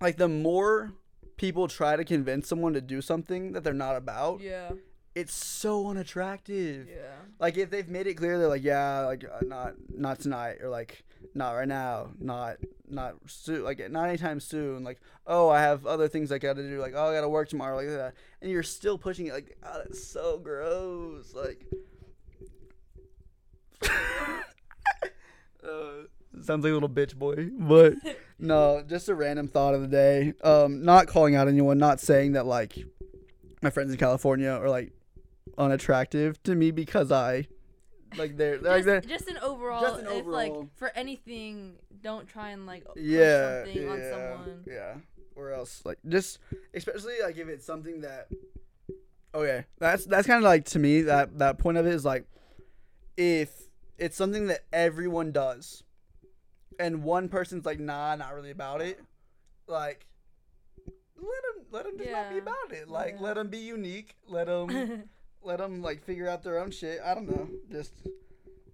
Like 0.00 0.16
the 0.18 0.28
more 0.28 0.92
people 1.36 1.68
try 1.68 1.96
to 1.96 2.04
convince 2.04 2.48
someone 2.48 2.72
to 2.74 2.80
do 2.80 3.00
something 3.00 3.52
that 3.52 3.64
they're 3.64 3.72
not 3.72 3.96
about, 3.96 4.40
Yeah. 4.40 4.70
it's 5.14 5.34
so 5.34 5.88
unattractive 5.88 6.88
Yeah. 6.88 7.14
like 7.38 7.56
if 7.58 7.68
they've 7.70 7.88
made 7.88 8.06
it 8.06 8.14
clear 8.14 8.38
they're 8.38 8.48
like 8.48 8.62
yeah 8.64 9.00
like 9.00 9.24
uh, 9.24 9.40
not 9.42 9.74
not 9.90 10.20
tonight 10.20 10.58
or 10.62 10.68
like 10.70 11.04
not 11.34 11.52
right 11.52 11.68
now 11.68 12.10
not 12.18 12.56
not 12.88 13.16
soon 13.26 13.62
like 13.62 13.90
not 13.90 14.08
anytime 14.08 14.40
soon 14.40 14.82
like 14.84 15.00
oh 15.26 15.48
i 15.50 15.60
have 15.60 15.84
other 15.86 16.08
things 16.08 16.32
i 16.32 16.38
gotta 16.38 16.62
do 16.62 16.80
like 16.80 16.94
oh 16.96 17.10
i 17.10 17.14
gotta 17.14 17.28
work 17.28 17.48
tomorrow 17.48 17.76
like 17.76 17.88
that 17.88 18.14
and 18.40 18.50
you're 18.50 18.62
still 18.62 18.96
pushing 18.98 19.26
it 19.26 19.32
like 19.34 19.56
oh 19.62 19.78
that's 19.84 20.02
so 20.02 20.38
gross 20.38 21.34
like 21.34 21.66
uh, 25.64 26.04
sounds 26.44 26.64
like 26.64 26.70
a 26.70 26.74
little 26.74 26.88
bitch 26.88 27.14
boy 27.16 27.48
but 27.58 27.94
no 28.38 28.82
just 28.88 29.08
a 29.08 29.14
random 29.14 29.48
thought 29.48 29.74
of 29.74 29.80
the 29.82 29.88
day 29.88 30.32
um 30.42 30.82
not 30.84 31.06
calling 31.06 31.34
out 31.34 31.48
anyone 31.48 31.78
not 31.78 32.00
saying 32.00 32.32
that 32.32 32.46
like 32.46 32.76
my 33.62 33.70
friends 33.70 33.92
in 33.92 33.98
california 33.98 34.50
are 34.50 34.68
like 34.68 34.92
unattractive 35.58 36.42
to 36.44 36.54
me 36.54 36.70
because 36.70 37.12
I 37.12 37.46
like 38.16 38.36
they're, 38.36 38.58
they're 38.58 38.72
like 38.76 38.84
Just, 38.84 38.86
they're 39.08 39.18
just 39.18 39.28
an 39.28 39.38
overall. 39.38 39.80
just 39.82 40.00
an 40.00 40.06
if 40.06 40.26
like 40.26 40.50
overall- 40.50 40.68
for 40.76 40.90
anything, 40.94 41.76
don't 42.02 42.26
try 42.28 42.50
and 42.50 42.66
like 42.66 42.84
push 42.84 42.94
yeah 43.02 43.64
something 43.64 43.88
on 43.88 43.98
yeah 43.98 44.10
someone. 44.10 44.64
yeah 44.66 44.94
or 45.34 45.52
else 45.52 45.82
like 45.84 45.98
just 46.08 46.38
especially 46.74 47.14
like 47.22 47.36
if 47.38 47.48
it's 47.48 47.64
something 47.64 48.02
that 48.02 48.28
okay 49.34 49.64
that's 49.78 50.04
that's 50.06 50.26
kind 50.26 50.38
of 50.38 50.44
like 50.44 50.64
to 50.66 50.78
me 50.78 51.02
that 51.02 51.38
that 51.38 51.58
point 51.58 51.78
of 51.78 51.86
it 51.86 51.92
is 51.94 52.04
like 52.04 52.26
if 53.16 53.50
it's 53.98 54.16
something 54.16 54.46
that 54.48 54.60
everyone 54.72 55.32
does 55.32 55.82
and 56.82 57.02
one 57.02 57.28
person's 57.28 57.64
like 57.64 57.78
nah 57.80 58.14
not 58.16 58.34
really 58.34 58.50
about 58.50 58.80
it 58.82 59.00
like 59.66 60.06
let 61.16 61.42
them 61.42 61.64
let 61.70 61.84
them 61.84 61.98
just 61.98 62.10
not 62.10 62.30
be 62.32 62.38
about 62.38 62.72
it 62.72 62.88
like 62.88 63.14
Yeah. 63.14 63.22
let 63.22 63.34
them 63.34 63.48
be 63.48 63.58
unique 63.58 64.16
let 64.28 64.46
them 64.46 65.04
let 65.42 65.58
them 65.58 65.82
like 65.82 66.02
figure 66.04 66.28
out 66.28 66.42
their 66.42 66.58
own 66.60 66.70
shit. 66.70 67.00
I 67.04 67.14
don't 67.14 67.28
know. 67.28 67.48
Just 67.70 67.92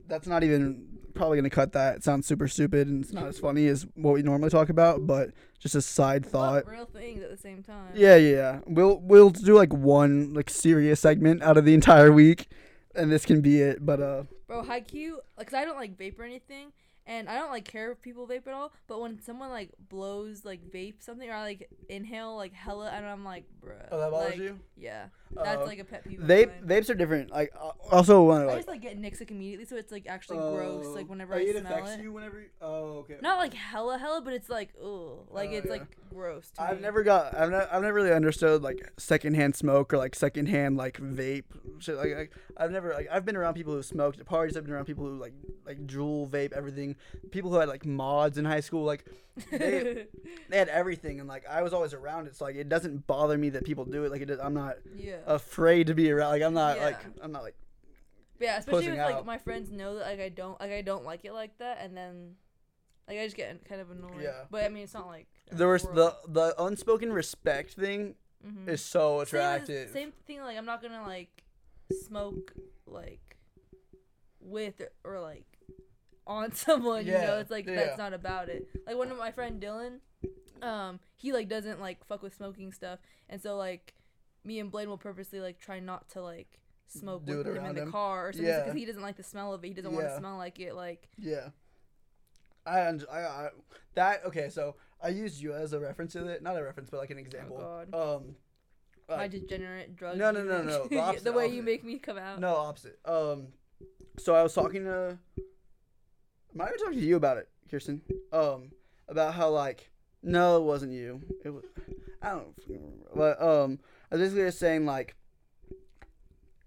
that's 0.06 0.26
not 0.26 0.42
even 0.44 0.86
probably 1.14 1.38
gonna 1.38 1.48
cut 1.50 1.72
that. 1.72 1.96
It 1.96 2.04
sounds 2.04 2.26
super 2.26 2.46
stupid 2.46 2.88
and 2.88 3.02
it's 3.02 3.12
not 3.12 3.26
as 3.26 3.38
funny 3.38 3.66
as 3.68 3.86
what 3.94 4.12
we 4.14 4.22
normally 4.22 4.50
talk 4.50 4.68
about. 4.68 5.06
But 5.06 5.30
just 5.58 5.74
a 5.74 5.80
side 5.80 6.26
thought. 6.26 6.64
But 6.66 6.72
real 6.72 6.84
things 6.86 7.22
at 7.22 7.30
the 7.30 7.36
same 7.38 7.62
time. 7.62 7.92
Yeah, 7.94 8.16
yeah. 8.16 8.60
We'll 8.66 8.98
we'll 9.00 9.30
do 9.30 9.54
like 9.54 9.72
one 9.72 10.34
like 10.34 10.50
serious 10.50 11.00
segment 11.00 11.42
out 11.42 11.56
of 11.56 11.64
the 11.64 11.72
entire 11.72 12.12
week, 12.12 12.48
and 12.94 13.10
this 13.10 13.24
can 13.24 13.40
be 13.40 13.62
it. 13.62 13.84
But 13.84 14.00
uh, 14.02 14.22
Bro, 14.46 14.64
high 14.64 14.80
Q, 14.80 15.20
like, 15.38 15.46
'cause 15.48 15.54
I 15.58 15.64
don't 15.64 15.76
like 15.76 15.96
vape 15.96 16.18
or 16.18 16.24
anything, 16.24 16.72
and 17.08 17.28
I 17.28 17.36
don't 17.36 17.50
like 17.50 17.64
care 17.64 17.90
if 17.90 18.00
people 18.02 18.26
vape 18.28 18.46
at 18.46 18.52
all. 18.52 18.70
But 18.86 19.00
when 19.00 19.20
someone 19.20 19.48
like 19.48 19.70
blows 19.88 20.44
like 20.44 20.70
vape 20.70 21.02
something 21.02 21.28
or 21.28 21.32
I, 21.32 21.42
like 21.42 21.68
inhale 21.88 22.36
like 22.36 22.52
hella, 22.52 22.90
and 22.90 23.04
I'm 23.04 23.24
like, 23.24 23.44
bruh. 23.64 23.88
Oh, 23.90 23.98
that 23.98 24.10
bothers 24.10 24.30
like, 24.32 24.38
you? 24.38 24.60
Yeah, 24.76 25.06
that's 25.34 25.62
Uh, 25.62 25.66
like 25.66 25.78
a 25.78 25.84
pet 25.84 26.04
peeve. 26.04 26.20
of 26.20 26.26
vape 26.28 26.48
mine. 26.66 26.68
vapes 26.80 26.90
are 26.90 26.94
different. 26.94 27.30
Like 27.30 27.52
uh, 27.60 27.70
also 27.90 28.22
one 28.24 28.48
I 28.48 28.56
just 28.56 28.68
like 28.68 28.80
get 28.82 28.96
nic 28.98 29.14
sick 29.16 29.30
immediately, 29.30 29.66
so 29.66 29.76
it's 29.76 29.92
like 29.92 30.06
actually 30.06 30.38
gross. 30.38 30.86
Oh. 30.88 30.92
Like 30.92 31.08
whenever 31.08 31.34
Oh, 31.34 31.38
I 31.38 31.40
it 31.40 31.56
smell 31.58 31.72
affects 31.72 31.90
it. 31.92 32.00
you 32.00 32.12
whenever. 32.12 32.40
You, 32.40 32.46
oh, 32.60 32.98
okay. 33.00 33.16
Not 33.20 33.38
like 33.38 33.54
hella 33.54 33.98
hella, 33.98 34.20
but 34.22 34.32
it's 34.34 34.48
like 34.48 34.70
ugh, 34.82 35.26
like 35.30 35.50
Oh, 35.50 35.54
it's 35.54 35.66
yeah. 35.66 35.72
like 35.72 35.96
gross. 36.12 36.50
To 36.52 36.62
I've 36.62 36.76
me. 36.76 36.82
never 36.82 37.02
got. 37.02 37.34
I've, 37.36 37.50
ne- 37.50 37.66
I've 37.70 37.82
never 37.82 37.94
really 37.94 38.12
understood 38.12 38.62
like 38.62 38.90
secondhand 38.98 39.54
smoke 39.56 39.92
or 39.92 39.98
like 39.98 40.14
secondhand 40.14 40.76
like 40.76 40.98
vape 41.00 41.44
shit. 41.78 41.96
Like, 41.96 42.14
like 42.16 42.32
I've 42.56 42.70
never 42.70 42.92
like 42.94 43.08
I've 43.10 43.24
been 43.24 43.36
around 43.36 43.54
people 43.54 43.74
who 43.74 43.82
smoked 43.82 44.18
at 44.20 44.26
parties. 44.26 44.56
I've 44.56 44.64
been 44.64 44.72
around 44.74 44.86
people 44.86 45.04
who 45.04 45.18
like 45.18 45.34
like 45.66 45.86
Juul 45.86 46.28
vape 46.28 46.52
everything. 46.52 46.96
People 47.30 47.50
who 47.50 47.56
had 47.58 47.68
like 47.68 47.84
mods 47.84 48.38
in 48.38 48.44
high 48.44 48.60
school. 48.60 48.84
Like 48.84 49.04
they 49.50 50.06
they 50.48 50.58
had 50.58 50.68
everything, 50.68 51.20
and 51.20 51.28
like 51.28 51.46
I 51.48 51.62
was 51.62 51.72
always 51.72 51.94
around 51.94 52.26
it. 52.26 52.36
So 52.36 52.44
like 52.44 52.56
it 52.56 52.68
doesn't 52.68 53.06
bother 53.06 53.38
me 53.38 53.50
that 53.50 53.64
people 53.64 53.84
do 53.84 54.04
it. 54.04 54.12
Like 54.12 54.22
it, 54.22 54.26
does- 54.26 54.40
I'm 54.40 54.54
not 54.54 54.76
yeah. 54.96 55.16
afraid 55.26 55.88
to 55.88 55.94
be 55.94 56.10
around. 56.10 56.30
Like 56.30 56.42
I'm 56.42 56.54
not 56.54 56.78
like 56.78 56.98
I'm 57.22 57.32
not 57.32 57.42
like 57.42 57.56
Yeah, 58.40 58.58
especially 58.58 58.88
if 58.88 58.98
like 58.98 59.24
my 59.24 59.38
friends 59.38 59.70
know 59.70 59.96
that 59.96 60.06
like 60.06 60.20
I 60.20 60.28
don't 60.28 60.60
like 60.60 60.72
I 60.72 60.82
don't 60.82 61.04
like 61.04 61.24
it 61.24 61.32
like 61.32 61.56
that, 61.58 61.78
and 61.82 61.96
then 61.96 62.34
like 63.08 63.18
I 63.18 63.24
just 63.24 63.36
get 63.36 63.64
kind 63.68 63.80
of 63.80 63.90
annoyed. 63.90 64.22
Yeah. 64.22 64.44
But 64.50 64.64
I 64.64 64.68
mean, 64.68 64.84
it's 64.84 64.94
not 64.94 65.06
like 65.06 65.26
there 65.50 65.68
was 65.68 65.82
the 65.82 66.14
the 66.28 66.54
unspoken 66.62 67.12
respect 67.12 67.74
thing 67.74 68.14
mm 68.46 68.68
is 68.68 68.80
so 68.82 69.20
attractive. 69.20 69.90
Same, 69.90 70.12
thing. 70.26 70.40
Like 70.40 70.56
I'm 70.56 70.66
not 70.66 70.82
gonna 70.82 71.02
like 71.02 71.42
smoke 72.04 72.52
like 72.86 73.36
with 74.40 74.80
or 75.04 75.20
like 75.20 75.47
on 76.28 76.52
someone. 76.66 77.04
you 77.06 77.12
know, 77.12 77.38
it's 77.38 77.50
like 77.50 77.66
yeah. 77.66 77.74
that's 77.74 77.98
not 77.98 78.12
about 78.12 78.48
it. 78.48 78.68
Like 78.86 78.96
one 78.96 79.10
of 79.10 79.18
my 79.18 79.32
friend 79.32 79.60
Dylan, 79.60 79.98
um, 80.62 81.00
he 81.16 81.32
like 81.32 81.48
doesn't 81.48 81.80
like 81.80 82.04
fuck 82.06 82.22
with 82.22 82.34
smoking 82.34 82.72
stuff, 82.72 83.00
and 83.28 83.40
so 83.42 83.56
like 83.56 83.94
me 84.44 84.60
and 84.60 84.70
Blaine 84.70 84.88
will 84.88 84.98
purposely 84.98 85.40
like 85.40 85.58
try 85.58 85.80
not 85.80 86.08
to 86.10 86.22
like 86.22 86.60
smoke 86.86 87.26
Do 87.26 87.38
with 87.38 87.46
him 87.48 87.64
in 87.66 87.74
the 87.74 87.82
him. 87.82 87.90
car 87.92 88.28
or 88.28 88.32
something 88.32 88.48
Yeah. 88.48 88.60
because 88.60 88.74
he 88.76 88.84
doesn't 88.84 89.02
like 89.02 89.16
the 89.16 89.22
smell 89.24 89.52
of 89.52 89.64
it. 89.64 89.68
He 89.68 89.74
doesn't 89.74 89.92
want 89.92 90.06
to 90.06 90.16
smell 90.16 90.36
like 90.36 90.60
it. 90.60 90.74
Like 90.74 91.08
Yeah. 91.18 91.48
I, 92.64 92.78
I, 92.80 93.18
I 93.18 93.48
that 93.94 94.24
okay. 94.26 94.48
So 94.50 94.76
I 95.02 95.08
used 95.08 95.40
you 95.42 95.52
as 95.54 95.72
a 95.72 95.80
reference 95.80 96.12
to 96.14 96.26
it, 96.28 96.42
not 96.42 96.56
a 96.56 96.62
reference, 96.62 96.90
but 96.90 96.98
like 97.00 97.10
an 97.10 97.18
example. 97.18 97.58
Oh, 97.60 97.84
God. 97.90 98.16
Um, 98.16 98.36
my 99.08 99.28
degenerate 99.28 99.96
drug. 99.96 100.18
No, 100.18 100.30
no, 100.30 100.42
no, 100.42 100.52
using. 100.62 100.66
no, 100.66 100.82
the 100.84 100.88
the 100.90 100.98
opposite, 101.00 101.34
way 101.34 101.48
you 101.48 101.62
make 101.62 101.82
me 101.84 101.98
come 101.98 102.18
out. 102.18 102.40
no, 102.40 102.54
opposite. 102.54 102.98
Um, 103.06 103.48
so 104.18 104.34
I 104.34 104.42
was 104.42 104.52
talking 104.52 104.84
to, 104.84 105.18
might 106.58 106.70
have 106.70 106.78
talked 106.78 106.94
to 106.94 107.00
you 107.00 107.16
about 107.16 107.38
it, 107.38 107.48
Kirsten. 107.70 108.02
Um, 108.32 108.72
about 109.08 109.34
how 109.34 109.50
like, 109.50 109.90
no, 110.22 110.56
it 110.58 110.64
wasn't 110.64 110.92
you. 110.92 111.20
It 111.44 111.50
was, 111.50 111.64
I 112.20 112.30
don't 112.30 112.54
remember. 112.68 113.06
But 113.14 113.40
um, 113.40 113.78
I 114.10 114.16
was 114.16 114.22
basically 114.22 114.44
just 114.44 114.58
saying 114.58 114.84
like, 114.84 115.14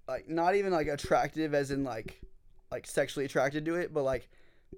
like 0.08 0.30
not 0.30 0.56
even 0.56 0.72
like 0.72 0.88
attractive 0.88 1.54
as 1.54 1.72
in 1.72 1.84
like, 1.84 2.22
like 2.72 2.88
sexually 2.88 3.26
attracted 3.26 3.66
to 3.66 3.76
it, 3.76 3.94
but 3.94 4.04
like 4.04 4.30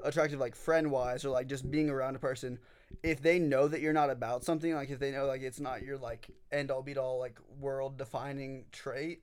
attractive 0.03 0.39
like 0.39 0.55
friend 0.55 0.89
wise 0.89 1.24
or 1.24 1.30
like 1.30 1.47
just 1.47 1.70
being 1.70 1.89
around 1.89 2.16
a 2.16 2.20
person 2.20 2.57
if 3.01 3.22
they 3.22 3.39
know 3.39 3.68
that 3.68 3.82
you're 3.82 3.93
not 3.93 4.09
about 4.09 4.43
something 4.43 4.74
like 4.74 4.89
if 4.89 4.99
they 4.99 5.11
know 5.11 5.26
like 5.26 5.41
it's 5.41 5.59
not 5.59 5.84
your 5.84 5.97
like 5.97 6.28
end 6.51 6.72
all 6.72 6.82
be 6.82 6.95
all 6.97 7.20
like 7.20 7.39
world 7.59 7.97
defining 7.97 8.66
trait 8.72 9.22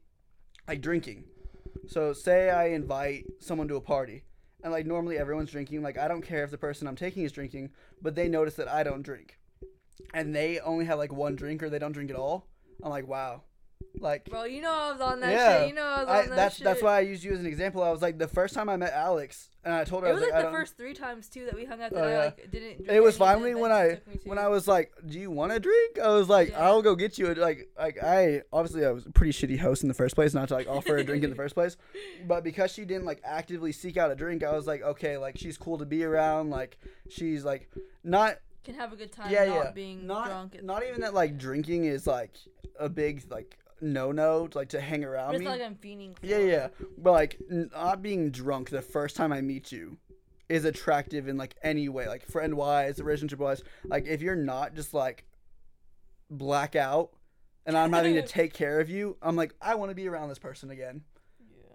like 0.68 0.80
drinking 0.80 1.24
so 1.88 2.12
say 2.12 2.50
i 2.50 2.68
invite 2.68 3.24
someone 3.40 3.68
to 3.68 3.76
a 3.76 3.80
party 3.80 4.22
and 4.62 4.72
like 4.72 4.86
normally 4.86 5.18
everyone's 5.18 5.50
drinking. 5.50 5.82
Like 5.82 5.98
i 5.98 6.08
don't 6.08 6.22
care 6.22 6.44
if 6.44 6.50
the 6.50 6.58
person 6.58 6.86
i'm 6.86 6.96
taking 6.96 7.24
is 7.24 7.32
drinking 7.32 7.70
but 8.02 8.14
they 8.14 8.28
notice 8.28 8.54
that 8.54 8.68
i 8.68 8.82
don't 8.82 9.02
drink. 9.02 9.38
And 10.14 10.34
they 10.34 10.60
only 10.60 10.86
have 10.86 10.98
like 10.98 11.12
one 11.12 11.36
drink 11.36 11.62
or 11.62 11.70
they 11.70 11.78
don't 11.78 11.92
drink 11.92 12.10
at 12.10 12.16
all. 12.16 12.46
I'm 12.82 12.90
like 12.90 13.06
wow 13.06 13.42
like 13.98 14.24
Bro, 14.26 14.44
you 14.44 14.60
know 14.62 14.72
I 14.72 14.92
was 14.92 15.00
on 15.00 15.20
that 15.20 15.32
Yeah. 15.32 15.58
shit. 15.60 15.68
You 15.68 15.74
know 15.74 15.82
I 15.82 16.00
was 16.00 16.08
on 16.08 16.16
I, 16.16 16.22
that 16.26 16.36
that's 16.36 16.56
shit. 16.56 16.64
that's 16.64 16.82
why 16.82 16.96
I 16.98 17.00
used 17.00 17.24
you 17.24 17.32
as 17.32 17.40
an 17.40 17.46
example. 17.46 17.82
I 17.82 17.90
was 17.90 18.02
like 18.02 18.18
the 18.18 18.28
first 18.28 18.54
time 18.54 18.68
I 18.68 18.76
met 18.76 18.92
Alex, 18.92 19.50
and 19.64 19.74
I 19.74 19.84
told 19.84 20.02
her 20.04 20.08
It 20.08 20.10
I 20.10 20.14
was 20.14 20.22
was 20.22 20.30
like, 20.30 20.44
I 20.44 20.46
the 20.46 20.52
first 20.52 20.76
three 20.76 20.94
times 20.94 21.28
too 21.28 21.44
that 21.46 21.54
we 21.54 21.64
hung 21.64 21.82
out 21.82 21.92
Oh, 21.92 21.96
that 21.96 22.04
I 22.04 22.10
yeah. 22.12 22.18
like 22.18 22.50
didn't. 22.50 22.76
Drink 22.76 22.80
it 22.80 22.86
was 22.88 22.92
any 22.92 23.06
of 23.06 23.12
the 23.14 23.18
finally 23.18 23.54
when 23.54 23.72
I 23.72 23.84
you 23.84 23.90
took 23.96 24.06
me 24.08 24.20
when. 24.24 24.38
I 24.38 24.48
was 24.48 24.68
like, 24.68 24.92
"Do 25.06 25.18
you 25.18 25.30
want 25.30 25.52
a 25.52 25.60
drink?" 25.60 25.98
I 25.98 26.08
was 26.08 26.28
like, 26.28 26.50
Yeah. 26.50 26.64
"I'll 26.64 26.82
go 26.82 26.94
get 26.94 27.18
you." 27.18 27.30
A, 27.30 27.34
like 27.34 27.68
like 27.78 28.02
I 28.02 28.42
obviously 28.52 28.86
I 28.86 28.90
was 28.92 29.06
a 29.06 29.10
pretty 29.10 29.32
shitty 29.32 29.58
host 29.58 29.82
in 29.82 29.88
the 29.88 29.94
first 29.94 30.14
place, 30.14 30.32
not 30.34 30.48
to 30.48 30.54
like 30.54 30.68
offer 30.68 30.96
a 30.96 31.04
drink 31.04 31.24
in 31.24 31.30
the 31.30 31.36
first 31.44 31.54
place, 31.54 31.76
but 32.26 32.44
because 32.44 32.70
she 32.72 32.84
didn't 32.84 33.04
like 33.04 33.20
actively 33.24 33.72
seek 33.72 33.96
out 33.96 34.10
a 34.10 34.14
drink, 34.14 34.42
I 34.44 34.52
was 34.52 34.66
like, 34.66 34.82
okay, 34.82 35.16
like 35.18 35.36
she's 35.36 35.58
cool 35.58 35.78
to 35.78 35.84
be 35.86 36.04
around. 36.04 36.50
Like 36.50 36.78
she's 37.08 37.44
like 37.44 37.68
not 38.04 38.36
can 38.62 38.74
have 38.74 38.92
a 38.92 38.96
good 38.96 39.10
time. 39.10 39.30
yeah 39.32 39.46
not 39.46 39.54
yeah 39.64 39.70
being 39.72 40.06
not 40.06 40.26
drunk. 40.26 40.62
not 40.62 40.82
even 40.84 41.00
that 41.00 41.14
like 41.14 41.38
drinking 41.38 41.86
is 41.86 42.06
like 42.06 42.30
a 42.78 42.90
big 42.90 43.24
like 43.30 43.56
no 43.80 44.12
no 44.12 44.48
like 44.54 44.68
to 44.70 44.80
hang 44.80 45.04
around 45.04 45.34
it's 45.34 45.40
me. 45.40 45.46
like 45.46 45.62
I'm 45.62 45.74
fiending. 45.74 46.18
For 46.18 46.26
Yeah, 46.26 46.38
yeah. 46.38 46.68
But 46.98 47.12
like 47.12 47.40
not 47.48 48.02
being 48.02 48.30
drunk 48.30 48.70
the 48.70 48.82
first 48.82 49.16
time 49.16 49.32
I 49.32 49.40
meet 49.40 49.72
you 49.72 49.98
is 50.48 50.64
attractive 50.64 51.28
in 51.28 51.36
like 51.36 51.54
any 51.62 51.88
way, 51.88 52.08
like 52.08 52.26
friend 52.26 52.54
wise, 52.54 52.98
relationship 53.00 53.38
wise. 53.38 53.62
Like 53.84 54.06
if 54.06 54.20
you're 54.20 54.36
not 54.36 54.74
just 54.74 54.92
like 54.92 55.24
black 56.28 56.76
out 56.76 57.10
and 57.66 57.76
I'm 57.76 57.92
having 57.92 58.14
to 58.14 58.22
take 58.26 58.52
care 58.52 58.80
of 58.80 58.90
you, 58.90 59.16
I'm 59.22 59.36
like, 59.36 59.54
I 59.60 59.76
want 59.76 59.90
to 59.90 59.94
be 59.94 60.08
around 60.08 60.28
this 60.28 60.38
person 60.38 60.70
again. 60.70 61.02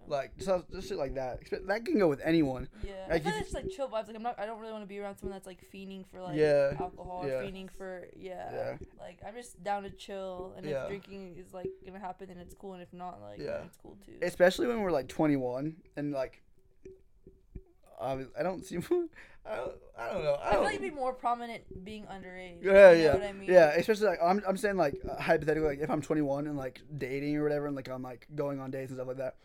Like 0.08 0.36
just, 0.38 0.70
just 0.72 0.88
shit 0.88 0.98
like 0.98 1.14
that. 1.16 1.40
That 1.66 1.84
can 1.84 1.98
go 1.98 2.08
with 2.08 2.20
anyone. 2.24 2.68
Yeah, 2.84 2.92
I 3.08 3.12
Like, 3.14 3.22
feel 3.24 3.32
like 3.32 3.40
it's 3.42 3.54
like 3.54 3.68
chill 3.70 3.88
vibes. 3.88 4.06
Like 4.06 4.16
I'm 4.16 4.22
not. 4.22 4.38
I 4.38 4.46
don't 4.46 4.60
really 4.60 4.72
want 4.72 4.84
to 4.84 4.88
be 4.88 4.98
around 4.98 5.16
someone 5.18 5.34
that's 5.36 5.46
like 5.46 5.64
fiending 5.72 6.04
for 6.10 6.20
like 6.22 6.36
Yeah, 6.36 6.72
alcohol 6.78 7.20
or 7.24 7.28
yeah. 7.28 7.42
fiending 7.42 7.70
for 7.70 8.06
yeah. 8.16 8.50
Yeah. 8.52 8.76
Like 9.00 9.18
I'm 9.26 9.34
just 9.34 9.62
down 9.64 9.82
to 9.84 9.90
chill, 9.90 10.54
and 10.56 10.64
Yeah. 10.66 10.82
if 10.82 10.88
drinking 10.88 11.36
is 11.38 11.52
like 11.52 11.68
gonna 11.84 11.98
happen, 11.98 12.28
then 12.28 12.38
it's 12.38 12.54
cool, 12.54 12.74
and 12.74 12.82
if 12.82 12.92
not, 12.92 13.20
like 13.20 13.38
Yeah. 13.40 13.62
it's 13.64 13.76
cool 13.82 13.96
too. 14.04 14.12
Especially 14.22 14.66
when 14.66 14.80
we're 14.82 14.92
like 14.92 15.08
21 15.08 15.76
and 15.96 16.12
like 16.12 16.42
I, 18.00 18.24
I 18.38 18.42
don't 18.42 18.64
see 18.64 18.76
I 19.48 19.54
don't, 19.56 19.72
I 19.96 20.12
don't 20.12 20.24
know. 20.24 20.32
I, 20.42 20.48
I 20.48 20.50
feel 20.50 20.52
don't, 20.54 20.64
like 20.64 20.74
it'd 20.74 20.90
be 20.90 20.94
more 20.94 21.12
prominent 21.12 21.84
being 21.84 22.04
underage. 22.06 22.62
Yeah, 22.62 22.90
you 22.90 22.96
know 22.98 23.02
yeah, 23.04 23.12
What 23.14 23.22
I 23.22 23.32
mean? 23.32 23.48
yeah. 23.50 23.68
Especially 23.76 24.08
like 24.08 24.18
I'm, 24.22 24.42
I'm 24.46 24.56
saying 24.56 24.76
like 24.76 24.96
uh, 25.08 25.20
hypothetically, 25.22 25.68
like 25.68 25.78
if 25.80 25.88
I'm 25.88 26.02
21 26.02 26.48
and 26.48 26.56
like 26.56 26.82
dating 26.98 27.36
or 27.36 27.44
whatever, 27.44 27.66
and 27.66 27.76
like 27.76 27.88
I'm 27.88 28.02
like 28.02 28.26
going 28.34 28.58
on 28.60 28.70
dates 28.72 28.90
and 28.90 28.98
stuff 28.98 29.06
like 29.06 29.18
that, 29.18 29.36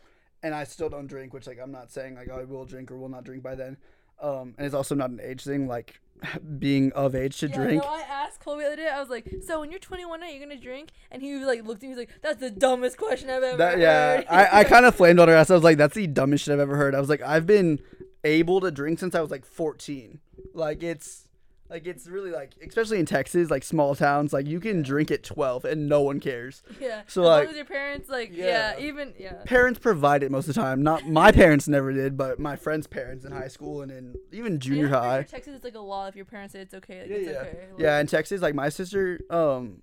and 0.44 0.54
I 0.56 0.64
still 0.64 0.90
don't 0.90 1.08
drink, 1.08 1.34
which 1.34 1.48
like 1.48 1.60
I'm 1.62 1.72
not 1.72 1.92
saying 1.92 2.16
like 2.16 2.30
I 2.30 2.44
will 2.44 2.66
drink 2.66 2.92
or 2.92 2.98
will 2.98 3.10
not 3.10 3.24
drink 3.24 3.44
by 3.44 3.56
then. 3.56 3.78
Um, 4.22 4.54
and 4.58 4.66
it's 4.66 4.76
also 4.76 4.96
not 4.96 5.10
an 5.10 5.20
age 5.22 5.44
thing, 5.44 5.68
like 5.68 6.00
being 6.60 6.92
of 6.94 7.16
age 7.16 7.40
to 7.40 7.48
Yeah, 7.48 7.56
drink. 7.56 7.84
No, 7.84 7.90
I 7.90 8.02
asked 8.02 8.40
Colby 8.40 8.62
the 8.62 8.68
other 8.68 8.76
day. 8.76 8.90
I 8.90 9.00
was 9.00 9.10
like, 9.10 9.28
"So 9.46 9.60
when 9.60 9.72
you're 9.72 9.80
21, 9.80 10.22
are 10.22 10.28
you're 10.28 10.40
gonna 10.46 10.60
drink?" 10.60 10.90
And 11.10 11.22
he 11.22 11.34
was 11.36 11.48
like, 11.48 11.66
looked 11.66 11.80
at 11.80 11.84
me. 11.84 11.88
He 11.90 11.96
was 11.96 12.08
like, 12.08 12.22
"That's 12.22 12.40
the 12.40 12.52
dumbest 12.52 12.98
question 12.98 13.30
I've 13.30 13.44
ever 13.44 13.58
That 13.58 13.80
yeah, 13.80 14.18
heard." 14.18 14.26
I, 14.30 14.60
I 14.60 14.64
kind 14.66 14.86
of 14.86 14.96
flamed 14.96 15.20
on 15.20 15.28
her 15.28 15.36
ass. 15.36 15.50
I 15.50 15.56
was 15.56 15.64
like, 15.64 15.78
that's 15.78 15.96
the 15.96 16.08
dumbest 16.08 16.46
shit 16.46 16.54
I've 16.54 16.60
ever 16.60 16.76
heard. 16.76 16.94
I 16.94 17.00
was 17.00 17.10
like, 17.10 17.22
I've 17.22 17.48
been 17.48 17.80
able 18.24 18.62
to 18.62 18.70
drink 18.72 19.00
since 19.00 19.16
I 19.16 19.22
was 19.22 19.32
like 19.32 19.46
14. 19.46 20.20
Like 20.54 20.84
it's 20.84 21.28
like 21.72 21.88
it's 21.88 22.06
really 22.08 22.30
like 22.32 22.52
especially 22.68 23.00
in 23.00 23.06
Texas, 23.08 23.50
like 23.50 23.64
small 23.64 23.96
towns, 23.96 24.34
like 24.34 24.46
you 24.46 24.60
can 24.60 24.82
drink 24.84 25.10
at 25.10 25.24
12 25.24 25.66
and 25.66 25.88
no 25.88 26.02
one 26.02 26.20
cares. 26.20 26.62
yeah. 26.82 27.02
So, 27.08 27.22
as 27.22 27.26
like- 27.28 27.44
long 27.46 27.52
as 27.52 27.56
your 27.56 27.66
parents 27.66 28.10
like 28.10 28.30
Yeah. 28.34 28.78
yeah, 28.78 28.86
even 28.86 29.14
yeah. 29.18 29.34
Parents 29.46 29.80
provide 29.80 30.22
it 30.22 30.32
most 30.32 30.48
of 30.50 30.54
the 30.54 30.62
time. 30.62 30.84
Not 30.84 31.08
my 31.08 31.32
parents 31.32 31.68
never 31.70 31.94
did, 31.94 32.18
but 32.18 32.38
my 32.40 32.56
friends' 32.58 32.88
parents 32.88 33.24
in 33.26 33.32
high 33.32 33.48
school 33.48 33.82
and 33.82 33.92
in 33.92 34.16
even 34.34 34.60
junior 34.60 34.88
Yeah, 34.90 35.00
high. 35.00 35.18
sure 35.22 35.24
Texas 35.24 35.58
is 35.60 35.64
like 35.64 35.76
a 35.76 35.80
law 35.80 36.08
if 36.08 36.16
your 36.16 36.26
parents 36.26 36.52
say 36.54 36.60
it's 36.60 36.74
okay. 36.74 37.02
Like, 37.02 37.10
Yeah, 37.10 37.16
it's 37.16 37.28
yeah. 37.30 37.38
okay. 37.40 37.58
Like, 37.72 37.80
Yeah, 37.82 38.00
in 38.00 38.08
Texas, 38.08 38.42
like 38.42 38.54
my 38.54 38.68
sister, 38.70 39.20
um, 39.30 39.82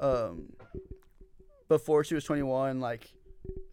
um, 0.00 0.54
before 1.68 2.04
she 2.04 2.14
was 2.14 2.24
21, 2.24 2.80
like 2.80 3.12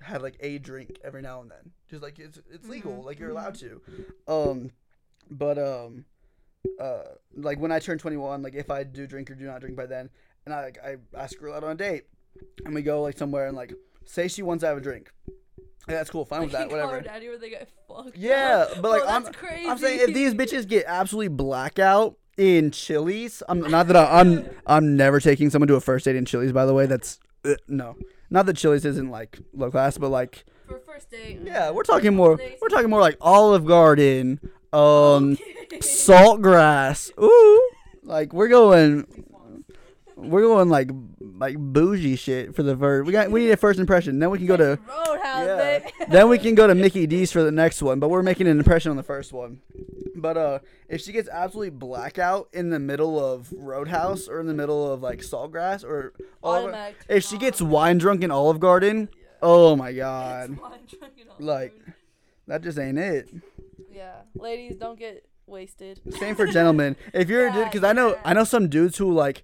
had 0.01 0.21
like 0.21 0.35
a 0.39 0.57
drink 0.57 0.97
every 1.03 1.21
now 1.21 1.41
and 1.41 1.49
then. 1.51 1.71
Just 1.89 2.03
like 2.03 2.19
it's 2.19 2.39
it's 2.51 2.67
legal, 2.67 2.91
Mhm, 2.93 3.05
like 3.05 3.19
you're 3.19 3.29
allowed 3.31 3.55
to. 3.55 3.81
Um, 4.27 4.71
but 5.29 5.57
um, 5.57 6.05
uh, 6.79 7.01
like 7.35 7.59
when 7.59 7.71
I 7.71 7.79
turn 7.79 7.97
21, 7.97 8.41
like 8.41 8.55
if 8.55 8.69
I 8.69 8.83
do 8.83 9.07
drink 9.07 9.29
or 9.31 9.35
do 9.35 9.45
not 9.45 9.61
drink 9.61 9.75
by 9.75 9.85
then, 9.85 10.09
and 10.45 10.53
I 10.53 10.63
like 10.63 10.77
I 10.83 10.95
ask 11.17 11.39
her 11.39 11.49
out 11.49 11.63
on 11.63 11.71
a 11.71 11.75
date, 11.75 12.05
and 12.65 12.73
we 12.73 12.81
go 12.81 13.01
like 13.01 13.17
somewhere 13.17 13.47
and 13.47 13.55
like 13.55 13.73
say 14.05 14.27
she 14.27 14.41
wants 14.41 14.61
to 14.61 14.67
have 14.67 14.77
a 14.77 14.81
drink. 14.81 15.11
Yeah, 15.87 15.95
that's 15.95 16.09
cool, 16.09 16.25
fine 16.25 16.41
with 16.41 16.51
that, 16.51 16.65
you 16.65 16.69
call 16.69 16.79
her 16.79 16.85
whatever. 16.85 17.01
daddy 17.01 17.29
where 17.29 17.37
they 17.37 17.49
get 17.49 17.69
fucked. 17.87 18.17
Yeah, 18.17 18.67
up. 18.69 18.81
but 18.81 18.91
like 18.91 19.01
Bro, 19.01 19.09
I'm. 19.09 19.69
I'm 19.71 19.77
saying 19.77 20.01
if 20.01 20.13
these 20.13 20.33
bitches 20.33 20.67
get 20.67 20.85
absolutely 20.87 21.29
blackout 21.29 22.17
in 22.37 22.71
Chili's, 22.71 23.41
I'm 23.49 23.59
not 23.59 23.87
that 23.87 23.95
I, 23.95 24.19
I'm 24.19 24.49
I'm 24.67 24.95
never 24.95 25.19
taking 25.19 25.49
someone 25.49 25.67
to 25.69 25.75
a 25.75 25.81
first 25.81 26.05
date 26.05 26.15
in 26.15 26.25
Chili's. 26.25 26.51
By 26.51 26.65
the 26.65 26.73
way, 26.73 26.85
that's 26.85 27.19
uh, 27.43 27.55
no, 27.67 27.95
not 28.29 28.45
that 28.45 28.57
Chili's 28.57 28.85
isn't 28.85 29.09
like 29.09 29.39
low 29.53 29.71
class, 29.71 29.97
but 29.97 30.09
like 30.09 30.45
for 30.67 30.79
first 30.79 31.09
date. 31.09 31.39
yeah, 31.43 31.69
uh, 31.69 31.73
we're 31.73 31.83
talking 31.83 32.15
more. 32.15 32.39
We're 32.61 32.69
talking 32.69 32.89
more 32.89 33.01
like 33.01 33.17
Olive 33.21 33.65
Garden, 33.65 34.39
um, 34.73 35.37
Okay. 35.71 35.79
Saltgrass. 35.79 37.11
Ooh, 37.21 37.71
like 38.03 38.33
we're 38.33 38.47
going. 38.47 39.05
We're 40.15 40.41
going 40.41 40.67
like 40.67 40.89
like 41.37 41.57
bougie 41.57 42.17
shit 42.17 42.55
for 42.55 42.63
the 42.63 42.75
first. 42.75 43.05
We 43.05 43.13
got 43.13 43.29
we 43.31 43.41
need 43.41 43.51
a 43.51 43.57
first 43.57 43.79
impression. 43.79 44.19
Then 44.19 44.31
we 44.31 44.39
can 44.39 44.47
go 44.47 44.57
to 44.57 44.79
Roadhouse, 44.87 45.45
yeah. 45.45 45.89
then 46.09 46.27
we 46.27 46.37
can 46.37 46.55
go 46.55 46.67
to 46.67 46.75
Mickey 46.75 47.07
D's 47.07 47.31
for 47.31 47.43
the 47.43 47.51
next 47.51 47.81
one. 47.81 47.99
But 47.99 48.09
we're 48.09 48.23
making 48.23 48.47
an 48.47 48.57
impression 48.57 48.89
on 48.89 48.97
the 48.97 49.03
first 49.03 49.31
one. 49.31 49.61
But 50.15 50.35
uh, 50.35 50.59
if 50.89 51.01
she 51.01 51.13
gets 51.13 51.29
absolutely 51.29 51.69
blackout 51.69 52.49
in 52.51 52.69
the 52.71 52.79
middle 52.79 53.23
of 53.23 53.53
Roadhouse 53.55 54.27
or 54.27 54.41
in 54.41 54.47
the 54.47 54.53
middle 54.53 54.91
of 54.91 55.01
like 55.01 55.19
Saltgrass 55.19 55.85
or 55.85 56.13
Olive, 56.43 56.95
if 57.07 57.23
she 57.23 57.37
gets 57.37 57.61
wine 57.61 57.99
drunk 57.99 58.23
in 58.23 58.31
Olive 58.31 58.59
Garden, 58.59 59.07
oh 59.41 59.77
my 59.77 59.93
god, 59.93 60.57
Wine 60.57 60.79
drinking 60.87 61.27
all 61.29 61.35
like 61.39 61.73
that 62.47 62.63
just 62.63 62.79
ain't 62.79 62.97
it. 62.97 63.29
Yeah, 63.99 64.21
ladies, 64.33 64.77
don't 64.77 64.97
get 64.97 65.27
wasted. 65.45 65.99
Same 66.17 66.33
for 66.33 66.47
gentlemen. 66.47 66.95
If 67.13 67.27
you're 67.27 67.47
a 67.47 67.51
dude, 67.51 67.59
Yeah, 67.59 67.65
because 67.65 67.83
I 67.83 67.91
know. 67.91 68.17
I 68.23 68.33
know 68.33 68.45
some 68.45 68.69
dudes 68.69 68.97
who 68.97 69.11
like 69.11 69.43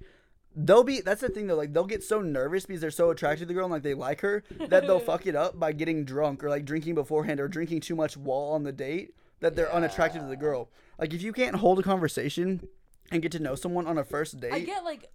they'll 0.55 0.85
be. 0.85 1.01
That's 1.01 1.19
the 1.19 1.27
thing 1.27 1.47
though. 1.47 1.57
Like 1.57 1.73
they'll 1.73 1.83
get 1.83 2.05
so 2.05 2.21
nervous 2.21 2.65
because 2.65 2.79
they're 2.79 2.89
so 2.89 3.09
attracted 3.09 3.41
to 3.41 3.45
the 3.47 3.53
girl 3.53 3.65
and 3.65 3.73
like 3.73 3.83
they 3.83 3.93
like 3.93 4.21
her 4.21 4.45
that 4.69 4.87
they'll 4.87 4.99
fuck 5.11 5.27
it 5.27 5.35
up 5.35 5.59
by 5.59 5.73
getting 5.73 6.05
drunk 6.05 6.41
or 6.41 6.49
like 6.49 6.63
drinking 6.63 6.95
beforehand 6.95 7.41
or 7.41 7.49
drinking 7.49 7.81
too 7.81 7.95
much 7.97 8.15
while 8.15 8.53
on 8.53 8.63
the 8.63 8.71
date 8.71 9.13
that 9.41 9.57
they're 9.57 9.73
unattracted 9.73 10.21
to 10.21 10.27
the 10.27 10.37
girl. 10.37 10.69
Like 10.97 11.13
if 11.13 11.21
you 11.21 11.33
can't 11.33 11.57
hold 11.57 11.79
a 11.79 11.83
conversation 11.83 12.69
and 13.11 13.21
get 13.21 13.33
to 13.33 13.39
know 13.39 13.55
someone 13.55 13.87
on 13.87 13.97
a 13.97 14.05
first 14.05 14.39
date, 14.39 14.53
I 14.53 14.59
get 14.61 14.85
like 14.85 15.09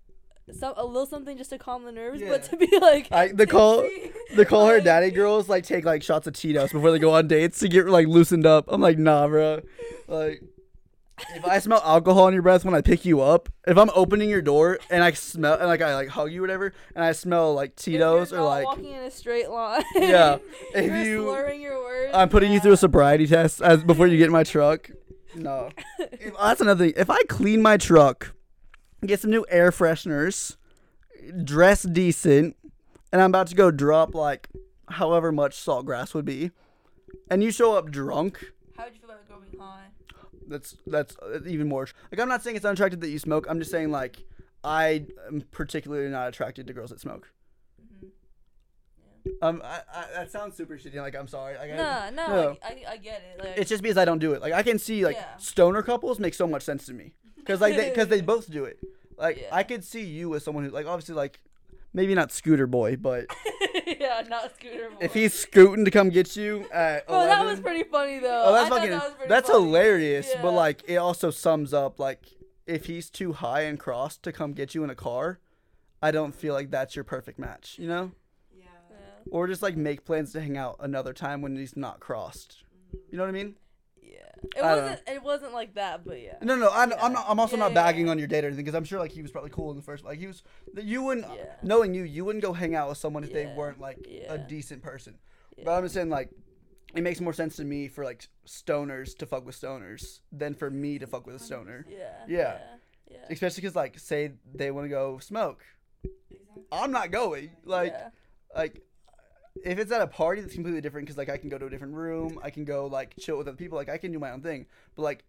some 0.55 0.75
a 0.77 0.85
little 0.85 1.07
something 1.07 1.37
just 1.37 1.51
to 1.51 1.59
calm 1.59 1.85
the 1.85 1.93
nerves, 1.93 2.21
Yeah. 2.21 2.29
but 2.31 2.43
to 2.45 2.57
be 2.57 2.79
like 2.81 3.11
I, 3.13 3.29
the 3.29 3.47
call 3.47 3.89
the 4.37 4.45
call 4.47 4.67
her 4.69 4.81
daddy 4.81 5.11
girls 5.11 5.49
like 5.49 5.65
take 5.65 5.85
like 5.85 6.03
shots 6.03 6.27
of 6.27 6.35
Tito's 6.35 6.73
before 6.73 6.91
they 6.93 6.99
go 6.99 7.13
on 7.13 7.29
dates 7.29 7.59
to 7.61 7.69
get 7.69 7.87
like 7.87 8.07
loosened 8.07 8.47
up. 8.47 8.67
I'm 8.69 8.81
like, 8.81 8.99
nah, 8.99 9.27
bro. 9.29 9.61
Like, 10.09 10.43
if 11.35 11.45
I 11.45 11.59
smell 11.59 11.83
alcohol 11.85 12.29
in 12.29 12.35
your 12.35 12.43
breath 12.43 12.65
when 12.65 12.75
I 12.75 12.81
pick 12.81 13.05
you 13.05 13.21
up, 13.21 13.51
if 13.67 13.77
I'm 13.77 13.91
opening 13.95 14.31
your 14.31 14.41
door 14.41 14.79
and 14.91 15.05
I 15.05 15.13
smell 15.13 15.55
and 15.59 15.67
like 15.67 15.83
I 15.83 15.95
like 15.95 16.09
hug 16.09 16.33
you 16.33 16.41
whatever, 16.41 16.73
and 16.95 17.05
I 17.05 17.13
smell 17.13 17.53
like 17.55 17.75
if 17.77 17.87
you're 17.89 17.99
Tito's 18.01 18.33
or 18.33 18.37
not 18.39 18.45
like 18.47 18.65
walking 18.65 18.93
in 18.93 19.03
a 19.05 19.11
straight 19.11 19.51
line. 19.51 19.83
Yeah, 19.97 20.39
if 20.75 20.87
you're 20.87 21.03
you- 21.05 21.23
slurring 21.25 21.61
your 21.61 21.79
words. 21.79 22.13
I'm 22.15 22.29
putting 22.31 22.53
you 22.53 22.59
through 22.61 22.73
a 22.73 22.77
sobriety 22.79 23.27
test 23.27 23.61
as 23.61 23.85
before 23.85 24.07
you 24.07 24.17
get 24.17 24.27
in 24.27 24.33
my 24.33 24.45
truck. 24.45 24.91
No, 25.35 25.69
If- 25.99 26.35
that's 26.39 26.61
another 26.63 26.87
thing. 26.87 26.95
If 26.97 27.11
I 27.11 27.23
clean 27.29 27.61
my 27.63 27.77
truck, 27.77 28.33
get 29.07 29.21
some 29.21 29.31
new 29.31 29.45
air 29.49 29.71
fresheners, 29.71 30.57
dress 31.45 31.83
decent, 31.83 32.57
and 33.13 33.21
I'm 33.23 33.31
about 33.31 33.47
to 33.49 33.55
go 33.55 33.71
drop 33.71 34.15
like 34.15 34.49
however 34.89 35.33
much 35.33 35.57
saltgrass 35.57 36.15
would 36.15 36.25
be, 36.25 36.51
and 37.31 37.43
you 37.43 37.51
show 37.51 37.77
up 37.77 37.91
drunk, 37.91 38.53
How 38.77 38.85
would 38.85 38.95
you 38.95 39.01
feel 39.01 39.11
about 39.11 39.51
being 39.51 39.61
high? 39.63 39.87
that's 40.49 40.77
that's 40.87 41.17
uh, 41.19 41.39
even 41.47 41.69
more. 41.69 41.87
Like 42.11 42.21
I'm 42.21 42.29
not 42.29 42.43
saying 42.43 42.57
it's 42.57 42.65
unattractive 42.65 43.01
that 43.01 43.11
you 43.11 43.19
smoke. 43.19 43.47
I'm 43.49 43.59
just 43.59 43.71
saying 43.71 43.91
like 43.91 44.25
I 44.65 45.07
am 45.29 45.43
particularly 45.53 46.09
not 46.11 46.29
attracted 46.29 46.67
to 46.67 46.73
girls 46.73 46.91
that 46.91 47.01
smoke. 47.01 47.31
Um, 49.43 49.61
I, 49.63 49.81
I, 49.95 50.05
that 50.15 50.31
sounds 50.33 50.57
super 50.57 50.77
shitty. 50.79 50.95
Like 50.97 51.15
I'm 51.15 51.29
sorry. 51.29 51.57
Like, 51.59 51.71
I- 51.73 51.77
Nah, 51.77 52.11
no, 52.11 52.27
no. 52.27 52.57
I, 52.63 52.83
I 52.93 52.97
get 52.97 53.23
it. 53.23 53.45
Like, 53.45 53.59
It's 53.59 53.69
just 53.69 53.83
because 53.83 53.99
I 53.99 54.05
don't 54.07 54.19
do 54.19 54.33
it. 54.33 54.41
Like 54.41 54.53
I 54.55 54.63
can 54.63 54.79
see 54.79 55.05
like 55.05 55.17
Yeah. 55.17 55.37
stoner 55.37 55.83
couples 55.83 56.19
make 56.19 56.33
so 56.35 56.47
much 56.47 56.63
sense 56.63 56.87
to 56.87 56.95
me 56.95 57.13
because 57.51 57.61
like 57.61 57.77
because 57.77 58.09
they, 58.09 58.21
both 58.21 58.51
do 58.51 58.65
it. 58.65 58.79
Like 59.17 59.39
Yeah. 59.43 59.49
I 59.55 59.63
could 59.63 59.85
see 59.85 60.03
you 60.05 60.35
as 60.35 60.45
someone 60.45 60.65
who 60.65 60.71
like 60.71 60.87
obviously 60.87 61.15
like 61.15 61.41
maybe 61.93 62.15
not 62.15 62.33
scooter 62.33 62.67
boy, 62.67 62.97
but 62.97 63.27
yeah, 63.87 64.23
not 64.29 64.55
scooter. 64.57 64.91
Boy. 64.91 64.97
if 65.01 65.13
he's 65.15 65.35
scooting 65.35 65.85
to 65.85 65.91
come 65.91 66.09
get 66.11 66.37
you 66.37 66.67
at 66.73 67.05
Oh, 67.09 67.27
that 67.27 67.45
was 67.45 67.61
pretty 67.61 67.85
funny 67.85 68.19
though. 68.19 68.45
oh 68.47 68.53
that's 68.55 68.69
fucking 68.69 68.91
that 68.91 69.29
that's 69.29 69.51
funny. 69.51 69.65
hilarious. 69.65 70.31
Yeah. 70.35 70.43
But 70.43 70.53
like 70.53 70.83
it 70.89 70.97
also 70.97 71.31
sums 71.31 71.75
up 71.75 71.99
like 71.99 72.27
if 72.67 72.87
he's 72.87 73.11
too 73.11 73.33
high 73.33 73.63
and 73.63 73.79
crossed 73.79 74.23
to 74.23 74.33
come 74.33 74.53
get 74.53 74.75
you 74.75 74.85
in 74.85 74.91
a 74.91 74.95
car, 74.95 75.41
I 76.03 76.13
don't 76.13 76.35
feel 76.35 76.55
like 76.55 76.71
that's 76.71 76.95
your 76.95 77.05
perfect 77.05 77.39
match. 77.39 77.77
You 77.79 77.89
know, 77.89 78.13
Yeah. 78.57 78.65
Yeah. 78.91 78.97
or 79.33 79.47
just 79.49 79.61
like 79.63 79.77
make 79.77 80.05
plans 80.05 80.33
to 80.33 80.41
hang 80.41 80.57
out 80.57 80.77
another 80.81 81.13
time 81.13 81.43
when 81.43 81.57
he's 81.57 81.77
not 81.77 81.99
crossed. 82.01 82.63
You 83.11 83.19
know 83.19 83.25
what 83.25 83.29
I 83.29 83.33
mean? 83.33 83.57
Yeah. 84.11 84.17
It 84.57 84.63
I 84.63 84.75
wasn't. 84.77 85.01
It 85.09 85.23
wasn't 85.23 85.53
like 85.53 85.75
that, 85.75 86.05
but 86.05 86.21
yeah. 86.21 86.35
No, 86.43 86.57
no, 86.57 86.71
I'm, 86.73 86.93
I'm 87.01 87.13
not. 87.13 87.27
I'm 87.29 87.39
also 87.39 87.57
Yeah, 87.57 87.65
not 87.65 87.75
bagging 87.75 88.07
yeah. 88.07 88.11
on 88.13 88.19
your 88.19 88.27
date 88.27 88.45
or 88.45 88.49
anything 88.49 88.65
because 88.65 88.75
I'm 88.75 88.85
sure 88.85 88.99
like 88.99 89.13
he 89.13 89.23
was 89.23 89.31
probably 89.31 89.51
cool 89.51 89.71
in 89.71 89.77
the 89.77 89.83
first. 89.83 90.05
Like 90.05 90.19
he 90.19 90.27
was, 90.27 90.43
you 90.83 91.03
wouldn't, 91.03 91.27
Yeah. 91.35 91.45
knowing 91.63 91.95
you, 91.95 92.03
you 92.03 92.25
wouldn't 92.25 92.43
go 92.43 92.53
hang 92.53 92.75
out 92.75 92.89
with 92.89 92.99
someone 92.99 93.23
if 93.23 93.33
they 93.33 93.47
weren't 93.47 93.79
like 93.81 93.99
Yeah. 94.09 94.33
a 94.33 94.39
decent 94.39 94.83
person. 94.83 95.19
But 95.65 95.73
I'm 95.73 95.83
just 95.85 95.95
saying 95.95 96.09
like, 96.09 96.31
it 96.95 97.03
makes 97.03 97.21
more 97.21 97.33
sense 97.35 97.57
to 97.57 97.65
me 97.65 97.87
for 97.89 98.05
like 98.05 98.27
stoners 98.47 99.17
to 99.19 99.27
fuck 99.27 99.45
with 99.47 99.61
stoners 99.61 100.21
than 100.33 100.55
for 100.55 100.71
me 100.71 100.99
to 100.99 101.07
fuck 101.07 101.27
with 101.27 101.37
a 101.37 101.39
stoner. 101.39 101.87
Yeah. 101.89 101.99
Yeah. 102.27 102.37
Yeah. 102.39 102.59
Yeah. 103.11 103.19
Especially 103.31 103.61
because 103.61 103.77
like, 103.77 103.99
say 103.99 104.33
they 104.55 104.71
want 104.71 104.87
to 104.87 104.89
go 104.89 105.19
smoke, 105.19 105.63
Exactly. 106.03 106.65
I'm 106.73 106.91
not 106.93 107.11
going. 107.11 107.51
Like, 107.65 107.93
yeah. 107.93 108.09
like. 108.57 108.83
If 109.65 109.79
it's 109.79 109.93
at 109.93 110.01
a 110.01 110.07
party, 110.07 110.41
that's 110.41 110.55
completely 110.55 110.81
different 110.81 111.07
because 111.07 111.19
like 111.19 111.29
I 111.29 111.37
can 111.37 111.49
go 111.49 111.59
to 111.59 111.67
a 111.67 111.71
different 111.71 111.95
room, 111.95 112.39
I 112.43 112.51
can 112.51 112.65
go 112.65 112.87
like 112.87 113.15
chill 113.19 113.37
with 113.37 113.49
other 113.49 113.57
people, 113.57 113.77
like 113.77 113.89
I 113.89 113.99
can 113.99 114.13
do 114.13 114.19
my 114.19 114.31
own 114.31 114.43
thing. 114.43 114.67
But 114.95 115.03
like, 115.03 115.25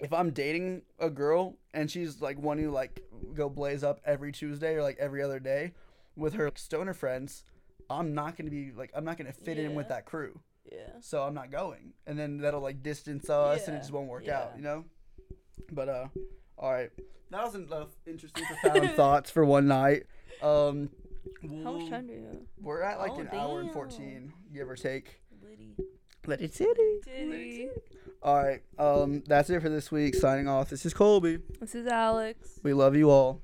if 0.00 0.12
I'm 0.12 0.30
dating 0.30 0.82
a 0.98 1.10
girl 1.10 1.56
and 1.74 1.90
she's 1.90 2.20
like 2.20 2.38
wanting 2.38 2.66
to 2.66 2.70
like 2.70 3.02
go 3.34 3.48
blaze 3.48 3.82
up 3.82 4.00
every 4.04 4.32
Tuesday 4.32 4.74
or 4.74 4.82
like 4.82 4.96
every 4.98 5.22
other 5.22 5.40
day 5.40 5.72
with 6.16 6.34
her 6.34 6.46
like, 6.46 6.58
stoner 6.58 6.94
friends, 6.94 7.44
I'm 7.90 8.14
not 8.14 8.36
gonna 8.36 8.50
be 8.50 8.72
like 8.72 8.90
I'm 8.94 9.04
not 9.04 9.18
gonna 9.18 9.32
fit 9.32 9.58
in 9.58 9.74
with 9.74 9.88
that 9.88 10.04
crew, 10.04 10.38
Yeah. 10.70 10.90
so 11.00 11.22
I'm 11.22 11.34
not 11.34 11.50
going, 11.50 11.94
and 12.06 12.18
then 12.18 12.38
that'll 12.38 12.60
like 12.60 12.82
distance 12.82 13.28
us 13.28 13.66
and 13.66 13.76
it 13.76 13.80
just 13.80 13.92
won't 13.92 14.08
work 14.08 14.24
yeah. 14.26 14.40
out, 14.40 14.52
you 14.56 14.62
know. 14.62 14.84
But 15.72 15.88
uh, 15.88 16.06
all 16.56 16.72
right, 16.72 16.90
that 17.30 17.44
was 17.44 17.54
enough 17.54 17.88
interesting, 18.06 18.44
profound 18.60 18.90
thoughts 18.92 19.30
for 19.30 19.44
one 19.44 19.66
night. 19.66 20.04
Um, 20.42 20.90
How 21.64 21.72
much 21.72 21.88
time 21.90 22.06
do 22.06 22.12
you 22.12 22.24
have? 22.26 22.36
we're 22.60 22.82
at 22.82 22.98
like 22.98 23.12
Oh, 23.12 23.20
an 23.20 23.28
hour 23.32 23.60
and 23.60 23.72
14, 23.72 24.32
give 24.52 24.68
or 24.68 24.76
take. 24.76 25.20
Liddy. 25.42 25.74
Let 26.26 26.40
it 26.40 26.54
city. 26.54 26.98
Diddy. 27.04 27.68
All 28.22 28.42
right. 28.42 28.60
Um, 28.78 29.22
that's 29.26 29.48
it 29.50 29.62
for 29.62 29.68
this 29.68 29.90
week. 29.92 30.14
Signing 30.14 30.48
off. 30.48 30.68
This 30.70 30.84
is 30.84 30.92
Colby. 30.92 31.38
This 31.60 31.74
is 31.74 31.86
Alex. 31.86 32.58
We 32.62 32.72
love 32.74 32.96
you 32.96 33.10
all. 33.10 33.40